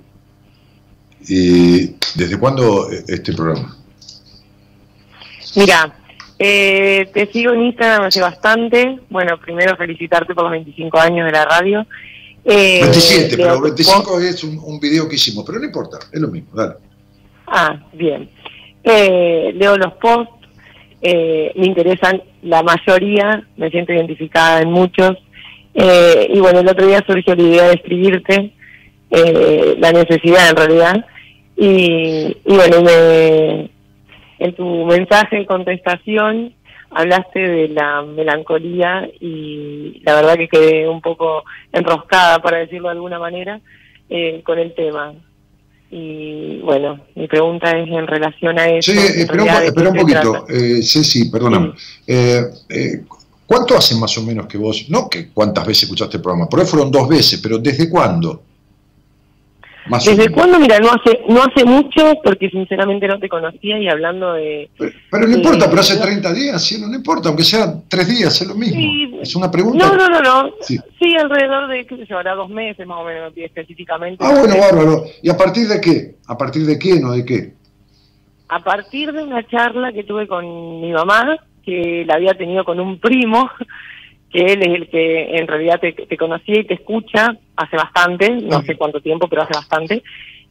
y 1.21 1.95
¿desde 2.15 2.37
cuándo 2.37 2.89
este 3.07 3.31
programa? 3.31 3.77
Mira, 5.55 5.95
eh, 6.37 7.09
te 7.13 7.27
sigo 7.27 7.53
en 7.53 7.61
Instagram 7.61 8.03
hace 8.03 8.19
bastante. 8.19 8.99
Bueno, 9.09 9.37
primero 9.37 9.77
felicitarte 9.77 10.35
por 10.35 10.43
los 10.43 10.51
25 10.51 10.99
años 10.99 11.25
de 11.27 11.31
la 11.31 11.45
radio. 11.45 11.87
Eh, 12.43 12.79
27, 12.81 13.37
pero 13.37 13.61
25 13.61 14.19
es 14.19 14.43
un, 14.43 14.59
un, 14.63 14.79
video 14.79 15.07
que 15.07 15.15
hicimos, 15.15 15.43
pero 15.45 15.59
no 15.59 15.65
importa, 15.65 15.99
es 16.11 16.19
lo 16.19 16.27
mismo, 16.27 16.49
dale. 16.55 16.75
Ah, 17.45 17.79
bien. 17.93 18.29
Eh, 18.83 19.51
leo 19.55 19.77
los 19.77 19.93
posts, 19.93 20.33
eh, 21.01 21.51
me 21.55 21.67
interesan 21.67 22.21
la 22.43 22.63
mayoría, 22.63 23.45
me 23.57 23.69
siento 23.69 23.93
identificada 23.93 24.61
en 24.61 24.71
muchos. 24.71 25.17
Eh, 25.73 26.27
y 26.33 26.39
bueno, 26.39 26.59
el 26.59 26.67
otro 26.67 26.85
día 26.85 27.03
surgió 27.05 27.35
la 27.35 27.43
idea 27.43 27.63
de 27.67 27.73
escribirte, 27.73 28.51
eh, 29.09 29.75
la 29.79 29.91
necesidad 29.91 30.49
en 30.49 30.55
realidad. 30.55 31.05
Y, 31.55 32.37
y 32.45 32.55
bueno, 32.55 32.81
me, 32.81 33.69
en 34.39 34.55
tu 34.55 34.85
mensaje 34.85 35.37
de 35.37 35.45
contestación 35.45 36.53
hablaste 36.91 37.39
de 37.39 37.67
la 37.69 38.01
melancolía 38.01 39.09
y 39.19 40.01
la 40.03 40.15
verdad 40.15 40.35
que 40.35 40.47
quedé 40.47 40.87
un 40.87 41.01
poco 41.01 41.43
enroscada, 41.71 42.41
para 42.41 42.57
decirlo 42.57 42.89
de 42.89 42.95
alguna 42.95 43.19
manera, 43.19 43.59
eh, 44.09 44.41
con 44.45 44.59
el 44.59 44.73
tema. 44.75 45.13
Y 45.89 46.59
bueno, 46.61 47.01
mi 47.15 47.27
pregunta 47.27 47.71
es 47.77 47.89
en 47.89 48.07
relación 48.07 48.57
a 48.57 48.69
eso. 48.69 48.91
Sí, 48.91 48.97
espera 48.97 49.43
un, 49.43 49.49
espera 49.49 49.89
un 49.89 49.95
poquito, 49.97 50.45
eh, 50.47 50.81
Ceci, 50.81 51.29
perdóname. 51.29 51.73
Eh, 52.07 52.43
eh, 52.69 53.03
¿Cuánto 53.45 53.75
hace 53.75 53.95
más 53.95 54.17
o 54.17 54.23
menos 54.23 54.47
que 54.47 54.57
vos, 54.57 54.85
no 54.87 55.09
que 55.09 55.29
cuántas 55.29 55.67
veces 55.67 55.83
escuchaste 55.83 56.17
el 56.17 56.23
programa, 56.23 56.47
por 56.47 56.61
ahí 56.61 56.65
fueron 56.65 56.89
dos 56.89 57.09
veces, 57.09 57.41
pero 57.43 57.57
¿desde 57.57 57.89
cuándo? 57.89 58.41
Más 59.87 60.05
¿Desde 60.05 60.29
cuándo? 60.29 60.59
Mira, 60.59 60.79
no 60.79 60.89
hace 60.89 61.21
no 61.27 61.41
hace 61.41 61.65
mucho, 61.65 62.19
porque 62.23 62.49
sinceramente 62.49 63.07
no 63.07 63.19
te 63.19 63.27
conocía 63.27 63.79
y 63.79 63.87
hablando 63.87 64.33
de... 64.33 64.69
Pero, 64.77 64.91
pero 65.09 65.27
no 65.27 65.35
importa, 65.35 65.69
pero 65.69 65.81
hace 65.81 65.97
30 65.97 66.33
días, 66.33 66.63
¿sí? 66.63 66.79
no, 66.79 66.93
importa, 66.93 67.29
aunque 67.29 67.43
sean 67.43 67.83
tres 67.87 68.07
días, 68.07 68.41
es 68.41 68.47
lo 68.47 68.55
mismo. 68.55 68.77
Sí, 68.77 69.19
es 69.21 69.35
una 69.35 69.49
pregunta. 69.49 69.87
No, 69.87 69.95
no, 69.95 70.07
no, 70.07 70.21
no. 70.21 70.51
Sí. 70.61 70.77
sí, 70.99 71.15
alrededor 71.15 71.67
de, 71.67 71.85
qué 71.85 71.97
sé 71.97 72.05
yo, 72.05 72.17
ahora 72.17 72.35
dos 72.35 72.49
meses 72.49 72.85
más 72.85 72.99
o 72.99 73.03
menos, 73.03 73.33
específicamente. 73.35 74.23
Ah, 74.23 74.33
bueno, 74.37 74.55
bárbaro. 74.57 75.05
¿Y 75.21 75.29
a 75.29 75.37
partir 75.37 75.67
de 75.67 75.81
qué? 75.81 76.15
¿A 76.27 76.37
partir 76.37 76.65
de 76.65 76.77
qué, 76.77 76.99
no 76.99 77.13
de 77.13 77.25
qué? 77.25 77.53
A 78.49 78.59
partir 78.59 79.11
de 79.11 79.23
una 79.23 79.47
charla 79.47 79.91
que 79.93 80.03
tuve 80.03 80.27
con 80.27 80.81
mi 80.81 80.91
mamá, 80.91 81.37
que 81.63 82.03
la 82.05 82.15
había 82.15 82.33
tenido 82.33 82.63
con 82.63 82.79
un 82.79 82.99
primo, 82.99 83.49
que 84.31 84.53
él 84.53 84.61
es 84.61 84.75
el 84.75 84.89
que 84.89 85.37
en 85.37 85.47
realidad 85.47 85.79
te, 85.79 85.93
te 85.93 86.17
conocía 86.17 86.59
y 86.59 86.65
te 86.65 86.75
escucha 86.75 87.37
hace 87.55 87.75
bastante, 87.75 88.29
no 88.29 88.61
sé 88.61 88.77
cuánto 88.77 89.01
tiempo, 89.01 89.27
pero 89.27 89.43
hace 89.43 89.53
bastante. 89.53 90.03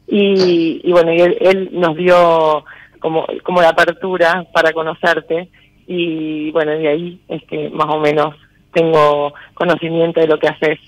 Y, 0.07 0.81
y 0.83 0.91
bueno, 0.91 1.13
y 1.13 1.21
él, 1.21 1.37
él, 1.41 1.69
nos 1.71 1.95
dio 1.95 2.63
como, 2.99 3.25
como 3.43 3.61
la 3.61 3.69
apertura 3.69 4.45
para 4.53 4.71
conocerte. 4.73 5.49
Y 5.87 6.51
bueno, 6.51 6.71
de 6.71 6.87
ahí 6.87 7.21
es 7.27 7.43
que 7.45 7.69
más 7.69 7.87
o 7.89 7.99
menos 7.99 8.35
tengo 8.73 9.33
conocimiento 9.53 10.19
de 10.19 10.27
lo 10.27 10.37
que 10.37 10.47
haces. 10.47 10.79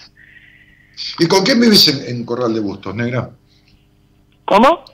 ¿Y 1.19 1.27
con 1.27 1.43
quién 1.43 1.59
vivís 1.59 1.87
en, 1.87 2.15
en 2.15 2.25
Corral 2.25 2.53
de 2.53 2.59
Bustos, 2.59 2.93
negra? 2.93 3.31
¿Cómo? 4.45 4.85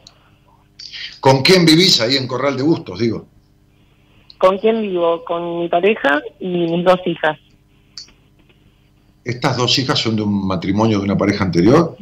¿Con 1.20 1.42
quién 1.42 1.66
vivís 1.66 2.00
ahí 2.00 2.16
en 2.16 2.28
Corral 2.28 2.56
de 2.56 2.64
Bustos, 2.64 3.00
digo? 3.00 3.28
¿Con 4.38 4.58
quién 4.58 4.82
vivo? 4.82 5.26
Con 5.26 5.60
mi 5.60 5.68
pareja 5.68 6.22
y 6.40 6.48
mis 6.48 6.86
dos 6.86 7.00
hijas. 7.06 7.38
¿Estas 9.24 9.58
dos 9.58 9.78
hijas 9.80 10.00
son 10.00 10.16
de 10.16 10.22
un 10.22 10.48
matrimonio 10.48 11.00
de 11.00 11.06
una 11.06 11.18
pareja 11.18 11.44
anterior? 11.44 11.98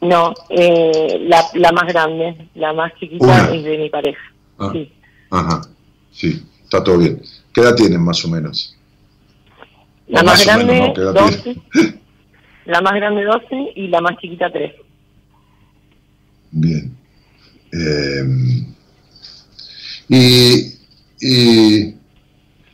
No, 0.00 0.34
eh, 0.50 1.18
la, 1.28 1.44
la, 1.54 1.72
más 1.72 1.86
grande, 1.86 2.48
la 2.54 2.72
más 2.72 2.92
chiquita 2.98 3.24
una. 3.24 3.54
es 3.54 3.64
de 3.64 3.78
mi 3.78 3.88
pareja. 3.88 4.20
Ah, 4.58 4.70
sí. 4.72 4.92
Ajá, 5.30 5.62
sí, 6.10 6.42
está 6.64 6.82
todo 6.82 6.98
bien. 6.98 7.22
¿Qué 7.52 7.60
edad 7.60 7.74
tienen 7.74 8.02
más 8.02 8.24
o 8.24 8.28
menos? 8.28 8.76
La 10.08 10.20
o 10.20 10.24
más, 10.24 10.46
más 10.46 10.46
grande, 10.46 10.72
menos, 10.72 10.98
¿no? 10.98 11.12
12. 11.12 11.56
la 12.66 12.80
más 12.80 12.94
grande 12.94 13.24
12 13.24 13.72
y 13.76 13.88
la 13.88 14.00
más 14.00 14.18
chiquita 14.18 14.50
3. 14.50 14.72
Bien. 16.50 16.96
Eh, 17.72 18.24
y 20.08 20.72
¿Y 21.22 21.94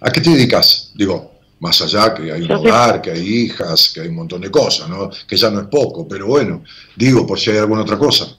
a 0.01 0.11
qué 0.11 0.23
te 0.23 0.31
dedicas? 0.31 0.91
Digo, 0.95 1.38
más 1.61 1.81
allá 1.83 2.15
que 2.15 2.33
hay 2.33 2.43
un 2.43 2.53
hogar, 2.53 3.03
que 3.03 3.11
hay 3.11 3.45
hijas, 3.45 3.91
que 3.93 4.01
hay 4.01 4.09
un 4.09 4.17
montón 4.17 4.41
de 4.41 4.51
cosas, 4.51 4.89
¿no? 4.89 5.11
Que 5.27 5.37
ya 5.37 5.51
no 5.51 5.61
es 5.61 5.67
poco, 5.67 6.07
pero 6.07 6.27
bueno, 6.27 6.63
digo 6.97 7.27
por 7.27 7.39
si 7.39 7.51
hay 7.51 7.59
alguna 7.59 7.83
otra 7.83 7.99
cosa. 7.99 8.37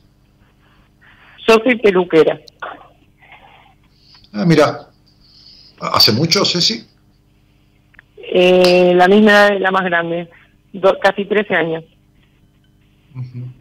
Yo 1.48 1.56
soy 1.64 1.78
peluquera. 1.80 2.40
Ah, 4.32 4.46
mira, 4.46 4.90
¿hace 5.80 6.12
mucho, 6.12 6.46
Ceci? 6.46 6.86
Eh, 8.18 8.94
la 8.96 9.08
misma 9.08 9.32
edad 9.32 9.50
de 9.52 9.60
la 9.60 9.72
más 9.72 9.84
grande, 9.86 10.30
do, 10.72 10.98
casi 11.00 11.26
13 11.26 11.56
años. 11.56 11.84
Uh 13.16 13.20
-huh. 13.20 13.54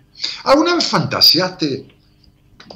¿Alguna 0.44 0.74
vez 0.74 0.86
fantaseaste 0.86 1.98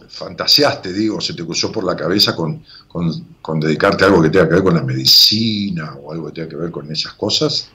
fantaseaste, 0.09 0.93
digo, 0.93 1.21
se 1.21 1.35
te 1.35 1.45
cruzó 1.45 1.73
por 1.73 1.85
la 1.85 1.97
cabeza 1.97 2.37
con, 2.37 2.65
con, 2.89 3.32
con, 3.43 3.61
dedicarte 3.61 4.05
a 4.05 4.07
algo 4.07 4.23
que 4.23 4.31
tenga 4.31 4.49
que 4.49 4.55
ver 4.55 4.63
con 4.63 4.75
la 4.75 4.83
medicina 4.83 5.97
o 6.03 6.13
algo 6.13 6.29
que 6.29 6.33
tenga 6.33 6.49
que 6.49 6.57
ver 6.57 6.71
con 6.71 6.91
esas 6.91 7.13
cosas? 7.15 7.71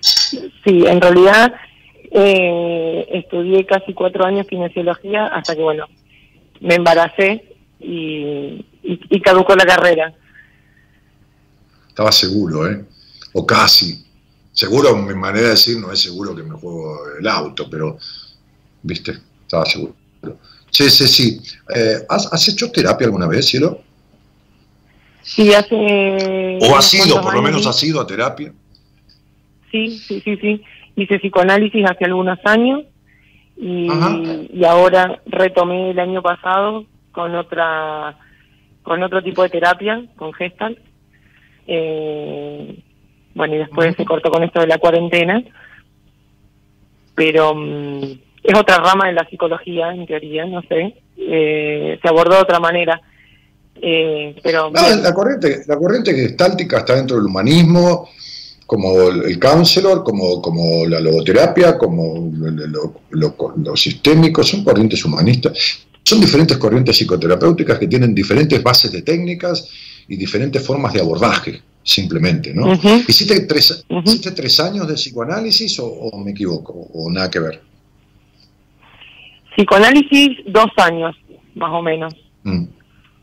Sí, 0.00 0.86
en 0.86 1.00
realidad 1.00 1.54
eh, 2.10 3.06
estudié 3.12 3.66
casi 3.66 3.92
cuatro 3.92 4.24
años 4.24 4.46
kinesiología 4.46 5.26
hasta 5.26 5.54
que, 5.54 5.62
bueno, 5.62 5.86
me 6.60 6.76
embaracé 6.76 7.56
y, 7.80 8.64
y, 8.82 9.00
y 9.10 9.20
caducó 9.20 9.54
la 9.54 9.66
carrera. 9.66 10.14
Estaba 11.88 12.12
seguro, 12.12 12.70
¿eh? 12.70 12.84
O 13.32 13.44
casi. 13.44 14.04
Seguro, 14.52 14.96
mi 14.96 15.14
manera 15.14 15.48
de 15.48 15.50
decir, 15.50 15.78
no 15.78 15.92
es 15.92 16.00
seguro 16.00 16.34
que 16.34 16.42
me 16.42 16.54
juego 16.54 16.98
el 17.20 17.28
auto, 17.28 17.68
pero, 17.70 17.98
viste, 18.82 19.18
estaba 19.42 19.66
seguro. 19.66 19.94
Sí, 20.70 20.88
sí, 20.88 21.06
sí. 21.06 21.42
Eh, 21.74 22.04
¿has, 22.08 22.32
¿has, 22.32 22.48
hecho 22.48 22.70
terapia 22.70 23.06
alguna 23.06 23.26
vez, 23.26 23.46
Cielo? 23.46 23.82
Sí, 25.26 25.52
hace... 25.52 26.58
¿O 26.62 26.76
has 26.76 26.94
ido, 26.94 27.20
por 27.20 27.34
lo 27.34 27.42
menos 27.42 27.66
has 27.66 27.82
ido 27.82 28.00
a 28.00 28.06
terapia? 28.06 28.52
Sí, 29.70 29.98
sí, 29.98 30.20
sí, 30.20 30.36
sí. 30.36 30.62
Hice 30.94 31.18
psicoanálisis 31.18 31.84
hace 31.84 32.04
algunos 32.04 32.38
años 32.44 32.84
y, 33.56 33.88
y 34.52 34.64
ahora 34.64 35.20
retomé 35.26 35.90
el 35.90 35.98
año 35.98 36.22
pasado 36.22 36.86
con 37.12 37.34
otra 37.34 38.16
con 38.82 39.02
otro 39.02 39.20
tipo 39.20 39.42
de 39.42 39.48
terapia, 39.48 40.04
con 40.16 40.32
Gestalt. 40.32 40.78
Eh, 41.66 42.78
bueno, 43.34 43.54
y 43.56 43.58
después 43.58 43.88
Ajá. 43.88 43.96
se 43.96 44.04
cortó 44.04 44.30
con 44.30 44.44
esto 44.44 44.60
de 44.60 44.68
la 44.68 44.78
cuarentena. 44.78 45.42
Pero... 47.16 47.52
Um, 47.52 48.18
es 48.46 48.56
otra 48.56 48.76
rama 48.76 49.08
de 49.08 49.12
la 49.12 49.28
psicología, 49.28 49.92
en 49.92 50.06
teoría, 50.06 50.46
no 50.46 50.62
sé, 50.62 50.94
eh, 51.16 51.98
se 52.00 52.08
abordó 52.08 52.36
de 52.36 52.42
otra 52.42 52.60
manera. 52.60 53.00
Eh, 53.82 54.34
pero 54.42 54.70
no, 54.70 54.96
la 54.96 55.12
corriente, 55.14 55.62
la 55.66 55.76
corriente 55.76 56.14
gestáltica 56.14 56.78
está 56.78 56.96
dentro 56.96 57.16
del 57.16 57.26
humanismo, 57.26 58.08
como 58.66 59.08
el, 59.08 59.24
el 59.24 59.38
counselor, 59.38 60.02
como, 60.02 60.40
como 60.42 60.86
la 60.86 61.00
logoterapia, 61.00 61.78
como 61.78 62.30
lo, 62.32 62.50
lo, 62.50 62.94
lo, 63.10 63.54
lo, 63.56 63.76
sistémico, 63.76 64.42
son 64.42 64.64
corrientes 64.64 65.04
humanistas. 65.04 65.52
Son 66.02 66.20
diferentes 66.20 66.56
corrientes 66.56 66.96
psicoterapéuticas 66.96 67.78
que 67.78 67.88
tienen 67.88 68.14
diferentes 68.14 68.62
bases 68.62 68.92
de 68.92 69.02
técnicas 69.02 69.68
y 70.08 70.16
diferentes 70.16 70.64
formas 70.64 70.92
de 70.92 71.00
abordaje, 71.00 71.60
simplemente, 71.82 72.54
¿no? 72.54 72.66
Uh 72.66 72.74
-huh. 72.74 73.04
¿Hiciste, 73.08 73.40
tres, 73.40 73.84
uh 73.88 73.96
-huh. 73.96 74.06
¿Hiciste 74.06 74.30
tres 74.30 74.60
años 74.60 74.86
de 74.86 74.94
psicoanálisis 74.94 75.78
o, 75.80 75.86
o 75.86 76.18
me 76.18 76.30
equivoco? 76.30 76.72
¿O 76.94 77.10
nada 77.10 77.28
que 77.30 77.40
ver? 77.40 77.60
Psicoanálisis, 79.56 80.38
dos 80.46 80.70
años. 80.76 81.16
más 81.56 81.72
o 81.72 81.82
menos. 81.82 82.14
Mm, 82.44 82.64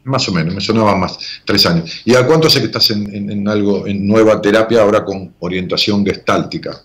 Más 0.06 0.28
o 0.28 0.34
menos, 0.34 0.54
me 0.54 0.60
sonaba 0.62 0.96
más, 0.98 1.18
tres 1.46 1.66
años. 1.66 2.02
¿Y 2.04 2.14
a 2.16 2.26
cuánto 2.26 2.50
sé 2.50 2.60
que 2.60 2.66
estás 2.66 2.90
en, 2.92 3.14
en- 3.16 3.32
en 3.32 3.48
algo, 3.48 3.88
en 3.88 4.06
nueva 4.06 4.42
terapia 4.42 4.82
ahora 4.82 5.06
con 5.06 5.34
orientación 5.40 6.06
gestáltica? 6.06 6.82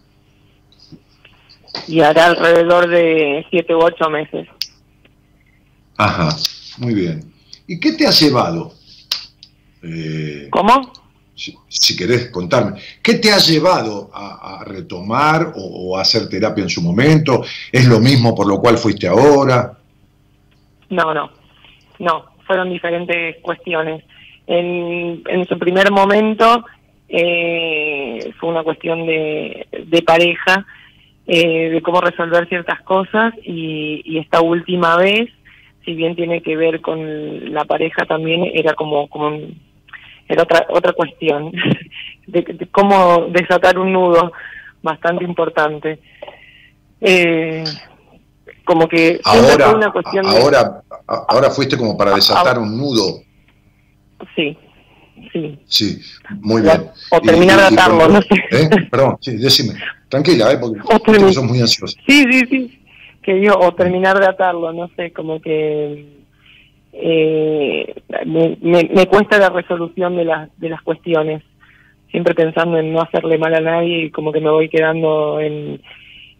Y 1.88 2.00
hará 2.00 2.26
alrededor 2.26 2.88
de 2.88 3.44
siete 3.50 3.74
u 3.74 3.78
ocho 3.82 4.08
meses. 4.08 4.46
Ajá, 5.96 6.36
muy 6.78 6.94
bien. 6.94 7.32
¿Y 7.66 7.80
qué 7.80 7.92
te 7.92 8.06
ha 8.06 8.10
llevado? 8.10 8.74
Eh, 9.82 10.48
¿Cómo? 10.50 10.92
si, 11.34 11.56
si 11.68 11.96
querés 11.96 12.30
contarme, 12.30 12.80
¿qué 13.02 13.14
te 13.14 13.32
ha 13.32 13.38
llevado 13.38 14.10
a, 14.12 14.60
a 14.60 14.64
retomar 14.64 15.52
o, 15.56 15.92
o 15.92 15.96
a 15.98 16.02
hacer 16.02 16.28
terapia 16.28 16.62
en 16.64 16.70
su 16.70 16.82
momento? 16.82 17.44
¿Es 17.70 17.86
lo 17.86 18.00
mismo 18.00 18.34
por 18.34 18.46
lo 18.48 18.58
cual 18.60 18.76
fuiste 18.78 19.06
ahora? 19.06 19.76
No, 20.90 21.14
no, 21.14 21.30
no, 22.00 22.24
fueron 22.48 22.70
diferentes 22.70 23.36
cuestiones. 23.42 24.02
En, 24.48 25.22
en 25.28 25.46
su 25.46 25.56
primer 25.58 25.92
momento 25.92 26.64
eh, 27.08 28.32
fue 28.40 28.48
una 28.48 28.64
cuestión 28.64 29.06
de, 29.06 29.66
de 29.86 30.02
pareja, 30.02 30.66
eh, 31.26 31.68
de 31.70 31.82
cómo 31.82 32.00
resolver 32.00 32.48
ciertas 32.48 32.80
cosas 32.82 33.34
y, 33.44 34.00
y 34.04 34.18
esta 34.18 34.40
última 34.40 34.96
vez, 34.96 35.28
si 35.84 35.94
bien 35.94 36.16
tiene 36.16 36.40
que 36.42 36.56
ver 36.56 36.80
con 36.80 37.52
la 37.52 37.64
pareja 37.66 38.06
también, 38.06 38.50
era 38.54 38.72
como, 38.74 39.06
como 39.08 39.38
era 40.28 40.42
otra, 40.42 40.66
otra 40.70 40.92
cuestión 40.94 41.52
de, 42.26 42.42
de 42.42 42.66
cómo 42.72 43.26
desatar 43.30 43.78
un 43.78 43.92
nudo 43.92 44.32
bastante 44.82 45.24
importante. 45.24 45.98
Eh, 47.00 47.64
como 48.64 48.86
que 48.88 49.20
Ahora, 49.24 49.64
fue 49.66 49.74
una 49.74 49.90
cuestión 49.92 50.24
de- 50.28 50.36
ahora, 50.42 50.60
a- 50.60 50.87
ahora 51.08 51.50
fuiste 51.50 51.76
como 51.76 51.96
para 51.96 52.14
desatar 52.14 52.58
un 52.58 52.76
nudo. 52.76 53.20
Sí, 54.36 54.56
sí. 55.32 55.58
Sí, 55.66 55.98
muy 56.40 56.62
bien. 56.62 56.86
o 57.10 57.20
terminar 57.20 57.58
de 57.58 57.66
atarlo, 57.66 58.08
no 58.08 58.20
sé. 58.22 58.34
¿Eh? 58.50 58.68
Perdón, 58.90 59.16
sí, 59.20 59.36
decime. 59.36 59.74
Tranquila, 60.08 60.52
¿eh? 60.52 60.58
porque 60.58 60.80
termi- 60.80 61.32
sos 61.32 61.44
muy 61.44 61.60
ansiosa. 61.60 61.98
Sí, 62.06 62.24
sí, 62.30 62.46
sí. 62.46 62.82
Que 63.22 63.34
digo, 63.34 63.54
o 63.58 63.74
terminar 63.74 64.18
de 64.18 64.26
atarlo, 64.26 64.72
no 64.72 64.88
sé, 64.96 65.12
como 65.12 65.40
que 65.40 66.06
eh, 66.92 67.94
me, 68.24 68.56
me, 68.60 68.84
me 68.92 69.06
cuesta 69.06 69.38
la 69.38 69.50
resolución 69.50 70.16
de 70.16 70.24
las, 70.24 70.48
de 70.58 70.68
las 70.70 70.82
cuestiones. 70.82 71.42
Siempre 72.10 72.34
pensando 72.34 72.78
en 72.78 72.92
no 72.92 73.02
hacerle 73.02 73.36
mal 73.36 73.54
a 73.54 73.60
nadie 73.60 74.04
y 74.04 74.10
como 74.10 74.32
que 74.32 74.40
me 74.40 74.48
voy 74.50 74.70
quedando 74.70 75.40
en, 75.40 75.82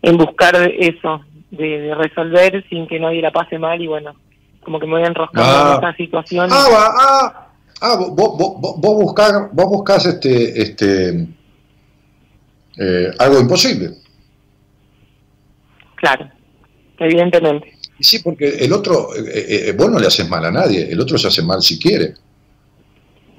en 0.01 0.17
buscar 0.17 0.55
eso, 0.79 1.21
de, 1.51 1.79
de 1.81 1.95
resolver 1.95 2.65
sin 2.71 2.87
que 2.87 2.99
nadie 2.99 3.21
la 3.21 3.33
pase 3.33 3.59
mal 3.59 3.81
y 3.83 3.87
bueno, 3.87 4.15
como 4.69 4.79
que 4.79 4.87
me 4.87 4.93
voy 4.99 5.05
enroscando 5.05 5.51
Ah. 5.51 5.69
en 5.69 5.75
esta 5.77 5.97
situación. 5.97 6.49
Ah, 6.53 6.67
va, 6.71 6.95
ah, 6.99 7.49
ah, 7.81 7.97
vos, 7.97 8.13
vos, 8.15 8.61
vos, 8.61 8.95
buscás, 9.03 9.33
vos 9.51 9.67
buscás 9.67 10.05
este, 10.05 10.61
este, 10.61 11.27
eh, 12.77 13.11
algo 13.19 13.41
imposible. 13.41 13.95
Claro, 15.97 16.31
evidentemente. 16.99 17.79
Sí, 17.99 18.19
porque 18.19 18.59
el 18.59 18.73
otro, 18.75 19.17
eh, 19.17 19.69
eh, 19.69 19.73
vos 19.73 19.91
no 19.91 19.99
le 19.99 20.07
haces 20.07 20.29
mal 20.29 20.45
a 20.45 20.51
nadie, 20.51 20.87
el 20.93 21.01
otro 21.01 21.17
se 21.17 21.29
hace 21.29 21.43
mal 21.43 21.63
si 21.63 21.79
quiere. 21.79 22.13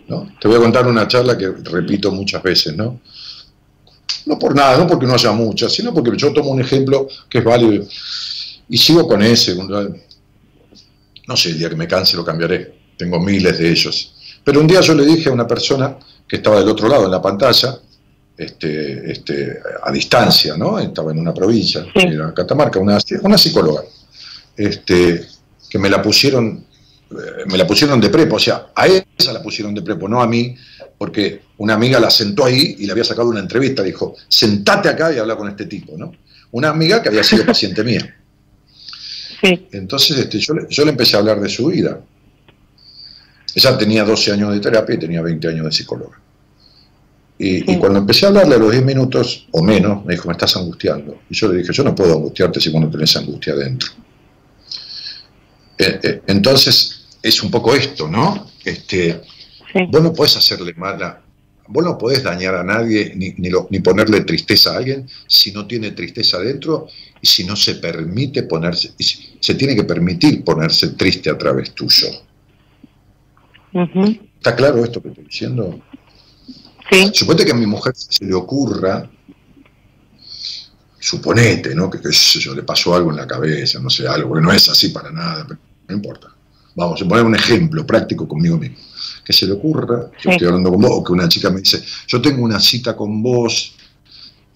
¿no? 0.07 0.27
Te 0.41 0.47
voy 0.47 0.57
a 0.57 0.61
contar 0.61 0.87
una 0.87 1.07
charla 1.07 1.37
que 1.37 1.47
repito 1.65 2.11
muchas 2.11 2.41
veces, 2.41 2.75
¿no? 2.75 2.99
No 4.25 4.39
por 4.39 4.55
nada, 4.55 4.75
no 4.79 4.87
porque 4.87 5.05
no 5.05 5.13
haya 5.13 5.31
muchas, 5.31 5.71
sino 5.71 5.93
porque 5.93 6.17
yo 6.17 6.33
tomo 6.33 6.49
un 6.49 6.59
ejemplo 6.59 7.07
que 7.29 7.37
es 7.37 7.43
válido 7.43 7.85
y 8.67 8.77
sigo 8.77 9.07
con 9.07 9.21
ese. 9.21 9.55
No 11.29 11.37
sé, 11.37 11.49
el 11.49 11.59
día 11.59 11.69
que 11.69 11.75
me 11.75 11.87
canse 11.87 12.17
lo 12.17 12.25
cambiaré, 12.25 12.73
tengo 12.97 13.19
miles 13.19 13.59
de 13.59 13.69
ellos. 13.69 14.15
Pero 14.43 14.61
un 14.61 14.65
día 14.65 14.81
yo 14.81 14.95
le 14.95 15.05
dije 15.05 15.29
a 15.29 15.31
una 15.31 15.45
persona 15.45 15.95
que 16.27 16.37
estaba 16.37 16.59
del 16.59 16.69
otro 16.69 16.87
lado 16.89 17.05
en 17.05 17.11
la 17.11 17.21
pantalla, 17.21 17.77
este, 18.35 19.11
este, 19.11 19.59
a 19.83 19.91
distancia, 19.91 20.57
¿no? 20.57 20.79
Estaba 20.79 21.11
en 21.11 21.19
una 21.19 21.31
provincia, 21.31 21.85
era 21.93 22.33
Catamarca, 22.33 22.79
una, 22.79 22.97
una 23.21 23.37
psicóloga, 23.37 23.83
este, 24.57 25.27
que 25.69 25.77
me 25.77 25.87
la 25.87 26.01
pusieron, 26.01 26.65
eh, 27.11 27.15
me 27.45 27.59
la 27.59 27.67
pusieron 27.67 28.01
de 28.01 28.09
prepo, 28.09 28.37
o 28.37 28.39
sea, 28.39 28.69
a 28.73 28.87
esa 28.87 29.31
la 29.31 29.43
pusieron 29.43 29.75
de 29.75 29.83
prepo, 29.83 30.09
no 30.09 30.23
a 30.23 30.27
mí, 30.27 30.55
porque 30.97 31.41
una 31.57 31.75
amiga 31.75 31.99
la 31.99 32.09
sentó 32.09 32.45
ahí 32.45 32.75
y 32.79 32.87
le 32.87 32.91
había 32.93 33.03
sacado 33.03 33.29
una 33.29 33.39
entrevista, 33.39 33.83
dijo, 33.83 34.15
sentate 34.27 34.89
acá 34.89 35.13
y 35.13 35.19
habla 35.19 35.35
con 35.35 35.47
este 35.47 35.67
tipo, 35.67 35.95
¿no? 35.95 36.11
Una 36.49 36.69
amiga 36.69 37.03
que 37.03 37.09
había 37.09 37.23
sido 37.23 37.45
paciente 37.45 37.83
mía. 37.83 38.15
Entonces 39.71 40.17
este, 40.17 40.39
yo, 40.39 40.53
le- 40.53 40.67
yo 40.69 40.83
le 40.85 40.91
empecé 40.91 41.15
a 41.15 41.19
hablar 41.19 41.39
de 41.39 41.49
su 41.49 41.67
vida. 41.67 41.99
Ella 43.55 43.77
tenía 43.77 44.03
12 44.03 44.31
años 44.31 44.53
de 44.53 44.59
terapia 44.59 44.95
y 44.95 44.99
tenía 44.99 45.21
20 45.21 45.47
años 45.47 45.65
de 45.65 45.71
psicóloga. 45.71 46.19
Y, 47.37 47.71
y 47.71 47.77
cuando 47.77 47.99
empecé 47.99 48.25
a 48.25 48.29
hablarle 48.29 48.55
a 48.55 48.57
los 48.59 48.71
10 48.71 48.83
minutos 48.83 49.47
o 49.51 49.63
menos, 49.63 50.03
me 50.05 50.13
dijo, 50.13 50.27
me 50.27 50.33
estás 50.33 50.55
angustiando. 50.57 51.21
Y 51.29 51.35
yo 51.35 51.47
le 51.51 51.59
dije, 51.59 51.71
yo 51.73 51.83
no 51.83 51.95
puedo 51.95 52.13
angustiarte 52.13 52.59
si 52.59 52.69
vos 52.69 52.81
no 52.81 52.89
tenés 52.89 53.15
angustia 53.15 53.53
adentro. 53.53 53.89
Eh, 55.77 55.99
eh, 56.03 56.21
entonces, 56.27 57.05
es 57.23 57.41
un 57.41 57.49
poco 57.49 57.73
esto, 57.73 58.07
¿no? 58.09 58.51
Este, 58.63 59.21
Vos 59.89 60.01
no 60.01 60.13
podés 60.13 60.35
hacerle 60.35 60.73
mala, 60.73 61.21
vos 61.71 61.83
no 61.85 61.97
podés 61.97 62.23
dañar 62.23 62.55
a 62.55 62.63
nadie 62.63 63.13
ni, 63.15 63.31
ni, 63.37 63.49
lo- 63.49 63.67
ni 63.69 63.79
ponerle 63.79 64.21
tristeza 64.21 64.73
a 64.73 64.77
alguien 64.77 65.07
si 65.27 65.51
no 65.51 65.67
tiene 65.67 65.91
tristeza 65.91 66.37
adentro 66.37 66.87
y 67.21 67.27
si 67.27 67.43
no 67.43 67.55
se 67.55 67.75
permite 67.75 68.43
ponerse, 68.43 68.91
si- 68.97 69.37
se 69.39 69.53
tiene 69.55 69.75
que 69.75 69.83
permitir 69.83 70.43
ponerse 70.43 70.89
triste 70.89 71.29
a 71.29 71.37
través 71.37 71.71
tuyo. 71.73 72.07
¿Está 74.37 74.55
claro 74.55 74.83
esto 74.83 75.01
que 75.01 75.09
estoy 75.09 75.25
diciendo? 75.25 75.79
Sí. 76.91 77.11
Suponete 77.13 77.45
que 77.45 77.51
a 77.51 77.55
mi 77.55 77.67
mujer 77.67 77.93
se 77.95 78.25
le 78.25 78.33
ocurra, 78.33 79.07
suponete, 80.99 81.75
¿no? 81.75 81.89
Que 81.89 81.99
yo, 82.11 82.55
le 82.55 82.63
pasó 82.63 82.95
algo 82.95 83.11
en 83.11 83.17
la 83.17 83.27
cabeza, 83.27 83.79
no 83.79 83.89
sé, 83.89 84.07
algo, 84.07 84.33
que 84.35 84.41
no 84.41 84.51
es 84.51 84.67
así 84.69 84.89
para 84.89 85.11
nada, 85.11 85.45
pero 85.47 85.59
no 85.87 85.95
importa. 85.95 86.27
Vamos 86.75 87.01
a 87.01 87.05
poner 87.07 87.23
un 87.25 87.35
ejemplo 87.35 87.85
práctico 87.85 88.27
conmigo 88.27 88.57
mismo. 88.57 88.77
Que 89.29 89.33
se 89.33 89.45
le 89.45 89.51
ocurra, 89.53 90.09
yo 90.23 90.31
estoy 90.31 90.47
hablando 90.47 90.71
con 90.71 90.81
vos, 90.81 90.89
o 90.91 91.03
que 91.03 91.13
una 91.13 91.29
chica 91.29 91.51
me 91.51 91.59
dice, 91.59 91.83
yo 92.07 92.19
tengo 92.19 92.43
una 92.43 92.59
cita 92.59 92.95
con 92.95 93.21
vos, 93.21 93.75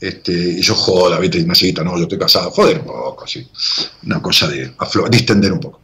este, 0.02 0.32
y 0.34 0.62
yo 0.64 0.74
joda, 0.74 1.20
viste, 1.20 1.44
una 1.44 1.54
cita, 1.54 1.84
no, 1.84 1.96
yo 1.96 2.02
estoy 2.06 2.18
casado, 2.18 2.50
joder 2.50 2.80
un 2.80 2.86
poco, 2.88 3.24
así. 3.24 3.48
Una 4.04 4.20
cosa 4.20 4.48
de 4.48 4.76
aflo- 4.78 5.08
distender 5.12 5.54
un 5.54 5.60
poco. 5.60 5.82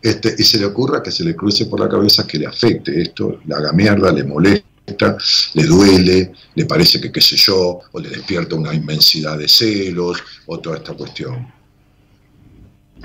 Este, 0.00 0.34
y 0.38 0.42
se 0.42 0.58
le 0.58 0.64
ocurra 0.64 1.02
que 1.02 1.10
se 1.10 1.22
le 1.22 1.36
cruce 1.36 1.66
por 1.66 1.80
la 1.80 1.88
cabeza 1.90 2.26
que 2.26 2.38
le 2.38 2.46
afecte 2.46 3.02
esto, 3.02 3.40
le 3.44 3.54
haga 3.54 3.72
mierda, 3.74 4.10
le 4.10 4.24
molesta, 4.24 5.18
le 5.52 5.64
duele, 5.64 6.32
le 6.54 6.64
parece 6.64 6.98
que 6.98 7.12
qué 7.12 7.20
sé 7.20 7.36
yo, 7.36 7.80
o 7.92 8.00
le 8.00 8.08
despierta 8.08 8.54
una 8.56 8.72
inmensidad 8.72 9.36
de 9.36 9.48
celos, 9.48 10.16
o 10.46 10.58
toda 10.60 10.78
esta 10.78 10.94
cuestión. 10.94 11.46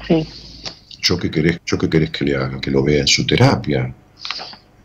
Sí. 0.07 0.25
¿Yo 1.01 1.17
qué 1.17 1.29
querés, 1.29 1.59
yo 1.65 1.77
qué 1.77 1.89
querés 1.89 2.11
que 2.11 2.23
le 2.23 2.37
haga? 2.37 2.61
Que 2.61 2.71
lo 2.71 2.81
vea 2.85 3.01
en 3.01 3.07
su 3.07 3.27
terapia. 3.27 3.93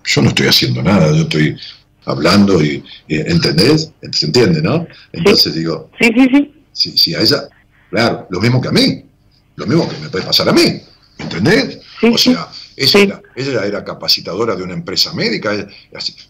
Yo 0.05 0.23
no 0.23 0.29
estoy 0.31 0.47
haciendo 0.49 0.83
nada, 0.83 1.09
yo 1.13 1.23
estoy 1.23 1.57
hablando 2.05 2.63
y, 2.63 2.83
¿entendés? 3.09 3.91
Se 4.13 4.27
entiende, 4.27 4.63
¿no? 4.63 4.87
Entonces 5.13 5.55
digo, 5.55 5.91
Sí, 6.01 6.09
sí, 6.17 6.27
sí. 6.33 6.55
si, 6.73 6.99
si 6.99 7.15
a 7.15 7.21
ella, 7.21 7.49
claro, 7.91 8.27
lo 8.31 8.41
mismo 8.41 8.61
que 8.61 8.69
a 8.69 8.73
mí, 8.73 9.05
lo 9.57 9.67
mismo 9.67 9.89
que 9.89 9.97
me 9.99 10.09
puede 10.09 10.25
pasar 10.25 10.49
a 10.49 10.53
mí, 10.53 10.81
¿entendés? 11.19 11.81
o 12.03 12.17
sea, 12.17 12.49
ella, 12.77 13.01
era, 13.01 13.23
ella 13.37 13.65
era 13.67 13.85
capacitadora 13.85 14.57
de 14.57 14.63
una 14.63 14.73
empresa 14.73 15.13
médica, 15.13 15.53
ella- 15.53 15.69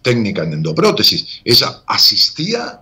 técnica 0.03 0.43
en 0.43 0.55
endoprótesis, 0.55 1.41
ella 1.45 1.83
asistía 1.87 2.81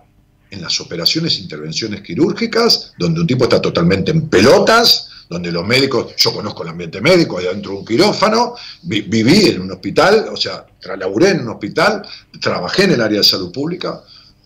en 0.49 0.61
las 0.63 0.81
operaciones 0.81 1.37
e 1.37 1.41
intervenciones 1.41 2.01
quirúrgicas, 2.01 2.93
donde 2.97 3.21
un 3.21 3.27
tipo 3.27 3.43
está 3.43 3.61
totalmente 3.61 4.09
en 4.09 4.27
pelotas, 4.27 5.07
donde 5.29 5.51
los 5.51 5.65
médicos, 5.65 6.15
yo 6.17 6.33
conozco 6.33 6.63
el 6.63 6.69
ambiente 6.69 6.99
médico, 7.01 7.37
ahí 7.37 7.45
dentro 7.45 7.73
de 7.73 7.77
un 7.77 7.85
quirófano, 7.85 8.55
vi- 8.81 9.01
viví 9.01 9.49
en 9.49 9.61
un 9.61 9.71
hospital, 9.71 10.25
o 10.33 10.35
sea, 10.35 10.65
laburé 10.97 11.29
en 11.29 11.41
un 11.41 11.49
hospital, 11.49 12.01
trabajé 12.41 12.85
en 12.85 12.93
el 12.93 13.01
área 13.01 13.19
de 13.19 13.23
salud 13.23 13.51
pública, 13.51 14.01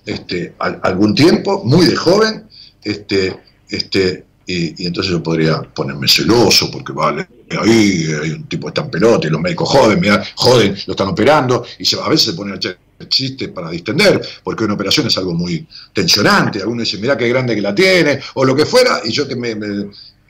este, 0.06 0.56
al- 0.60 0.80
algún 0.84 1.16
tiempo, 1.16 1.64
muy 1.64 1.86
de 1.86 1.96
joven, 1.96 2.48
este, 2.84 3.40
este, 3.70 4.26
y, 4.46 4.86
entonces 4.86 5.10
yo 5.14 5.24
podría 5.24 5.62
ponerme 5.62 6.06
celoso 6.10 6.70
porque 6.70 6.92
vale, 6.92 7.26
ahí 7.62 8.06
hay 8.22 8.32
un 8.32 8.44
tipo 8.50 8.68
que 8.68 8.72
está 8.72 8.82
en 8.82 8.92
pelota 8.92 9.26
y 9.28 9.30
los 9.30 9.40
médicos 9.40 9.70
joden, 9.70 10.02
mirá, 10.02 10.22
joden, 10.36 10.76
lo 10.86 10.92
están 10.92 11.08
operando, 11.08 11.66
y 11.80 11.86
se, 11.86 11.98
a 11.98 12.10
veces 12.10 12.26
se 12.26 12.34
ponen 12.34 12.56
a 12.56 12.58
echar 12.58 12.78
chistes 13.08 13.48
para 13.50 13.70
distender, 13.70 14.22
porque 14.44 14.66
una 14.66 14.74
operación 14.74 15.08
es 15.08 15.18
algo 15.18 15.34
muy 15.34 15.66
tensionante, 15.94 16.60
alguno 16.60 16.82
dice, 16.82 16.98
mirá 16.98 17.18
qué 17.18 17.30
grande 17.30 17.56
que 17.56 17.62
la 17.62 17.74
tiene, 17.74 18.20
o 18.34 18.44
lo 18.44 18.54
que 18.54 18.66
fuera, 18.66 19.00
y 19.06 19.12
yo 19.12 19.26
que 19.26 19.36
me- 19.38 19.56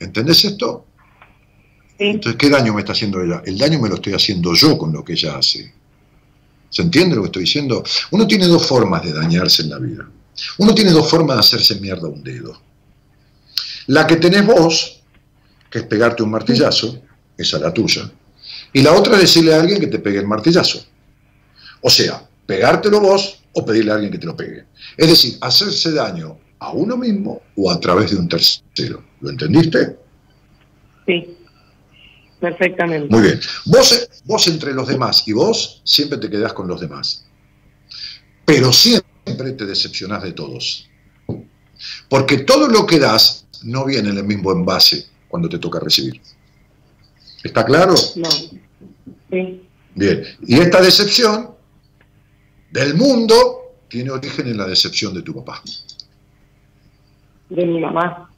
¿entendés 0.04 0.44
esto? 0.44 0.86
Entonces, 1.98 2.36
¿qué 2.38 2.50
daño 2.50 2.74
me 2.74 2.80
está 2.80 2.92
haciendo 2.92 3.22
ella? 3.22 3.42
El 3.44 3.56
daño 3.56 3.80
me 3.80 3.88
lo 3.88 3.96
estoy 3.96 4.14
haciendo 4.14 4.54
yo 4.54 4.76
con 4.76 4.92
lo 4.92 5.04
que 5.04 5.12
ella 5.12 5.36
hace. 5.36 5.72
¿Se 6.68 6.82
entiende 6.82 7.14
lo 7.14 7.22
que 7.22 7.26
estoy 7.26 7.44
diciendo? 7.44 7.84
Uno 8.10 8.26
tiene 8.26 8.46
dos 8.46 8.66
formas 8.66 9.02
de 9.04 9.12
dañarse 9.12 9.62
en 9.62 9.70
la 9.70 9.78
vida. 9.78 10.08
Uno 10.58 10.74
tiene 10.74 10.90
dos 10.90 11.08
formas 11.08 11.36
de 11.36 11.40
hacerse 11.40 11.76
mierda 11.76 12.08
un 12.08 12.22
dedo. 12.22 12.60
La 13.86 14.06
que 14.06 14.16
tenés 14.16 14.44
vos, 14.44 15.00
que 15.70 15.80
es 15.80 15.84
pegarte 15.84 16.22
un 16.22 16.30
martillazo, 16.30 17.00
esa 17.36 17.56
es 17.56 17.62
la 17.62 17.72
tuya. 17.72 18.10
Y 18.72 18.82
la 18.82 18.92
otra 18.92 19.14
es 19.14 19.20
decirle 19.20 19.54
a 19.54 19.60
alguien 19.60 19.78
que 19.78 19.86
te 19.86 20.00
pegue 20.00 20.18
el 20.18 20.26
martillazo. 20.26 20.84
O 21.80 21.90
sea, 21.90 22.26
pegártelo 22.44 23.00
vos 23.00 23.38
o 23.52 23.64
pedirle 23.64 23.92
a 23.92 23.94
alguien 23.94 24.10
que 24.10 24.18
te 24.18 24.26
lo 24.26 24.36
pegue. 24.36 24.64
Es 24.96 25.08
decir, 25.08 25.38
hacerse 25.40 25.92
daño 25.92 26.38
a 26.64 26.72
uno 26.72 26.96
mismo 26.96 27.42
o 27.56 27.70
a 27.70 27.78
través 27.78 28.10
de 28.10 28.16
un 28.16 28.28
tercero. 28.28 29.04
¿Lo 29.20 29.30
entendiste? 29.30 29.96
Sí, 31.06 31.36
perfectamente. 32.40 33.08
Muy 33.14 33.22
bien. 33.22 33.40
Vos, 33.66 34.08
vos 34.24 34.46
entre 34.48 34.72
los 34.72 34.88
demás 34.88 35.26
y 35.26 35.32
vos 35.32 35.82
siempre 35.84 36.18
te 36.18 36.30
quedás 36.30 36.52
con 36.52 36.66
los 36.66 36.80
demás. 36.80 37.26
Pero 38.44 38.72
siempre 38.72 39.52
te 39.52 39.66
decepcionás 39.66 40.22
de 40.22 40.32
todos. 40.32 40.88
Porque 42.08 42.38
todo 42.38 42.68
lo 42.68 42.86
que 42.86 42.98
das 42.98 43.46
no 43.62 43.84
viene 43.84 44.10
en 44.10 44.18
el 44.18 44.24
mismo 44.24 44.52
envase 44.52 45.06
cuando 45.28 45.48
te 45.48 45.58
toca 45.58 45.80
recibir. 45.80 46.20
¿Está 47.42 47.64
claro? 47.64 47.94
No. 48.16 48.30
Sí. 49.30 49.62
Bien. 49.94 50.22
Y 50.46 50.60
esta 50.60 50.80
decepción 50.80 51.50
del 52.70 52.94
mundo 52.94 53.64
tiene 53.88 54.10
origen 54.10 54.48
en 54.48 54.56
la 54.56 54.66
decepción 54.66 55.14
de 55.14 55.22
tu 55.22 55.34
papá. 55.34 55.62
De 57.48 57.64
mi 57.66 57.80
mamá. 57.80 58.30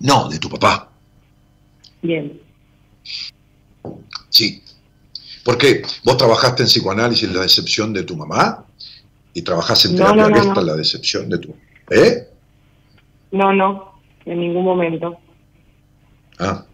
No, 0.00 0.28
de 0.28 0.38
tu 0.38 0.48
papá. 0.48 0.88
Bien. 2.02 2.40
Sí. 4.28 4.62
Porque 5.44 5.82
vos 6.04 6.16
trabajaste 6.16 6.62
en 6.62 6.68
psicoanálisis 6.68 7.30
la 7.32 7.42
decepción 7.42 7.92
de 7.92 8.02
tu 8.04 8.16
mamá 8.16 8.64
y 9.34 9.42
trabajás 9.42 9.84
en 9.86 9.96
terapia 9.96 10.22
no, 10.22 10.28
no, 10.28 10.34
gestalt 10.36 10.56
no. 10.56 10.62
la 10.64 10.74
decepción 10.74 11.28
de 11.28 11.38
tu... 11.38 11.54
¿Eh? 11.90 12.28
No, 13.32 13.52
no, 13.52 13.92
en 14.24 14.40
ningún 14.40 14.64
momento. 14.64 15.18
Ah. 16.38 16.64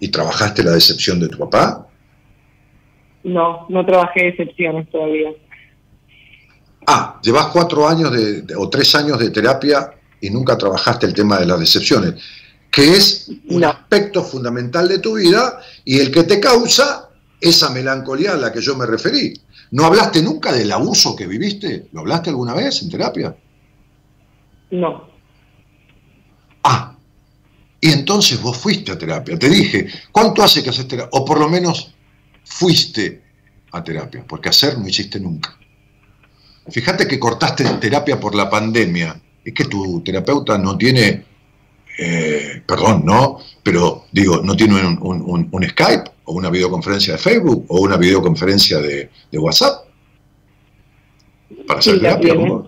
¿Y 0.00 0.08
trabajaste 0.08 0.62
la 0.62 0.72
decepción 0.72 1.20
de 1.20 1.28
tu 1.28 1.38
papá? 1.38 1.86
No, 3.24 3.66
no 3.68 3.84
trabajé 3.86 4.28
excepciones 4.28 4.90
todavía. 4.90 5.30
Ah, 6.86 7.20
llevas 7.22 7.46
cuatro 7.48 7.86
años 7.88 8.10
de, 8.10 8.42
de- 8.42 8.56
o 8.56 8.68
tres 8.68 8.94
años 8.94 9.18
de 9.18 9.30
terapia 9.30 9.92
y 10.22 10.30
nunca 10.30 10.56
trabajaste 10.56 11.04
el 11.04 11.12
tema 11.12 11.38
de 11.38 11.44
las 11.44 11.60
decepciones, 11.60 12.14
que 12.70 12.92
es 12.96 13.30
un 13.50 13.64
aspecto 13.64 14.24
fundamental 14.24 14.88
de 14.88 14.98
tu 15.00 15.16
vida 15.16 15.60
y 15.84 15.98
el 15.98 16.10
que 16.10 16.22
te 16.22 16.40
causa 16.40 17.10
esa 17.38 17.68
melancolía 17.68 18.32
a 18.32 18.36
la 18.36 18.50
que 18.50 18.62
yo 18.62 18.74
me 18.76 18.86
referí. 18.86 19.34
¿No 19.72 19.84
hablaste 19.84 20.22
nunca 20.22 20.52
del 20.52 20.72
abuso 20.72 21.14
que 21.14 21.26
viviste? 21.26 21.88
¿Lo 21.92 22.00
hablaste 22.00 22.30
alguna 22.30 22.54
vez 22.54 22.80
en 22.82 22.90
terapia? 22.90 23.36
No, 24.70 25.12
Ah, 26.62 26.96
y 27.80 27.90
entonces 27.90 28.40
vos 28.40 28.56
fuiste 28.56 28.92
a 28.92 28.98
terapia. 28.98 29.38
Te 29.38 29.48
dije, 29.48 29.88
¿cuánto 30.12 30.42
hace 30.42 30.62
que 30.62 30.70
haces 30.70 30.86
terapia? 30.86 31.10
O 31.12 31.24
por 31.24 31.40
lo 31.40 31.48
menos 31.48 31.92
fuiste 32.44 33.22
a 33.72 33.82
terapia, 33.82 34.24
porque 34.28 34.48
hacer 34.48 34.78
no 34.78 34.86
hiciste 34.86 35.18
nunca. 35.18 35.56
Fíjate 36.68 37.08
que 37.08 37.18
cortaste 37.18 37.64
terapia 37.80 38.20
por 38.20 38.34
la 38.34 38.48
pandemia. 38.48 39.20
Es 39.44 39.52
que 39.54 39.64
tu 39.64 40.00
terapeuta 40.04 40.56
no 40.58 40.76
tiene, 40.78 41.24
eh, 41.98 42.62
perdón, 42.66 43.02
no, 43.04 43.38
pero 43.62 44.04
digo, 44.12 44.40
no 44.42 44.54
tiene 44.56 44.74
un, 44.86 44.98
un- 45.02 45.22
un- 45.22 45.48
un 45.50 45.68
Skype 45.68 46.04
o 46.24 46.34
una 46.34 46.48
videoconferencia 46.50 47.14
de 47.14 47.18
Facebook 47.18 47.64
o 47.68 47.80
una 47.80 47.96
videoconferencia 47.96 48.78
de, 48.78 49.10
de 49.30 49.38
WhatsApp 49.38 49.84
para 51.66 51.80
hacer 51.80 51.94
Sí, 51.94 52.00
terapia. 52.00 52.34
vos. 52.34 52.66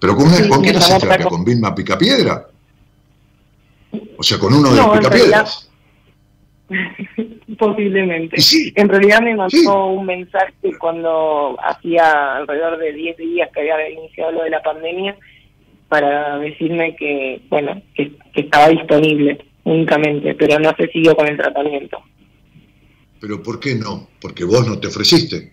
Pero 0.00 0.16
con, 0.16 0.26
una- 0.28 0.36
Sí, 0.36 0.48
¿con 0.48 0.62
quién 0.62 0.76
haces 0.76 0.98
terapia? 0.98 1.26
con- 1.26 1.36
¿Con 1.38 1.44
Vilma 1.44 1.74
Picapiedra? 1.74 2.46
O 4.16 4.22
sea, 4.22 4.38
con 4.38 4.54
uno 4.54 4.70
de 4.72 4.76
No, 4.80 4.86
los 4.88 4.98
Picapiedras. 4.98 5.67
posiblemente. 7.58 8.38
Sí. 8.40 8.72
En 8.76 8.88
realidad 8.88 9.20
me 9.22 9.34
mandó 9.34 9.50
Sí. 9.50 9.66
un 9.66 10.06
mensaje 10.06 10.52
cuando 10.78 11.56
hacía 11.62 12.36
alrededor 12.36 12.78
de 12.78 12.92
10 12.92 13.16
días 13.16 13.48
que 13.52 13.60
había 13.60 13.90
iniciado 13.90 14.32
lo 14.32 14.44
de 14.44 14.50
la 14.50 14.62
pandemia 14.62 15.16
para 15.88 16.38
decirme 16.38 16.94
que, 16.96 17.40
bueno, 17.48 17.80
que, 17.94 18.12
que 18.34 18.42
estaba 18.42 18.68
disponible 18.68 19.38
únicamente, 19.64 20.34
pero 20.34 20.58
no 20.58 20.74
se 20.76 20.88
siguió 20.88 21.14
con 21.16 21.26
el 21.26 21.36
tratamiento. 21.36 21.98
Pero 23.20 23.42
¿por 23.42 23.58
qué 23.58 23.74
no? 23.74 24.08
Porque 24.20 24.44
vos 24.44 24.66
no 24.66 24.78
te 24.78 24.88
ofreciste. 24.88 25.52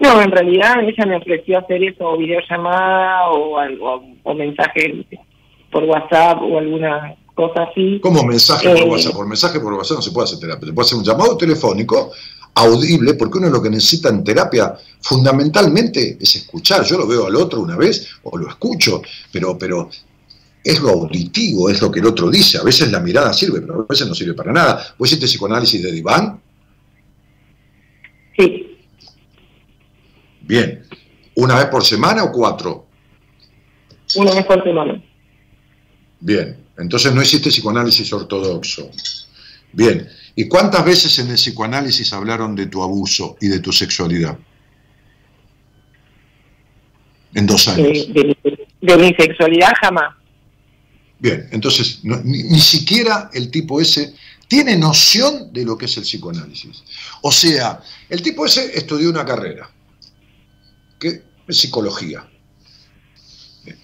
No, 0.00 0.22
en 0.22 0.30
realidad 0.30 0.82
ella 0.82 1.06
me 1.06 1.16
ofreció 1.16 1.58
hacer 1.58 1.82
eso, 1.82 2.16
videollamada 2.16 3.30
o, 3.30 3.58
algo, 3.58 4.04
o 4.22 4.34
mensaje 4.34 5.04
por 5.70 5.84
WhatsApp 5.84 6.40
o 6.40 6.58
alguna 6.58 7.14
cosa 7.38 7.62
así. 7.70 8.00
¿Cómo 8.02 8.24
mensaje 8.24 8.68
por 8.68 8.78
Eh, 8.78 8.82
WhatsApp? 8.90 9.14
Por 9.14 9.26
mensaje 9.26 9.60
por 9.60 9.72
WhatsApp 9.74 9.98
no 9.98 10.02
se 10.02 10.10
puede 10.10 10.24
hacer 10.24 10.38
terapia. 10.40 10.66
Se 10.68 10.72
puede 10.74 10.86
hacer 10.86 10.98
un 10.98 11.04
llamado 11.04 11.36
telefónico 11.36 12.10
audible, 12.54 13.14
porque 13.14 13.38
uno 13.38 13.48
lo 13.48 13.62
que 13.62 13.70
necesita 13.70 14.08
en 14.08 14.24
terapia 14.24 14.74
fundamentalmente 15.00 16.18
es 16.20 16.34
escuchar. 16.34 16.84
Yo 16.84 16.98
lo 16.98 17.06
veo 17.06 17.26
al 17.26 17.36
otro 17.36 17.60
una 17.60 17.76
vez 17.76 18.08
o 18.24 18.36
lo 18.36 18.48
escucho, 18.48 19.00
pero, 19.30 19.56
pero 19.56 19.88
es 20.64 20.80
lo 20.80 20.88
auditivo, 20.90 21.70
es 21.70 21.80
lo 21.80 21.90
que 21.92 22.00
el 22.00 22.06
otro 22.06 22.28
dice. 22.28 22.58
A 22.58 22.64
veces 22.64 22.90
la 22.90 22.98
mirada 22.98 23.32
sirve, 23.32 23.60
pero 23.60 23.82
a 23.82 23.86
veces 23.88 24.08
no 24.08 24.14
sirve 24.14 24.34
para 24.34 24.52
nada. 24.52 24.94
¿Vos 24.98 25.08
hiciste 25.08 25.26
psicoanálisis 25.26 25.80
de 25.82 25.92
diván? 25.92 26.40
Sí, 28.36 28.64
Bien. 30.40 30.82
¿Una 31.34 31.56
vez 31.56 31.66
por 31.66 31.84
semana 31.84 32.24
o 32.24 32.32
cuatro? 32.32 32.86
una 34.16 34.34
vez 34.34 34.46
por 34.46 34.64
semana. 34.64 35.00
Bien, 36.20 36.56
entonces 36.78 37.12
no 37.12 37.22
hiciste 37.22 37.50
psicoanálisis 37.50 38.12
ortodoxo. 38.12 38.90
Bien, 39.72 40.08
¿y 40.34 40.48
cuántas 40.48 40.84
veces 40.84 41.18
en 41.18 41.28
el 41.28 41.34
psicoanálisis 41.36 42.12
hablaron 42.12 42.54
de 42.54 42.66
tu 42.66 42.82
abuso 42.82 43.36
y 43.40 43.48
de 43.48 43.58
tu 43.60 43.72
sexualidad? 43.72 44.38
En 47.34 47.46
dos 47.46 47.68
años. 47.68 47.86
De, 48.08 48.12
de 48.12 48.24
mi, 48.24 48.36
de 48.88 48.96
mi 48.96 49.14
sexualidad 49.14 49.72
jamás. 49.80 50.14
Bien, 51.18 51.48
entonces 51.52 52.00
no- 52.04 52.20
ni, 52.24 52.42
ni 52.44 52.60
siquiera 52.60 53.30
el 53.34 53.50
tipo 53.50 53.80
ese 53.80 54.14
tiene 54.46 54.76
noción 54.76 55.52
de 55.52 55.64
lo 55.64 55.76
que 55.76 55.84
es 55.86 55.96
el 55.98 56.04
psicoanálisis. 56.04 56.82
O 57.22 57.30
sea, 57.30 57.80
el 58.08 58.22
tipo 58.22 58.46
ese 58.46 58.76
estudió 58.78 59.10
una 59.10 59.24
carrera, 59.26 59.68
que 60.98 61.22
es 61.46 61.56
psicología, 61.56 62.26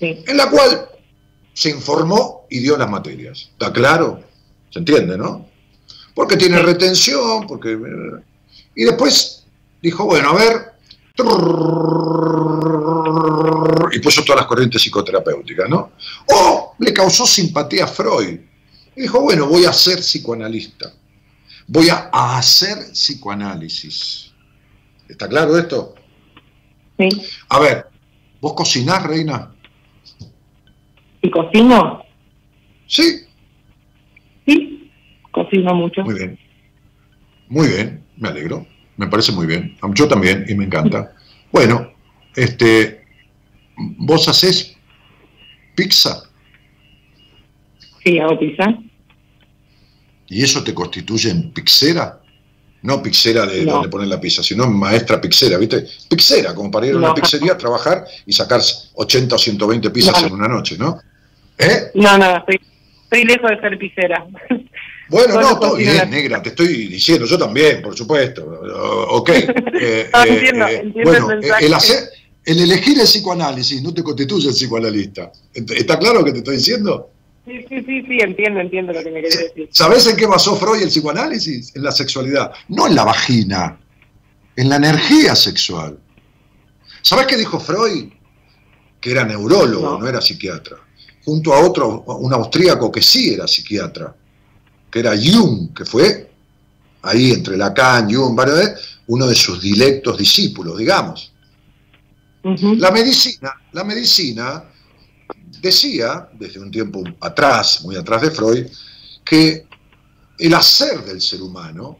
Sí, 0.01 0.23
en 0.27 0.37
la 0.39 0.49
cual 0.49 0.89
se 1.55 1.71
informó 1.71 2.47
y 2.51 2.59
dio 2.59 2.77
las 2.77 2.91
materias. 2.91 3.49
¿Está 3.53 3.73
claro? 3.73 4.23
¿Se 4.71 4.81
entiende, 4.81 5.17
no? 5.17 5.47
Porque 6.15 6.37
tiene 6.37 6.61
retención, 6.61 7.47
porque... 7.47 7.79
Y 8.75 8.85
después 8.85 9.45
dijo, 9.81 10.05
bueno, 10.05 10.31
a 10.31 10.35
ver... 10.35 10.75
Y 13.93 14.01
puso 14.01 14.25
todas 14.25 14.41
las 14.41 14.47
corrientes 14.47 14.83
psicoterapéuticas, 14.83 15.69
¿no? 15.69 15.93
O 16.29 16.75
le 16.81 16.93
causó 16.93 17.25
simpatía 17.25 17.85
a 17.85 17.89
Freud. 17.89 18.41
Y 18.97 19.03
dijo, 19.03 19.21
bueno, 19.21 19.47
voy 19.47 19.65
a 19.65 19.73
ser 19.73 20.01
psicoanalista. 20.01 20.93
Voy 21.69 21.89
a 21.89 22.11
hacer 22.13 22.93
psicoanálisis. 22.93 24.33
¿Está 25.09 25.29
claro 25.29 25.57
esto? 25.57 25.95
sí. 26.99 27.09
A 27.49 27.61
ver, 27.61 27.87
¿vos 28.41 28.55
cocinás, 28.55 29.05
reina? 29.05 29.54
¿Y 31.25 31.31
cocino? 31.31 32.05
Sí, 32.87 33.21
Sí, 34.47 34.91
cocino 35.31 35.75
mucho. 35.75 36.03
Muy 36.03 36.15
bien. 36.17 36.39
Muy 37.49 37.67
bien, 37.69 38.05
me 38.19 38.29
alegro. 38.29 38.67
Me 38.99 39.07
parece 39.09 39.33
muy 39.33 39.47
bien. 39.47 39.75
Yo 39.95 40.07
también, 40.07 40.45
y 40.47 40.55
me 40.55 40.67
encanta. 40.67 41.13
Bueno, 41.51 41.91
este, 42.37 43.05
vos 43.77 44.29
hacés 44.29 44.77
pizza 45.75 46.25
Sí, 48.05 48.19
hago 48.19 48.39
pizza. 48.39 48.67
y 50.29 50.43
eso 50.43 50.63
te 50.63 50.75
constituye 50.75 51.31
en 51.31 51.51
pixera. 51.53 52.21
No 52.83 53.03
pixera 53.03 53.47
de 53.47 53.65
No. 53.65 53.73
donde 53.73 53.89
ponen 53.89 54.11
la 54.11 54.21
pizza, 54.21 54.43
sino 54.43 54.67
maestra 54.71 55.19
pixera, 55.23 55.57
¿viste? 55.57 55.87
Pixera, 56.11 56.55
como 56.55 56.71
para 56.71 56.87
ir 56.87 56.93
a 56.95 56.99
una 56.99 57.09
No. 57.09 57.15
pizzería 57.15 57.53
a 57.55 57.59
trabajar 57.59 58.05
y 58.27 58.33
sacar 58.35 58.61
80 58.95 59.35
o 59.37 59.39
120 59.39 59.89
pizzas 59.91 60.21
No. 60.21 60.27
en 60.29 60.35
una 60.35 60.49
noche, 60.49 60.77
¿no? 60.77 61.01
¿Eh? 61.59 61.91
No, 61.95 62.19
no, 62.19 62.37
estoy, 62.39 62.61
estoy 63.05 63.25
lejos 63.25 63.51
de 63.51 63.61
ser 63.61 63.79
pizzera. 63.79 64.27
Bueno, 65.07 65.39
no, 65.39 65.59
todo 65.61 65.77
bien, 65.77 65.99
la- 65.99 66.07
negra, 66.07 66.43
te 66.43 66.49
estoy 66.49 66.89
diciendo, 66.89 67.27
yo 67.27 67.37
también, 67.39 67.83
por 67.83 67.95
supuesto. 67.95 68.43
Ok. 69.11 69.29
eh, 69.79 70.09
No, 70.11 70.23
eh, 70.25 70.29
entiendo, 70.29 70.67
eh, 70.67 70.77
entiendo 70.83 71.11
bueno, 71.11 71.31
el 71.33 71.45
el, 71.67 71.75
hacer, 71.75 72.05
el 72.47 72.59
elegir 72.63 72.99
el 72.99 73.05
psicoanálisis 73.05 73.83
no 73.83 73.93
te 73.93 74.03
constituye 74.03 74.49
el 74.49 74.55
psicoanalista. 74.55 75.31
¿Ent- 75.55 75.73
¿Está 75.77 75.99
claro 75.99 76.21
lo 76.21 76.25
que 76.25 76.33
te 76.33 76.39
estoy 76.39 76.57
diciendo? 76.57 77.11
Sí, 77.45 77.67
sí, 77.69 77.83
sí, 77.85 78.03
sí, 78.09 78.19
entiendo, 78.23 78.61
entiendo 78.61 78.95
lo 78.95 79.05
que 79.05 79.11
me 79.11 79.21
querés 79.21 79.39
decir. 79.39 79.69
¿Sabes 79.73 80.07
en 80.07 80.17
qué 80.17 80.25
basó 80.27 80.57
Freud 80.57 80.81
el 80.83 80.89
psicoanálisis? 80.89 81.77
En 81.77 81.83
la 81.83 81.93
sexualidad. 81.93 82.53
No 82.69 82.87
en 82.87 82.95
la 82.95 83.05
vagina, 83.05 83.79
en 84.57 84.71
la 84.71 84.77
energía 84.77 85.37
sexual. 85.37 85.99
¿Sabes 87.03 87.27
qué 87.27 87.37
dijo 87.37 87.61
Freud? 87.61 88.07
Que 89.03 89.11
era 89.11 89.23
neurólogo, 89.25 89.85
no, 89.91 89.99
No. 89.99 90.09
era 90.09 90.23
psiquiatra. 90.23 90.79
Junto 91.25 91.55
a 91.55 91.61
otro, 91.61 92.03
un 92.03 92.33
austríaco 92.33 92.93
que 92.93 93.03
sí 93.03 93.35
era 93.35 93.47
psiquiatra. 93.47 94.15
que 94.91 95.01
era 95.01 95.15
Jung, 95.17 95.75
que 95.75 95.85
fue 95.85 96.31
ahí 97.03 97.33
entre 97.33 97.57
Lacan, 97.57 98.13
Jung, 98.13 98.39
uno 99.07 99.27
de 99.27 99.35
sus 99.35 99.61
dilectos 99.61 100.17
discípulos, 100.17 100.79
digamos. 100.79 101.33
La 102.43 102.91
medicina, 102.91 103.53
la 103.73 103.85
medicina 103.85 104.65
decía, 105.61 106.29
desde 106.39 106.61
un 106.61 106.71
tiempo 106.71 107.03
atrás, 107.21 107.83
muy 107.83 107.97
atrás 107.97 108.23
de 108.23 108.31
Freud, 108.31 108.67
que 109.25 109.67
el 110.39 110.55
hacer 110.55 111.05
del 111.05 111.21
ser 111.21 111.41
humano, 111.41 111.99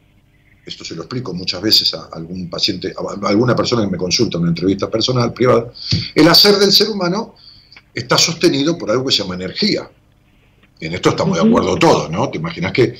esto 0.65 0.83
se 0.83 0.95
lo 0.95 1.03
explico 1.03 1.33
muchas 1.33 1.61
veces 1.61 1.93
a 1.93 2.09
algún 2.13 2.49
paciente, 2.49 2.93
a 2.95 3.27
alguna 3.27 3.55
persona 3.55 3.83
que 3.83 3.91
me 3.91 3.97
consulta 3.97 4.37
en 4.37 4.43
una 4.43 4.51
entrevista 4.51 4.89
personal, 4.89 5.33
privada, 5.33 5.71
el 6.13 6.27
hacer 6.27 6.55
del 6.57 6.71
ser 6.71 6.89
humano 6.89 7.35
está 7.95 8.17
sostenido 8.17 8.77
por 8.77 8.91
algo 8.91 9.05
que 9.05 9.13
se 9.13 9.23
llama 9.23 9.35
energía. 9.35 9.89
Y 10.79 10.87
en 10.87 10.93
esto 10.93 11.09
estamos 11.09 11.41
de 11.41 11.47
acuerdo 11.47 11.77
todos, 11.77 12.11
¿no? 12.11 12.29
Te 12.29 12.37
imaginas 12.37 12.73
que 12.73 12.99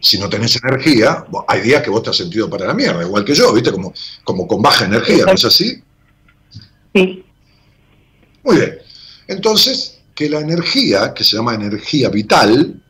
si 0.00 0.18
no 0.18 0.28
tenés 0.28 0.56
energía, 0.62 1.26
hay 1.46 1.60
días 1.60 1.82
que 1.82 1.90
vos 1.90 2.02
te 2.02 2.10
has 2.10 2.16
sentido 2.16 2.48
para 2.48 2.66
la 2.66 2.74
mierda, 2.74 3.02
igual 3.02 3.24
que 3.24 3.34
yo, 3.34 3.52
¿viste? 3.52 3.72
Como, 3.72 3.92
como 4.24 4.46
con 4.46 4.62
baja 4.62 4.86
energía, 4.86 5.24
¿no 5.26 5.32
es 5.32 5.44
así? 5.44 5.82
Sí. 6.94 7.24
Muy 8.44 8.56
bien. 8.56 8.78
Entonces, 9.26 9.98
que 10.14 10.30
la 10.30 10.40
energía, 10.40 11.12
que 11.12 11.24
se 11.24 11.36
llama 11.36 11.54
energía 11.54 12.08
vital, 12.08 12.80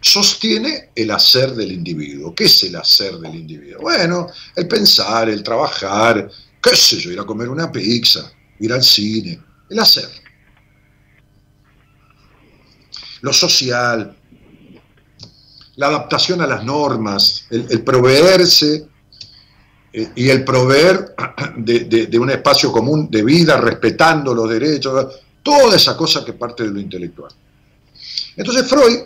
sostiene 0.00 0.90
el 0.94 1.10
hacer 1.10 1.52
del 1.52 1.72
individuo. 1.72 2.34
¿Qué 2.34 2.44
es 2.44 2.64
el 2.64 2.76
hacer 2.76 3.14
del 3.18 3.34
individuo? 3.34 3.82
Bueno, 3.82 4.26
el 4.56 4.66
pensar, 4.66 5.28
el 5.28 5.42
trabajar, 5.42 6.28
qué 6.62 6.74
sé 6.74 6.98
yo, 6.98 7.12
ir 7.12 7.20
a 7.20 7.24
comer 7.24 7.48
una 7.48 7.70
pizza, 7.70 8.32
ir 8.58 8.72
al 8.72 8.82
cine, 8.82 9.38
el 9.70 9.78
hacer. 9.78 10.23
Lo 13.24 13.32
social, 13.32 14.14
la 15.76 15.86
adaptación 15.86 16.42
a 16.42 16.46
las 16.46 16.62
normas, 16.62 17.46
el, 17.50 17.82
proveerse 17.82 18.86
eh, 19.94 20.10
y 20.14 20.28
el 20.28 20.44
proveer 20.44 21.14
de, 21.56 21.80
de- 21.84 22.06
de 22.08 22.18
un 22.18 22.28
espacio 22.30 22.70
común 22.70 23.08
de 23.10 23.22
vida, 23.22 23.56
respetando 23.56 24.34
los 24.34 24.46
derechos, 24.50 25.06
toda 25.42 25.74
esa 25.74 25.96
cosa 25.96 26.22
que 26.22 26.34
parte 26.34 26.64
de 26.64 26.70
lo 26.70 26.78
intelectual. 26.80 27.32
Entonces 28.36 28.68
Freud, 28.68 28.98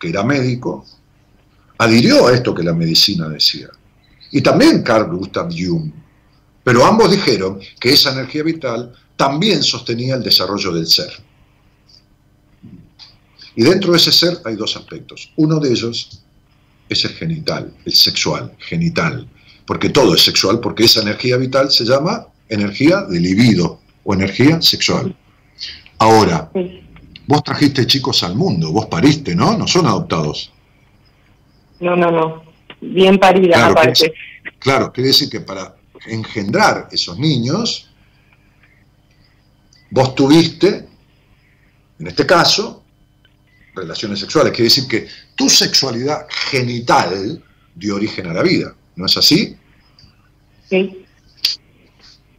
que 0.00 0.08
era 0.08 0.22
médico, 0.22 0.86
adhirió 1.76 2.28
a 2.28 2.32
esto 2.32 2.54
que 2.54 2.62
la 2.62 2.72
medicina 2.72 3.28
decía. 3.28 3.68
Y 4.30 4.40
también 4.40 4.82
Carl 4.82 5.14
Gustav 5.14 5.50
Jung. 5.50 5.92
Pero 6.64 6.82
ambos 6.84 7.10
dijeron 7.10 7.60
que 7.78 7.92
esa 7.92 8.12
energía 8.12 8.42
vital 8.42 8.94
también 9.16 9.62
sostenía 9.62 10.14
el 10.14 10.22
desarrollo 10.22 10.72
del 10.72 10.86
ser. 10.86 11.25
Y 13.56 13.62
dentro 13.64 13.92
de 13.92 13.96
ese 13.98 14.12
ser 14.12 14.38
hay 14.44 14.54
dos 14.54 14.76
aspectos. 14.76 15.32
Uno 15.36 15.58
de 15.58 15.70
ellos 15.70 16.22
es 16.88 17.04
el 17.04 17.12
genital, 17.12 17.74
el 17.84 17.92
sexual, 17.92 18.52
genital. 18.58 19.26
Porque 19.66 19.88
todo 19.88 20.14
es 20.14 20.22
sexual, 20.22 20.60
porque 20.60 20.84
esa 20.84 21.02
energía 21.02 21.36
vital 21.38 21.70
se 21.70 21.84
llama 21.84 22.26
energía 22.48 23.02
de 23.02 23.18
libido 23.18 23.80
o 24.04 24.14
energía 24.14 24.60
sexual. 24.62 25.16
Ahora, 25.98 26.50
vos 27.26 27.42
trajiste 27.42 27.86
chicos 27.86 28.22
al 28.22 28.36
mundo, 28.36 28.70
vos 28.70 28.86
pariste, 28.86 29.34
¿no? 29.34 29.56
No 29.58 29.66
son 29.66 29.86
adoptados. 29.86 30.52
No, 31.80 31.96
no, 31.96 32.10
no. 32.10 32.44
Bien 32.80 33.18
parida, 33.18 33.54
Claro, 33.54 33.72
aparte. 33.72 33.92
quiere 33.94 34.12
decir- 34.12 34.58
claro, 34.60 34.92
quiere 34.92 35.08
decir 35.08 35.28
que 35.30 35.40
para 35.40 35.74
engendrar 36.06 36.88
esos 36.92 37.18
niños, 37.18 37.90
vos 39.90 40.14
tuviste, 40.14 40.86
en 41.98 42.06
este 42.06 42.26
caso, 42.26 42.84
relaciones 43.76 44.18
sexuales. 44.18 44.52
Quiere 44.52 44.64
decir 44.64 44.88
que 44.88 45.06
tu 45.34 45.48
sexualidad 45.48 46.26
genital 46.50 47.42
dio 47.74 47.96
origen 47.96 48.26
a 48.26 48.34
la 48.34 48.42
vida. 48.42 48.74
¿No 48.96 49.06
es 49.06 49.16
así? 49.16 49.56
Sí. 50.68 51.04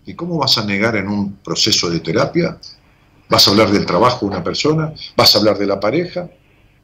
¿Y 0.06 0.14
cómo 0.16 0.38
vas 0.38 0.58
a 0.58 0.66
negar 0.66 0.96
en 0.96 1.08
un 1.08 1.36
proceso 1.38 1.90
de 1.90 2.00
terapia? 2.00 2.58
¿Vas 3.30 3.48
a 3.48 3.52
hablar 3.52 3.72
del 3.72 3.86
trabajo 3.86 4.26
de 4.26 4.32
una 4.32 4.44
persona? 4.44 4.94
¿Vas 5.16 5.36
a 5.36 5.40
hablar 5.40 5.58
de 5.58 5.68
la 5.68 5.80
pareja? 5.80 6.30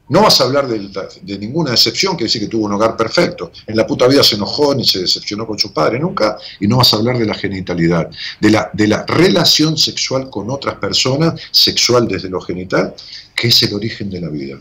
No 0.06 0.22
vas 0.22 0.38
a 0.40 0.44
hablar 0.44 0.68
de, 0.68 1.38
ninguna 1.38 1.70
decepción, 1.70 2.14
que 2.16 2.24
decir 2.24 2.42
que 2.42 2.48
tuvo 2.48 2.66
un 2.66 2.72
hogar 2.72 2.94
perfecto. 2.94 3.50
En 3.66 3.74
la 3.74 3.86
puta 3.86 4.06
vida 4.06 4.22
se 4.22 4.36
enojó 4.36 4.74
ni 4.74 4.84
se 4.84 5.00
decepcionó 5.00 5.46
con 5.46 5.58
su 5.58 5.72
padre, 5.72 5.98
nunca. 5.98 6.36
Y 6.60 6.66
no 6.66 6.76
vas 6.76 6.92
a 6.92 6.96
hablar 6.96 7.16
de 7.18 7.24
la 7.24 7.34
genitalidad, 7.34 8.10
de 8.38 8.50
la, 8.50 8.70
de 8.72 8.86
la 8.86 9.06
relación 9.06 9.78
sexual 9.78 10.28
con 10.28 10.50
otras 10.50 10.74
personas, 10.74 11.40
sexual 11.50 12.06
desde 12.06 12.28
lo 12.28 12.40
genital, 12.42 12.94
que 13.34 13.48
es 13.48 13.62
el 13.62 13.72
origen 13.72 14.10
de 14.10 14.20
la 14.20 14.28
vida. 14.28 14.58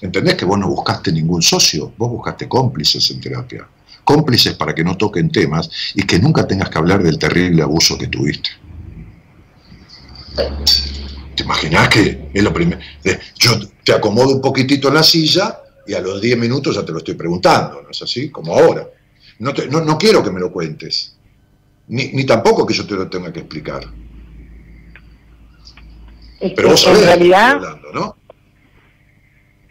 ¿Entendés 0.00 0.34
que 0.34 0.44
vos 0.44 0.58
no 0.58 0.68
buscaste 0.68 1.12
ningún 1.12 1.40
socio? 1.40 1.92
Vos 1.96 2.10
buscaste 2.10 2.48
cómplices 2.48 3.08
en 3.12 3.20
terapia. 3.20 3.68
Cómplices 4.02 4.54
para 4.54 4.74
que 4.74 4.82
no 4.82 4.96
toquen 4.96 5.30
temas 5.30 5.70
y 5.94 6.02
que 6.02 6.18
nunca 6.18 6.46
tengas 6.46 6.70
que 6.70 6.78
hablar 6.78 7.02
del 7.02 7.18
terrible 7.18 7.62
abuso 7.62 7.96
que 7.96 8.08
tuviste. 8.08 8.50
¿Te 11.34 11.42
imaginas 11.42 11.88
que 11.88 12.28
es 12.32 12.42
lo 12.42 12.52
primero? 12.52 12.80
Yo 13.38 13.50
te 13.84 13.92
acomodo 13.92 14.34
un 14.34 14.40
poquitito 14.40 14.88
en 14.88 14.94
la 14.94 15.02
silla 15.02 15.58
y 15.86 15.94
a 15.94 16.00
los 16.00 16.20
10 16.20 16.38
minutos 16.38 16.76
ya 16.76 16.84
te 16.84 16.92
lo 16.92 16.98
estoy 16.98 17.14
preguntando, 17.14 17.82
¿no 17.82 17.90
es 17.90 18.00
así? 18.02 18.30
Como 18.30 18.54
ahora. 18.56 18.86
No, 19.40 19.52
te- 19.52 19.66
no, 19.68 19.80
no 19.84 19.98
quiero 19.98 20.22
que 20.22 20.30
me 20.30 20.38
lo 20.40 20.52
cuentes, 20.52 21.16
ni, 21.88 22.06
ni 22.12 22.24
tampoco 22.24 22.64
que 22.66 22.72
yo 22.74 22.86
te 22.86 22.94
lo 22.94 23.08
tenga 23.08 23.32
que 23.32 23.40
explicar. 23.40 23.82
Es 26.40 26.52
Pero 26.52 26.68
vos 26.70 26.80
sabés 26.80 27.00
en 27.02 27.06
realidad, 27.06 27.50
hablando, 27.52 27.92
¿no? 27.92 28.16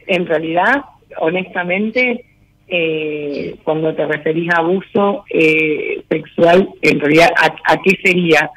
en 0.07 0.25
realidad, 0.25 0.83
honestamente, 1.19 2.25
eh, 2.67 3.55
cuando 3.63 3.93
te 3.95 4.05
referís 4.05 4.49
a 4.53 4.57
abuso 4.57 5.23
eh, 5.29 6.03
sexual, 6.09 6.69
en 6.81 6.99
realidad, 6.99 7.29
¿a, 7.37 7.73
a 7.73 7.81
qué 7.81 7.97
sería? 8.03 8.49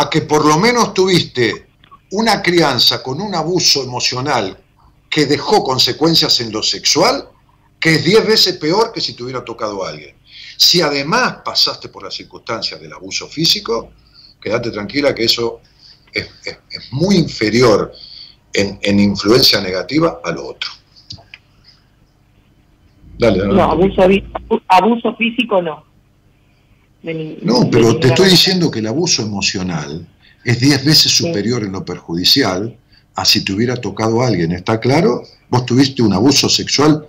A 0.00 0.08
que 0.08 0.22
por 0.22 0.46
lo 0.46 0.58
menos 0.58 0.94
tuviste 0.94 1.66
una 2.12 2.40
crianza 2.40 3.02
con 3.02 3.20
un 3.20 3.34
abuso 3.34 3.82
emocional 3.82 4.56
que 5.10 5.26
dejó 5.26 5.64
consecuencias 5.64 6.40
en 6.40 6.52
lo 6.52 6.62
sexual, 6.62 7.28
que 7.80 7.96
es 7.96 8.04
10 8.04 8.26
veces 8.26 8.56
peor 8.58 8.92
que 8.92 9.00
si 9.00 9.14
te 9.14 9.24
hubiera 9.24 9.44
tocado 9.44 9.84
a 9.84 9.88
alguien. 9.88 10.14
Si 10.56 10.80
además 10.80 11.38
pasaste 11.44 11.88
por 11.88 12.04
las 12.04 12.14
circunstancias 12.14 12.80
del 12.80 12.92
abuso 12.92 13.26
físico, 13.26 13.90
quédate 14.40 14.70
tranquila 14.70 15.12
que 15.12 15.24
eso 15.24 15.60
es, 16.12 16.28
muy 16.92 17.16
inferior 17.16 17.92
en, 18.52 18.78
en 18.80 19.00
influencia 19.00 19.60
negativa 19.60 20.20
a 20.22 20.30
lo 20.30 20.46
otro. 20.46 20.70
Dale, 23.18 23.38
dale. 23.38 23.52
No, 23.52 23.62
abuso, 23.62 24.02
abuso 24.68 25.16
físico 25.16 25.60
no. 25.60 25.87
De 27.02 27.38
No, 27.42 27.60
de 27.60 27.70
pero 27.70 27.98
te 27.98 28.08
estoy 28.08 28.30
diciendo 28.30 28.70
que 28.70 28.80
el 28.80 28.86
abuso 28.86 29.22
emocional 29.22 30.06
es 30.44 30.60
10 30.60 30.84
veces 30.84 31.12
superior 31.12 31.62
en 31.62 31.72
lo 31.72 31.84
perjudicial 31.84 32.76
a 33.14 33.24
si 33.24 33.44
te 33.44 33.52
hubiera 33.52 33.76
tocado 33.76 34.22
a 34.22 34.28
alguien, 34.28 34.52
¿está 34.52 34.78
claro? 34.78 35.22
Vos 35.48 35.66
tuviste 35.66 36.02
un 36.02 36.12
abuso 36.12 36.48
sexual 36.48 37.06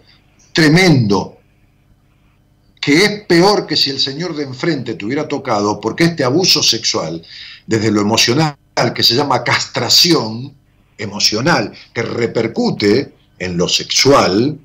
tremendo, 0.53 1.37
que 2.81 3.05
es 3.05 3.21
peor 3.27 3.67
que 3.67 3.75
si 3.75 3.91
el 3.91 3.99
señor 3.99 4.35
de 4.35 4.43
enfrente 4.43 4.95
te 4.95 5.05
hubiera 5.05 5.27
tocado, 5.27 5.79
porque 5.79 6.05
este 6.05 6.23
abuso 6.23 6.63
sexual, 6.63 7.21
desde 7.67 7.91
lo 7.91 8.01
emocional, 8.01 8.55
que 8.95 9.03
se 9.03 9.15
llama 9.15 9.43
castración 9.43 10.53
emocional, 10.97 11.71
que 11.93 12.01
repercute 12.01 13.13
en 13.37 13.57
lo 13.57 13.67
sexual 13.67 14.57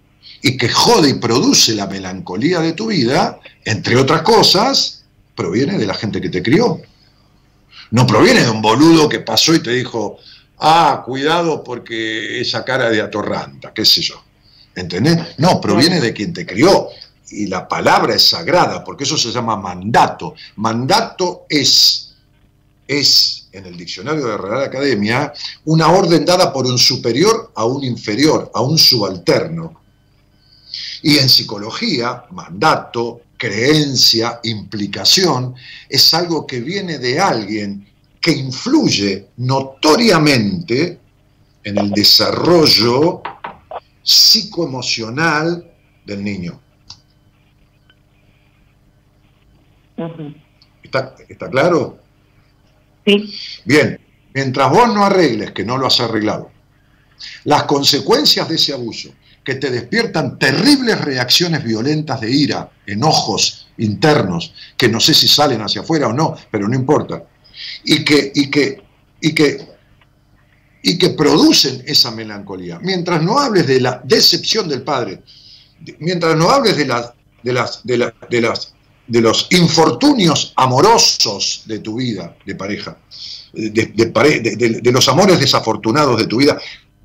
y 0.42 0.56
que 0.56 0.68
jode 0.68 1.10
y 1.10 1.14
produce 1.14 1.74
la 1.74 1.86
melancolía 1.86 2.60
de 2.60 2.72
tu 2.72 2.86
vida, 2.86 3.38
entre 3.64 3.96
otras 3.96 4.22
cosas, 4.22 5.03
proviene 5.34 5.78
de 5.78 5.86
la 5.86 5.94
gente 5.94 6.20
que 6.20 6.30
te 6.30 6.42
crió. 6.42 6.80
No 7.90 8.06
proviene 8.06 8.42
de 8.42 8.50
un 8.50 8.62
boludo 8.62 9.08
que 9.08 9.20
pasó 9.20 9.54
y 9.54 9.62
te 9.62 9.70
dijo, 9.70 10.18
ah, 10.58 11.02
cuidado 11.04 11.62
porque 11.62 12.40
esa 12.40 12.64
cara 12.64 12.90
de 12.90 13.00
atorranta, 13.00 13.72
qué 13.72 13.84
sé 13.84 14.02
yo. 14.02 14.22
¿Entendés? 14.74 15.38
No, 15.38 15.60
proviene 15.60 16.00
de 16.00 16.12
quien 16.12 16.32
te 16.32 16.44
crió. 16.44 16.88
Y 17.30 17.46
la 17.46 17.66
palabra 17.68 18.14
es 18.14 18.28
sagrada, 18.28 18.82
porque 18.84 19.04
eso 19.04 19.16
se 19.16 19.30
llama 19.30 19.56
mandato. 19.56 20.34
Mandato 20.56 21.46
es, 21.48 22.14
es, 22.86 23.48
en 23.52 23.66
el 23.66 23.76
diccionario 23.76 24.26
de 24.26 24.36
Real 24.36 24.62
Academia, 24.62 25.32
una 25.64 25.88
orden 25.88 26.24
dada 26.24 26.52
por 26.52 26.66
un 26.66 26.78
superior 26.78 27.52
a 27.54 27.64
un 27.64 27.84
inferior, 27.84 28.50
a 28.54 28.60
un 28.60 28.78
subalterno. 28.78 29.80
Y 31.02 31.18
en 31.18 31.28
psicología, 31.28 32.24
mandato, 32.30 33.20
creencia, 33.36 34.40
implicación, 34.44 35.54
es 35.88 36.14
algo 36.14 36.46
que 36.46 36.60
viene 36.60 36.98
de 36.98 37.20
alguien 37.20 37.86
que 38.20 38.32
influye 38.32 39.28
notoriamente 39.36 40.98
en 41.62 41.78
el 41.78 41.90
desarrollo 41.90 43.22
psicoemocional 44.02 45.70
del 46.04 46.24
niño. 46.24 46.60
¿Está, 50.82 51.14
está 51.28 51.50
claro? 51.50 51.98
Sí. 53.06 53.34
Bien, 53.64 54.00
mientras 54.32 54.70
vos 54.70 54.88
no 54.88 55.04
arregles, 55.04 55.52
que 55.52 55.64
no 55.64 55.76
lo 55.76 55.86
has 55.86 56.00
arreglado, 56.00 56.50
Las 57.44 57.64
consecuencias 57.64 58.48
de 58.48 58.56
ese 58.56 58.72
abuso, 58.72 59.10
que 59.44 59.56
te 59.56 59.70
despiertan 59.70 60.38
terribles 60.38 61.00
reacciones 61.00 61.62
violentas 61.62 62.20
de 62.20 62.30
ira, 62.30 62.70
enojos 62.86 63.68
internos, 63.78 64.54
que 64.76 64.88
no 64.88 65.00
sé 65.00 65.12
si 65.14 65.28
salen 65.28 65.60
hacia 65.60 65.82
afuera 65.82 66.08
o 66.08 66.12
no, 66.12 66.34
pero 66.50 66.66
no 66.66 66.74
importa, 66.74 67.22
y 67.84 68.02
que, 68.04 68.32
y 68.34 68.50
que, 68.50 68.82
y 69.20 69.34
que, 69.34 69.68
y 70.82 70.98
que 70.98 71.10
producen 71.10 71.82
esa 71.86 72.10
melancolía. 72.10 72.78
Mientras 72.80 73.22
no 73.22 73.38
hables 73.38 73.66
de 73.66 73.80
la 73.80 74.00
decepción 74.04 74.68
del 74.68 74.82
padre, 74.82 75.22
mientras 75.98 76.36
no 76.36 76.50
hables 76.50 76.76
de, 76.76 76.84
de, 77.42 77.52
las, 77.52 77.80
de, 77.84 78.12
de 78.30 78.40
las 78.40 78.70
de 79.06 79.20
los 79.20 79.48
infortunios 79.50 80.54
amorosos 80.56 81.64
de 81.66 81.80
tu 81.80 81.96
vida 81.96 82.34
de 82.46 82.54
pareja, 82.54 82.96
de, 83.52 83.92
de 83.94 84.06
pare- 84.06 84.40
de- 84.40 84.56
de- 84.56 84.80
de 84.80 84.92
los 84.92 85.06
amores 85.08 85.38
desafortunados 85.38 86.18
de 86.18 86.26
tu 86.26 86.38
vida, 86.38 86.58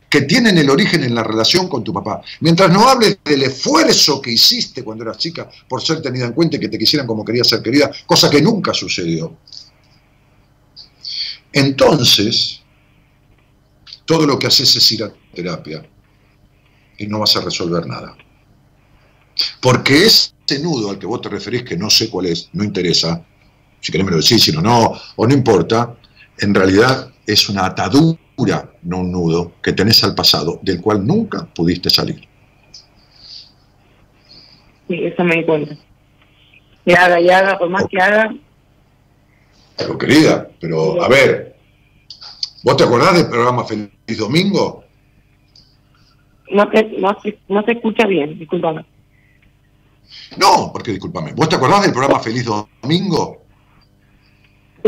que 0.10 0.22
tienen 0.22 0.58
el 0.58 0.70
origen 0.70 1.04
en 1.04 1.14
la 1.14 1.24
relación 1.24 1.68
con 1.68 1.84
tu 1.84 1.94
papá. 1.94 2.22
Mientras 2.40 2.72
no 2.72 2.88
hables 2.90 3.20
del 3.24 3.44
esfuerzo 3.44 4.22
que 4.22 4.32
hiciste 4.32 4.84
cuando 4.84 5.04
eras 5.04 5.18
chica 5.18 5.50
por 5.68 5.82
ser 5.82 6.02
tenida 6.02 6.26
en 6.26 6.34
cuenta 6.34 6.58
y 6.58 6.60
que 6.60 6.70
te 6.70 6.80
quisieran 6.80 7.06
como 7.06 7.24
querías 7.24 7.48
ser 7.48 7.62
querida, 7.62 7.92
cosa 8.06 8.30
que 8.30 8.42
nunca 8.42 8.74
sucedió. 8.74 9.38
Entonces, 11.54 12.62
todo 14.06 14.26
lo 14.26 14.40
que 14.40 14.48
haces 14.48 14.76
es 14.76 14.92
ir 14.92 15.04
a 15.04 15.14
terapia 15.34 15.88
y 16.98 17.08
no 17.08 17.20
vas 17.20 17.36
a 17.36 17.42
resolver 17.42 17.86
nada. 17.86 18.18
Porque 19.62 20.06
ese 20.06 20.60
nudo 20.62 20.90
al 20.90 21.00
que 21.00 21.06
vos 21.06 21.22
te 21.22 21.30
referís, 21.30 21.64
que 21.64 21.78
no 21.78 21.90
sé 21.90 22.10
cuál 22.10 22.26
es, 22.26 22.50
no 22.54 22.64
interesa, 22.64 23.24
si 23.80 23.92
querés 23.92 24.06
me 24.06 24.12
lo 24.12 24.18
decís, 24.18 24.44
si 24.44 24.52
no, 24.52 24.62
no, 24.62 25.00
o 25.16 25.28
no 25.28 25.34
importa, 25.34 25.96
en 26.40 26.54
realidad 26.54 27.14
es 27.32 27.48
una 27.48 27.68
atadura, 27.68 28.72
no 28.82 29.00
un 29.00 29.12
nudo, 29.12 29.54
que 29.62 29.74
tenés 29.74 30.04
al 30.04 30.16
pasado, 30.16 30.60
del 30.64 30.82
cual 30.82 31.06
nunca 31.06 31.46
pudiste 31.46 31.90
salir. 31.90 32.28
Sí, 34.88 35.04
eso 35.06 35.24
me 35.24 35.36
di 35.36 35.46
cuenta. 35.46 35.76
Y 36.86 36.94
haga 36.94 37.22
y 37.22 37.30
haga, 37.30 37.60
por 37.60 37.70
más 37.70 37.86
que 37.88 38.02
haga, 38.02 38.34
Pero 39.78 39.98
querida, 39.98 40.50
pero 40.60 41.02
a 41.04 41.08
ver, 41.08 41.56
¿vos 42.64 42.76
te 42.76 42.84
acordás 42.84 43.16
del 43.16 43.30
programa 43.30 43.64
Feliz 43.64 44.18
Domingo? 44.18 44.84
no 46.52 46.68
te, 46.70 46.84
no, 46.98 47.16
no 47.48 47.64
se 47.64 47.72
escucha 47.72 48.08
bien, 48.08 48.40
discúlpame. 48.40 48.84
No, 50.38 50.72
porque 50.74 50.92
discúlpame, 50.92 51.34
¿vos 51.34 51.48
te 51.48 51.58
acordás 51.58 51.84
del 51.84 51.92
programa 51.92 52.20
Feliz 52.20 52.46
Domingo? 52.46 53.39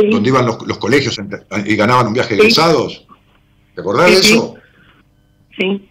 Donde 0.10 0.30
iban 0.30 0.45
los, 0.45 0.65
los 0.65 0.78
colegios 0.78 1.18
y 1.65 1.76
ganaban 1.76 2.07
un 2.07 2.14
viaje 2.14 2.36
de 2.36 2.41
Sí. 2.41 2.48
egresados. 2.48 3.06
¿Te 3.76 3.82
acordás 3.82 4.10
Sí, 4.10 4.14
de 4.15 4.19
eso? 4.22 4.56
Sí, 5.57 5.90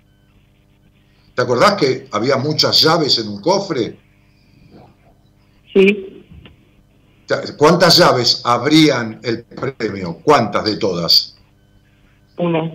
¿Te 1.34 1.42
acordás 1.42 1.74
que 1.74 2.08
había 2.12 2.36
muchas 2.36 2.80
llaves 2.82 3.18
en 3.18 3.28
un 3.28 3.40
cofre? 3.40 3.98
sí, 5.72 6.06
¿Cuántas 7.56 7.96
llaves 7.96 8.42
abrían 8.44 9.20
el 9.22 9.44
premio? 9.44 10.14
¿Cuántas 10.24 10.64
de 10.64 10.76
todas? 10.76 11.36
una. 12.38 12.72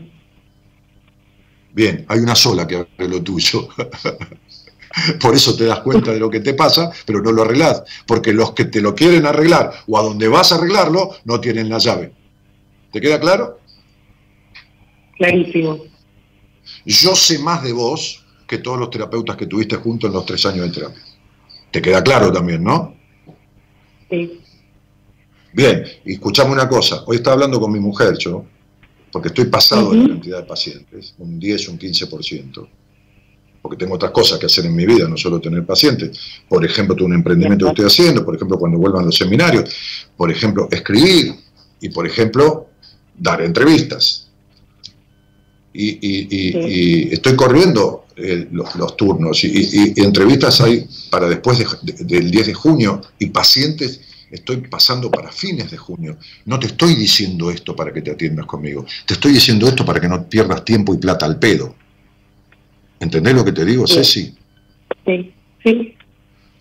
Bien, 1.74 2.06
hay 2.08 2.20
una 2.20 2.36
sola 2.36 2.66
que 2.66 2.76
abre 2.78 3.10
lo 3.10 3.22
tuyo. 3.22 3.68
Por 5.22 5.36
eso 5.36 5.56
te 5.56 5.66
das 5.66 5.80
cuenta 5.80 6.12
de 6.12 6.20
lo 6.20 6.30
que 6.30 6.40
te 6.40 6.54
pasa, 6.54 6.92
pero 7.06 7.22
no 7.22 7.32
lo 7.32 7.44
arreglás. 7.44 7.84
Porque 8.06 8.34
los 8.34 8.52
que 8.54 8.66
te 8.66 8.82
lo 8.82 8.96
quieren 8.96 9.26
arreglar 9.26 9.72
o 9.88 9.98
a 9.98 10.04
donde 10.04 10.28
vas 10.28 10.52
a 10.52 10.56
arreglarlo 10.56 11.12
no 11.26 11.40
tienen 11.40 11.70
la 11.70 11.78
llave. 11.78 12.14
¿Te 12.92 13.02
queda 13.02 13.20
claro? 13.20 13.60
Clarísimo. 15.18 15.80
Yo 16.86 17.16
sé 17.16 17.40
más 17.40 17.64
de 17.64 17.74
vos 17.74 18.26
que 18.48 18.60
todos 18.60 18.80
los 18.80 18.90
terapeutas 18.90 19.36
que 19.36 19.48
tuviste 19.48 19.76
juntos 19.76 20.10
en 20.10 20.14
los 20.14 20.26
tres 20.26 20.46
años 20.46 20.68
de 20.68 20.72
terapia. 20.72 21.04
¿Te 21.72 21.82
queda 21.82 22.04
claro 22.04 22.32
también, 22.32 22.64
no? 22.64 22.96
Sí, 24.10 24.40
Bien, 25.56 25.86
y 26.04 26.14
escuchame 26.14 26.52
una 26.52 26.68
cosa. 26.68 27.04
Hoy 27.08 27.16
estaba 27.16 27.36
hablando 27.36 27.62
con 27.62 27.72
mi 27.72 27.80
mujer, 27.80 28.18
yo, 28.18 28.44
porque 29.10 29.30
estoy 29.30 29.46
pasado 29.46 29.92
de 29.92 30.00
la 30.00 30.10
cantidad 30.10 30.40
de 30.40 30.44
pacientes, 30.44 31.16
un 31.18 31.40
10, 31.40 31.70
un 31.70 31.80
15%, 31.80 32.68
porque 33.66 33.78
tengo 33.84 33.96
otras 33.96 34.12
cosas 34.12 34.38
que 34.38 34.46
hacer 34.46 34.64
en 34.68 34.76
mi 34.76 34.86
vida, 34.86 35.08
no 35.08 35.18
solo 35.18 35.42
tener 35.42 35.66
pacientes. 35.66 36.16
Por 36.48 36.64
ejemplo, 36.64 36.96
todo 36.96 37.08
un 37.08 37.16
emprendimiento 37.16 37.66
que 37.66 37.70
estoy 37.72 37.86
haciendo, 37.88 38.24
por 38.24 38.36
ejemplo, 38.36 38.60
cuando 38.60 38.78
vuelvan 38.78 39.06
los 39.06 39.16
seminarios, 39.16 39.64
por 40.16 40.30
ejemplo, 40.32 40.68
escribir 40.70 41.34
y, 41.82 41.90
por 41.90 42.06
ejemplo, 42.06 42.68
dar 43.18 43.42
entrevistas. 43.42 44.28
Y, 45.74 45.88
y- 46.00 46.28
y- 46.30 46.58
y 47.10 47.14
estoy 47.14 47.36
corriendo 47.36 48.06
eh, 48.16 48.48
los, 48.52 48.76
los 48.76 48.96
turnos 48.96 49.44
y, 49.44 49.94
entrevistas 49.98 50.62
hay 50.62 50.88
para 51.10 51.28
después 51.28 51.58
de- 51.58 51.66
de- 51.82 52.04
del 52.06 52.30
10 52.30 52.46
de 52.48 52.54
junio 52.54 53.02
y 53.18 53.26
pacientes 53.26 54.00
estoy 54.32 54.58
pasando 54.58 55.10
para 55.10 55.32
fines 55.32 55.72
de 55.72 55.78
junio. 55.78 56.18
No 56.46 56.60
te 56.60 56.68
estoy 56.68 56.94
diciendo 56.96 57.50
esto 57.50 57.76
para 57.76 57.92
que 57.92 58.02
te 58.04 58.12
atiendas 58.12 58.46
conmigo, 58.46 58.86
te 59.08 59.16
estoy 59.16 59.34
diciendo 59.34 59.68
esto 59.68 59.84
para 59.86 60.00
que 60.00 60.08
no 60.08 60.30
pierdas 60.30 60.64
tiempo 60.64 60.94
y 60.94 60.98
plata 60.98 61.26
al 61.26 61.40
pedo. 61.40 61.76
¿Entendés 63.06 63.34
lo 63.36 63.46
que 63.46 63.52
te 63.52 63.64
digo, 63.66 63.86
Sí. 63.88 63.96
Ceci? 63.96 64.36
sí, 65.06 65.34
sí, 65.64 65.96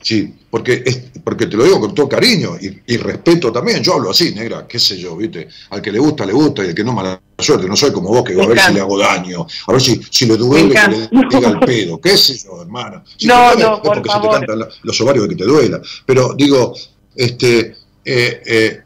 Sí, 0.00 0.34
porque, 0.50 0.82
es, 0.84 1.02
porque 1.24 1.46
te 1.46 1.56
lo 1.56 1.64
digo 1.64 1.80
con 1.80 1.94
todo 1.94 2.06
cariño 2.06 2.56
y, 2.60 2.78
y 2.92 2.98
respeto 2.98 3.50
también. 3.50 3.82
Yo 3.82 3.94
hablo 3.94 4.10
así, 4.10 4.34
negra, 4.34 4.66
qué 4.68 4.78
sé 4.78 4.98
yo, 4.98 5.16
¿viste? 5.16 5.48
Al 5.70 5.80
que 5.80 5.90
le 5.90 5.98
gusta, 5.98 6.26
le 6.26 6.34
gusta 6.34 6.62
y 6.62 6.68
al 6.68 6.74
que 6.74 6.84
no, 6.84 6.92
mala 6.92 7.18
suerte. 7.38 7.66
No 7.66 7.74
soy 7.74 7.90
como 7.90 8.10
vos, 8.10 8.22
que 8.22 8.34
Me 8.34 8.42
a 8.44 8.46
ver 8.46 8.60
si 8.60 8.74
le 8.74 8.80
hago 8.80 8.98
daño, 8.98 9.46
a 9.66 9.72
ver 9.72 9.80
si, 9.80 9.98
si 10.10 10.26
le 10.26 10.36
duele, 10.36 10.74
que 10.74 10.88
le 10.90 11.26
diga 11.30 11.48
el 11.48 11.58
pedo, 11.66 11.98
qué 12.02 12.18
sé 12.18 12.36
yo, 12.36 12.60
hermana. 12.60 13.02
Si 13.16 13.26
No, 13.26 13.34
duele, 13.46 13.62
no, 13.64 13.74
es 13.76 13.80
por 13.80 13.94
porque 13.94 14.10
se 14.10 14.20
te 14.20 14.28
cantan 14.28 14.68
los 14.82 15.00
ovarios 15.00 15.24
de 15.26 15.34
que 15.34 15.42
te 15.42 15.48
duela. 15.48 15.80
Pero 16.04 16.34
digo, 16.36 16.74
este, 17.16 17.74
eh, 18.04 18.42
eh, 18.44 18.80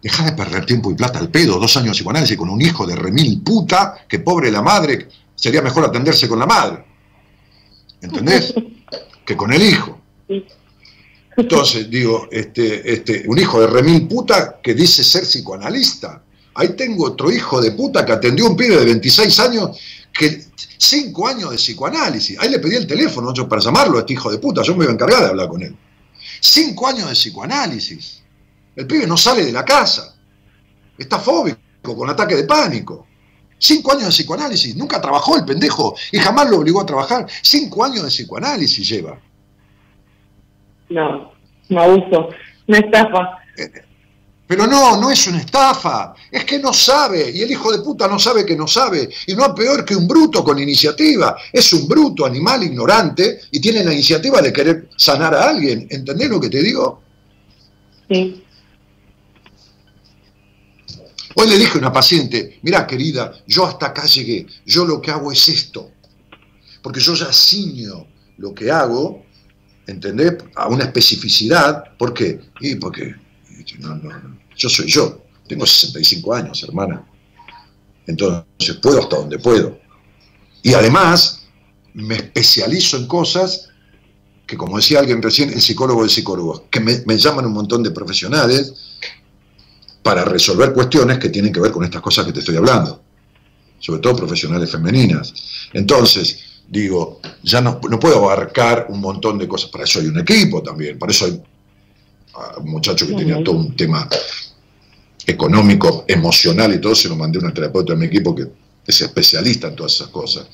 deja 0.00 0.24
de 0.24 0.32
perder 0.36 0.64
tiempo 0.66 0.88
y 0.92 0.94
plata 0.94 1.18
al 1.18 1.30
pedo, 1.30 1.58
dos 1.58 1.76
años 1.78 1.88
de 1.88 1.92
psicoanálisis 1.94 2.36
con 2.36 2.48
un 2.48 2.62
hijo 2.62 2.86
de 2.86 2.94
remil 2.94 3.42
puta, 3.42 4.06
que 4.08 4.20
pobre 4.20 4.52
la 4.52 4.62
madre, 4.62 5.08
sería 5.34 5.62
mejor 5.62 5.84
atenderse 5.84 6.28
con 6.28 6.38
la 6.38 6.46
madre. 6.46 6.84
¿Entendés? 8.00 8.54
que 9.24 9.36
con 9.36 9.52
el 9.52 9.62
hijo. 9.62 10.00
Entonces, 11.36 11.90
digo, 11.90 12.28
este, 12.30 12.92
este, 12.92 13.24
un 13.26 13.38
hijo 13.38 13.60
de 13.60 13.66
remil 13.66 14.06
puta 14.06 14.60
que 14.62 14.74
dice 14.74 15.02
ser 15.02 15.22
psicoanalista. 15.22 16.22
Ahí 16.54 16.70
tengo 16.76 17.06
otro 17.06 17.32
hijo 17.32 17.60
de 17.60 17.72
puta 17.72 18.04
que 18.06 18.12
atendió 18.12 18.46
a 18.46 18.50
un 18.50 18.56
pibe 18.56 18.76
de 18.76 18.84
26 18.84 19.40
años 19.40 19.78
que 20.12 20.44
5 20.78 21.28
años 21.28 21.50
de 21.50 21.56
psicoanálisis. 21.56 22.38
Ahí 22.38 22.50
le 22.50 22.60
pedí 22.60 22.76
el 22.76 22.86
teléfono 22.86 23.34
yo, 23.34 23.48
para 23.48 23.60
llamarlo 23.60 23.96
a 23.96 24.00
este 24.00 24.12
hijo 24.12 24.30
de 24.30 24.38
puta. 24.38 24.62
Yo 24.62 24.76
me 24.76 24.84
iba 24.84 24.92
a 24.92 24.94
encargar 24.94 25.22
de 25.22 25.28
hablar 25.30 25.48
con 25.48 25.62
él. 25.62 25.76
5 26.40 26.86
años 26.86 27.08
de 27.08 27.14
psicoanálisis. 27.14 28.22
El 28.76 28.86
pibe 28.86 29.06
no 29.06 29.16
sale 29.16 29.44
de 29.44 29.52
la 29.52 29.64
casa. 29.64 30.14
Está 30.96 31.18
fóbico, 31.18 31.58
con 31.82 32.08
ataque 32.08 32.36
de 32.36 32.44
pánico. 32.44 33.06
Cinco 33.64 33.92
años 33.92 34.04
de 34.04 34.10
psicoanálisis. 34.10 34.76
Nunca 34.76 35.00
trabajó 35.00 35.38
el 35.38 35.44
pendejo 35.46 35.96
y 36.12 36.18
jamás 36.18 36.50
lo 36.50 36.58
obligó 36.58 36.82
a 36.82 36.86
trabajar. 36.86 37.26
Cinco 37.40 37.82
años 37.82 38.02
de 38.02 38.08
psicoanálisis 38.08 38.86
lleva. 38.86 39.18
no, 40.90 41.32
un 41.70 41.78
abuso, 41.78 42.28
una 42.68 42.78
estafa. 42.78 43.38
Pero 44.46 44.66
no, 44.66 45.00
no 45.00 45.10
es 45.10 45.26
una 45.28 45.38
estafa, 45.38 46.14
es 46.30 46.44
que 46.44 46.58
no 46.58 46.74
sabe, 46.74 47.30
y 47.30 47.40
el 47.40 47.50
hijo 47.52 47.72
de 47.72 47.82
puta 47.82 48.06
no 48.06 48.18
sabe 48.18 48.44
que 48.44 48.54
no 48.54 48.66
sabe, 48.66 49.08
y 49.26 49.34
no 49.34 49.46
es 49.46 49.52
peor 49.52 49.82
que 49.86 49.96
un 49.96 50.06
bruto 50.06 50.44
con 50.44 50.58
iniciativa, 50.58 51.34
es 51.50 51.72
un 51.72 51.88
bruto 51.88 52.26
animal 52.26 52.62
ignorante 52.62 53.40
y 53.50 53.58
tiene 53.58 53.82
la 53.82 53.94
iniciativa 53.94 54.42
de 54.42 54.52
querer 54.52 54.88
sanar 54.98 55.34
a 55.34 55.48
alguien, 55.48 55.86
¿entendés 55.88 56.28
lo 56.28 56.38
que 56.38 56.50
te 56.50 56.62
digo? 56.62 57.00
Sí, 58.10 58.43
Hoy 61.36 61.48
le 61.48 61.58
dije 61.58 61.72
a 61.74 61.78
una 61.78 61.92
paciente, 61.92 62.60
mira 62.62 62.86
querida, 62.86 63.32
yo 63.46 63.66
hasta 63.66 63.86
acá 63.86 64.06
llegué, 64.06 64.46
yo 64.66 64.84
lo 64.84 65.00
que 65.00 65.10
hago 65.10 65.32
es 65.32 65.48
esto, 65.48 65.90
porque 66.82 67.00
yo 67.00 67.14
ya 67.14 67.32
ciño 67.32 68.06
lo 68.38 68.54
que 68.54 68.70
hago, 68.70 69.24
¿entendés? 69.86 70.34
A 70.54 70.68
una 70.68 70.84
especificidad, 70.84 71.96
¿por 71.96 72.14
qué? 72.14 72.40
Y 72.60 72.76
porque 72.76 73.14
yo 74.56 74.68
soy 74.68 74.86
yo, 74.86 75.24
tengo 75.48 75.66
65 75.66 76.34
años, 76.34 76.62
hermana, 76.62 77.04
entonces 78.06 78.76
puedo 78.80 79.00
hasta 79.00 79.16
donde 79.16 79.38
puedo. 79.38 79.78
Y 80.62 80.74
además 80.74 81.42
me 81.94 82.14
especializo 82.16 82.96
en 82.96 83.06
cosas 83.06 83.70
que, 84.46 84.56
como 84.56 84.76
decía 84.76 85.00
alguien 85.00 85.20
recién, 85.20 85.50
el 85.50 85.60
psicólogo 85.60 86.04
de 86.04 86.10
psicólogos, 86.10 86.62
que 86.70 86.80
me 86.80 87.18
llaman 87.18 87.46
un 87.46 87.54
montón 87.54 87.82
de 87.82 87.90
profesionales 87.90 88.74
para 90.04 90.22
resolver 90.22 90.74
cuestiones 90.74 91.18
que 91.18 91.30
tienen 91.30 91.50
que 91.50 91.60
ver 91.60 91.72
con 91.72 91.82
estas 91.82 92.02
cosas 92.02 92.26
que 92.26 92.32
te 92.32 92.40
estoy 92.40 92.56
hablando, 92.56 93.02
sobre 93.78 94.02
todo 94.02 94.14
profesionales 94.14 94.70
femeninas. 94.70 95.32
Entonces, 95.72 96.60
digo, 96.68 97.20
ya 97.42 97.62
no, 97.62 97.80
no 97.88 97.98
puedo 97.98 98.18
abarcar 98.18 98.86
un 98.90 99.00
montón 99.00 99.38
de 99.38 99.48
cosas, 99.48 99.70
para 99.70 99.84
eso 99.84 100.00
hay 100.00 100.06
un 100.06 100.18
equipo 100.18 100.62
también, 100.62 100.98
para 100.98 101.10
eso 101.10 101.24
hay 101.24 101.42
ah, 102.34 102.56
un 102.58 102.70
muchacho 102.70 103.06
que 103.06 103.14
tenía 103.14 103.42
todo 103.42 103.56
un 103.56 103.74
tema 103.74 104.06
económico, 105.26 106.04
emocional 106.06 106.74
y 106.74 106.80
todo, 106.82 106.94
se 106.94 107.08
lo 107.08 107.16
mandé 107.16 107.38
a 107.38 107.40
una 107.40 107.54
terapeuta 107.54 107.94
de 107.94 107.98
mi 107.98 108.04
equipo 108.04 108.34
que 108.34 108.46
es 108.86 109.00
especialista 109.00 109.68
en 109.68 109.74
todas 109.74 109.94
esas 109.94 110.08
cosas. 110.08 110.46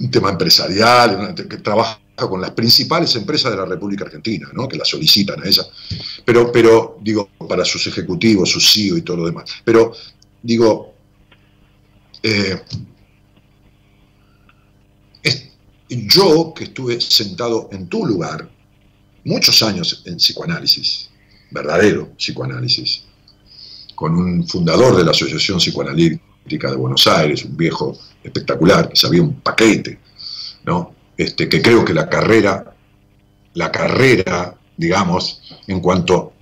Un 0.00 0.10
tema 0.10 0.30
empresarial, 0.30 1.32
que 1.36 1.58
trabaja 1.58 2.00
con 2.28 2.40
las 2.40 2.50
principales 2.52 3.14
empresas 3.16 3.52
de 3.52 3.58
la 3.58 3.64
República 3.64 4.04
Argentina, 4.04 4.48
¿no? 4.52 4.68
que 4.68 4.76
la 4.76 4.84
solicitan 4.84 5.42
a 5.42 5.48
ella. 5.48 5.62
Pero, 6.24 6.50
pero, 6.52 6.98
digo, 7.00 7.30
para 7.48 7.64
sus 7.64 7.86
ejecutivos, 7.86 8.50
su 8.50 8.60
CEO 8.60 8.96
y 8.96 9.02
todo 9.02 9.18
lo 9.18 9.26
demás. 9.26 9.50
Pero, 9.64 9.92
digo, 10.42 10.94
eh, 12.22 12.60
yo 15.90 16.52
que 16.54 16.64
estuve 16.64 17.00
sentado 17.00 17.68
en 17.72 17.88
tu 17.88 18.06
lugar 18.06 18.48
muchos 19.24 19.62
años 19.62 20.02
en 20.06 20.16
psicoanálisis, 20.16 21.10
verdadero 21.50 22.12
psicoanálisis, 22.16 23.04
con 23.94 24.14
un 24.14 24.46
fundador 24.46 24.96
de 24.96 25.04
la 25.04 25.10
Asociación 25.10 25.58
Psicoanalítica 25.58 26.70
de 26.70 26.76
Buenos 26.76 27.06
Aires, 27.06 27.44
un 27.44 27.56
viejo 27.56 27.98
espectacular, 28.22 28.88
que 28.88 28.96
sabía 28.96 29.22
un 29.22 29.40
paquete, 29.40 29.98
¿no? 30.64 30.94
Este, 31.20 31.50
que 31.50 31.60
creo 31.60 31.84
que 31.84 31.92
la 31.92 32.08
carrera, 32.08 32.74
la 33.52 33.70
carrera, 33.70 34.56
digamos, 34.74 35.42
en 35.66 35.78
cuanto 35.80 36.32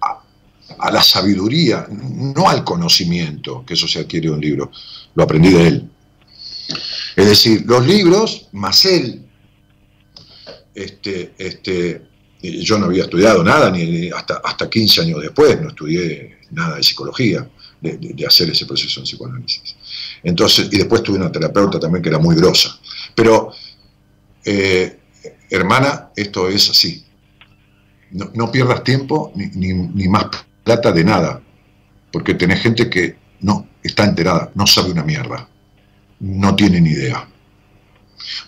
a, 0.00 0.90
la 0.90 1.02
sabiduría, 1.02 1.86
no 1.90 2.48
al 2.48 2.64
conocimiento, 2.64 3.62
que 3.66 3.74
eso 3.74 3.86
se 3.86 3.98
adquiere 4.00 4.28
de 4.28 4.32
un 4.32 4.40
libro, 4.40 4.70
lo 5.14 5.22
aprendí 5.22 5.50
de 5.50 5.66
él, 5.66 5.90
es 7.14 7.26
decir, 7.26 7.64
los 7.66 7.86
libros, 7.86 8.48
más 8.52 8.86
él, 8.86 9.26
este, 10.74 11.34
este, 11.36 12.06
yo 12.40 12.78
no 12.78 12.86
había 12.86 13.04
estudiado 13.04 13.44
nada, 13.44 13.70
ni 13.70 14.08
hasta, 14.08 14.40
hasta 14.42 14.70
15 14.70 15.02
años 15.02 15.20
después 15.20 15.60
no 15.60 15.68
estudié 15.68 16.38
nada 16.52 16.76
de 16.76 16.82
psicología, 16.82 17.46
de, 17.92 18.26
hacer 18.26 18.48
ese 18.48 18.64
proceso 18.64 19.00
en 19.00 19.04
psicoanálisis. 19.04 19.76
Entonces, 20.22 20.68
y 20.72 20.78
después 20.78 21.02
tuve 21.02 21.18
una 21.18 21.30
terapeuta 21.30 21.78
también 21.78 22.02
que 22.02 22.08
era 22.08 22.18
muy 22.18 22.34
grosa. 22.34 22.78
Pero, 23.14 23.52
eh, 24.44 24.98
hermana, 25.50 26.10
esto 26.16 26.48
es 26.48 26.70
así. 26.70 27.04
No, 28.10 28.50
pierdas 28.52 28.84
tiempo 28.84 29.32
ni, 29.34 29.72
ni 29.72 30.08
más 30.08 30.26
plata 30.62 30.92
de 30.92 31.02
nada, 31.02 31.42
porque 32.12 32.34
tenés 32.34 32.60
gente 32.60 32.88
que 32.88 33.16
no 33.40 33.68
está 33.82 34.04
enterada, 34.04 34.52
no 34.54 34.66
sabe 34.66 34.92
una 34.92 35.02
mierda 35.02 35.48
no 36.20 36.56
tienen 36.56 36.86
idea. 36.86 37.28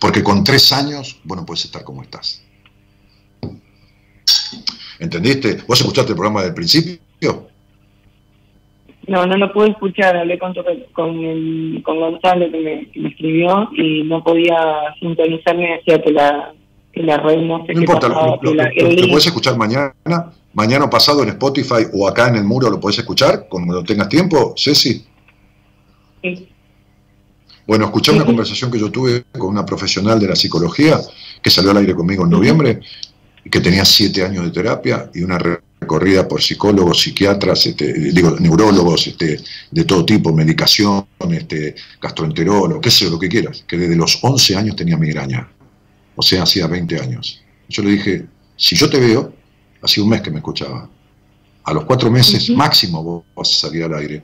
Porque 0.01 0.23
con 0.23 0.45
tres 0.45 0.73
años, 0.73 1.21
bueno, 1.25 1.45
puedes 1.45 1.65
estar 1.65 1.85
como 1.85 2.03
estás. 2.03 2.43
¿Entendiste? 4.99 5.63
¿Vos 5.67 5.81
escuchaste 5.81 6.13
el 6.13 6.17
programa 6.17 6.43
del 6.43 6.55
principio? 6.55 7.51
No, 9.09 9.27
no 9.27 9.37
lo 9.37 9.53
pude 9.53 9.71
escuchar. 9.71 10.17
Hablé 10.17 10.39
con, 10.39 10.55
con, 10.93 11.83
con 11.83 12.01
Gonzalo 12.01 12.51
que 12.51 12.59
me, 12.59 13.09
escribió 13.09 13.69
y 13.77 14.03
no 14.05 14.23
podía 14.23 14.57
sintonizarme 15.01 15.77
hacia 15.77 16.03
que 16.03 16.13
la, 16.13 16.53
que 16.93 17.03
la 17.03 17.19
red 17.19 17.39
no 17.39 17.59
No 17.59 17.81
importa, 17.81 18.09
lo, 18.09 18.39
puedes 18.41 19.27
escuchar 19.27 19.57
mañana, 19.57 19.95
mañana 20.55 20.91
pasado 20.91 21.23
en 21.23 21.31
Spotify 21.31 21.87
o 21.93 22.09
acá 22.09 22.29
en 22.29 22.37
el 22.37 22.45
muro 22.45 22.71
lo 22.71 22.81
puedes 22.81 22.99
escuchar 22.99 23.47
cuando 23.49 23.85
tengas 23.85 24.09
tiempo, 24.09 24.55
Ceci. 24.57 25.05
Sí. 26.23 26.49
Bueno, 27.67 27.87
escuché 27.87 28.13
una 28.13 28.25
conversación 28.25 28.71
que 28.71 28.79
yo 28.79 28.91
tuve 28.91 29.25
con 29.37 29.49
una 29.49 29.67
profesional 29.67 30.21
de 30.21 30.29
la 30.29 30.37
psicología 30.37 30.99
que 31.43 31.51
salió 31.51 31.73
al 31.73 31.79
aire 31.79 31.95
conmigo 31.95 32.25
en 32.25 32.31
noviembre 32.31 32.81
y 33.45 33.51
que 33.51 33.61
tenía 33.61 33.85
siete 33.85 34.25
años 34.25 34.45
de 34.45 34.51
terapia 34.51 35.11
y 35.13 35.23
una 35.23 35.39
recorrida 35.81 36.27
por 36.27 36.43
psicólogos, 36.43 37.01
psiquiatras, 37.01 37.67
este, 37.67 37.93
digo, 37.93 38.37
neurólogos 38.39 39.07
este, 39.07 39.41
de 39.71 39.85
todo 39.85 40.05
tipo, 40.05 40.33
medicación, 40.33 41.07
este, 41.31 41.75
gastroenterólogo, 42.01 42.81
qué 42.81 42.91
sé 42.91 43.05
yo, 43.05 43.11
lo 43.11 43.19
que 43.19 43.29
quieras, 43.29 43.65
que 43.67 43.77
desde 43.77 43.97
los 43.97 44.19
11 44.23 44.57
años 44.57 44.77
tenía 44.77 44.97
migraña, 44.97 45.49
o 46.15 46.23
sea, 46.23 46.45
hacía 46.45 46.67
20 46.67 47.01
años. 47.01 47.43
Yo 47.69 47.83
le 47.83 47.91
dije, 47.91 48.27
si 48.57 48.75
yo 48.75 48.89
te 48.89 48.99
veo, 48.99 49.35
hacía 49.83 50.03
un 50.03 50.11
mes 50.11 50.23
que 50.23 50.31
me 50.31 50.39
escuchaba, 50.39 50.89
a 51.65 51.73
los 51.73 51.85
cuatro 51.85 52.11
meses 52.11 52.49
máximo 52.51 53.03
vos 53.03 53.25
vas 53.35 53.51
a 53.51 53.67
salir 53.67 53.85
al 53.85 53.95
aire 53.95 54.23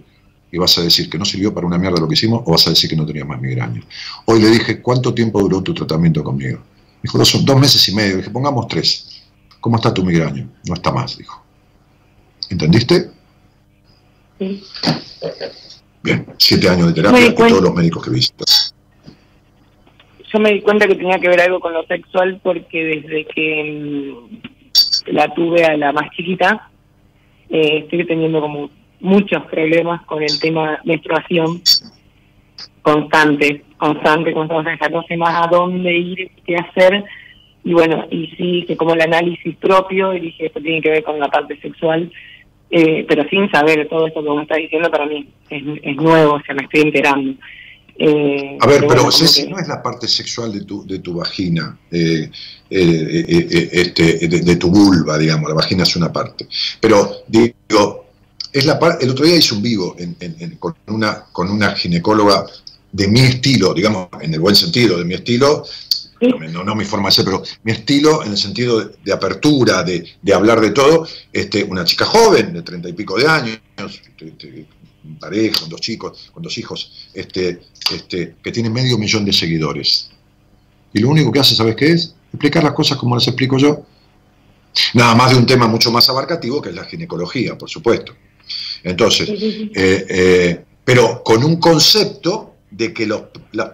y 0.51 0.59
vas 0.59 0.79
a 0.79 0.83
decir 0.83 1.11
que 1.11 1.19
no 1.19 1.25
sirvió 1.25 1.53
para 1.53 1.67
una 1.67 1.77
mierda 1.77 1.99
lo 1.99 2.07
que 2.07 2.15
hicimos 2.15 2.43
o 2.47 2.53
vas 2.53 2.67
a 2.67 2.71
decir 2.71 2.89
que 2.89 2.95
no 2.95 3.05
tenía 3.05 3.25
más 3.25 3.41
migraña. 3.41 3.83
Hoy 4.27 4.41
le 4.41 4.51
dije, 4.51 4.81
¿cuánto 4.81 5.13
tiempo 5.13 5.41
duró 5.41 5.63
tu 5.63 5.75
tratamiento 5.75 6.23
conmigo? 6.23 6.61
Dijo, 7.03 7.25
son 7.25 7.45
dos 7.45 7.59
meses 7.59 7.89
y 7.89 7.95
medio. 7.95 8.19
Dije, 8.19 8.31
pongamos 8.31 8.69
tres. 8.69 9.23
¿Cómo 9.61 9.77
está 9.77 9.93
tu 9.93 10.05
migraña? 10.05 10.49
No 10.67 10.75
está 10.75 10.93
más, 10.93 11.19
dijo. 11.19 11.42
¿Entendiste? 12.53 13.11
Sí. 14.39 14.63
Bien, 16.03 16.27
siete 16.37 16.69
años 16.69 16.89
de 16.89 16.95
terapia 16.95 17.27
y 17.27 17.35
todos 17.35 17.63
los 17.63 17.75
médicos 17.75 18.05
que 18.05 18.11
visitas. 18.11 18.75
Yo 20.31 20.39
me 20.39 20.53
di 20.53 20.61
cuenta 20.61 20.87
que 20.87 20.95
tenía 20.95 21.19
que 21.19 21.29
ver 21.29 21.41
algo 21.41 21.61
con 21.61 21.73
lo 21.73 21.87
sexual 21.87 22.41
porque 22.43 22.85
desde 22.85 23.25
que 23.25 23.65
mm, 23.65 25.13
la 25.15 25.33
tuve 25.33 25.65
a 25.65 25.77
la 25.79 25.93
más 25.93 26.11
chiquita, 26.11 26.71
eh, 27.49 27.85
estoy 27.85 28.07
teniendo 28.07 28.41
como 28.43 28.71
muchos 29.01 29.45
problemas 29.47 30.05
con 30.05 30.23
el 30.23 30.39
tema 30.39 30.79
menstruación 30.85 31.63
constante, 32.83 33.65
constante, 33.79 34.33
constante, 34.35 34.79
ya 34.79 34.89
no 34.91 35.03
sé 35.05 35.17
más 35.17 35.47
a 35.47 35.49
dónde 35.49 35.97
ir, 35.97 36.31
qué 36.45 36.57
hacer, 36.57 37.05
y 37.65 37.73
bueno, 37.75 38.07
y 38.11 38.27
sí 38.37 38.59
hice 38.59 38.77
como 38.77 38.95
el 38.95 39.01
análisis 39.01 39.57
propio 39.57 40.15
y 40.15 40.21
dije, 40.21 40.47
esto 40.47 40.61
tiene 40.61 40.83
que 40.83 40.91
ver 40.91 41.05
con 41.05 41.19
la 41.19 41.29
parte 41.29 41.59
sexual, 41.61 42.11
eh, 42.75 43.05
pero 43.07 43.29
sin 43.29 43.51
saber 43.51 43.87
todo 43.87 44.07
esto 44.07 44.25
que 44.25 44.31
me 44.31 44.43
está 44.43 44.57
diciendo 44.57 44.91
para 44.91 45.05
mí 45.05 45.29
es, 45.51 45.97
nuevo, 45.97 46.37
o 46.37 46.41
sea, 46.41 46.55
me 46.55 46.63
estoy 46.63 46.81
enterando. 46.81 47.35
Eh, 47.99 48.57
a 48.59 48.67
ver, 48.67 48.87
pero, 48.89 49.03
no 49.03 49.11
es 49.11 49.69
la 49.69 49.83
parte 49.83 50.09
sexual 50.09 50.51
de 50.55 50.65
tu, 50.65 50.87
de 50.87 51.01
tu 51.01 51.13
vagina, 51.13 51.79
eh, 51.91 52.31
este, 52.71 54.27
de, 54.27 54.41
de, 54.41 54.57
tu 54.57 54.71
vulva, 54.71 55.19
digamos, 55.19 55.51
la 55.51 55.55
vagina 55.55 55.83
es 55.83 55.95
una 55.97 56.11
parte. 56.11 56.49
Pero 56.81 57.11
digo, 57.29 58.07
es 58.51 58.65
la 58.65 58.79
el 59.01 59.11
otro 59.11 59.27
día 59.27 59.37
hice 59.37 59.55
un 59.55 59.61
vivo 59.61 59.95
con, 60.59 60.75
una, 60.87 61.27
con 61.31 61.51
una 61.51 61.75
ginecóloga 61.75 62.47
de 62.91 63.09
mi 63.09 63.21
estilo, 63.21 63.75
digamos, 63.75 64.09
en 64.23 64.33
el 64.33 64.41
buen 64.41 64.57
sentido, 64.57 64.97
de 64.97 65.05
mi 65.05 65.13
estilo, 65.13 65.65
no, 66.23 66.75
mi 66.75 66.85
forma 66.85 67.09
de 67.09 67.15
ser, 67.15 67.25
pero 67.25 67.43
mi 67.65 67.73
estilo 67.73 68.23
en 68.25 68.33
el 68.33 68.39
sentido 68.39 68.93
de, 69.05 69.13
apertura, 69.13 69.83
de, 69.83 70.35
hablar 70.35 70.61
de 70.61 70.71
todo, 70.71 71.07
este, 71.33 71.65
una 71.65 71.85
chica 71.85 72.05
joven, 72.05 72.53
de 72.53 72.63
treinta 72.63 72.89
y 72.89 72.93
pico 72.93 73.19
de 73.19 73.27
años, 73.27 73.59
este, 73.77 74.29
este, 74.29 74.67
pareja, 75.19 75.61
con 75.61 75.69
dos 75.69 75.81
chicos, 75.81 76.31
con 76.33 76.43
dos 76.43 76.57
hijos, 76.59 77.09
este, 77.13 77.61
este, 77.93 78.37
que 78.43 78.53
tiene 78.53 78.71
medio 78.71 78.99
millón 78.99 79.25
de 79.25 79.33
seguidores. 79.33 80.11
Y 80.93 81.01
lo 81.01 81.09
único 81.09 81.33
que 81.33 81.41
hace, 81.41 81.55
¿sabes 81.55 81.75
qué 81.75 81.93
es? 81.93 82.15
Explicar 82.33 82.63
las 82.63 82.73
cosas 82.73 82.99
como 82.99 83.15
las 83.15 83.27
explico 83.27 83.59
yo. 83.59 83.85
Nada 84.95 85.15
más 85.15 85.33
de 85.33 85.37
un 85.37 85.47
tema 85.47 85.67
mucho 85.67 85.91
más 85.91 86.09
abarcativo, 86.09 86.63
que 86.63 86.71
es 86.71 86.75
la 86.75 86.85
ginecología, 86.85 87.59
por 87.59 87.69
supuesto. 87.69 88.15
Entonces, 88.83 89.29
eh, 89.29 90.07
eh, 90.09 90.65
pero 90.85 91.23
con 91.23 91.45
un 91.45 91.57
concepto 91.57 92.52
de 92.73 92.93
que 92.93 93.07
los, 93.07 93.23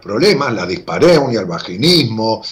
problemas, 0.03 0.53
la 0.53 0.66
dispareunia, 0.66 1.41
el 1.41 1.47
vaginismo, 1.47 2.43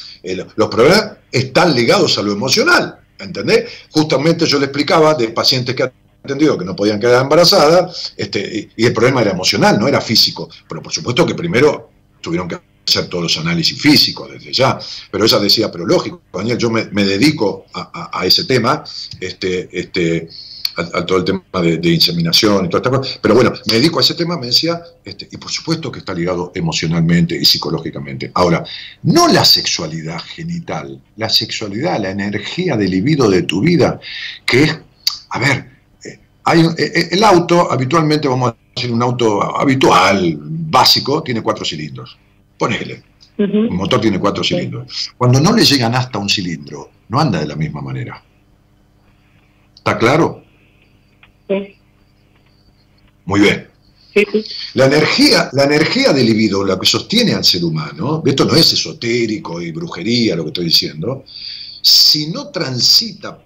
los 0.54 0.68
problemas 0.68 1.12
están 1.30 1.74
ligados 1.74 2.16
a 2.18 2.22
lo 2.22 2.32
emocional, 2.32 3.00
¿entendés? 3.18 3.68
Justamente 3.90 4.46
yo 4.46 4.58
le 4.58 4.66
explicaba 4.66 5.14
de 5.14 5.28
pacientes 5.28 5.74
que 5.74 5.90
entendido 6.22 6.58
que 6.58 6.64
no 6.64 6.74
podían 6.74 6.98
quedar 6.98 7.22
embarazadas, 7.22 8.14
este, 8.16 8.70
y, 8.76 8.84
el 8.84 8.92
problema 8.92 9.22
era 9.22 9.30
emocional, 9.30 9.78
no 9.78 9.86
era 9.86 10.00
físico, 10.00 10.48
pero 10.68 10.82
por 10.82 10.92
supuesto 10.92 11.24
que 11.24 11.34
primero 11.34 11.90
tuvieron 12.20 12.48
que 12.48 12.58
hacer 12.86 13.08
todos 13.08 13.24
los 13.24 13.38
análisis 13.38 13.80
físicos 13.80 14.30
desde 14.30 14.52
ya, 14.52 14.78
pero 15.10 15.24
ella 15.24 15.38
decía, 15.38 15.70
pero 15.70 15.86
lógico, 15.86 16.22
Daniel, 16.32 16.58
yo 16.58 16.70
me, 16.70 17.04
dedico 17.04 17.66
a, 17.74 18.10
a, 18.12 18.26
ese 18.26 18.44
tema, 18.44 18.82
este, 19.20 19.68
este, 19.72 20.28
a, 20.76 21.06
todo 21.06 21.18
el 21.18 21.24
tema 21.24 21.42
de, 21.62 21.90
inseminación 21.90 22.66
y 22.66 22.68
toda 22.68 22.82
esta 22.82 22.90
cosa. 22.90 23.18
Pero 23.20 23.34
bueno, 23.34 23.52
me 23.66 23.74
dedico 23.74 23.98
a 23.98 24.02
ese 24.02 24.14
tema, 24.14 24.36
me 24.36 24.46
decía, 24.46 24.80
este, 25.04 25.28
y 25.30 25.36
por 25.36 25.50
supuesto 25.50 25.90
que 25.90 26.00
está 26.00 26.14
ligado 26.14 26.52
emocionalmente 26.54 27.36
y 27.36 27.44
psicológicamente. 27.44 28.30
Ahora, 28.34 28.64
no 29.02 29.28
la 29.28 29.44
sexualidad 29.44 30.20
genital, 30.20 31.00
la 31.16 31.28
sexualidad, 31.28 32.00
la 32.00 32.10
energía 32.10 32.76
de 32.76 32.88
libido 32.88 33.28
de 33.30 33.42
tu 33.42 33.60
vida, 33.60 34.00
que 34.44 34.64
es, 34.64 34.78
a 35.30 35.38
ver, 35.38 35.70
eh, 36.04 36.18
hay, 36.44 36.60
eh, 36.60 36.74
eh, 36.78 37.08
el 37.12 37.24
auto, 37.24 37.70
habitualmente 37.70 38.28
vamos 38.28 38.52
a 38.52 38.56
decir 38.74 38.92
un 38.92 39.02
auto 39.02 39.58
habitual, 39.58 40.38
básico, 40.40 41.22
tiene 41.22 41.42
cuatro 41.42 41.64
cilindros. 41.64 42.18
Ponele. 42.58 43.02
El 43.38 43.70
motor 43.70 44.00
tiene 44.00 44.18
cuatro 44.18 44.42
cilindros. 44.42 45.12
Cuando 45.18 45.40
no 45.40 45.54
le 45.54 45.62
llegan 45.62 45.94
hasta 45.94 46.18
un 46.18 46.28
cilindro, 46.28 46.90
no 47.08 47.20
anda 47.20 47.38
de 47.38 47.46
la 47.46 47.54
misma 47.54 47.82
manera. 47.82 48.22
¿Está 49.76 49.98
claro? 49.98 50.45
Muy 53.24 53.40
bien. 53.40 53.68
La 54.74 54.86
energía, 54.86 55.50
la 55.52 55.64
energía 55.64 56.12
del 56.12 56.26
libido, 56.26 56.64
la 56.64 56.78
que 56.78 56.86
sostiene 56.86 57.34
al 57.34 57.44
ser 57.44 57.62
humano, 57.64 58.22
esto 58.24 58.44
no 58.46 58.54
es 58.54 58.72
esotérico 58.72 59.60
y 59.60 59.72
brujería 59.72 60.34
lo 60.36 60.44
que 60.44 60.48
estoy 60.50 60.64
diciendo, 60.66 61.24
si 61.82 62.28
no 62.28 62.48
transita 62.48 63.38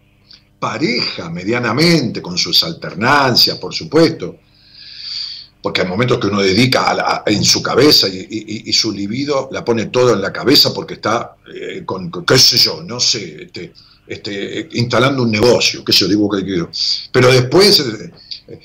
pareja 0.59 1.29
medianamente, 1.31 2.23
con 2.23 2.39
sus 2.39 2.63
alternancias, 2.63 3.59
por 3.59 3.75
supuesto, 3.75 4.37
porque 5.63 5.83
hay 5.83 5.89
momentos 5.89 6.19
que 6.19 6.29
uno 6.29 6.41
dedica 6.41 6.89
a 6.91 6.95
la- 6.95 7.23
en 7.27 7.45
su 7.45 7.63
cabeza 7.63 8.09
y, 8.09 8.19
y- 8.31 8.63
y 8.71 8.73
su 8.73 8.93
libido 8.93 9.49
la 9.53 9.65
pone 9.65 9.87
todo 9.87 10.15
en 10.15 10.21
la 10.23 10.33
cabeza 10.33 10.73
porque 10.73 10.95
está 10.95 11.37
eh, 11.55 11.83
con, 11.85 12.11
con, 12.11 12.25
qué 12.25 12.39
sé 12.39 12.57
yo, 12.59 12.83
no 12.83 13.01
sé, 13.01 13.43
este, 13.45 13.73
este, 14.11 14.69
instalando 14.73 15.23
un 15.23 15.31
negocio, 15.31 15.85
sé 15.87 15.93
yo, 15.93 16.09
digo 16.09 16.29
que 16.29 16.45
quiero. 16.45 16.69
Pero 17.13 17.31
después 17.31 17.81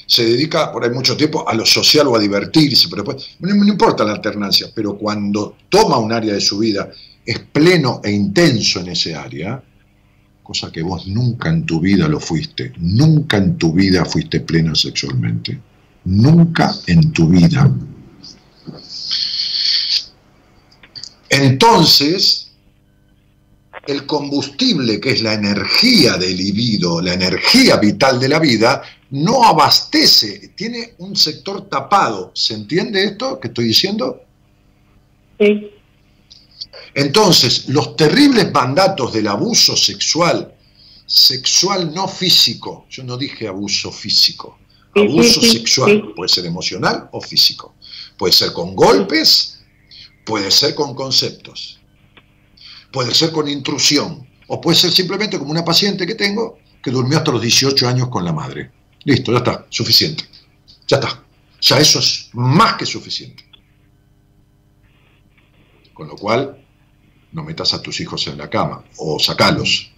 se 0.08 0.26
dedica 0.26 0.72
por 0.72 0.84
ahí 0.84 0.90
mucho 0.90 1.16
tiempo 1.16 1.48
a 1.48 1.54
lo 1.54 1.64
social 1.64 2.08
o 2.08 2.16
a 2.16 2.20
divertirse, 2.20 2.88
pero 2.90 3.04
después, 3.04 3.36
no, 3.42 3.54
no 3.54 3.68
importa 3.68 4.04
la 4.04 4.14
alternancia, 4.14 4.72
pero 4.74 4.98
cuando 4.98 5.56
toma 5.70 6.00
un 6.00 6.12
área 6.12 6.34
de 6.34 6.42
su 6.42 6.58
vida, 6.58 6.90
es 7.24 7.38
pleno 7.38 8.02
e 8.04 8.10
intenso 8.10 8.80
en 8.80 8.88
ese 8.88 9.14
área, 9.14 9.64
cosa 10.42 10.72
que 10.72 10.82
vos 10.82 11.06
nunca 11.06 11.50
en 11.50 11.64
tu 11.64 11.80
vida 11.80 12.08
lo 12.08 12.20
fuiste, 12.20 12.74
nunca 12.78 13.38
en 13.38 13.56
tu 13.56 13.72
vida 13.72 14.04
fuiste 14.04 14.40
pleno 14.40 14.74
sexualmente, 14.74 15.60
nunca 16.06 16.74
en 16.88 17.12
tu 17.12 17.30
vida. 17.30 17.72
Entonces, 21.30 22.45
el 23.88 24.06
combustible 24.06 25.00
que 25.00 25.12
es 25.12 25.22
la 25.22 25.34
energía 25.34 26.18
del 26.18 26.38
libido, 26.38 27.02
la 27.02 27.14
energía 27.14 27.78
vital 27.78 28.20
de 28.20 28.30
la 28.30 28.40
vida, 28.40 28.82
no 29.12 29.44
abastece, 29.44 30.54
tiene 30.56 30.96
un 30.98 31.16
sector 31.16 31.70
tapado. 31.70 32.32
¿Se 32.34 32.54
entiende 32.54 33.04
esto 33.04 33.40
que 33.40 33.50
estoy 33.50 33.66
diciendo? 33.66 34.22
Sí. 35.40 35.72
Entonces, 36.94 37.68
los 37.70 37.96
terribles 37.96 38.52
mandatos 38.52 39.14
del 39.14 39.28
abuso 39.28 39.76
sexual, 39.76 40.54
sexual 41.06 41.94
no 41.94 42.08
físico, 42.08 42.86
yo 42.90 43.04
no 43.04 43.18
dije 43.18 43.48
abuso 43.48 43.92
físico, 43.92 44.58
sí, 44.94 45.02
abuso 45.02 45.42
sí, 45.42 45.52
sexual, 45.52 46.14
puede 46.16 46.30
ser 46.30 46.46
emocional 46.46 47.10
o 47.12 47.22
físico, 47.22 47.76
puede 48.18 48.34
ser 48.34 48.54
con 48.54 48.76
golpes, 48.76 49.60
puede 50.26 50.50
ser 50.50 50.74
con 50.74 50.96
conceptos, 50.96 51.75
puede 52.96 53.14
ser 53.14 53.34
con 53.34 53.50
intrusión, 53.50 54.26
o 54.48 54.62
puede 54.62 54.78
ser 54.78 54.90
simplemente 54.90 55.38
como 55.38 55.52
una 55.52 55.66
paciente 55.66 56.08
que 56.08 56.16
tengo 56.16 56.60
que 56.82 56.92
durmió 56.92 57.18
hasta 57.18 57.34
los 57.34 57.42
18 57.42 57.90
años 57.90 58.08
con 58.08 58.24
la 58.24 58.32
madre. 58.32 58.72
Listo, 59.04 59.34
ya 59.34 59.40
está, 59.40 59.66
suficiente. 59.70 60.24
Ya 60.88 60.98
está. 60.98 61.22
Ya 61.60 61.78
eso 61.78 62.00
es 62.00 62.30
más 62.32 62.76
que 62.78 62.86
suficiente. 62.86 63.44
Con 65.94 66.08
lo 66.08 66.16
cual, 66.16 66.66
no 67.34 67.44
metas 67.44 67.74
a 67.74 67.82
tus 67.82 68.00
hijos 68.00 68.28
en 68.28 68.38
la 68.38 68.50
cama 68.50 68.86
o 68.96 69.20
sacalos. 69.20 69.92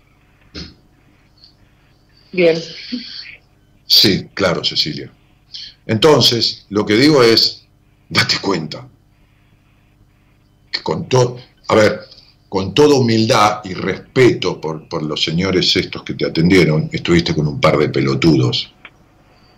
Bien. 2.31 2.59
Sí, 3.85 4.27
claro, 4.33 4.63
Cecilia. 4.63 5.13
Entonces, 5.85 6.65
lo 6.69 6.83
que 6.83 6.95
digo 6.95 7.21
es, 7.21 7.67
date 8.09 8.39
cuenta 8.41 8.87
que 10.71 10.81
con 10.81 11.07
todo, 11.07 11.37
a 11.67 11.75
ver, 11.75 12.16
con 12.49 12.73
toda 12.73 12.95
humildad 12.95 13.59
y 13.65 13.73
respeto 13.73 14.59
por, 14.61 14.87
por 14.87 15.03
los 15.03 15.23
señores 15.23 15.75
estos 15.75 16.03
que 16.03 16.13
te 16.13 16.25
atendieron, 16.25 16.89
estuviste 16.91 17.35
con 17.35 17.47
un 17.47 17.59
par 17.59 17.77
de 17.77 17.89
pelotudos, 17.89 18.73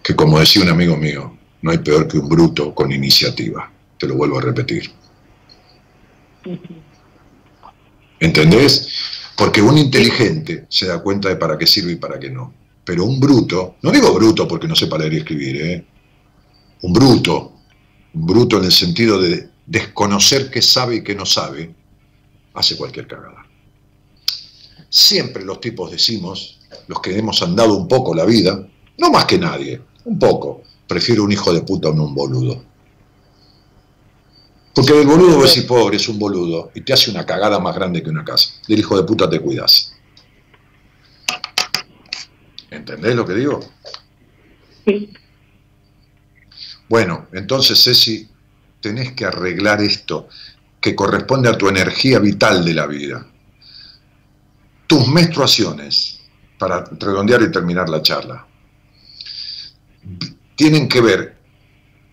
que 0.01 0.15
como 0.15 0.39
decía 0.39 0.63
un 0.63 0.69
amigo 0.69 0.97
mío, 0.97 1.37
no 1.61 1.71
hay 1.71 1.79
peor 1.79 2.07
que 2.07 2.17
un 2.17 2.29
bruto 2.29 2.73
con 2.73 2.91
iniciativa. 2.91 3.71
Te 3.97 4.07
lo 4.07 4.15
vuelvo 4.15 4.39
a 4.39 4.41
repetir. 4.41 4.91
¿Entendés? 8.19 8.87
Porque 9.35 9.61
un 9.61 9.77
inteligente 9.77 10.65
se 10.69 10.87
da 10.87 10.99
cuenta 11.01 11.29
de 11.29 11.35
para 11.35 11.57
qué 11.57 11.67
sirve 11.67 11.93
y 11.93 11.97
para 11.97 12.19
qué 12.19 12.29
no. 12.29 12.53
Pero 12.83 13.05
un 13.05 13.19
bruto, 13.19 13.75
no 13.81 13.91
digo 13.91 14.13
bruto 14.13 14.47
porque 14.47 14.67
no 14.67 14.75
sepa 14.75 14.97
leer 14.97 15.13
y 15.13 15.17
escribir, 15.17 15.61
¿eh? 15.61 15.85
un 16.81 16.93
bruto, 16.93 17.53
un 18.13 18.25
bruto 18.25 18.57
en 18.57 18.65
el 18.65 18.71
sentido 18.71 19.21
de 19.21 19.49
desconocer 19.65 20.49
qué 20.49 20.61
sabe 20.61 20.97
y 20.97 21.03
qué 21.03 21.13
no 21.13 21.25
sabe, 21.25 21.73
hace 22.59 22.75
cualquier 22.75 23.07
cagada. 23.07 23.45
Siempre 24.89 25.45
los 25.45 25.61
tipos 25.61 25.89
decimos, 25.89 26.59
los 26.87 26.99
que 26.99 27.17
hemos 27.17 27.41
andado 27.41 27.75
un 27.75 27.87
poco 27.87 28.13
la 28.13 28.25
vida, 28.25 28.67
no 28.97 29.11
más 29.11 29.25
que 29.25 29.37
nadie, 29.37 29.81
un 30.03 30.19
poco, 30.19 30.63
prefiero 30.85 31.23
un 31.23 31.31
hijo 31.31 31.53
de 31.53 31.61
puta 31.61 31.87
a 31.87 31.91
un 31.91 32.13
boludo. 32.13 32.65
Porque 34.75 34.93
del 34.93 35.07
boludo 35.07 35.37
vos 35.37 35.53
decís, 35.53 35.63
pobre, 35.67 35.95
es 35.97 36.09
un 36.09 36.19
boludo, 36.19 36.71
y 36.75 36.81
te 36.81 36.91
hace 36.91 37.09
una 37.09 37.25
cagada 37.25 37.59
más 37.59 37.75
grande 37.75 38.03
que 38.03 38.09
una 38.09 38.25
casa. 38.25 38.49
Del 38.67 38.79
hijo 38.79 38.97
de 38.97 39.03
puta 39.03 39.29
te 39.29 39.39
cuidas. 39.39 39.93
¿Entendés 42.69 43.15
lo 43.15 43.25
que 43.25 43.33
digo? 43.33 43.59
Sí. 44.85 45.13
Bueno, 46.89 47.27
entonces 47.31 47.81
Ceci, 47.81 48.27
tenés 48.81 49.13
que 49.13 49.25
arreglar 49.25 49.81
esto 49.81 50.27
que 50.81 50.95
corresponde 50.95 51.49
a 51.49 51.57
tu 51.57 51.67
energía 51.67 52.19
vital 52.19 52.63
de 52.63 52.73
la 52.73 52.87
vida. 52.87 53.25
Tus 54.87 55.07
menstruaciones, 55.07 56.21
para 56.57 56.83
redondear 56.99 57.41
y 57.43 57.51
terminar 57.51 57.89
la 57.89 58.01
charla, 58.01 58.45
tienen 60.55 60.87
que 60.89 61.01
ver 61.01 61.35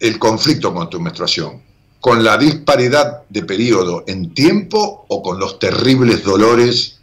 el 0.00 0.18
conflicto 0.18 0.72
con 0.74 0.90
tu 0.90 1.00
menstruación, 1.00 1.62
con 2.00 2.22
la 2.22 2.36
disparidad 2.36 3.22
de 3.28 3.42
periodo 3.42 4.04
en 4.06 4.34
tiempo 4.34 5.06
o 5.08 5.22
con 5.22 5.38
los 5.38 5.58
terribles 5.58 6.22
dolores 6.22 7.00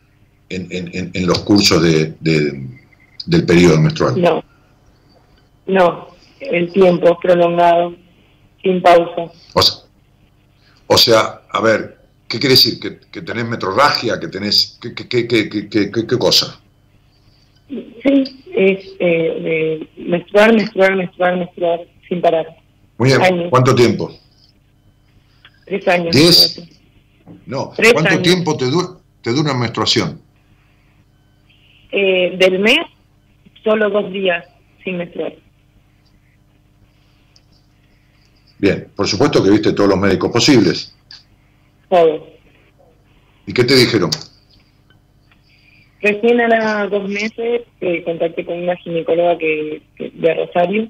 en, 0.49 0.67
en- 0.69 0.89
en- 0.93 1.11
en 1.13 1.27
los 1.27 1.39
cursos 1.39 1.81
de- 1.81 2.15
de- 2.19 2.69
del 3.25 3.45
periodo 3.45 3.79
menstrual. 3.79 4.21
No. 4.21 4.43
No. 5.67 6.07
El 6.39 6.71
tiempo 6.73 7.17
prolongado, 7.21 7.95
sin 8.61 8.81
pausa. 8.81 9.31
O 9.53 9.61
sea, 9.61 9.75
o 10.87 10.97
sea, 10.97 11.41
a 11.49 11.61
ver, 11.61 11.97
¿qué 12.27 12.39
quiere 12.39 12.55
decir? 12.55 12.79
¿Que, 12.79 12.99
que 13.11 13.21
tenés 13.21 13.45
metrorragia? 13.45 14.19
¿Que 14.19 14.27
tenés... 14.27 14.77
¿Qué, 14.81 14.93
qué, 14.93 15.27
qué, 15.27 15.69
qué, 15.69 16.17
cosa? 16.17 16.59
Sí, 17.69 18.43
es 18.55 18.85
eh, 18.99 19.87
de 19.97 20.03
menstruar, 20.03 20.53
menstruar, 20.53 20.95
menstruar, 20.95 21.37
menstruar, 21.37 21.79
sin 22.07 22.21
parar. 22.21 22.45
Muy 22.97 23.09
bien, 23.09 23.21
Años. 23.21 23.47
¿cuánto 23.49 23.73
tiempo? 23.73 24.11
Tres 25.65 25.87
años. 25.87 26.15
¿Diez? 26.15 26.61
No, 27.45 27.71
Tres 27.75 27.93
¿cuánto 27.93 28.11
años. 28.11 28.23
tiempo 28.23 28.57
te, 28.57 28.65
du- 28.69 28.99
te 29.21 29.31
dura 29.31 29.51
una 29.51 29.59
menstruación? 29.59 30.21
Eh, 31.91 32.35
del 32.37 32.59
mes, 32.59 32.79
solo 33.63 33.89
dos 33.89 34.11
días 34.11 34.45
sin 34.83 34.97
menstruar. 34.97 35.33
Bien, 38.63 38.87
por 38.95 39.05
supuesto 39.09 39.43
que 39.43 39.49
viste 39.49 39.73
todos 39.73 39.89
los 39.89 39.99
médicos 39.99 40.31
posibles. 40.31 40.95
Todo. 41.89 42.29
¿Y 43.45 43.51
qué 43.51 43.65
te 43.65 43.75
dijeron? 43.75 44.09
Recién 46.01 46.39
a 46.39 46.87
dos 46.87 47.09
meses 47.09 47.63
eh, 47.81 48.03
contacté 48.05 48.45
con 48.45 48.63
una 48.63 48.77
ginecóloga 48.77 49.37
que, 49.37 49.81
que- 49.97 50.11
de 50.13 50.33
Rosario 50.33 50.87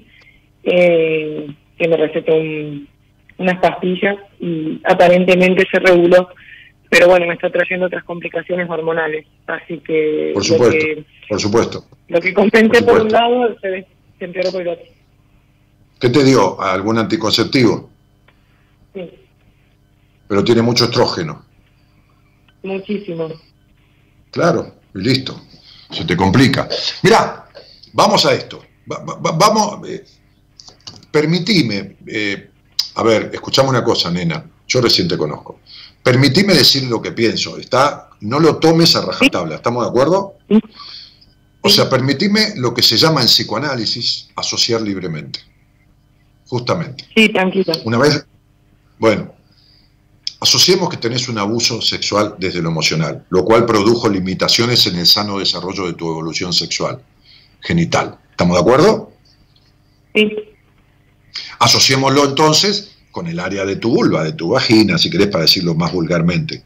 eh, 0.62 1.48
que 1.76 1.88
me 1.88 1.96
recetó 1.96 2.36
un- 2.36 2.86
unas 3.38 3.58
pastillas 3.58 4.18
y 4.38 4.80
aparentemente 4.84 5.66
se 5.68 5.80
reguló, 5.80 6.28
pero 6.88 7.08
bueno, 7.08 7.26
me 7.26 7.34
está 7.34 7.50
trayendo 7.50 7.86
otras 7.86 8.04
complicaciones 8.04 8.70
hormonales, 8.70 9.26
así 9.48 9.78
que 9.78 10.30
Por 10.32 10.44
supuesto, 10.44 10.78
que, 10.78 11.04
por 11.28 11.40
supuesto. 11.40 11.84
lo 12.06 12.20
que 12.20 12.32
compensé 12.32 12.84
Por 12.84 12.98
por, 12.98 13.02
un 13.02 13.08
lado 13.10 13.56
se, 13.60 13.68
ve- 13.68 13.86
se 14.20 14.24
empeoró 14.26 14.52
por 14.52 14.62
el 14.62 14.68
otro. 14.68 14.84
¿Qué 15.98 16.10
te 16.10 16.22
dio? 16.24 16.60
¿Algún 16.60 16.98
anticonceptivo? 16.98 17.90
Sí, 18.94 19.10
Pero 20.28 20.44
tiene 20.44 20.62
mucho 20.62 20.84
estrógeno. 20.84 21.44
muchísimo. 22.62 23.28
Claro, 24.30 24.74
y 24.94 24.98
listo. 24.98 25.40
Se 25.90 26.04
te 26.04 26.16
complica. 26.16 26.68
Mirá, 27.02 27.46
vamos 27.92 28.24
a 28.26 28.32
esto. 28.34 28.64
Va- 28.90 29.04
va- 29.04 29.14
va- 29.20 29.32
vamos, 29.32 29.88
eh, 29.88 30.04
permitime, 31.10 31.96
eh, 32.06 32.50
a 32.96 33.02
ver, 33.02 33.30
escuchame 33.32 33.68
una 33.68 33.84
cosa, 33.84 34.10
nena. 34.10 34.44
Yo 34.66 34.80
recién 34.80 35.06
te 35.08 35.16
conozco. 35.18 35.60
Permitime 36.02 36.54
decir 36.54 36.84
lo 36.84 37.00
que 37.00 37.12
pienso. 37.12 37.56
Está, 37.58 38.10
no 38.20 38.40
lo 38.40 38.56
tomes 38.56 38.96
a 38.96 39.02
rajatabla. 39.04 39.56
¿Estamos 39.56 39.84
de 39.84 39.90
acuerdo? 39.90 40.34
O 41.60 41.68
sea, 41.70 41.88
permitime 41.88 42.54
lo 42.56 42.74
que 42.74 42.82
se 42.82 42.96
llama 42.96 43.20
en 43.20 43.26
psicoanálisis 43.26 44.28
asociar 44.36 44.80
libremente. 44.82 45.40
Justamente. 46.48 47.04
Sí, 47.14 47.28
tranquilo. 47.30 47.72
Una 47.84 47.98
vez, 47.98 48.26
bueno, 48.98 49.32
asociemos 50.40 50.88
que 50.88 50.96
tenés 50.96 51.28
un 51.28 51.38
abuso 51.38 51.80
sexual 51.80 52.36
desde 52.38 52.62
lo 52.62 52.68
emocional, 52.68 53.24
lo 53.30 53.44
cual 53.44 53.66
produjo 53.66 54.08
limitaciones 54.08 54.86
en 54.86 54.96
el 54.96 55.06
sano 55.06 55.38
desarrollo 55.38 55.86
de 55.86 55.94
tu 55.94 56.10
evolución 56.10 56.52
sexual, 56.52 57.02
genital. 57.60 58.18
¿Estamos 58.30 58.56
de 58.56 58.60
acuerdo? 58.60 59.12
Sí, 60.14 60.30
Asociémoslo 61.58 62.24
entonces 62.24 62.90
con 63.10 63.26
el 63.26 63.38
área 63.38 63.64
de 63.64 63.76
tu 63.76 63.90
vulva, 63.90 64.24
de 64.24 64.32
tu 64.32 64.50
vagina, 64.50 64.98
si 64.98 65.10
querés 65.10 65.28
para 65.28 65.42
decirlo 65.42 65.74
más 65.74 65.92
vulgarmente. 65.92 66.62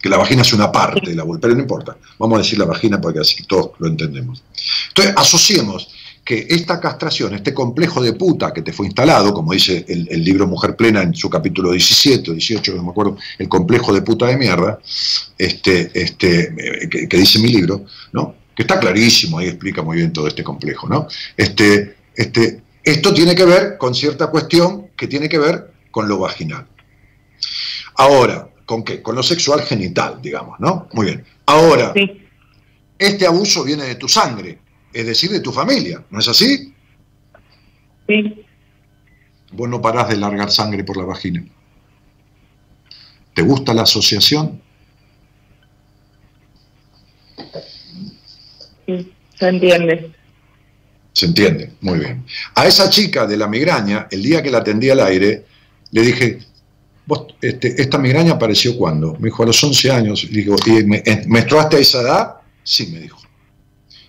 Que 0.00 0.08
la 0.08 0.18
vagina 0.18 0.42
es 0.42 0.52
una 0.52 0.70
parte 0.70 1.08
de 1.08 1.16
la 1.16 1.22
vulva, 1.22 1.40
pero 1.40 1.54
no 1.54 1.60
importa. 1.60 1.96
Vamos 2.18 2.36
a 2.36 2.42
decir 2.42 2.58
la 2.58 2.64
vagina 2.64 3.00
porque 3.00 3.20
así 3.20 3.44
todos 3.44 3.70
lo 3.78 3.88
entendemos. 3.88 4.42
Entonces, 4.88 5.14
asociemos 5.16 5.88
que 6.26 6.44
esta 6.50 6.80
castración, 6.80 7.34
este 7.34 7.54
complejo 7.54 8.02
de 8.02 8.14
puta 8.14 8.52
que 8.52 8.62
te 8.62 8.72
fue 8.72 8.86
instalado, 8.86 9.32
como 9.32 9.52
dice 9.52 9.84
el, 9.86 10.08
el 10.10 10.24
libro 10.24 10.48
Mujer 10.48 10.74
Plena 10.74 11.00
en 11.00 11.14
su 11.14 11.30
capítulo 11.30 11.70
17 11.70 12.32
o 12.32 12.34
18, 12.34 12.74
no 12.74 12.82
me 12.82 12.90
acuerdo, 12.90 13.16
el 13.38 13.48
complejo 13.48 13.94
de 13.94 14.02
puta 14.02 14.26
de 14.26 14.36
mierda, 14.36 14.80
este, 15.38 15.88
este, 15.94 16.52
eh, 16.58 16.88
que, 16.90 17.08
que 17.08 17.16
dice 17.16 17.38
mi 17.38 17.48
libro, 17.48 17.84
¿no? 18.12 18.34
que 18.56 18.62
está 18.62 18.80
clarísimo, 18.80 19.38
ahí 19.38 19.46
explica 19.46 19.82
muy 19.82 19.98
bien 19.98 20.12
todo 20.12 20.26
este 20.26 20.42
complejo. 20.42 20.88
¿no? 20.88 21.06
Este, 21.36 21.94
este, 22.16 22.60
esto 22.82 23.14
tiene 23.14 23.36
que 23.36 23.44
ver 23.44 23.78
con 23.78 23.94
cierta 23.94 24.26
cuestión 24.26 24.88
que 24.96 25.06
tiene 25.06 25.28
que 25.28 25.38
ver 25.38 25.70
con 25.92 26.08
lo 26.08 26.18
vaginal. 26.18 26.66
Ahora, 27.94 28.48
¿con 28.64 28.82
qué? 28.82 29.00
Con 29.00 29.14
lo 29.14 29.22
sexual 29.22 29.62
genital, 29.62 30.18
digamos, 30.20 30.58
¿no? 30.58 30.88
Muy 30.92 31.06
bien. 31.06 31.24
Ahora, 31.46 31.94
este 32.98 33.26
abuso 33.26 33.62
viene 33.62 33.84
de 33.84 33.94
tu 33.94 34.08
sangre, 34.08 34.58
es 34.92 35.06
decir, 35.06 35.30
de 35.30 35.40
tu 35.40 35.52
familia, 35.52 36.04
¿no 36.10 36.20
es 36.20 36.28
así? 36.28 36.72
Sí. 38.06 38.44
Vos 39.52 39.68
no 39.68 39.80
parás 39.80 40.08
de 40.08 40.16
largar 40.16 40.50
sangre 40.50 40.84
por 40.84 40.96
la 40.96 41.04
vagina. 41.04 41.44
¿Te 43.34 43.42
gusta 43.42 43.74
la 43.74 43.82
asociación? 43.82 44.60
Sí, 48.86 49.12
se 49.38 49.48
entiende. 49.48 50.12
Se 51.12 51.26
entiende, 51.26 51.72
muy 51.80 51.98
bien. 51.98 52.24
A 52.54 52.66
esa 52.66 52.90
chica 52.90 53.26
de 53.26 53.36
la 53.36 53.46
migraña, 53.46 54.06
el 54.10 54.22
día 54.22 54.42
que 54.42 54.50
la 54.50 54.58
atendí 54.58 54.90
al 54.90 55.00
aire, 55.00 55.44
le 55.90 56.02
dije, 56.02 56.38
¿Vos, 57.06 57.34
este, 57.40 57.80
¿esta 57.80 57.98
migraña 57.98 58.32
apareció 58.32 58.76
cuándo? 58.76 59.14
Me 59.20 59.26
dijo, 59.26 59.44
a 59.44 59.46
los 59.46 59.62
11 59.62 59.90
años. 59.92 60.24
Y 60.24 60.28
digo, 60.28 60.56
¿y 60.66 60.84
me, 60.84 61.02
eh, 61.06 61.22
menstruaste 61.26 61.76
a 61.76 61.78
esa 61.78 62.00
edad? 62.00 62.34
Sí, 62.64 62.88
me 62.88 62.98
dijo. 62.98 63.20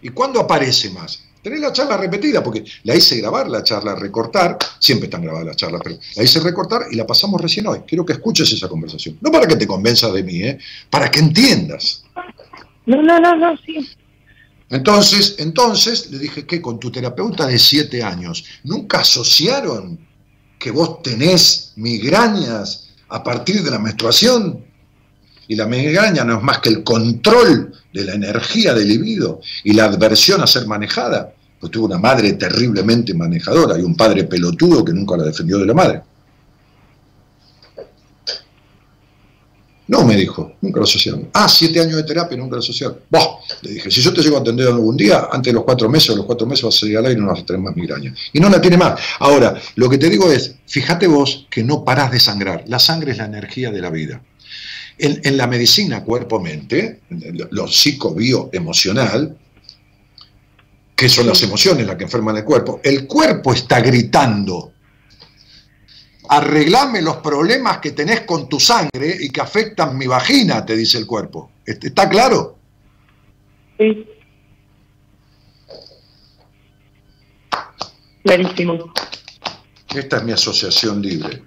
¿Y 0.01 0.09
cuándo 0.09 0.39
aparece 0.39 0.89
más? 0.91 1.23
Tenés 1.41 1.61
la 1.61 1.71
charla 1.71 1.97
repetida, 1.97 2.43
porque 2.43 2.65
la 2.83 2.95
hice 2.95 3.17
grabar 3.17 3.49
la 3.49 3.63
charla, 3.63 3.95
recortar, 3.95 4.57
siempre 4.79 5.05
están 5.05 5.21
grabadas 5.21 5.47
las 5.47 5.55
charlas, 5.55 5.81
pero 5.83 5.97
la 6.15 6.23
hice 6.23 6.39
recortar 6.39 6.87
y 6.91 6.95
la 6.95 7.07
pasamos 7.07 7.39
recién 7.39 7.67
hoy. 7.67 7.79
Quiero 7.87 8.05
que 8.05 8.13
escuches 8.13 8.51
esa 8.51 8.67
conversación. 8.67 9.17
No 9.21 9.31
para 9.31 9.47
que 9.47 9.55
te 9.55 9.65
convenzas 9.65 10.11
de 10.13 10.23
mí, 10.23 10.41
¿eh? 10.43 10.57
para 10.89 11.09
que 11.09 11.19
entiendas. 11.19 12.03
No, 12.85 13.01
no, 13.01 13.19
no, 13.19 13.35
no, 13.35 13.57
sí. 13.65 13.87
Entonces, 14.69 15.35
entonces 15.39 16.11
le 16.11 16.19
dije 16.19 16.45
que 16.45 16.61
con 16.61 16.79
tu 16.79 16.91
terapeuta 16.91 17.45
de 17.47 17.57
7 17.57 18.03
años, 18.03 18.43
¿nunca 18.63 18.99
asociaron 18.99 19.97
que 20.59 20.71
vos 20.71 21.01
tenés 21.01 21.71
migrañas 21.77 22.89
a 23.07 23.23
partir 23.23 23.63
de 23.63 23.71
la 23.71 23.79
menstruación? 23.79 24.66
Y 25.47 25.55
la 25.55 25.65
migraña 25.65 26.23
no 26.23 26.37
es 26.37 26.43
más 26.43 26.59
que 26.59 26.69
el 26.69 26.83
control 26.83 27.73
de 27.93 28.05
la 28.05 28.13
energía 28.13 28.73
del 28.73 28.87
libido 28.87 29.41
y 29.63 29.73
la 29.73 29.85
adversión 29.85 30.41
a 30.41 30.47
ser 30.47 30.67
manejada. 30.67 31.33
Pues 31.59 31.71
tuvo 31.71 31.85
una 31.85 31.97
madre 31.97 32.33
terriblemente 32.33 33.13
manejadora 33.13 33.79
y 33.79 33.81
un 33.81 33.95
padre 33.95 34.25
pelotudo 34.25 34.85
que 34.85 34.93
nunca 34.93 35.17
la 35.17 35.23
defendió 35.23 35.57
de 35.57 35.65
la 35.65 35.73
madre. 35.73 36.01
No, 39.87 40.03
me 40.03 40.17
dijo, 40.17 40.53
nunca 40.61 40.79
lo 40.79 40.83
asociaron. 40.83 41.29
Ah, 41.33 41.47
siete 41.47 41.79
años 41.79 41.95
de 41.95 42.03
terapia, 42.03 42.37
nunca 42.37 42.55
lo 42.55 42.59
asociaron. 42.59 42.97
Bah, 43.09 43.39
le 43.61 43.71
dije, 43.71 43.89
si 43.89 44.01
yo 44.01 44.13
te 44.13 44.21
llego 44.21 44.35
a 44.35 44.41
atender 44.41 44.67
algún 44.67 44.97
día, 44.97 45.29
antes 45.31 45.51
de 45.51 45.55
los 45.55 45.63
cuatro 45.63 45.87
meses 45.89 46.13
los 46.15 46.25
cuatro 46.25 46.45
meses 46.45 46.65
vas 46.65 46.75
a 46.75 46.79
salir 46.79 46.97
al 46.97 47.05
aire 47.05 47.17
y 47.17 47.21
no 47.23 47.29
vas 47.29 47.39
a 47.39 47.45
tener 47.45 47.61
más 47.61 47.73
migraña. 47.73 48.13
Y 48.33 48.39
no 48.41 48.49
la 48.49 48.59
tiene 48.59 48.75
más. 48.75 48.99
Ahora, 49.19 49.55
lo 49.75 49.89
que 49.89 49.97
te 49.97 50.09
digo 50.09 50.29
es, 50.29 50.55
fíjate 50.67 51.07
vos 51.07 51.47
que 51.49 51.63
no 51.63 51.85
parás 51.85 52.11
de 52.11 52.19
sangrar. 52.19 52.65
La 52.67 52.79
sangre 52.79 53.13
es 53.13 53.17
la 53.17 53.25
energía 53.25 53.71
de 53.71 53.81
la 53.81 53.89
vida. 53.89 54.21
En, 54.99 55.21
en 55.23 55.37
la 55.37 55.47
medicina 55.47 56.03
cuerpo-mente, 56.03 57.01
lo 57.51 57.67
psico-bio-emocional, 57.67 59.37
que 60.95 61.09
son 61.09 61.27
las 61.27 61.43
emociones 61.43 61.85
las 61.85 61.95
que 61.95 62.05
enferman 62.05 62.37
el 62.37 62.43
cuerpo, 62.43 62.81
el 62.83 63.05
cuerpo 63.05 63.53
está 63.53 63.79
gritando 63.79 64.73
arreglame 66.29 67.01
los 67.01 67.17
problemas 67.17 67.79
que 67.79 67.91
tenés 67.91 68.21
con 68.21 68.49
tu 68.49 68.59
sangre 68.59 69.15
y 69.19 69.29
que 69.29 69.41
afectan 69.41 69.97
mi 69.97 70.07
vagina, 70.07 70.65
te 70.65 70.75
dice 70.75 70.97
el 70.97 71.05
cuerpo. 71.05 71.51
¿Está 71.65 72.09
claro? 72.09 72.57
Sí. 73.77 74.05
Clarísimo. 78.23 78.93
Esta 79.95 80.17
es 80.17 80.23
mi 80.23 80.31
asociación 80.31 81.01
libre. 81.01 81.43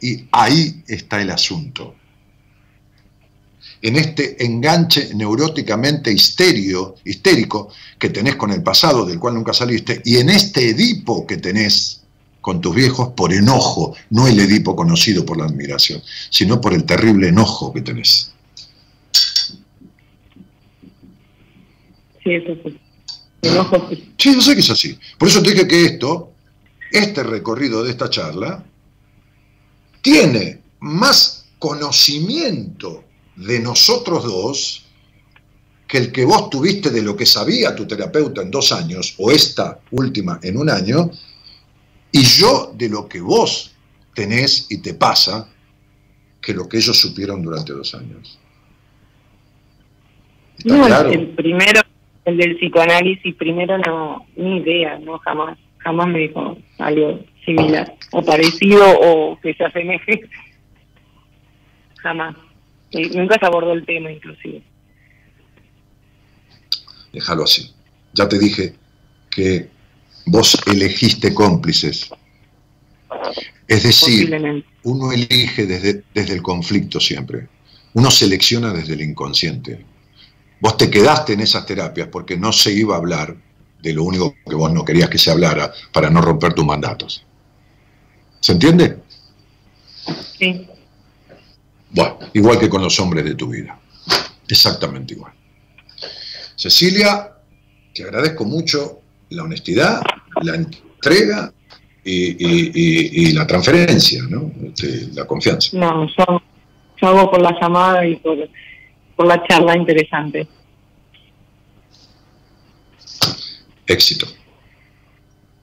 Y 0.00 0.26
ahí 0.32 0.82
está 0.88 1.20
el 1.20 1.30
asunto. 1.30 1.94
En 3.82 3.96
este 3.96 4.44
enganche 4.44 5.14
neuróticamente 5.14 6.12
histerio, 6.12 6.96
histérico 7.04 7.72
que 7.98 8.10
tenés 8.10 8.36
con 8.36 8.50
el 8.50 8.62
pasado 8.62 9.06
del 9.06 9.18
cual 9.18 9.34
nunca 9.34 9.54
saliste, 9.54 10.02
y 10.04 10.18
en 10.18 10.28
este 10.28 10.70
Edipo 10.70 11.26
que 11.26 11.38
tenés 11.38 12.02
con 12.42 12.60
tus 12.60 12.74
viejos 12.74 13.10
por 13.16 13.32
enojo, 13.32 13.94
no 14.10 14.26
el 14.26 14.38
Edipo 14.38 14.76
conocido 14.76 15.24
por 15.24 15.38
la 15.38 15.44
admiración, 15.44 16.02
sino 16.30 16.60
por 16.60 16.74
el 16.74 16.84
terrible 16.84 17.28
enojo 17.28 17.72
que 17.72 17.80
tenés. 17.80 18.32
Sí, 22.22 22.34
eso 22.34 22.54
sí. 22.62 22.80
Enojo 23.42 23.88
sí. 23.88 24.12
Sí, 24.18 24.34
yo 24.34 24.42
sé 24.42 24.54
que 24.54 24.60
es 24.60 24.70
así. 24.70 24.98
Por 25.16 25.28
eso 25.28 25.42
te 25.42 25.52
dije 25.52 25.66
que 25.66 25.84
esto, 25.86 26.32
este 26.92 27.22
recorrido 27.22 27.82
de 27.82 27.90
esta 27.90 28.10
charla, 28.10 28.62
tiene 30.02 30.60
más 30.80 31.46
conocimiento 31.58 33.04
de 33.36 33.60
nosotros 33.60 34.24
dos 34.24 34.86
que 35.88 35.98
el 35.98 36.12
que 36.12 36.24
vos 36.24 36.50
tuviste 36.50 36.90
de 36.90 37.02
lo 37.02 37.16
que 37.16 37.26
sabía 37.26 37.74
tu 37.74 37.86
terapeuta 37.86 38.42
en 38.42 38.50
dos 38.50 38.70
años, 38.72 39.14
o 39.18 39.30
esta 39.30 39.80
última 39.90 40.38
en 40.42 40.56
un 40.56 40.70
año, 40.70 41.10
y 42.12 42.22
yo 42.22 42.72
de 42.76 42.88
lo 42.88 43.08
que 43.08 43.20
vos 43.20 43.74
tenés 44.14 44.66
y 44.70 44.78
te 44.82 44.94
pasa 44.94 45.48
que 46.40 46.54
lo 46.54 46.68
que 46.68 46.76
ellos 46.78 46.96
supieron 46.98 47.42
durante 47.42 47.72
dos 47.72 47.92
años. 47.94 48.38
¿Está 50.58 50.74
No, 50.76 50.82
el- 50.82 50.86
claro? 50.88 51.10
el 51.10 51.28
primero, 51.30 51.80
el 52.24 52.36
del 52.36 52.56
psicoanálisis, 52.56 53.34
primero 53.34 53.76
no, 53.78 54.26
ni 54.36 54.58
idea, 54.58 54.98
no, 54.98 55.18
jamás, 55.18 55.58
jamás 55.78 56.06
me 56.08 56.20
dijo 56.20 56.56
algo 56.78 57.20
similar, 57.44 57.94
o 58.12 58.22
parecido, 58.24 58.84
o 59.00 59.38
que 59.40 59.54
se 59.54 59.64
asemeje. 59.64 60.20
Jamás. 62.02 62.36
Nunca 62.92 63.38
se 63.38 63.46
abordó 63.46 63.72
el 63.72 63.86
tema, 63.86 64.10
inclusive. 64.10 64.62
Déjalo 67.12 67.44
así. 67.44 67.72
Ya 68.12 68.28
te 68.28 68.38
dije 68.38 68.74
que 69.30 69.68
vos 70.26 70.58
elegiste 70.66 71.32
cómplices. 71.34 72.10
Es 73.68 73.82
decir, 73.84 74.64
uno 74.82 75.12
elige 75.12 75.66
desde, 75.66 76.02
desde 76.12 76.34
el 76.34 76.42
conflicto 76.42 76.98
siempre. 76.98 77.48
Uno 77.94 78.10
selecciona 78.10 78.72
desde 78.72 78.94
el 78.94 79.02
inconsciente. 79.02 79.84
Vos 80.60 80.76
te 80.76 80.90
quedaste 80.90 81.32
en 81.34 81.40
esas 81.40 81.66
terapias 81.66 82.08
porque 82.08 82.36
no 82.36 82.52
se 82.52 82.72
iba 82.72 82.94
a 82.94 82.98
hablar 82.98 83.36
de 83.80 83.92
lo 83.92 84.04
único 84.04 84.34
que 84.48 84.54
vos 84.54 84.72
no 84.72 84.84
querías 84.84 85.08
que 85.08 85.18
se 85.18 85.30
hablara 85.30 85.72
para 85.92 86.10
no 86.10 86.20
romper 86.20 86.52
tus 86.52 86.64
mandatos. 86.64 87.24
¿Se 88.40 88.52
entiende? 88.52 88.98
Sí. 90.38 90.66
Bueno, 91.90 92.18
igual 92.34 92.58
que 92.58 92.68
con 92.68 92.82
los 92.82 92.98
hombres 93.00 93.24
de 93.24 93.34
tu 93.34 93.48
vida. 93.48 93.78
Exactamente 94.48 95.14
igual. 95.14 95.32
Cecilia, 96.56 97.32
te 97.94 98.04
agradezco 98.04 98.44
mucho 98.44 99.00
la 99.30 99.44
honestidad, 99.44 100.02
la 100.42 100.54
entrega 100.56 101.52
y, 102.04 102.12
y- 102.12 102.70
y- 102.74 103.28
y 103.28 103.32
la 103.32 103.46
transferencia, 103.46 104.22
¿no? 104.28 104.50
Este, 104.64 105.08
la 105.14 105.24
confianza. 105.26 105.76
No, 105.76 106.06
yo, 106.06 106.42
yo 107.00 107.08
hago 107.08 107.30
por 107.30 107.40
la 107.42 107.58
llamada 107.60 108.06
y 108.06 108.16
por, 108.16 108.36
por 109.16 109.26
la 109.26 109.42
charla 109.46 109.76
interesante. 109.76 110.46
Éxito. 113.86 114.26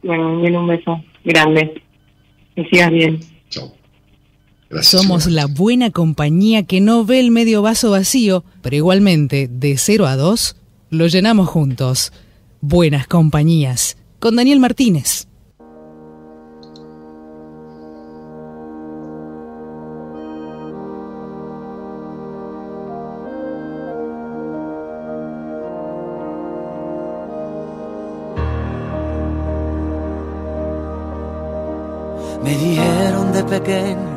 Bueno, 0.03 0.41
bien, 0.41 0.55
un 0.55 0.67
beso 0.67 1.03
grande. 1.23 1.81
Que 2.55 2.65
sigas 2.65 2.91
bien. 2.91 3.19
Somos 4.81 5.27
la 5.27 5.45
buena 5.45 5.91
compañía 5.91 6.63
que 6.63 6.81
no 6.81 7.05
ve 7.05 7.19
el 7.19 7.31
medio 7.31 7.61
vaso 7.61 7.91
vacío, 7.91 8.43
pero 8.61 8.75
igualmente, 8.75 9.47
de 9.49 9.77
0 9.77 10.07
a 10.07 10.15
2, 10.17 10.55
lo 10.89 11.07
llenamos 11.07 11.47
juntos. 11.47 12.11
Buenas 12.59 13.07
compañías. 13.07 13.97
Con 14.19 14.35
Daniel 14.35 14.59
Martínez. 14.59 15.27
Me 32.43 32.55
dijeron 32.57 33.33
de 33.33 33.43
pequeño, 33.43 34.16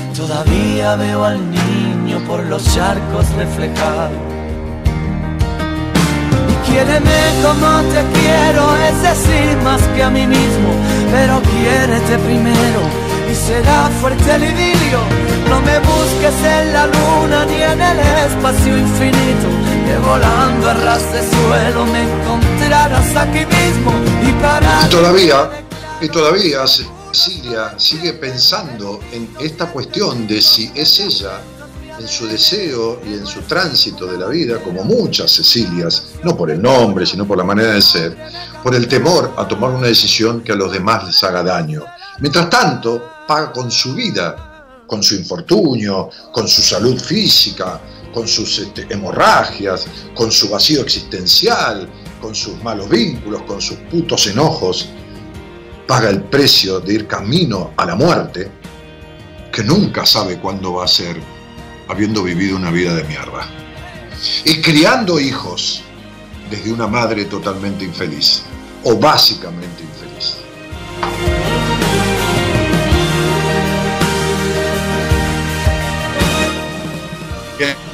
Todavía 0.15 0.95
veo 0.95 1.23
al 1.23 1.39
niño 1.49 2.19
por 2.27 2.43
los 2.43 2.63
charcos 2.73 3.29
reflejado. 3.37 4.11
Y 6.49 6.69
quiéreme 6.69 7.19
como 7.41 7.81
te 7.93 8.03
quiero, 8.19 8.75
es 8.75 9.01
decir, 9.01 9.57
más 9.63 9.81
que 9.95 10.03
a 10.03 10.09
mí 10.09 10.27
mismo, 10.27 10.69
pero 11.11 11.41
quiérete 11.41 12.17
primero 12.19 13.11
y 13.31 13.35
será 13.35 13.89
fuerte 14.01 14.35
el 14.35 14.43
idilio. 14.43 14.99
No 15.49 15.61
me 15.61 15.79
busques 15.79 16.35
en 16.43 16.73
la 16.73 16.87
luna 16.87 17.45
ni 17.45 17.61
en 17.61 17.81
el 17.81 17.99
espacio 17.99 18.77
infinito, 18.77 19.47
que 19.85 19.97
volando 20.05 20.69
a 20.69 20.73
ras 20.73 21.13
de 21.13 21.21
suelo 21.21 21.85
me 21.85 22.03
encontrarás 22.03 23.15
aquí 23.15 23.45
mismo 23.45 23.93
y 24.27 24.31
para. 24.41 24.85
Y 24.85 24.89
todavía, 24.89 25.49
y 26.01 26.09
todavía 26.09 26.67
Cecilia 27.13 27.77
sigue 27.77 28.13
pensando 28.13 28.99
en 29.11 29.29
esta 29.39 29.71
cuestión 29.71 30.27
de 30.27 30.41
si 30.41 30.71
es 30.75 30.99
ella, 30.99 31.41
en 31.99 32.07
su 32.07 32.25
deseo 32.27 33.01
y 33.05 33.13
en 33.13 33.25
su 33.25 33.41
tránsito 33.41 34.05
de 34.05 34.17
la 34.17 34.27
vida, 34.27 34.59
como 34.59 34.83
muchas 34.83 35.35
Cecilias, 35.35 36.13
no 36.23 36.35
por 36.35 36.49
el 36.49 36.61
nombre, 36.61 37.05
sino 37.05 37.27
por 37.27 37.37
la 37.37 37.43
manera 37.43 37.73
de 37.73 37.81
ser, 37.81 38.17
por 38.63 38.73
el 38.73 38.87
temor 38.87 39.33
a 39.37 39.47
tomar 39.47 39.71
una 39.71 39.87
decisión 39.87 40.41
que 40.41 40.51
a 40.51 40.55
los 40.55 40.71
demás 40.71 41.05
les 41.05 41.23
haga 41.23 41.43
daño. 41.43 41.83
Mientras 42.19 42.49
tanto, 42.49 43.11
paga 43.27 43.51
con 43.51 43.69
su 43.69 43.93
vida, 43.93 44.83
con 44.87 45.03
su 45.03 45.15
infortunio, 45.15 46.09
con 46.31 46.47
su 46.47 46.61
salud 46.61 46.99
física, 46.99 47.79
con 48.13 48.27
sus 48.27 48.59
este, 48.59 48.87
hemorragias, 48.89 49.85
con 50.15 50.31
su 50.31 50.49
vacío 50.49 50.81
existencial, 50.81 51.87
con 52.21 52.35
sus 52.35 52.61
malos 52.63 52.89
vínculos, 52.89 53.41
con 53.43 53.61
sus 53.61 53.77
putos 53.89 54.27
enojos, 54.27 54.89
paga 55.91 56.09
el 56.09 56.23
precio 56.23 56.79
de 56.79 56.93
ir 56.93 57.05
camino 57.05 57.73
a 57.75 57.85
la 57.85 57.95
muerte, 57.95 58.49
que 59.51 59.61
nunca 59.61 60.05
sabe 60.05 60.39
cuándo 60.39 60.75
va 60.75 60.85
a 60.85 60.87
ser, 60.87 61.17
habiendo 61.89 62.23
vivido 62.23 62.55
una 62.55 62.71
vida 62.71 62.95
de 62.95 63.03
mierda. 63.03 63.45
Y 64.45 64.61
criando 64.61 65.19
hijos 65.19 65.81
desde 66.49 66.71
una 66.71 66.87
madre 66.87 67.25
totalmente 67.25 67.83
infeliz, 67.83 68.43
o 68.85 68.95
básicamente 68.95 69.83
infeliz. 69.83 70.37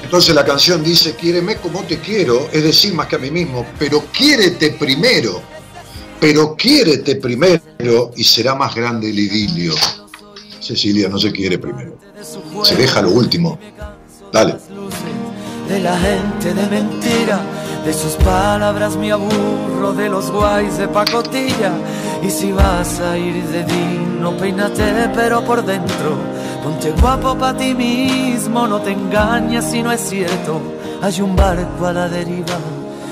Entonces 0.04 0.36
la 0.36 0.46
canción 0.46 0.84
dice, 0.84 1.16
quiéreme 1.16 1.56
como 1.56 1.82
te 1.82 1.98
quiero, 1.98 2.48
es 2.54 2.62
decir, 2.62 2.94
más 2.94 3.08
que 3.08 3.16
a 3.16 3.20
mí 3.20 3.32
mismo, 3.32 3.66
pero 3.80 4.06
quiérete 4.16 4.70
primero 4.74 5.57
pero 6.20 6.56
quiérete 6.56 7.16
primero 7.16 8.12
y 8.16 8.24
será 8.24 8.56
más 8.56 8.76
grande 8.76 9.10
el 9.10 9.20
idilio. 9.20 9.74
Cecilia 10.60 11.08
no 11.08 11.18
se 11.18 11.32
quiere 11.32 11.58
primero, 11.58 11.98
se 12.64 12.76
deja 12.76 13.02
lo 13.02 13.12
último. 13.12 13.58
Dale. 14.32 14.56
De 15.70 15.80
la 15.80 15.98
gente 16.00 16.54
de 16.54 16.68
mentira, 16.68 17.40
de 17.86 17.94
sus 17.94 18.14
palabras 18.14 18.96
me 18.96 19.12
aburro, 19.12 19.94
de 19.94 20.10
los 20.10 20.32
guays 20.32 20.78
de 20.78 20.88
pacotilla. 20.88 21.72
Y 22.24 22.30
si 22.30 22.52
vas 22.52 23.00
a 23.00 23.18
ir 23.18 23.44
de 23.44 23.66
no 24.20 24.36
peínate, 24.36 25.10
pero 25.14 25.44
por 25.46 25.64
dentro, 25.64 26.18
ponte 26.64 26.92
guapo 27.00 27.38
para 27.38 27.58
ti 27.58 27.74
mismo, 27.76 28.68
no 28.68 28.82
te 28.82 28.92
engañes 28.92 29.66
si 29.66 29.84
no 29.84 29.92
es 29.92 30.02
cierto. 30.02 30.62
Hay 31.02 31.22
un 31.22 31.36
barco 31.36 31.86
a 31.86 31.94
la 31.94 32.10
deriva 32.10 32.58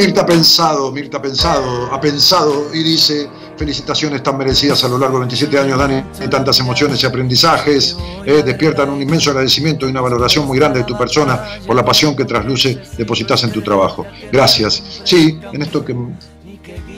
Mirta 0.00 0.22
ha 0.22 0.26
pensado, 0.26 0.90
Mirta 0.92 1.18
ha 1.18 1.22
pensado, 1.22 1.92
ha 1.92 2.00
pensado 2.00 2.70
y 2.72 2.82
dice, 2.82 3.28
felicitaciones 3.58 4.22
tan 4.22 4.38
merecidas 4.38 4.82
a 4.82 4.88
lo 4.88 4.96
largo 4.96 5.18
de 5.18 5.26
27 5.26 5.58
años, 5.58 5.78
Dani, 5.78 6.02
y 6.24 6.28
tantas 6.28 6.58
emociones 6.58 7.02
y 7.02 7.06
aprendizajes, 7.06 7.98
eh, 8.24 8.42
despiertan 8.42 8.88
un 8.88 9.02
inmenso 9.02 9.28
agradecimiento 9.28 9.86
y 9.86 9.90
una 9.90 10.00
valoración 10.00 10.46
muy 10.46 10.56
grande 10.56 10.78
de 10.78 10.86
tu 10.86 10.96
persona 10.96 11.44
por 11.66 11.76
la 11.76 11.84
pasión 11.84 12.16
que 12.16 12.24
trasluce, 12.24 12.78
depositas 12.96 13.44
en 13.44 13.52
tu 13.52 13.60
trabajo. 13.60 14.06
Gracias. 14.32 14.82
Sí, 15.04 15.38
en 15.52 15.60
esto 15.60 15.84
que 15.84 15.94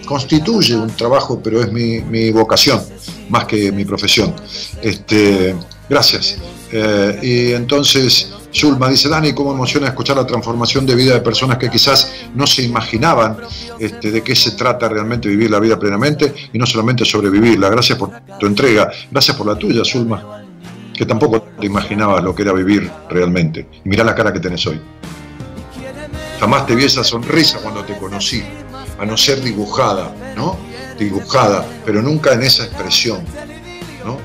constituye 0.06 0.76
un 0.76 0.90
trabajo, 0.90 1.40
pero 1.42 1.60
es 1.60 1.72
mi, 1.72 2.02
mi 2.02 2.30
vocación, 2.30 2.80
más 3.30 3.46
que 3.46 3.72
mi 3.72 3.84
profesión. 3.84 4.32
Este, 4.80 5.56
gracias. 5.88 6.36
Eh, 6.70 7.18
y 7.20 7.52
entonces 7.52 8.28
Zulma 8.52 8.88
dice, 8.88 9.08
Dani, 9.08 9.32
¿cómo 9.32 9.52
emociona 9.52 9.88
escuchar 9.88 10.16
la 10.16 10.26
transformación 10.26 10.84
de 10.84 10.94
vida 10.94 11.14
de 11.14 11.20
personas 11.20 11.56
que 11.56 11.70
quizás 11.70 12.12
no 12.34 12.46
se 12.46 12.62
imaginaban 12.62 13.38
este, 13.78 14.10
de 14.10 14.22
qué 14.22 14.36
se 14.36 14.52
trata 14.52 14.88
realmente 14.88 15.28
vivir 15.28 15.50
la 15.50 15.58
vida 15.58 15.78
plenamente 15.78 16.34
y 16.52 16.58
no 16.58 16.66
solamente 16.66 17.04
sobrevivirla? 17.04 17.70
Gracias 17.70 17.98
por 17.98 18.10
tu 18.38 18.46
entrega, 18.46 18.90
gracias 19.10 19.36
por 19.36 19.46
la 19.46 19.56
tuya, 19.56 19.82
Zulma, 19.84 20.44
que 20.92 21.06
tampoco 21.06 21.42
te 21.58 21.66
imaginabas 21.66 22.22
lo 22.22 22.34
que 22.34 22.42
era 22.42 22.52
vivir 22.52 22.90
realmente. 23.08 23.68
Mirá 23.84 24.04
la 24.04 24.14
cara 24.14 24.32
que 24.32 24.40
tenés 24.40 24.66
hoy. 24.66 24.80
Jamás 26.38 26.66
te 26.66 26.74
vi 26.74 26.84
esa 26.84 27.04
sonrisa 27.04 27.58
cuando 27.62 27.84
te 27.84 27.96
conocí, 27.96 28.42
a 28.98 29.06
no 29.06 29.16
ser 29.16 29.40
dibujada, 29.40 30.14
¿no? 30.36 30.58
Dibujada, 30.98 31.64
pero 31.86 32.02
nunca 32.02 32.34
en 32.34 32.42
esa 32.42 32.64
expresión, 32.64 33.24
¿no? 34.04 34.18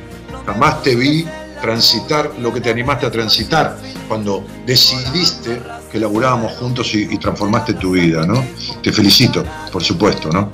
Jamás 0.46 0.82
te 0.82 0.96
vi 0.96 1.26
transitar 1.62 2.32
lo 2.40 2.54
que 2.54 2.62
te 2.62 2.70
animaste 2.70 3.06
a 3.06 3.12
transitar 3.12 3.78
cuando 4.08 4.46
decidiste 4.66 5.62
que 5.92 6.00
laburábamos 6.00 6.54
juntos 6.54 6.94
y, 6.94 7.18
transformaste 7.18 7.74
tu 7.74 7.92
vida, 7.92 8.26
¿no? 8.26 8.44
Te 8.82 8.92
felicito, 8.92 9.44
por 9.72 9.84
supuesto, 9.84 10.30
¿no? 10.30 10.52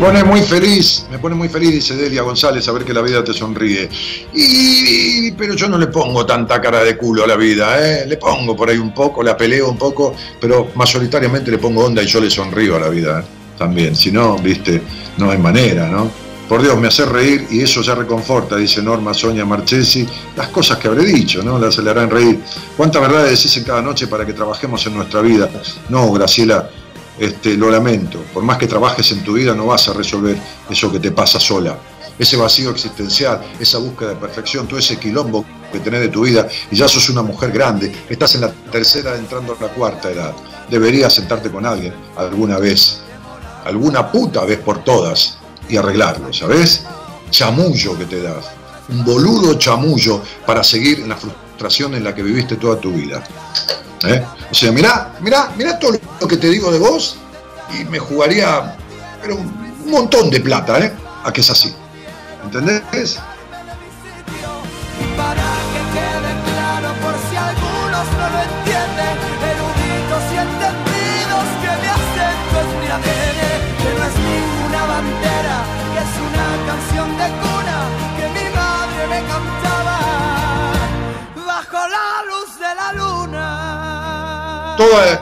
Pone 0.00 0.24
muy 0.24 0.40
feliz, 0.40 1.06
me 1.10 1.18
pone 1.18 1.34
muy 1.34 1.48
feliz, 1.48 1.72
dice 1.72 1.94
Delia 1.94 2.22
González, 2.22 2.64
saber 2.64 2.84
que 2.84 2.94
la 2.94 3.02
vida 3.02 3.22
te 3.22 3.34
sonríe. 3.34 3.88
Y, 4.32 5.30
pero 5.32 5.54
yo 5.54 5.68
no 5.68 5.76
le 5.76 5.88
pongo 5.88 6.24
tanta 6.24 6.60
cara 6.60 6.82
de 6.82 6.96
culo 6.96 7.24
a 7.24 7.26
la 7.26 7.36
vida, 7.36 7.78
¿eh? 7.78 8.06
le 8.06 8.16
pongo 8.16 8.56
por 8.56 8.70
ahí 8.70 8.78
un 8.78 8.94
poco, 8.94 9.22
la 9.22 9.36
peleo 9.36 9.68
un 9.68 9.76
poco, 9.76 10.14
pero 10.40 10.68
mayoritariamente 10.74 11.50
le 11.50 11.58
pongo 11.58 11.84
onda 11.84 12.02
y 12.02 12.06
yo 12.06 12.20
le 12.20 12.30
sonrío 12.30 12.76
a 12.76 12.80
la 12.80 12.88
vida 12.88 13.20
¿eh? 13.20 13.24
también. 13.58 13.94
Si 13.94 14.10
no, 14.10 14.36
viste, 14.38 14.80
no 15.18 15.30
hay 15.30 15.38
manera, 15.38 15.86
¿no? 15.86 16.10
Por 16.48 16.62
Dios, 16.62 16.76
me 16.78 16.88
hace 16.88 17.04
reír 17.04 17.46
y 17.50 17.60
eso 17.60 17.80
ya 17.80 17.94
reconforta, 17.94 18.56
dice 18.56 18.82
Norma 18.82 19.14
Sonia 19.14 19.44
Marchesi, 19.44 20.04
las 20.36 20.48
cosas 20.48 20.78
que 20.78 20.88
habré 20.88 21.04
dicho, 21.04 21.44
¿no? 21.44 21.58
Las 21.58 21.78
le 21.78 21.88
harán 21.88 22.10
reír. 22.10 22.40
¿Cuántas 22.76 23.02
verdades 23.02 23.38
decís 23.38 23.56
en 23.58 23.64
cada 23.64 23.82
noche 23.82 24.08
para 24.08 24.26
que 24.26 24.32
trabajemos 24.32 24.84
en 24.86 24.96
nuestra 24.96 25.20
vida? 25.20 25.48
No, 25.90 26.10
Graciela, 26.10 26.68
este, 27.20 27.54
lo 27.54 27.70
lamento. 27.70 28.24
Por 28.32 28.42
más 28.42 28.56
que 28.56 28.66
trabajes 28.66 29.12
en 29.12 29.22
tu 29.22 29.34
vida, 29.34 29.54
no 29.54 29.66
vas 29.66 29.86
a 29.88 29.92
resolver 29.92 30.40
eso 30.70 30.90
que 30.90 30.98
te 30.98 31.12
pasa 31.12 31.38
sola. 31.38 31.78
Ese 32.18 32.36
vacío 32.36 32.70
existencial, 32.70 33.42
esa 33.60 33.78
búsqueda 33.78 34.10
de 34.10 34.16
perfección, 34.16 34.66
todo 34.66 34.78
ese 34.78 34.98
quilombo 34.98 35.44
que 35.70 35.80
tenés 35.80 36.00
de 36.00 36.08
tu 36.08 36.22
vida, 36.22 36.48
y 36.70 36.76
ya 36.76 36.88
sos 36.88 37.10
una 37.10 37.22
mujer 37.22 37.52
grande, 37.52 37.92
estás 38.08 38.34
en 38.36 38.40
la 38.40 38.50
tercera 38.50 39.16
entrando 39.16 39.54
a 39.54 39.62
la 39.62 39.68
cuarta 39.68 40.10
edad. 40.10 40.34
Deberías 40.70 41.14
sentarte 41.14 41.50
con 41.50 41.66
alguien 41.66 41.94
alguna 42.16 42.58
vez, 42.58 43.00
alguna 43.64 44.10
puta 44.10 44.44
vez 44.44 44.58
por 44.58 44.82
todas, 44.82 45.38
y 45.68 45.76
arreglarlo, 45.76 46.32
¿sabes? 46.32 46.84
Chamullo 47.30 47.98
que 47.98 48.06
te 48.06 48.22
das. 48.22 48.46
Un 48.88 49.04
boludo 49.04 49.54
chamullo 49.58 50.22
para 50.46 50.64
seguir 50.64 51.00
en 51.00 51.10
la 51.10 51.16
frustración 51.16 51.94
en 51.94 52.04
la 52.04 52.14
que 52.14 52.22
viviste 52.22 52.56
toda 52.56 52.80
tu 52.80 52.90
vida. 52.92 53.22
¿Eh? 54.04 54.24
O 54.50 54.54
sea, 54.54 54.72
mirá, 54.72 55.12
mirá, 55.20 55.50
mirá 55.56 55.78
todo 55.78 55.98
lo 56.20 56.28
que 56.28 56.36
te 56.36 56.48
digo 56.48 56.72
de 56.72 56.78
vos 56.78 57.16
y 57.78 57.84
me 57.84 57.98
jugaría 57.98 58.76
pero 59.20 59.36
un 59.36 59.90
montón 59.90 60.30
de 60.30 60.40
plata, 60.40 60.78
¿eh? 60.78 60.92
A 61.24 61.32
que 61.32 61.42
es 61.42 61.50
así. 61.50 61.74
¿Entendés? 62.44 63.18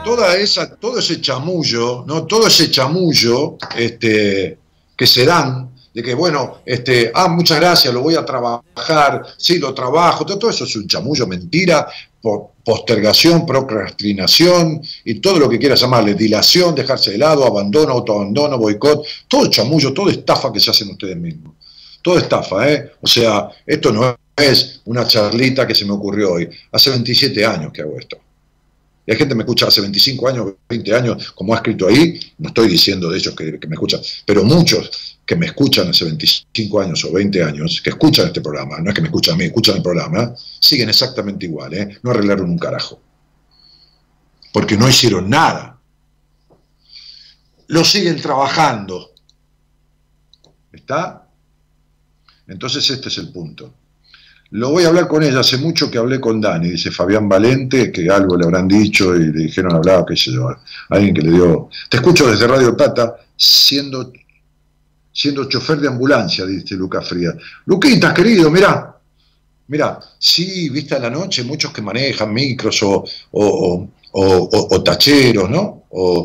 Toda, 0.05 0.36
esa, 0.36 0.76
todo 0.76 0.98
ese 0.98 1.20
chamullo, 1.20 2.05
¿no? 2.06 2.26
Todo 2.26 2.47
ese 2.47 2.70
chamullo 2.70 3.56
este, 3.76 4.56
que 4.97 5.06
se 5.06 5.24
dan 5.24 5.70
de 5.93 6.02
que, 6.02 6.14
bueno, 6.14 6.59
este, 6.64 7.10
ah, 7.14 7.28
muchas 7.28 7.59
gracias, 7.59 7.93
lo 7.93 8.01
voy 8.02 8.14
a 8.14 8.24
trabajar, 8.24 9.22
sí, 9.36 9.59
lo 9.59 9.74
trabajo, 9.74 10.24
todo, 10.24 10.48
eso 10.51 10.64
es 10.64 10.76
un 10.76 10.86
chamullo, 10.86 11.26
mentira, 11.26 11.89
po- 12.22 12.52
postergación, 12.64 13.44
procrastinación 13.44 14.80
y 15.05 15.14
todo 15.20 15.39
lo 15.40 15.48
que 15.48 15.59
quieras 15.59 15.80
llamarle, 15.80 16.14
dilación, 16.14 16.74
dejarse 16.74 17.10
de 17.12 17.18
lado, 17.18 17.44
abandono, 17.44 17.93
autoabandono, 17.94 18.59
boicot, 18.59 19.05
todo 19.26 19.48
chamullo, 19.51 19.93
toda 19.93 20.12
estafa 20.12 20.52
que 20.52 20.60
se 20.60 20.70
hacen 20.70 20.90
ustedes 20.90 21.16
mismos. 21.16 21.55
Todo 22.02 22.18
estafa, 22.18 22.70
¿eh? 22.70 22.93
O 23.02 23.06
sea, 23.09 23.48
esto 23.66 23.90
no 23.93 24.14
es 24.36 24.82
una 24.85 25.05
charlita 25.06 25.66
que 25.66 25.74
se 25.74 25.85
me 25.85 25.93
ocurrió 25.93 26.35
hoy. 26.35 26.48
Hace 26.70 26.90
27 26.90 27.44
años 27.44 27.72
que 27.72 27.82
hago 27.82 27.98
esto. 27.98 28.18
Y 29.09 29.12
hay 29.12 29.16
gente 29.16 29.30
que 29.30 29.36
me 29.36 29.44
escucha 29.44 29.68
hace 29.68 29.80
25 29.80 30.28
años, 30.28 30.52
20 30.68 30.94
años, 30.94 31.32
como 31.32 31.55
ha 31.55 31.56
escrito 31.56 31.89
ahí, 31.89 32.20
no 32.36 32.48
estoy 32.48 32.68
diciendo 32.68 33.09
de 33.09 33.16
ellos 33.16 33.35
que, 33.35 33.66
me 33.66 33.74
escuchan, 33.74 34.02
pero 34.26 34.44
muchos 34.44 35.16
que 35.24 35.35
me 35.35 35.47
escuchan 35.47 35.89
hace 35.89 36.05
25 36.05 36.78
años 36.78 37.02
o 37.06 37.12
20 37.14 37.43
años, 37.43 37.80
que 37.82 37.89
escuchan 37.89 38.26
este 38.26 38.43
programa, 38.43 38.78
no 38.80 38.90
es 38.90 38.94
que 38.94 39.01
me 39.01 39.09
escuchan 39.09 39.36
a 39.36 39.39
mí, 39.39 39.44
escuchan 39.44 39.76
el 39.76 39.82
programa, 39.82 40.35
siguen 40.60 40.90
exactamente 40.90 41.47
igual, 41.47 41.72
¿eh? 41.72 41.98
no 42.02 42.10
arreglaron 42.10 42.51
un 42.51 42.59
carajo. 42.59 43.01
Porque 44.52 44.76
no 44.76 44.86
hicieron 44.86 45.30
nada. 45.30 45.80
Lo 47.68 47.85
siguen 47.85 48.20
trabajando. 48.20 49.12
¿Está? 50.70 51.26
Entonces 52.47 52.90
este 52.90 53.09
es 53.09 53.16
el 53.16 53.32
punto. 53.32 53.72
Lo 54.50 54.70
voy 54.70 54.84
a 54.84 54.88
hablar 54.88 55.08
con 55.08 55.22
ella, 55.22 55.40
hace 55.40 55.58
mucho 55.58 55.90
que 55.90 55.98
hablé 55.98 56.18
con 56.20 56.40
Dani, 56.40 56.70
dice 56.70 56.90
Fabián 56.90 57.28
Valente, 57.28 57.92
que 57.92 58.08
algo 58.08 58.34
le 58.36 58.44
habrán 58.46 58.66
dicho 58.66 59.14
y 59.14 59.26
le 59.30 59.44
dijeron 59.44 59.74
hablaba, 59.74 60.06
qué 60.06 60.16
sé 60.16 60.32
yo, 60.32 60.48
alguien 60.88 61.14
que 61.14 61.20
le 61.22 61.32
dio... 61.32 61.68
Te 61.90 61.98
escucho 61.98 62.30
desde 62.30 62.46
Radio 62.46 62.74
Tata, 62.74 63.16
siendo, 63.36 64.10
siendo 65.12 65.44
chofer 65.48 65.80
de 65.80 65.88
ambulancia, 65.88 66.46
dice 66.46 66.76
Lucas 66.76 67.06
Frías. 67.06 67.34
Luquitas, 67.66 68.14
querido, 68.14 68.50
mirá, 68.50 68.96
mirá, 69.66 70.00
sí, 70.18 70.70
viste 70.70 70.94
a 70.94 70.98
la 70.98 71.10
noche, 71.10 71.44
muchos 71.44 71.70
que 71.70 71.82
manejan 71.82 72.32
micros 72.32 72.82
o, 72.84 73.04
o, 73.32 73.88
o, 74.12 74.82
tacheros, 74.82 75.50
¿no? 75.50 75.84
O, 75.90 76.24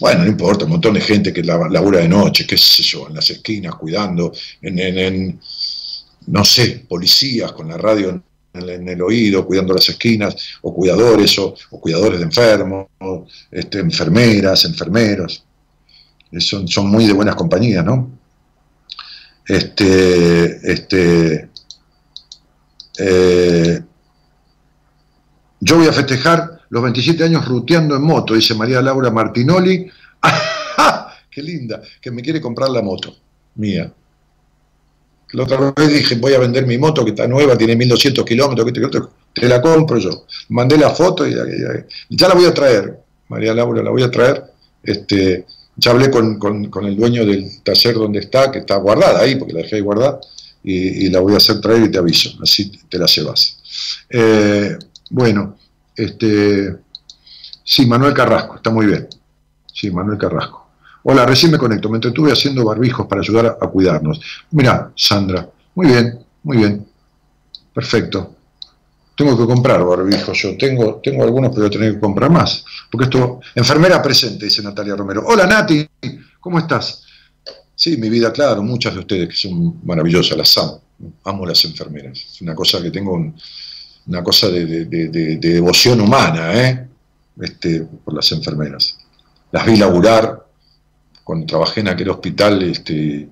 bueno, 0.00 0.22
no 0.24 0.26
importa, 0.30 0.64
un 0.66 0.72
montón 0.72 0.94
de 0.94 1.00
gente 1.00 1.32
que 1.32 1.42
la- 1.42 1.68
labura 1.68 2.00
de 2.00 2.08
noche, 2.08 2.46
qué 2.46 2.56
sé 2.58 2.82
yo, 2.82 3.08
en 3.08 3.14
las 3.16 3.28
esquinas, 3.30 3.74
cuidando, 3.74 4.32
en, 4.62 4.78
en- 4.78 4.98
en, 4.98 5.40
no 6.28 6.44
sé, 6.44 6.84
policías 6.88 7.52
con 7.52 7.68
la 7.68 7.76
radio 7.76 8.22
en 8.52 8.88
el, 8.88 9.02
oído, 9.02 9.46
cuidando 9.46 9.74
las 9.74 9.88
esquinas, 9.88 10.36
o 10.62 10.74
cuidadores, 10.74 11.38
o, 11.38 11.54
o 11.70 11.80
cuidadores 11.80 12.18
de 12.18 12.24
enfermos, 12.24 12.88
o, 12.98 13.26
este, 13.50 13.78
enfermeras, 13.78 14.64
enfermeros. 14.64 15.44
Eh, 16.32 16.40
Son, 16.40 16.66
son 16.66 16.88
muy 16.90 17.06
de 17.06 17.12
buenas 17.12 17.34
compañías, 17.34 17.84
¿no? 17.84 18.10
Este, 19.46 20.70
este, 20.70 21.50
eh, 22.98 23.80
yo 25.60 25.76
voy 25.76 25.86
a 25.86 25.92
festejar 25.92 26.60
los 26.68 26.82
27 26.82 27.24
años 27.24 27.46
ruteando 27.46 27.96
en 27.96 28.02
moto, 28.02 28.34
dice 28.34 28.54
María 28.54 28.82
Laura 28.82 29.10
Martinoli. 29.10 29.90
¡Qué 31.30 31.42
linda! 31.42 31.80
Que 32.00 32.10
me 32.10 32.20
quiere 32.20 32.40
comprar 32.40 32.68
la 32.70 32.82
moto 32.82 33.16
mía. 33.54 33.90
La 35.32 35.42
otra 35.42 35.72
vez 35.76 35.92
dije, 35.92 36.14
voy 36.16 36.32
a 36.32 36.38
vender 36.38 36.66
mi 36.66 36.78
moto 36.78 37.04
que 37.04 37.10
está 37.10 37.26
nueva, 37.26 37.56
tiene 37.56 37.76
1200 37.76 38.24
kilómetros, 38.24 38.66
que 38.66 39.00
te 39.40 39.48
la 39.48 39.60
compro 39.60 39.98
yo. 39.98 40.24
Mandé 40.48 40.78
la 40.78 40.90
foto 40.90 41.26
y, 41.26 41.34
ya 42.08 42.28
la 42.28 42.34
voy 42.34 42.46
a 42.46 42.54
traer, 42.54 42.98
María 43.28 43.54
Laura, 43.54 43.82
la 43.82 43.90
voy 43.90 44.02
a 44.02 44.10
traer. 44.10 44.44
Este, 44.82 45.44
ya 45.76 45.90
hablé 45.90 46.10
con, 46.10 46.38
el 46.84 46.96
dueño 46.96 47.26
del 47.26 47.62
taller 47.62 47.94
donde 47.94 48.20
está, 48.20 48.50
que 48.50 48.60
está 48.60 48.76
guardada 48.76 49.20
ahí, 49.20 49.36
porque 49.36 49.52
la 49.52 49.60
dejé 49.60 49.76
ahí 49.76 49.82
guardada, 49.82 50.20
y, 50.62 51.08
la 51.10 51.20
voy 51.20 51.34
a 51.34 51.38
hacer 51.38 51.60
traer 51.60 51.84
y 51.84 51.90
te 51.90 51.98
aviso, 51.98 52.30
así 52.42 52.72
te 52.88 52.98
la 52.98 53.06
llevas. 53.06 53.58
Eh, 54.08 54.76
bueno, 55.10 55.56
este, 55.94 56.74
sí, 57.62 57.86
Manuel 57.86 58.14
Carrasco, 58.14 58.56
está 58.56 58.70
muy 58.70 58.86
bien. 58.86 59.08
Sí, 59.72 59.90
Manuel 59.90 60.18
Carrasco. 60.18 60.67
Hola, 61.04 61.24
recién 61.24 61.52
me 61.52 61.58
conecto, 61.58 61.88
me 61.88 61.96
entretuve 61.96 62.32
haciendo 62.32 62.64
barbijos 62.64 63.06
para 63.06 63.20
ayudar 63.20 63.58
a, 63.60 63.66
cuidarnos. 63.68 64.20
Mira, 64.50 64.90
Sandra, 64.96 65.48
muy 65.74 65.86
bien, 65.86 66.18
muy 66.42 66.56
bien. 66.58 66.86
Perfecto. 67.72 68.34
Tengo 69.16 69.36
que 69.36 69.46
comprar 69.46 69.84
barbijos 69.84 70.38
yo. 70.40 70.56
Tengo, 70.56 71.00
tengo 71.02 71.24
algunos, 71.24 71.50
pero 71.50 71.62
voy 71.62 71.68
a 71.68 71.78
tener 71.78 71.94
que 71.94 72.00
comprar 72.00 72.30
más. 72.30 72.64
Porque 72.90 73.04
esto. 73.04 73.40
Enfermera 73.54 74.02
presente, 74.02 74.44
dice 74.44 74.62
Natalia 74.62 74.96
Romero. 74.96 75.24
Hola 75.26 75.46
Nati, 75.46 75.88
¿cómo 76.40 76.58
estás? 76.58 77.04
Sí, 77.74 77.96
mi 77.96 78.10
vida, 78.10 78.32
claro, 78.32 78.62
muchas 78.62 78.94
de 78.94 79.00
ustedes 79.00 79.28
que 79.28 79.36
son 79.36 79.80
maravillosas, 79.84 80.36
las 80.36 80.58
amo. 80.58 80.82
Amo 81.24 81.46
las 81.46 81.64
enfermeras. 81.64 82.18
Es 82.18 82.42
una 82.42 82.54
cosa 82.54 82.82
que 82.82 82.90
tengo, 82.90 83.32
una 84.06 84.24
cosa 84.24 84.48
de, 84.48 84.84
devoción 84.84 86.00
humana, 86.00 86.60
¿eh? 86.60 86.88
Este, 87.40 87.86
por 88.04 88.14
las 88.14 88.32
enfermeras. 88.32 88.98
Las 89.52 89.64
vi 89.64 89.76
laburar 89.76 90.47
cuando 91.28 91.44
trabajé 91.44 91.80
en 91.80 91.88
aquel 91.88 92.08
hospital, 92.08 92.62
este, 92.62 93.28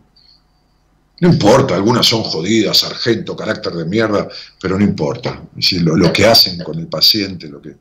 no 1.20 1.28
importa, 1.32 1.74
algunas 1.74 2.04
son 2.04 2.24
jodidas, 2.24 2.76
sargento, 2.76 3.34
carácter 3.34 3.72
de 3.72 3.86
mierda, 3.86 4.28
pero 4.60 4.78
no 4.78 4.84
importa. 4.84 5.42
lo, 5.80 6.12
que 6.12 6.26
hacen 6.26 6.62
con 6.62 6.78
el 6.78 6.88
paciente 6.88 7.48
lo 7.48 7.62
que 7.62 7.74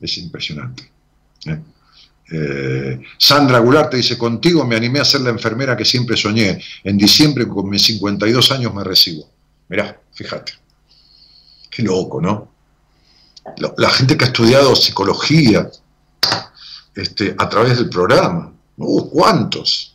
es 0.00 0.18
impresionante. 0.18 0.90
¿eh? 1.46 1.60
Eh, 2.32 3.00
Sandra 3.16 3.60
Goulart 3.60 3.92
te 3.92 3.98
dice, 3.98 4.18
contigo 4.18 4.66
me 4.66 4.74
animé 4.74 4.98
a 4.98 5.04
ser 5.04 5.20
la 5.20 5.30
enfermera 5.30 5.76
que 5.76 5.84
siempre 5.84 6.16
soñé. 6.16 6.60
En 6.82 6.98
diciembre 6.98 7.46
con 7.46 7.70
mis 7.70 7.82
52 7.82 8.50
años 8.50 8.74
me 8.74 8.82
recibo. 8.82 9.30
Mirá, 9.68 10.00
fíjate. 10.12 10.52
Qué 11.70 11.84
loco, 11.84 12.20
¿no? 12.20 12.50
La, 13.76 13.90
gente 13.90 14.16
que 14.16 14.24
ha 14.24 14.28
estudiado 14.28 14.74
psicología 14.74 15.70
este, 16.96 17.36
a 17.38 17.48
través 17.48 17.78
del 17.78 17.88
programa. 17.88 18.54
Uh, 18.80 19.10
¿Cuántos? 19.10 19.94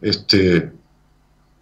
Este, 0.00 0.70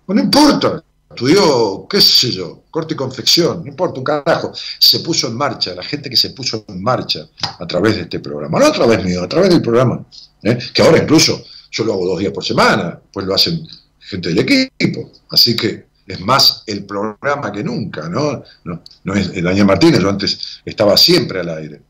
no 0.07 0.21
importa, 0.21 0.83
estudió, 1.09 1.87
qué 1.89 2.01
sé 2.01 2.31
yo, 2.31 2.65
corte 2.71 2.95
y 2.95 2.97
confección, 2.97 3.63
no 3.63 3.69
importa 3.69 3.99
un 3.99 4.05
carajo, 4.05 4.53
se 4.79 5.01
puso 5.01 5.29
en 5.29 5.37
marcha, 5.37 5.75
la 5.75 5.83
gente 5.83 6.11
que 6.11 6.17
se 6.17 6.31
puso 6.31 6.65
en 6.69 6.83
marcha 6.83 7.27
a 7.59 7.67
través 7.67 7.97
de 7.97 8.03
este 8.03 8.21
programa, 8.21 8.59
no 8.59 8.67
a 8.67 8.73
través 8.73 9.03
mío, 9.05 9.23
a 9.23 9.29
través 9.29 9.51
del 9.51 9.63
programa, 9.63 10.05
¿eh? 10.43 10.59
que 10.75 10.83
ahora 10.83 10.99
incluso 10.99 11.43
yo 11.71 11.85
lo 11.85 11.95
hago 11.95 12.07
dos 12.07 12.19
días 12.19 12.33
por 12.33 12.45
semana, 12.45 13.01
pues 13.13 13.27
lo 13.27 13.35
hacen 13.35 13.67
gente 13.99 14.29
del 14.29 14.41
equipo, 14.41 15.11
así 15.31 15.57
que 15.57 15.87
es 16.07 16.21
más 16.21 16.65
el 16.67 16.85
programa 16.85 17.53
que 17.53 17.63
nunca, 17.63 18.09
¿no? 18.09 18.43
No, 18.65 19.15
es 19.15 19.29
el 19.29 19.45
Daniel 19.45 19.67
Martínez, 19.67 20.01
yo 20.01 20.11
antes 20.11 20.61
estaba 20.65 20.97
siempre 20.97 21.41
al 21.41 21.49
aire. 21.51 21.81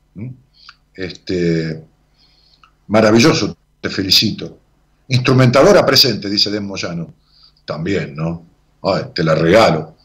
Este, 0.94 1.82
maravilloso, 2.88 3.56
te 3.80 3.88
felicito. 3.88 4.58
Instrumentadora 5.08 5.84
presente, 5.84 6.28
dice 6.28 6.50
Den 6.50 6.64
Moyano 6.64 7.14
también, 7.64 8.14
¿no? 8.14 8.46
te 9.14 9.22
la 9.24 9.34
regalo. 9.34 9.96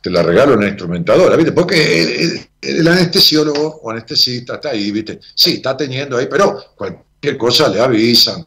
Te 0.00 0.10
la 0.10 0.22
regalo 0.22 0.54
en 0.54 0.60
la 0.60 0.68
instrumentadora, 0.68 1.36
¿viste? 1.36 1.52
Porque 1.52 2.48
el, 2.60 2.88
anestesiólogo 2.88 3.80
o 3.82 3.90
anestesista 3.90 4.54
está 4.54 4.70
ahí, 4.70 4.90
¿viste? 4.90 5.20
Sí, 5.34 5.54
está 5.54 5.76
teniendo 5.76 6.16
ahí, 6.16 6.26
pero 6.28 6.74
cualquier 6.74 7.36
cosa 7.36 7.68
le 7.68 7.80
avisan. 7.80 8.44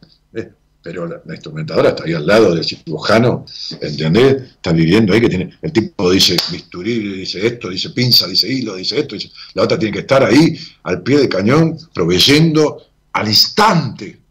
Pero 0.82 1.04
la, 1.06 1.34
instrumentadora 1.34 1.88
está 1.88 2.04
ahí 2.04 2.12
al 2.14 2.26
lado 2.26 2.54
del 2.54 2.64
cirujano, 2.64 3.44
¿entendés? 3.80 4.42
Está 4.52 4.72
viviendo 4.72 5.12
ahí 5.12 5.20
que 5.20 5.28
tiene, 5.28 5.58
el 5.60 5.72
tipo 5.72 6.12
dice 6.12 6.36
bisturí, 6.52 7.18
dice 7.18 7.44
esto, 7.44 7.70
dice 7.70 7.90
pinza, 7.90 8.28
dice 8.28 8.46
hilo, 8.48 8.76
dice 8.76 9.00
esto, 9.00 9.16
la 9.54 9.64
otra 9.64 9.76
tiene 9.76 9.94
que 9.94 10.00
estar 10.00 10.22
ahí 10.22 10.56
al 10.84 11.02
pie 11.02 11.18
de 11.18 11.28
cañón, 11.28 11.76
proveyendo 11.92 12.86
al 13.14 13.26
instante. 13.26 14.25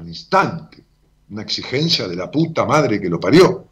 Al 0.00 0.08
instante 0.08 0.82
una 1.30 1.42
exigencia 1.42 2.08
de 2.08 2.16
la 2.16 2.30
puta 2.30 2.64
madre 2.64 3.00
que 3.00 3.08
lo 3.08 3.20
parió. 3.20 3.66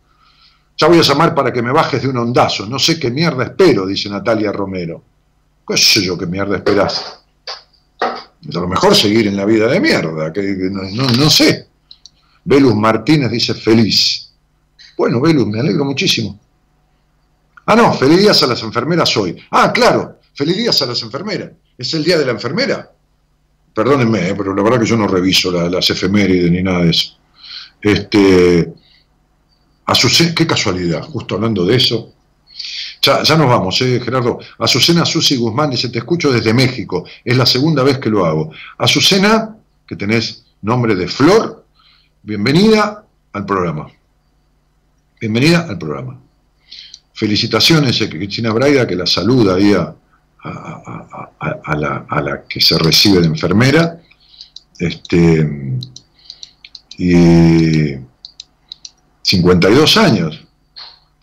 Ya 0.77 0.87
voy 0.87 0.99
a 0.99 1.03
llamar 1.03 1.35
para 1.35 1.53
que 1.53 1.63
me 1.63 1.73
bajes 1.73 2.03
de 2.03 2.09
un 2.09 2.19
ondazo. 2.19 2.67
No 2.67 2.79
sé 2.79 3.01
qué 3.01 3.11
mierda 3.11 3.45
espero, 3.45 3.87
dice 3.87 4.09
Natalia 4.09 4.53
Romero. 4.53 5.03
¿Qué 5.67 5.77
sé 5.77 6.05
yo 6.05 6.17
qué 6.17 6.27
mierda 6.27 6.57
esperás? 6.57 7.21
A 8.01 8.61
lo 8.61 8.69
mejor 8.69 8.95
seguir 8.95 9.27
en 9.27 9.37
la 9.37 9.45
vida 9.45 9.67
de 9.67 9.81
mierda, 9.81 10.33
que, 10.33 10.43
no, 10.71 11.31
sé. 11.31 11.67
Velus 12.45 12.77
Martínez 12.77 13.31
dice 13.31 13.55
feliz. 13.55 14.31
Bueno, 14.97 15.21
Velus, 15.21 15.47
me 15.47 15.61
alegro 15.61 15.85
muchísimo. 15.85 16.39
Ah, 17.67 17.75
no, 17.75 17.93
feliz 17.93 18.19
días 18.19 18.43
a 18.43 18.47
las 18.47 18.63
enfermeras 18.63 19.17
hoy. 19.17 19.37
Ah, 19.51 19.73
claro, 19.73 20.21
feliz 20.35 20.57
días 20.57 20.81
a 20.81 20.87
las 20.87 21.03
enfermeras. 21.03 21.51
Es 21.77 21.93
el 21.95 22.05
día 22.05 22.19
de 22.19 22.25
la 22.25 22.33
enfermera. 22.33 22.93
Perdónenme, 23.79 24.31
eh, 24.31 24.35
pero 24.37 24.57
la 24.57 24.63
verdad 24.65 24.81
que 24.81 24.87
yo 24.87 24.97
no 24.97 25.07
reviso 25.07 25.53
las 25.53 25.89
efemérides 25.89 26.51
ni 26.51 26.65
nada 26.65 26.83
de 26.83 26.91
eso. 26.91 27.17
Este, 27.81 28.75
Azucena, 29.85 30.35
qué 30.35 30.49
casualidad, 30.49 31.05
justo 31.05 31.37
hablando 31.37 31.65
de 31.65 31.77
eso. 31.77 32.13
Ya, 33.01 33.19
nos 33.37 33.49
vamos, 33.49 33.81
eh, 33.83 34.01
Gerardo. 34.05 34.41
Azucena 34.59 35.05
Susi 35.05 35.37
Guzmán 35.37 35.71
dice, 35.71 35.91
te 35.91 35.99
escucho 35.99 36.33
desde 36.33 36.53
México, 36.53 37.05
es 37.25 37.37
la 37.37 37.47
segunda 37.47 37.85
vez 37.85 37.99
que 37.99 38.11
lo 38.11 38.27
hago. 38.27 38.51
Azucena, 38.79 39.57
que 39.87 39.95
tenés 39.95 40.45
nombre 40.63 40.97
de 40.97 41.07
Flor, 41.07 41.65
bienvenida 42.25 43.05
al 43.33 43.47
programa. 43.47 43.87
Bienvenida 45.21 45.69
al 45.69 45.79
programa. 45.79 46.19
Felicitaciones 47.15 48.03
a 48.03 48.09
Cristina 48.09 48.53
Braida, 48.53 48.89
que 48.89 48.97
la 48.97 49.07
saluda 49.07 49.55
ahí 49.55 49.73
a, 49.73 49.95
a 50.45 52.21
la 52.23 52.45
que 52.49 52.61
se 52.61 52.79
recibe 52.79 53.21
de 53.21 53.27
enfermera. 53.27 54.01
Este, 54.79 55.79
y 56.99 57.97
52 59.23 59.97
años. 59.97 60.45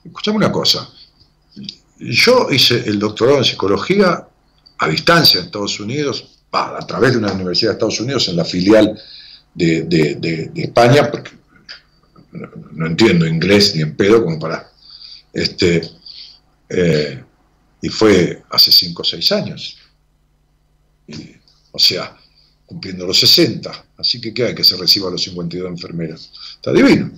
Escuchame 0.03 0.37
una 0.37 0.51
cosa. 0.51 0.89
Yo 1.99 2.49
hice 2.51 2.83
el 2.87 2.99
doctorado 2.99 3.39
en 3.39 3.45
psicología 3.45 4.27
a 4.77 4.87
distancia 4.89 5.39
en 5.39 5.45
Estados 5.45 5.79
Unidos, 5.79 6.39
a 6.51 6.85
través 6.85 7.13
de 7.13 7.17
una 7.17 7.31
universidad 7.33 7.71
de 7.71 7.73
Estados 7.73 7.99
Unidos, 7.99 8.27
en 8.27 8.37
la 8.37 8.45
filial 8.45 8.99
de, 9.53 10.51
España, 10.55 11.09
porque 11.09 11.31
no, 12.73 12.85
entiendo 12.85 13.25
inglés 13.25 13.75
ni 13.75 13.81
en 13.81 13.95
pedo 13.95 14.23
como 14.23 14.39
para... 14.39 14.69
Este, 15.33 15.81
eh, 16.69 17.24
y 17.86 17.90
fue 17.90 18.41
hace 18.49 18.72
5 18.72 18.99
o 18.99 19.06
6 19.06 19.32
años. 19.34 19.78
o 21.72 21.78
sea, 21.78 22.18
cumpliendo 22.66 23.06
los 23.06 23.20
60. 23.20 23.86
Así 23.95 24.20
que, 24.20 24.34
¿qué 24.34 24.45
hay? 24.45 24.56
Que 24.56 24.64
se 24.64 24.76
reciba 24.76 25.07
a 25.07 25.12
los 25.12 25.22
52 25.22 25.70
enfermeras. 25.70 26.32
Está 26.56 26.74
divino. 26.74 27.12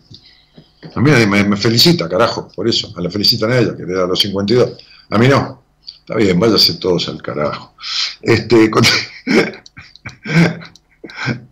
A 0.94 1.00
mí 1.00 1.10
me, 1.10 1.56
felicita, 1.56 2.10
carajo, 2.10 2.50
por 2.54 2.68
eso. 2.68 2.94
A 2.98 3.02
la 3.02 3.10
felicitan 3.10 3.50
a 3.54 3.60
ella, 3.60 3.78
que 3.78 3.84
le 3.84 3.94
da 3.94 4.06
los 4.06 4.20
52. 4.20 4.72
A 5.10 5.18
mí 5.18 5.30
no. 5.30 5.64
Está 6.00 6.16
bien, 6.16 6.38
váyase 6.38 6.74
todos 6.74 7.08
al 7.08 7.22
carajo. 7.22 7.74
Este, 8.22 8.70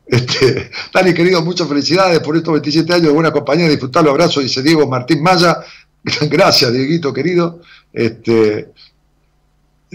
este, 0.08 0.72
Dani, 0.94 1.14
querido, 1.14 1.42
muchas 1.42 1.70
felicidades 1.70 2.20
por 2.20 2.36
estos 2.36 2.52
27 2.52 2.94
años 2.94 3.06
de 3.08 3.14
buena 3.14 3.32
compañía. 3.32 3.70
Disfrutar 3.70 4.04
los 4.04 4.12
abrazos, 4.12 4.44
dice 4.44 4.62
Diego 4.62 4.86
Martín 4.90 5.24
Maya. 5.24 5.60
Gracias, 6.30 6.74
Dieguito, 6.74 7.14
querido. 7.14 7.62
Este, 7.94 8.74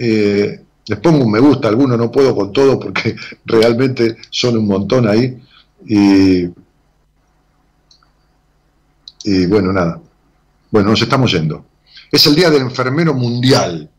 eh, 0.03 0.65
les 0.87 0.99
pongo 0.99 1.25
un 1.25 1.31
me 1.31 1.41
gusta, 1.41 1.69
algunos 1.69 1.99
no 1.99 2.11
puedo 2.11 2.35
con 2.35 2.53
todo 2.55 2.81
porque 2.81 3.15
realmente 3.45 4.17
son 4.31 4.57
un 4.57 4.67
montón 4.67 5.07
ahí. 5.07 5.39
Y, 5.87 6.47
y 9.25 9.47
bueno, 9.47 9.73
nada. 9.73 10.01
Bueno, 10.71 10.91
nos 10.91 11.03
estamos 11.03 11.31
yendo. 11.31 11.67
Es 12.11 12.27
el 12.27 12.35
Día 12.35 12.49
del 12.49 12.63
Enfermero 12.63 13.13
Mundial. 13.13 13.91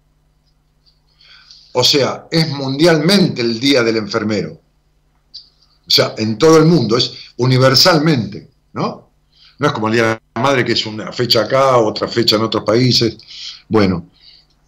O 1.73 1.83
sea, 1.83 2.27
es 2.31 2.49
mundialmente 2.49 3.41
el 3.41 3.59
Día 3.59 3.83
del 3.83 3.97
Enfermero. 3.97 4.59
O 5.85 5.89
sea, 5.89 6.15
en 6.17 6.37
todo 6.37 6.57
el 6.57 6.65
mundo, 6.65 6.97
es 6.97 7.13
universalmente, 7.37 8.49
¿no? 8.73 9.11
No 9.59 9.67
es 9.67 9.73
como 9.73 9.87
el 9.87 9.93
Día 9.93 10.03
de 10.03 10.21
la 10.35 10.41
Madre, 10.41 10.65
que 10.65 10.73
es 10.73 10.85
una 10.85 11.11
fecha 11.11 11.41
acá, 11.41 11.77
otra 11.77 12.07
fecha 12.07 12.37
en 12.37 12.41
otros 12.41 12.63
países. 12.63 13.17
Bueno, 13.69 14.07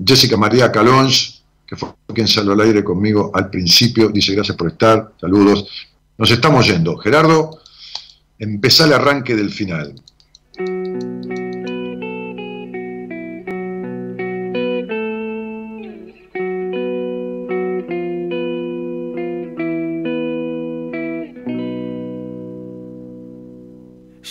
Jessica 0.05 0.37
María 0.37 0.71
Calonge, 0.71 1.41
que 1.65 1.75
fue 1.75 1.89
quien 2.13 2.27
salió 2.27 2.53
al 2.53 2.61
aire 2.61 2.83
conmigo 2.83 3.31
al 3.33 3.49
principio, 3.49 4.09
dice 4.09 4.33
gracias 4.33 4.57
por 4.57 4.69
estar, 4.69 5.13
saludos. 5.19 5.67
Nos 6.17 6.29
estamos 6.29 6.67
yendo. 6.67 6.97
Gerardo, 6.97 7.59
empezá 8.37 8.85
el 8.85 8.93
arranque 8.93 9.35
del 9.35 9.51
final. 9.51 9.95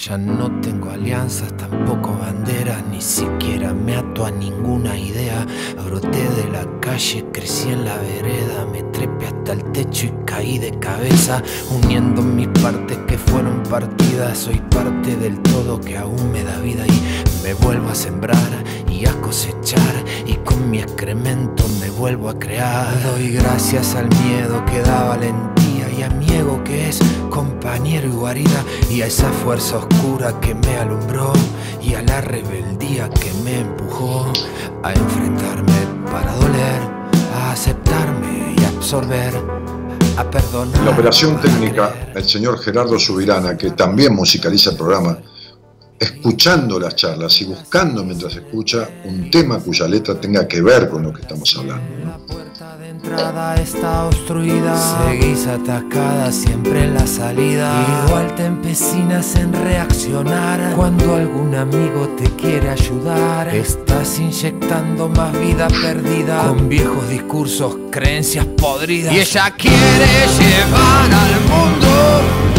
Ya 0.04 0.18
no 0.18 0.60
tengo 0.60 0.81
alianzas, 1.02 1.52
tampoco 1.56 2.16
banderas, 2.16 2.80
ni 2.86 3.00
siquiera 3.00 3.74
me 3.74 3.96
ato 3.96 4.24
a 4.24 4.30
ninguna 4.30 4.96
idea. 4.96 5.44
Broté 5.84 6.28
de 6.30 6.48
la 6.48 6.64
calle, 6.80 7.24
crecí 7.32 7.70
en 7.70 7.84
la 7.84 7.96
vereda, 7.96 8.66
me 8.70 8.84
trepé 8.84 9.26
hasta 9.26 9.52
el 9.52 9.64
techo 9.72 10.06
y 10.06 10.12
caí 10.24 10.58
de 10.58 10.78
cabeza, 10.78 11.42
uniendo 11.70 12.22
mis 12.22 12.46
partes 12.62 12.98
que 13.08 13.18
fueron 13.18 13.64
partidas. 13.64 14.38
Soy 14.38 14.62
parte 14.70 15.16
del 15.16 15.40
todo 15.40 15.80
que 15.80 15.98
aún 15.98 16.30
me 16.30 16.44
da 16.44 16.60
vida 16.60 16.86
y 16.86 17.42
me 17.42 17.54
vuelvo 17.54 17.88
a 17.88 17.96
sembrar 17.96 18.64
y 18.88 19.04
a 19.04 19.12
cosechar 19.20 20.04
y 20.24 20.34
con 20.44 20.70
mi 20.70 20.78
excremento 20.78 21.64
me 21.80 21.90
vuelvo 21.90 22.28
a 22.28 22.38
crear. 22.38 22.86
Doy 23.02 23.32
gracias 23.32 23.96
al 23.96 24.08
miedo 24.24 24.64
que 24.66 24.80
da 24.82 25.08
valentía 25.08 25.61
y 25.96 26.02
a 26.02 26.10
mi 26.10 26.26
ego 26.32 26.62
que 26.64 26.88
es 26.88 26.98
compañero 27.30 28.08
y 28.08 28.12
guarida 28.12 28.64
y 28.90 29.02
a 29.02 29.06
esa 29.06 29.30
fuerza 29.30 29.78
oscura 29.78 30.38
que 30.40 30.54
me 30.54 30.76
alumbró 30.76 31.32
y 31.82 31.94
a 31.94 32.02
la 32.02 32.20
rebeldía 32.20 33.08
que 33.10 33.32
me 33.44 33.60
empujó 33.60 34.32
a 34.82 34.92
enfrentarme 34.92 35.72
para 36.10 36.34
doler, 36.36 36.80
a 37.34 37.52
aceptarme 37.52 38.54
y 38.58 38.64
absorber. 38.64 39.34
A 40.16 40.30
perdonar. 40.30 40.78
En 40.78 40.84
la 40.84 40.90
operación 40.90 41.40
técnica, 41.40 42.12
el 42.14 42.24
señor 42.24 42.58
Gerardo 42.58 42.98
Subirana, 42.98 43.56
que 43.56 43.70
también 43.70 44.14
musicaliza 44.14 44.70
el 44.70 44.76
programa, 44.76 45.16
escuchando 45.98 46.78
las 46.78 46.96
charlas 46.96 47.40
y 47.40 47.46
buscando 47.46 48.04
mientras 48.04 48.36
escucha 48.36 48.90
un 49.04 49.30
tema 49.30 49.58
cuya 49.58 49.88
letra 49.88 50.20
tenga 50.20 50.46
que 50.46 50.60
ver 50.60 50.90
con 50.90 51.04
lo 51.04 51.12
que 51.14 51.22
estamos 51.22 51.56
hablando. 51.56 51.82
¿no? 52.04 52.51
Entrada 53.04 53.56
está 53.56 54.04
obstruida, 54.06 54.76
seguís 55.08 55.48
atacada 55.48 56.30
siempre 56.30 56.84
en 56.84 56.94
la 56.94 57.04
salida. 57.04 58.04
Igual 58.06 58.32
te 58.36 58.44
empecinas 58.44 59.34
en 59.34 59.52
reaccionar 59.52 60.76
cuando 60.76 61.16
algún 61.16 61.52
amigo 61.56 62.06
te 62.16 62.30
quiere 62.36 62.68
ayudar. 62.68 63.48
Estás 63.48 64.20
inyectando 64.20 65.08
más 65.08 65.32
vida 65.32 65.66
perdida 65.66 66.46
con 66.46 66.68
viejos 66.68 67.08
discursos, 67.08 67.76
creencias 67.90 68.46
podridas. 68.46 69.12
Y 69.12 69.18
ella 69.18 69.50
quiere 69.50 70.28
llevar 70.38 71.10
al 71.12 71.40
mundo 71.50 72.51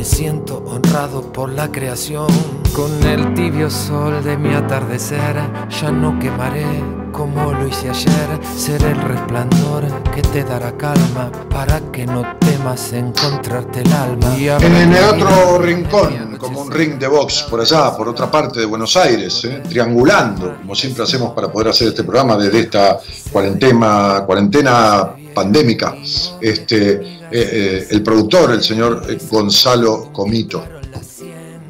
Me 0.00 0.06
siento 0.06 0.64
honrado 0.66 1.30
por 1.30 1.52
la 1.52 1.70
creación. 1.70 2.26
Con 2.72 3.02
el 3.02 3.34
tibio 3.34 3.68
sol 3.68 4.24
de 4.24 4.34
mi 4.38 4.54
atardecer, 4.54 5.36
ya 5.68 5.92
no 5.92 6.18
quemaré 6.18 6.64
como 7.12 7.52
lo 7.52 7.68
hice 7.68 7.90
ayer. 7.90 8.40
Seré 8.56 8.92
el 8.92 9.02
resplandor 9.02 9.84
que 10.14 10.22
te 10.22 10.42
dará 10.42 10.74
calma 10.78 11.30
para 11.50 11.80
que 11.92 12.06
no 12.06 12.24
temas 12.38 12.94
encontrarte 12.94 13.82
el 13.82 13.92
alma. 13.92 14.34
Y 14.38 14.48
En 14.48 14.94
el 14.94 15.04
otro 15.04 15.58
rincón, 15.58 16.38
como 16.38 16.62
un 16.62 16.70
ring 16.70 16.98
de 16.98 17.06
box 17.06 17.42
por 17.50 17.60
allá, 17.60 17.94
por 17.94 18.08
otra 18.08 18.30
parte 18.30 18.60
de 18.60 18.64
Buenos 18.64 18.96
Aires, 18.96 19.44
¿eh? 19.44 19.62
triangulando, 19.68 20.56
como 20.62 20.74
siempre 20.74 21.04
hacemos 21.04 21.34
para 21.34 21.52
poder 21.52 21.68
hacer 21.68 21.88
este 21.88 22.04
programa 22.04 22.38
desde 22.38 22.60
esta 22.60 22.98
cuarentena, 23.30 24.22
cuarentena 24.24 25.10
pandémica, 25.34 25.96
este, 26.40 26.92
eh, 26.92 27.28
eh, 27.32 27.86
el 27.90 28.02
productor, 28.02 28.52
el 28.52 28.62
señor 28.62 29.02
eh, 29.08 29.18
Gonzalo 29.30 30.12
Comito. 30.12 30.64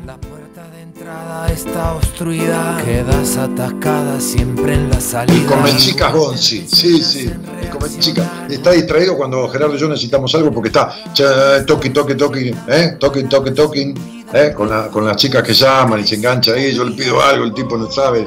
La 0.07 0.17
puerta 0.17 0.69
de 0.71 0.83
entrada 0.83 1.53
está 1.53 1.95
obstruida. 1.95 2.81
Quedas 2.85 3.37
atascada 3.37 4.21
siempre 4.21 4.75
en 4.75 4.89
la 4.89 5.01
salida. 5.01 5.37
Y 5.39 5.45
come 5.45 5.77
chicas 5.77 6.13
Gonzi, 6.13 6.67
sí, 6.67 7.03
sí, 7.03 7.31
y 7.63 7.67
come 7.67 7.89
chicas. 7.99 8.27
Está 8.49 8.73
distraído 8.73 9.17
cuando 9.17 9.49
Gerardo 9.49 9.77
y 9.77 9.79
yo 9.79 9.89
necesitamos 9.89 10.35
algo 10.35 10.51
porque 10.51 10.69
está 10.69 10.95
che, 11.13 11.25
toqui, 11.67 11.91
toqui, 11.91 12.15
toqui, 12.15 12.55
¿eh? 12.69 12.97
toqui, 12.99 13.25
toqui, 13.25 13.51
toqui, 13.53 13.95
¿eh? 14.35 14.53
con, 14.55 14.69
la- 14.71 14.89
con 14.89 15.05
las 15.07 15.17
chicas 15.17 15.43
que 15.43 15.53
llaman 15.55 16.01
y 16.01 16.07
se 16.07 16.17
engancha 16.17 16.53
ahí, 16.53 16.73
yo 16.75 16.85
le 16.85 16.93
pido 16.93 17.21
algo, 17.23 17.45
el 17.45 17.55
tipo 17.55 17.77
no 17.77 17.91
sabe. 17.91 18.27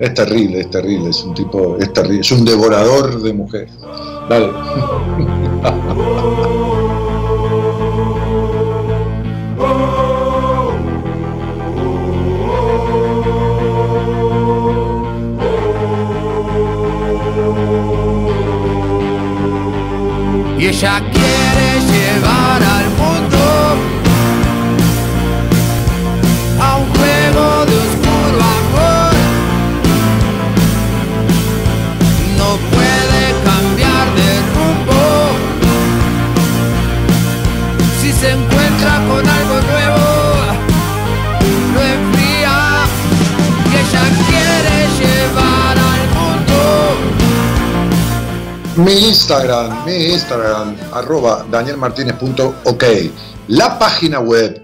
Es 0.00 0.14
terrible, 0.14 0.60
es 0.60 0.70
terrible, 0.70 1.10
es 1.10 1.22
un 1.22 1.34
tipo, 1.34 1.76
es 1.78 1.92
terrible, 1.92 2.20
es 2.20 2.32
un 2.32 2.44
devorador 2.44 3.22
de 3.22 3.32
mujeres. 3.32 3.70
Dale. 4.28 4.50
Y 20.58 20.66
ella 20.68 21.00
quiere 21.12 21.35
Mi 48.76 48.92
Instagram, 49.08 49.84
mi 49.86 50.12
Instagram, 50.12 50.76
arroba 50.92 51.46
danielmartinez.ok. 51.50 52.84
La 53.48 53.78
página 53.78 54.20
web 54.20 54.62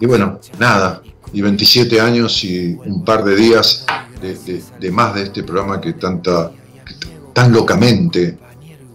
y, 0.00 0.06
bueno, 0.06 0.40
nada, 0.58 1.02
y 1.34 1.42
27 1.42 2.00
años 2.00 2.42
y 2.42 2.78
un 2.86 3.04
par 3.04 3.22
de 3.24 3.36
días 3.36 3.84
de, 4.22 4.90
más 4.90 5.14
de 5.14 5.24
este 5.24 5.42
programa 5.42 5.82
que 5.82 5.92
tanta, 5.92 6.50
tan 7.34 7.52
locamente, 7.52 8.38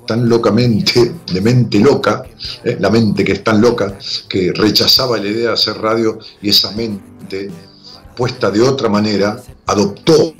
tan 0.07 0.27
locamente, 0.27 1.14
de 1.31 1.41
mente 1.41 1.77
loca, 1.77 2.23
eh, 2.64 2.77
la 2.80 2.89
mente 2.89 3.23
que 3.23 3.34
es 3.34 3.43
tan 3.43 3.61
loca, 3.61 3.99
que 4.27 4.52
rechazaba 4.56 5.18
la 5.18 5.27
idea 5.27 5.49
de 5.49 5.53
hacer 5.53 5.77
radio 5.77 6.18
y 6.41 6.49
esa 6.49 6.72
mente 6.72 7.52
puesta 8.15 8.49
de 8.49 8.61
otra 8.61 8.89
manera 8.89 9.39
adoptó 9.68 10.34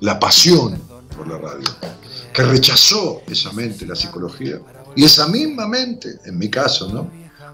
la 0.00 0.18
pasión 0.18 0.80
por 1.14 1.28
la 1.28 1.36
radio, 1.36 1.68
que 2.36 2.42
rechazó 2.42 3.22
esa 3.26 3.50
mente 3.52 3.86
la 3.86 3.96
psicología 3.96 4.60
y 4.94 5.04
esa 5.04 5.26
misma 5.26 5.66
mente, 5.66 6.18
en 6.26 6.36
mi 6.38 6.50
caso, 6.50 6.92
¿no? 6.92 7.10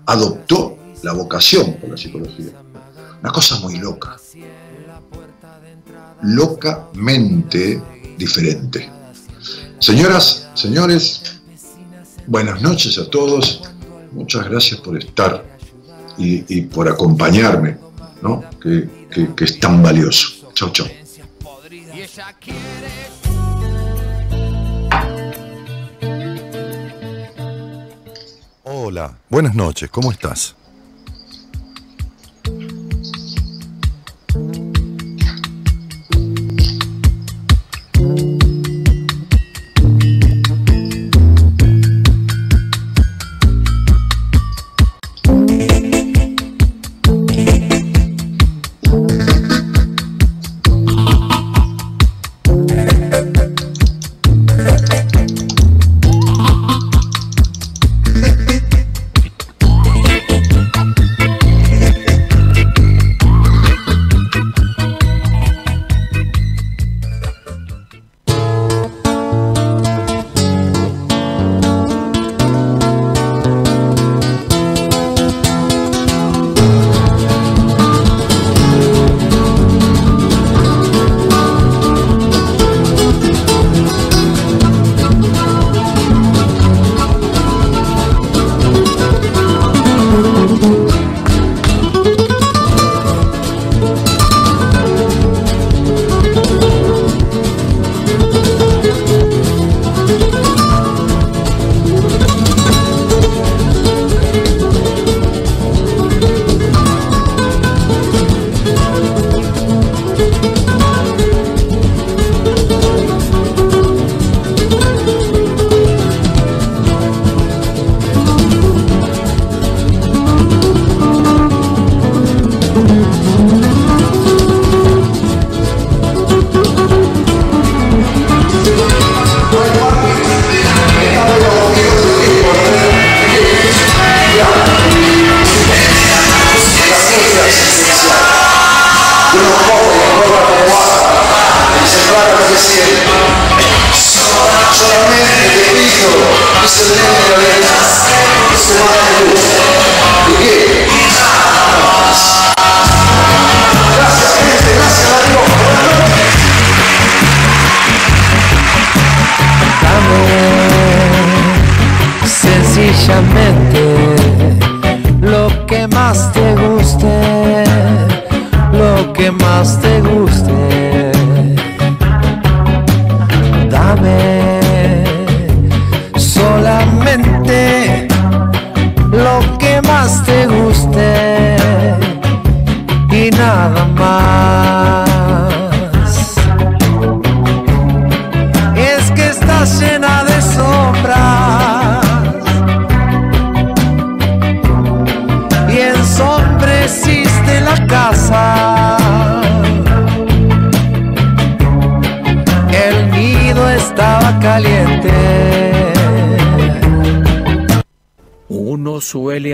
adoptó 0.06 0.76
la 1.04 1.12
vocación 1.12 1.74
por 1.74 1.90
la 1.90 1.96
psicología. 1.96 2.50
Una 3.22 3.30
cosa 3.32 3.60
muy 3.60 3.76
loca. 3.78 4.16
Locamente 6.22 7.80
diferente. 8.18 8.90
Señoras, 9.78 10.48
señores, 10.54 11.40
buenas 12.26 12.60
noches 12.62 12.98
a 12.98 13.08
todos. 13.08 13.62
Muchas 14.12 14.48
gracias 14.48 14.80
por 14.80 14.98
estar 14.98 15.44
y, 16.18 16.62
por 16.62 16.88
acompañarme, 16.88 17.78
¿no? 18.20 18.44
que, 18.60 18.88
que- 19.10 19.34
que 19.34 19.44
es 19.44 19.58
tan 19.60 19.82
valioso. 19.82 20.52
Chau, 20.54 20.70
chau. 20.70 20.86
Hola, 28.84 29.16
buenas 29.30 29.54
noches, 29.54 29.88
¿cómo 29.90 30.10
estás? 30.10 30.56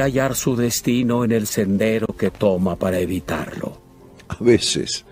Hallar 0.08 0.34
su 0.34 0.56
destino 0.56 1.24
en 1.24 1.32
el 1.32 1.46
sendero 1.46 2.08
que 2.08 2.30
toma 2.30 2.76
para 2.76 2.98
evitarlo. 2.98 3.80
A 4.28 4.36
veces 4.40 5.04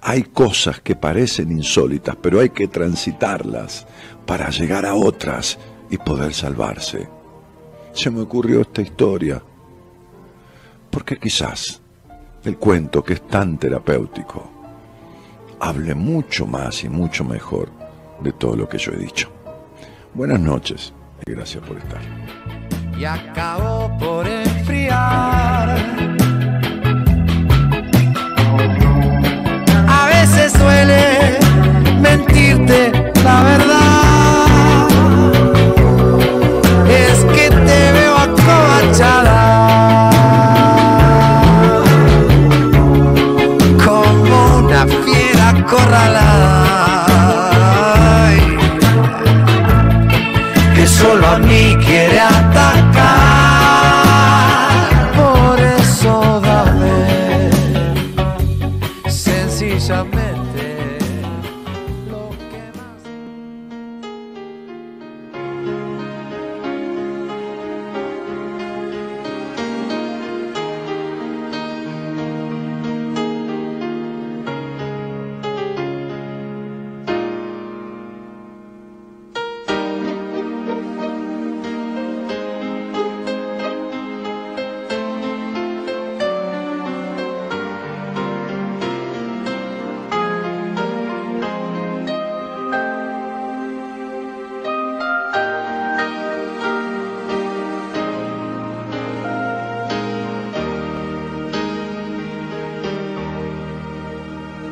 hay 0.00 0.24
cosas 0.24 0.80
que 0.80 0.94
parecen 0.94 1.50
insólitas, 1.50 2.16
pero 2.20 2.40
hay 2.40 2.50
que 2.50 2.68
transitarlas 2.68 3.86
para 4.26 4.50
llegar 4.50 4.86
a 4.86 4.94
otras 4.94 5.58
y 5.90 5.98
poder 5.98 6.32
salvarse. 6.32 7.08
Se 7.92 8.10
me 8.10 8.20
ocurrió 8.20 8.62
esta 8.62 8.82
historia, 8.82 9.42
porque 10.90 11.16
quizás 11.16 11.80
el 12.44 12.56
cuento 12.58 13.02
que 13.02 13.14
es 13.14 13.26
tan 13.26 13.58
terapéutico 13.58 14.50
hable 15.60 15.94
mucho 15.94 16.46
más 16.46 16.84
y 16.84 16.88
mucho 16.88 17.24
mejor 17.24 17.70
de 18.20 18.32
todo 18.32 18.56
lo 18.56 18.68
que 18.68 18.78
yo 18.78 18.92
he 18.92 18.96
dicho. 18.96 19.30
Buenas 20.12 20.40
noches 20.40 20.92
y 21.26 21.32
gracias 21.32 21.66
por 21.66 21.78
estar. 21.78 22.23
Y 22.96 23.04
acabó 23.04 23.96
por 23.98 24.26
enfriar. 24.26 25.76
A 29.88 30.06
veces 30.06 30.52
suele 30.52 31.38
mentirte 32.00 32.92
la 33.24 33.42
verdad. 33.42 33.63